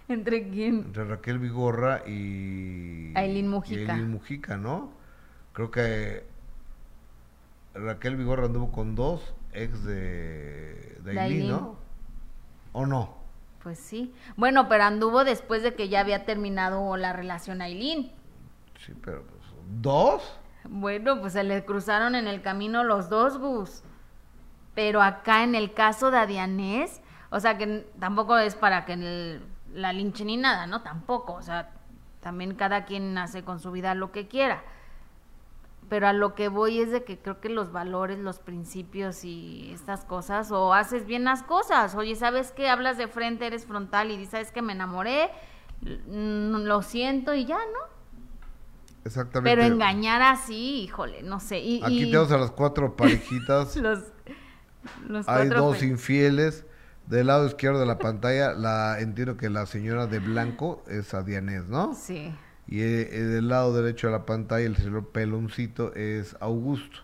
¿Entre 0.08 0.48
quién? 0.48 0.78
Entre 0.78 1.04
Raquel 1.04 1.38
Vigorra 1.38 2.02
y... 2.06 3.12
Aileen 3.14 3.48
Mujica. 3.48 3.80
Y 3.80 3.84
Aileen 3.84 4.10
Mujica, 4.10 4.56
¿no? 4.56 4.92
Creo 5.52 5.70
que 5.70 6.24
Raquel 7.74 8.16
Vigorra 8.16 8.46
anduvo 8.46 8.72
con 8.72 8.94
dos 8.94 9.34
ex 9.52 9.84
de, 9.84 10.98
de 11.04 11.20
Aileen, 11.20 11.48
¿no? 11.48 11.87
¿O 12.78 12.86
no? 12.86 13.08
Pues 13.60 13.76
sí. 13.80 14.14
Bueno, 14.36 14.68
pero 14.68 14.84
anduvo 14.84 15.24
después 15.24 15.64
de 15.64 15.74
que 15.74 15.88
ya 15.88 15.98
había 15.98 16.24
terminado 16.24 16.96
la 16.96 17.12
relación 17.12 17.60
Aileen. 17.60 18.12
Sí, 18.78 18.94
pero 19.04 19.24
pues, 19.24 19.42
¿dos? 19.80 20.38
Bueno, 20.62 21.20
pues 21.20 21.32
se 21.32 21.42
le 21.42 21.64
cruzaron 21.64 22.14
en 22.14 22.28
el 22.28 22.40
camino 22.40 22.84
los 22.84 23.08
dos, 23.08 23.36
Gus. 23.38 23.82
Pero 24.76 25.02
acá 25.02 25.42
en 25.42 25.56
el 25.56 25.74
caso 25.74 26.12
de 26.12 26.18
Adianés, 26.18 27.02
o 27.30 27.40
sea 27.40 27.58
que 27.58 27.90
tampoco 27.98 28.38
es 28.38 28.54
para 28.54 28.84
que 28.84 29.40
la 29.72 29.92
linche 29.92 30.24
ni 30.24 30.36
nada, 30.36 30.68
¿no? 30.68 30.82
Tampoco, 30.82 31.32
o 31.32 31.42
sea, 31.42 31.72
también 32.20 32.54
cada 32.54 32.84
quien 32.84 33.18
hace 33.18 33.42
con 33.42 33.58
su 33.58 33.72
vida 33.72 33.96
lo 33.96 34.12
que 34.12 34.28
quiera. 34.28 34.62
Pero 35.88 36.08
a 36.08 36.12
lo 36.12 36.34
que 36.34 36.48
voy 36.48 36.80
es 36.80 36.90
de 36.90 37.04
que 37.04 37.18
creo 37.18 37.40
que 37.40 37.48
los 37.48 37.72
valores, 37.72 38.18
los 38.18 38.38
principios 38.38 39.24
y 39.24 39.70
estas 39.72 40.04
cosas, 40.04 40.50
o 40.50 40.74
haces 40.74 41.06
bien 41.06 41.24
las 41.24 41.42
cosas. 41.42 41.94
Oye, 41.94 42.14
¿sabes 42.14 42.52
qué? 42.52 42.68
Hablas 42.68 42.98
de 42.98 43.08
frente, 43.08 43.46
eres 43.46 43.64
frontal 43.64 44.10
y 44.10 44.16
dices, 44.16 44.32
¿sabes 44.32 44.52
que 44.52 44.60
me 44.60 44.74
enamoré? 44.74 45.30
Lo 45.80 46.82
siento 46.82 47.34
y 47.34 47.46
ya, 47.46 47.56
¿no? 47.56 47.98
Exactamente. 49.04 49.56
Pero 49.56 49.62
engañar 49.72 50.20
así, 50.20 50.82
híjole, 50.82 51.22
no 51.22 51.40
sé. 51.40 51.60
Y, 51.60 51.82
Aquí 51.82 52.04
tenemos 52.06 52.30
a 52.32 52.38
las 52.38 52.50
cuatro 52.50 52.94
parejitas. 52.96 53.76
los, 53.76 54.04
Hay 55.26 55.48
dos 55.48 55.82
infieles. 55.82 56.64
Del 57.06 57.28
lado 57.28 57.46
izquierdo 57.46 57.80
de 57.80 57.86
la 57.86 57.98
pantalla, 57.98 58.52
la 58.52 59.00
entiendo 59.00 59.38
que 59.38 59.48
la 59.48 59.64
señora 59.64 60.06
de 60.06 60.18
blanco 60.18 60.84
es 60.88 61.14
Adianés, 61.14 61.66
¿no? 61.66 61.94
Sí. 61.94 62.34
Y 62.68 62.80
eh, 62.80 63.04
del 63.06 63.48
lado 63.48 63.72
derecho 63.72 64.08
de 64.08 64.12
la 64.12 64.26
pantalla, 64.26 64.66
el 64.66 64.76
señor 64.76 65.08
peloncito 65.08 65.94
es 65.94 66.36
Augusto. 66.40 67.00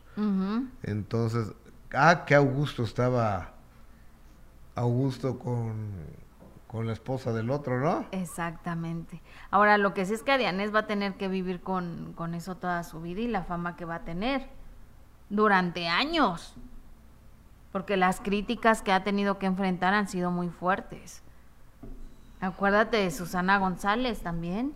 Entonces, 0.82 1.52
ah, 1.92 2.24
que 2.24 2.34
Augusto 2.34 2.84
estaba 2.84 3.54
Augusto 4.76 5.38
con 5.38 5.74
con 6.74 6.88
la 6.88 6.92
esposa 6.92 7.32
del 7.32 7.50
otro, 7.50 7.78
¿no? 7.78 8.04
Exactamente. 8.10 9.22
Ahora, 9.52 9.78
lo 9.78 9.94
que 9.94 10.04
sí 10.06 10.14
es 10.14 10.24
que 10.24 10.32
Adianés 10.32 10.74
va 10.74 10.80
a 10.80 10.86
tener 10.88 11.14
que 11.14 11.28
vivir 11.28 11.60
con, 11.60 12.14
con 12.16 12.34
eso 12.34 12.56
toda 12.56 12.82
su 12.82 13.00
vida 13.00 13.20
y 13.20 13.28
la 13.28 13.44
fama 13.44 13.76
que 13.76 13.84
va 13.84 13.94
a 13.94 14.00
tener 14.00 14.48
durante 15.30 15.86
años. 15.86 16.56
Porque 17.70 17.96
las 17.96 18.18
críticas 18.18 18.82
que 18.82 18.90
ha 18.90 19.04
tenido 19.04 19.38
que 19.38 19.46
enfrentar 19.46 19.94
han 19.94 20.08
sido 20.08 20.32
muy 20.32 20.48
fuertes. 20.48 21.22
Acuérdate 22.40 22.96
de 22.96 23.12
Susana 23.12 23.58
González 23.58 24.22
también. 24.22 24.74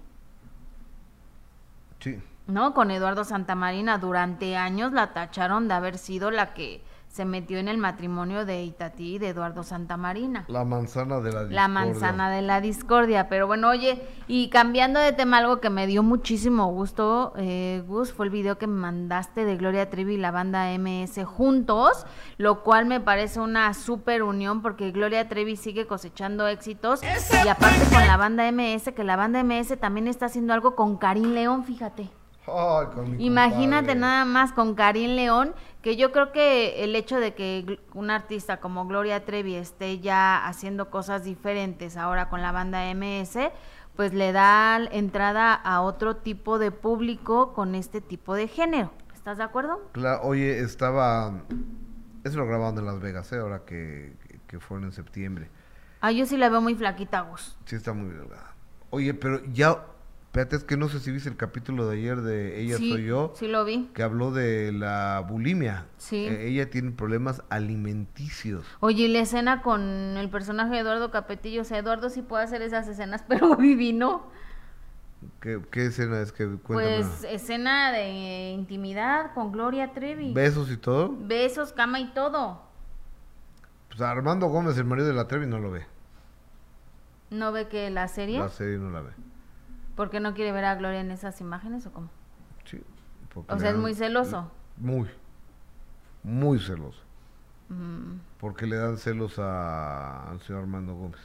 Sí. 2.01 2.21
¿No? 2.47 2.75
Con 2.75 2.91
Eduardo 2.91 3.25
Santamarina. 3.25 3.99
Durante 3.99 4.57
años 4.57 4.93
la 4.93 5.13
tacharon 5.13 5.69
de 5.69 5.75
haber 5.75 5.99
sido 5.99 6.31
la 6.31 6.55
que 6.55 6.83
se 7.19 7.25
metió 7.25 7.59
en 7.59 7.67
el 7.67 7.79
matrimonio 7.79 8.45
de 8.45 8.63
Itatí 8.63 9.17
y 9.17 9.19
de 9.19 9.31
Eduardo 9.31 9.65
Santamarina. 9.65 10.45
La 10.47 10.65
manzana 10.65 11.17
de 11.17 11.33
la 11.33 11.41
discordia. 11.41 11.57
La 11.57 11.67
manzana 11.67 12.31
de 12.31 12.43
la 12.43 12.61
discordia. 12.61 13.29
Pero 13.29 13.49
bueno, 13.49 13.71
oye, 13.71 14.01
y 14.29 14.51
cambiando 14.51 15.01
de 15.01 15.13
tema, 15.13 15.39
algo 15.39 15.61
que 15.61 15.69
me 15.69 15.89
dio 15.89 16.05
muchísimo 16.05 16.69
gusto, 16.69 17.33
eh, 17.37 17.83
Gus, 17.89 18.13
fue 18.13 18.27
el 18.27 18.31
video 18.31 18.57
que 18.57 18.69
me 18.69 18.81
mandaste 18.81 19.45
de 19.45 19.57
Gloria 19.57 19.91
Trevi 19.91 20.15
y 20.15 20.17
la 20.17 20.31
banda 20.31 20.71
MS 20.79 21.25
juntos, 21.25 22.07
lo 22.37 22.63
cual 22.63 22.87
me 22.87 23.01
parece 23.01 23.41
una 23.41 23.75
super 23.75 24.23
unión 24.23 24.63
porque 24.63 24.93
Gloria 24.93 25.29
Trevi 25.29 25.57
sigue 25.57 25.89
cosechando 25.89 26.47
éxitos 26.47 27.01
y 27.03 27.49
aparte 27.49 27.85
con 27.93 28.07
la 28.07 28.17
banda 28.17 28.49
MS, 28.53 28.93
que 28.95 29.03
la 29.03 29.17
banda 29.17 29.43
MS 29.43 29.77
también 29.81 30.07
está 30.07 30.27
haciendo 30.27 30.55
algo 30.55 30.77
con 30.77 30.99
Karim 30.99 31.35
León, 31.35 31.65
fíjate. 31.65 32.11
Imagínate 33.19 33.95
nada 33.95 34.25
más 34.25 34.53
con 34.53 34.75
Karim 34.75 35.11
León, 35.17 35.55
que 35.83 35.97
yo 35.97 36.13
creo 36.13 36.33
que 36.33 36.85
el 36.85 36.95
hecho 36.97 37.21
de 37.21 37.35
que 37.35 37.81
un 37.95 38.11
artista 38.11 38.59
como 38.59 38.87
Gloria 38.87 39.25
Trevi 39.25 39.55
esté 39.55 40.01
ya 40.01 40.47
haciendo 40.47 40.91
cosas 40.91 41.25
diferentes 41.25 41.97
ahora 41.97 42.29
con 42.29 42.43
la 42.43 42.53
banda 42.53 42.93
MS, 42.95 43.51
pues 43.97 44.15
le 44.15 44.33
da 44.33 44.79
entrada 44.93 45.55
a 45.55 45.81
otro 45.81 46.17
tipo 46.17 46.59
de 46.59 46.71
público 46.71 47.53
con 47.53 47.75
este 47.75 48.01
tipo 48.01 48.35
de 48.35 48.49
género. 48.49 48.93
¿Estás 49.13 49.39
de 49.39 49.45
acuerdo? 49.45 49.81
Claro, 49.93 50.23
oye, 50.23 50.61
estaba... 50.61 51.43
Eso 52.25 52.39
lo 52.39 52.47
grabaron 52.47 52.79
en 52.79 52.87
Las 52.87 53.01
Vegas, 53.01 53.33
¿eh? 53.33 53.39
ahora 53.39 53.65
que, 53.65 54.15
que, 54.47 54.61
fueron 54.61 54.87
en 54.87 54.93
septiembre. 54.93 55.51
Ah, 56.01 56.13
yo 56.13 56.27
sí 56.27 56.37
la 56.37 56.49
veo 56.49 56.61
muy 56.61 56.75
flaquita, 56.75 57.23
Gus. 57.23 57.57
Sí, 57.65 57.77
está 57.77 57.93
muy 57.93 58.15
delgada. 58.15 58.55
Oye, 58.91 59.15
pero 59.15 59.45
ya 59.47 59.85
Espérate, 60.29 60.57
es 60.57 60.65
que 60.65 60.77
no 60.77 60.91
sé 60.91 61.01
si 61.01 61.11
viste 61.11 61.31
el 61.31 61.39
capítulo 61.39 61.89
de 61.89 61.97
ayer 61.97 62.21
de 62.21 62.61
Ella 62.61 62.77
Soy 62.77 63.07
Yo. 63.07 63.33
Sí, 63.35 63.49
lo 63.49 63.65
vi. 63.65 63.89
Que 63.95 64.03
habló 64.03 64.31
de 64.31 64.73
la 64.73 65.25
bulimia. 65.27 65.87
Sí. 65.97 66.27
Eh, 66.27 66.49
ella 66.49 66.69
tiene 66.69 66.91
problemas 66.91 67.43
alimenticios. 67.49 68.67
Oye, 68.81 69.05
y 69.05 69.09
la 69.09 69.21
escena 69.21 69.63
con 69.63 69.81
el 69.83 70.29
personaje 70.29 70.75
de 70.75 70.81
Eduardo 70.81 71.11
Capetillo. 71.11 71.63
O 71.63 71.65
sea, 71.65 71.79
Eduardo 71.79 72.11
sí 72.11 72.21
puede 72.21 72.45
hacer 72.45 72.61
esas 72.61 72.87
escenas, 72.89 73.25
pero 73.29 73.57
Vivi 73.57 73.95
no. 73.95 74.31
¿Qué, 75.41 75.63
escena 75.87 76.21
es 76.21 76.31
que 76.31 76.47
Pues 76.47 77.25
escena 77.25 77.91
de 77.91 78.51
intimidad 78.51 79.33
con 79.33 79.51
Gloria 79.51 79.95
Trevi. 79.95 80.35
¿Besos 80.35 80.71
y 80.71 80.77
todo? 80.77 81.17
Besos, 81.19 81.73
cama 81.73 82.01
y 82.01 82.13
todo. 82.13 82.63
Pues 83.89 84.03
Armando 84.03 84.49
Gómez, 84.49 84.77
el 84.77 84.85
marido 84.85 85.09
de 85.09 85.15
la 85.15 85.27
Trevi, 85.27 85.47
no 85.47 85.59
lo 85.59 85.71
ve. 85.71 85.87
¿No 87.31 87.51
ve 87.51 87.67
que 87.69 87.89
la 87.89 88.09
serie? 88.09 88.39
La 88.39 88.51
serie 88.51 88.77
no 88.77 88.91
la 88.91 89.01
ve. 89.01 89.11
¿Por 89.99 90.11
qué 90.11 90.21
no 90.21 90.33
quiere 90.33 90.53
ver 90.53 90.65
a 90.65 90.77
Gloria 90.77 91.01
en 91.01 91.11
esas 91.11 91.41
imágenes 91.41 91.85
o 91.87 91.93
cómo? 91.93 92.09
Sí. 92.67 92.81
O 93.49 93.59
sea, 93.59 93.71
es 93.71 93.77
muy 93.77 93.95
celoso. 93.95 94.49
Muy. 94.77 95.11
Muy 96.23 96.61
celoso. 96.61 97.03
Mm. 97.69 98.21
Porque 98.39 98.69
le 98.69 98.77
dan 98.77 98.97
celos 98.99 99.41
a, 99.41 100.31
al 100.31 100.41
señor 100.41 100.63
Armando 100.63 100.95
Gómez. 100.95 101.21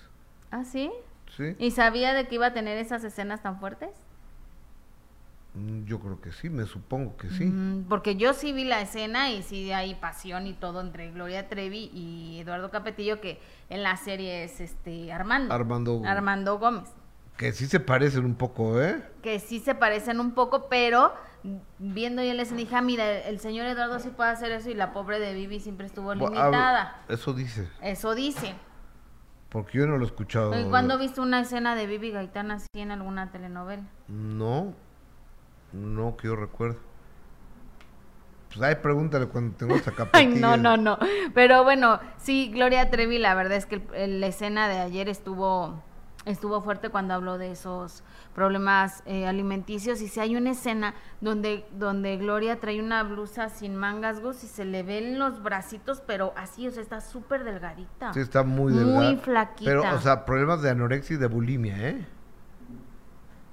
¿Ah, 0.49 0.63
sí? 0.63 0.91
Sí. 1.37 1.55
¿Y 1.59 1.69
sabía 1.69 2.15
de 2.15 2.27
que 2.27 2.33
iba 2.33 2.47
a 2.47 2.53
tener 2.53 2.79
esas 2.79 3.03
escenas 3.03 3.43
tan 3.43 3.59
fuertes? 3.59 3.91
Mm, 5.53 5.85
yo 5.85 5.99
creo 5.99 6.19
que 6.19 6.31
sí, 6.31 6.49
me 6.49 6.65
supongo 6.65 7.15
que 7.15 7.29
sí. 7.29 7.45
Mm, 7.45 7.83
porque 7.87 8.15
yo 8.15 8.33
sí 8.33 8.53
vi 8.53 8.63
la 8.63 8.81
escena 8.81 9.29
y 9.29 9.43
sí 9.43 9.71
hay 9.71 9.93
pasión 9.93 10.47
y 10.47 10.53
todo 10.53 10.81
entre 10.81 11.11
Gloria 11.11 11.47
Trevi 11.47 11.91
y 11.93 12.39
Eduardo 12.39 12.71
Capetillo, 12.71 13.21
que 13.21 13.39
en 13.69 13.83
la 13.83 13.97
serie 13.97 14.45
es 14.45 14.59
este 14.59 15.13
Armando. 15.13 15.53
Armando, 15.53 16.01
Armando 16.03 16.57
Gómez. 16.57 16.89
Que 17.37 17.51
sí 17.51 17.65
se 17.67 17.79
parecen 17.79 18.25
un 18.25 18.35
poco, 18.35 18.81
¿eh? 18.81 19.03
Que 19.21 19.39
sí 19.39 19.59
se 19.59 19.75
parecen 19.75 20.19
un 20.19 20.33
poco, 20.33 20.69
pero 20.69 21.13
viendo 21.79 22.23
yo 22.23 22.33
les 22.33 22.55
dije, 22.55 22.75
ah, 22.75 22.81
mira, 22.81 23.19
el 23.21 23.39
señor 23.39 23.65
Eduardo 23.65 23.99
sí 23.99 24.09
puede 24.09 24.29
hacer 24.29 24.51
eso 24.51 24.69
y 24.69 24.75
la 24.75 24.93
pobre 24.93 25.19
de 25.19 25.33
Vivi 25.33 25.59
siempre 25.59 25.87
estuvo 25.87 26.13
limitada. 26.13 27.03
eso 27.09 27.33
dice. 27.33 27.69
Eso 27.81 28.15
dice. 28.15 28.53
Porque 29.49 29.79
yo 29.79 29.87
no 29.87 29.97
lo 29.97 30.03
he 30.03 30.07
escuchado. 30.07 30.59
¿Y 30.59 30.63
cuándo 30.65 30.97
viste 30.97 31.21
una 31.21 31.41
escena 31.41 31.75
de 31.75 31.85
Vivi 31.85 32.11
Gaitán 32.11 32.51
así 32.51 32.67
en 32.73 32.91
alguna 32.91 33.31
telenovela? 33.31 33.83
No, 34.07 34.73
no 35.71 36.17
que 36.17 36.27
yo 36.27 36.35
recuerdo. 36.35 36.79
Pues 38.47 38.61
ahí 38.61 38.75
pregúntale 38.75 39.27
cuando 39.27 39.55
tengo 39.55 39.75
esa 39.75 39.91
Ay, 40.13 40.27
no, 40.27 40.57
no, 40.57 40.77
no. 40.77 40.97
Pero 41.33 41.63
bueno, 41.63 41.99
sí, 42.17 42.51
Gloria 42.53 42.89
Trevi, 42.89 43.17
la 43.17 43.33
verdad 43.33 43.57
es 43.57 43.65
que 43.65 43.81
la 44.07 44.27
escena 44.27 44.67
de 44.67 44.77
ayer 44.77 45.09
estuvo 45.09 45.83
estuvo 46.25 46.61
fuerte 46.61 46.89
cuando 46.89 47.13
habló 47.13 47.37
de 47.37 47.51
esos 47.51 48.03
problemas 48.33 49.03
eh, 49.05 49.27
alimenticios 49.27 50.01
y 50.01 50.07
si 50.07 50.19
hay 50.19 50.35
una 50.35 50.51
escena 50.51 50.93
donde 51.21 51.65
donde 51.73 52.17
Gloria 52.17 52.59
trae 52.59 52.81
una 52.81 53.03
blusa 53.03 53.49
sin 53.49 53.75
mangas 53.75 54.21
y 54.43 54.47
se 54.47 54.65
le 54.65 54.83
ven 54.83 55.19
los 55.19 55.43
bracitos 55.43 56.01
pero 56.05 56.33
así 56.37 56.67
o 56.67 56.71
sea 56.71 56.81
está 56.81 57.01
súper 57.01 57.43
delgadita. 57.43 58.13
Sí 58.13 58.21
está 58.21 58.43
muy 58.43 58.73
delgada. 58.73 59.11
muy 59.11 59.17
flaquita. 59.17 59.69
Pero 59.69 59.95
o 59.95 59.99
sea 59.99 60.25
problemas 60.25 60.61
de 60.61 60.69
anorexia 60.69 61.15
y 61.15 61.19
de 61.19 61.27
bulimia 61.27 61.89
eh 61.89 62.05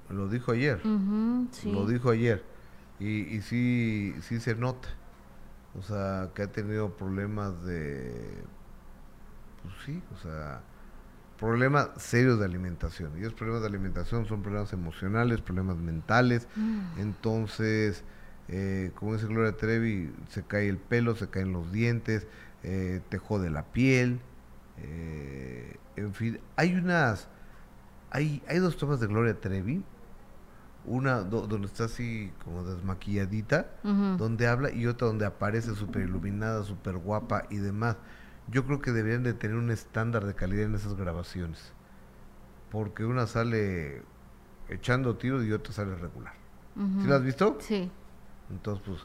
lo 0.09 0.27
dijo 0.27 0.51
ayer. 0.51 0.85
Lo 0.85 1.85
dijo 1.87 2.09
ayer. 2.09 2.43
Y, 2.99 3.35
y 3.35 3.41
sí 3.41 4.13
sí 4.21 4.39
se 4.39 4.55
nota. 4.55 4.89
O 5.77 5.81
sea 5.81 6.29
que 6.35 6.43
ha 6.43 6.51
tenido 6.51 6.95
problemas 6.95 7.63
de 7.63 8.43
pues 9.61 9.73
sí 9.85 10.01
o 10.13 10.17
sea 10.17 10.61
problemas 11.41 11.89
serios 11.97 12.37
de 12.37 12.45
alimentación. 12.45 13.13
Y 13.17 13.21
esos 13.21 13.33
problemas 13.33 13.63
de 13.63 13.67
alimentación 13.67 14.27
son 14.27 14.43
problemas 14.43 14.71
emocionales, 14.73 15.41
problemas 15.41 15.75
mentales. 15.75 16.47
Mm. 16.55 16.99
Entonces, 16.99 18.03
eh, 18.47 18.91
como 18.93 19.15
dice 19.15 19.25
Gloria 19.25 19.57
Trevi, 19.57 20.13
se 20.29 20.43
cae 20.43 20.69
el 20.69 20.77
pelo, 20.77 21.15
se 21.15 21.29
caen 21.29 21.51
los 21.51 21.71
dientes, 21.71 22.27
eh, 22.61 23.01
te 23.09 23.17
jode 23.17 23.49
la 23.49 23.63
piel. 23.63 24.19
Eh, 24.77 25.77
en 25.95 26.13
fin, 26.13 26.39
hay 26.55 26.75
unas. 26.75 27.27
Hay, 28.11 28.43
hay 28.47 28.59
dos 28.59 28.77
tomas 28.77 28.99
de 28.99 29.07
Gloria 29.07 29.33
Trevi. 29.33 29.83
Una 30.85 31.21
donde 31.21 31.65
está 31.67 31.85
así 31.85 32.31
como 32.43 32.63
desmaquilladita, 32.63 33.67
donde 33.83 34.47
habla, 34.47 34.71
y 34.71 34.87
otra 34.87 35.07
donde 35.07 35.27
aparece 35.27 35.75
súper 35.75 36.03
iluminada, 36.03 36.63
súper 36.63 36.97
guapa 36.97 37.43
y 37.51 37.57
demás 37.57 37.97
yo 38.51 38.65
creo 38.65 38.81
que 38.81 38.91
deberían 38.91 39.23
de 39.23 39.33
tener 39.33 39.57
un 39.57 39.71
estándar 39.71 40.25
de 40.25 40.35
calidad 40.35 40.65
en 40.65 40.75
esas 40.75 40.95
grabaciones. 40.95 41.73
Porque 42.69 43.05
una 43.05 43.27
sale 43.27 44.03
echando 44.69 45.17
tiros 45.17 45.45
y 45.45 45.51
otra 45.51 45.73
sale 45.73 45.95
regular. 45.95 46.33
¿Sí 46.75 47.07
la 47.07 47.15
has 47.15 47.23
visto? 47.23 47.57
Sí. 47.59 47.91
Entonces, 48.49 48.83
pues, 48.85 49.01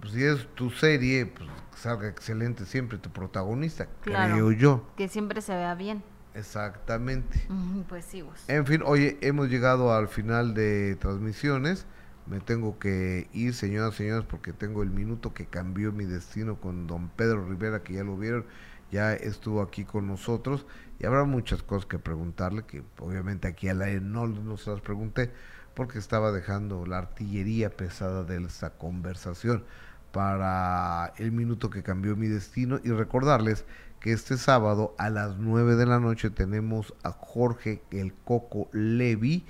pues 0.00 0.12
si 0.12 0.24
es 0.24 0.46
tu 0.54 0.70
serie, 0.70 1.26
pues 1.26 1.48
salga 1.76 2.08
excelente 2.08 2.64
siempre 2.64 2.98
tu 2.98 3.10
protagonista, 3.10 3.88
creo 4.00 4.52
yo. 4.52 4.86
Que 4.96 5.08
siempre 5.08 5.40
se 5.40 5.54
vea 5.54 5.74
bien. 5.74 6.02
Exactamente. 6.34 7.46
pues 7.88 8.04
sí, 8.04 8.22
vos. 8.22 8.44
En 8.48 8.66
fin, 8.66 8.82
oye, 8.84 9.18
hemos 9.20 9.48
llegado 9.48 9.94
al 9.94 10.08
final 10.08 10.54
de 10.54 10.96
transmisiones. 10.96 11.86
Me 12.26 12.40
tengo 12.40 12.78
que 12.78 13.28
ir, 13.32 13.54
señoras 13.54 13.94
y 13.94 13.98
señores, 13.98 14.24
porque 14.24 14.52
tengo 14.52 14.82
el 14.82 14.90
minuto 14.90 15.34
que 15.34 15.46
cambió 15.46 15.92
mi 15.92 16.04
destino 16.04 16.58
con 16.58 16.86
don 16.86 17.08
Pedro 17.10 17.46
Rivera, 17.46 17.82
que 17.82 17.94
ya 17.94 18.04
lo 18.04 18.16
vieron, 18.16 18.46
ya 18.90 19.12
estuvo 19.12 19.60
aquí 19.60 19.84
con 19.84 20.06
nosotros. 20.06 20.66
Y 20.98 21.06
habrá 21.06 21.24
muchas 21.24 21.62
cosas 21.62 21.86
que 21.86 21.98
preguntarle, 21.98 22.64
que 22.64 22.82
obviamente 22.98 23.48
aquí 23.48 23.68
a 23.68 23.74
la 23.74 23.88
no, 24.00 24.26
no 24.26 24.56
se 24.56 24.70
las 24.70 24.80
pregunté, 24.80 25.32
porque 25.74 25.98
estaba 25.98 26.32
dejando 26.32 26.86
la 26.86 26.98
artillería 26.98 27.76
pesada 27.76 28.24
de 28.24 28.42
esa 28.42 28.70
conversación 28.70 29.64
para 30.12 31.12
el 31.18 31.32
minuto 31.32 31.68
que 31.68 31.82
cambió 31.82 32.16
mi 32.16 32.28
destino. 32.28 32.80
Y 32.84 32.90
recordarles 32.90 33.64
que 34.00 34.12
este 34.12 34.36
sábado 34.36 34.94
a 34.98 35.10
las 35.10 35.38
9 35.38 35.76
de 35.76 35.86
la 35.86 35.98
noche 35.98 36.30
tenemos 36.30 36.94
a 37.02 37.10
Jorge 37.10 37.82
el 37.90 38.14
Coco 38.14 38.68
Levi, 38.72 39.44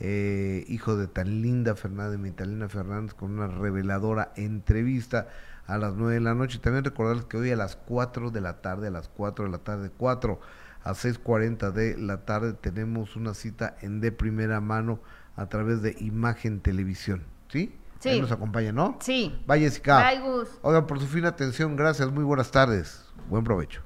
eh, 0.00 0.64
hijo 0.68 0.96
de 0.96 1.06
tan 1.06 1.42
linda 1.42 1.76
Fernández, 1.76 2.18
Mitalina 2.18 2.68
Fernández, 2.68 3.14
con 3.14 3.32
una 3.32 3.46
reveladora 3.46 4.32
entrevista 4.36 5.28
a 5.66 5.78
las 5.78 5.94
9 5.94 6.14
de 6.14 6.20
la 6.20 6.34
noche. 6.34 6.58
También 6.58 6.84
recordarles 6.84 7.24
que 7.24 7.36
hoy 7.36 7.50
a 7.50 7.56
las 7.56 7.76
4 7.76 8.30
de 8.30 8.40
la 8.40 8.60
tarde, 8.60 8.88
a 8.88 8.90
las 8.90 9.08
4 9.08 9.44
de 9.46 9.50
la 9.50 9.58
tarde, 9.58 9.90
4 9.96 10.40
a 10.82 10.92
6.40 10.92 11.72
de 11.72 11.96
la 11.96 12.24
tarde, 12.24 12.52
tenemos 12.52 13.16
una 13.16 13.34
cita 13.34 13.76
en 13.80 14.00
de 14.00 14.12
primera 14.12 14.60
mano 14.60 15.00
a 15.36 15.48
través 15.48 15.82
de 15.82 15.96
Imagen 16.00 16.60
Televisión. 16.60 17.24
¿Sí? 17.48 17.74
Sí. 18.00 18.10
Ahí 18.10 18.20
nos 18.20 18.32
acompaña, 18.32 18.72
¿no? 18.72 18.98
Sí. 19.00 19.34
Vaya, 19.46 19.70
Gus. 20.20 20.48
Oigan, 20.60 20.86
por 20.86 21.00
su 21.00 21.06
fina 21.06 21.28
atención, 21.28 21.76
gracias, 21.76 22.10
muy 22.12 22.24
buenas 22.24 22.50
tardes. 22.50 23.06
Buen 23.30 23.44
provecho. 23.44 23.80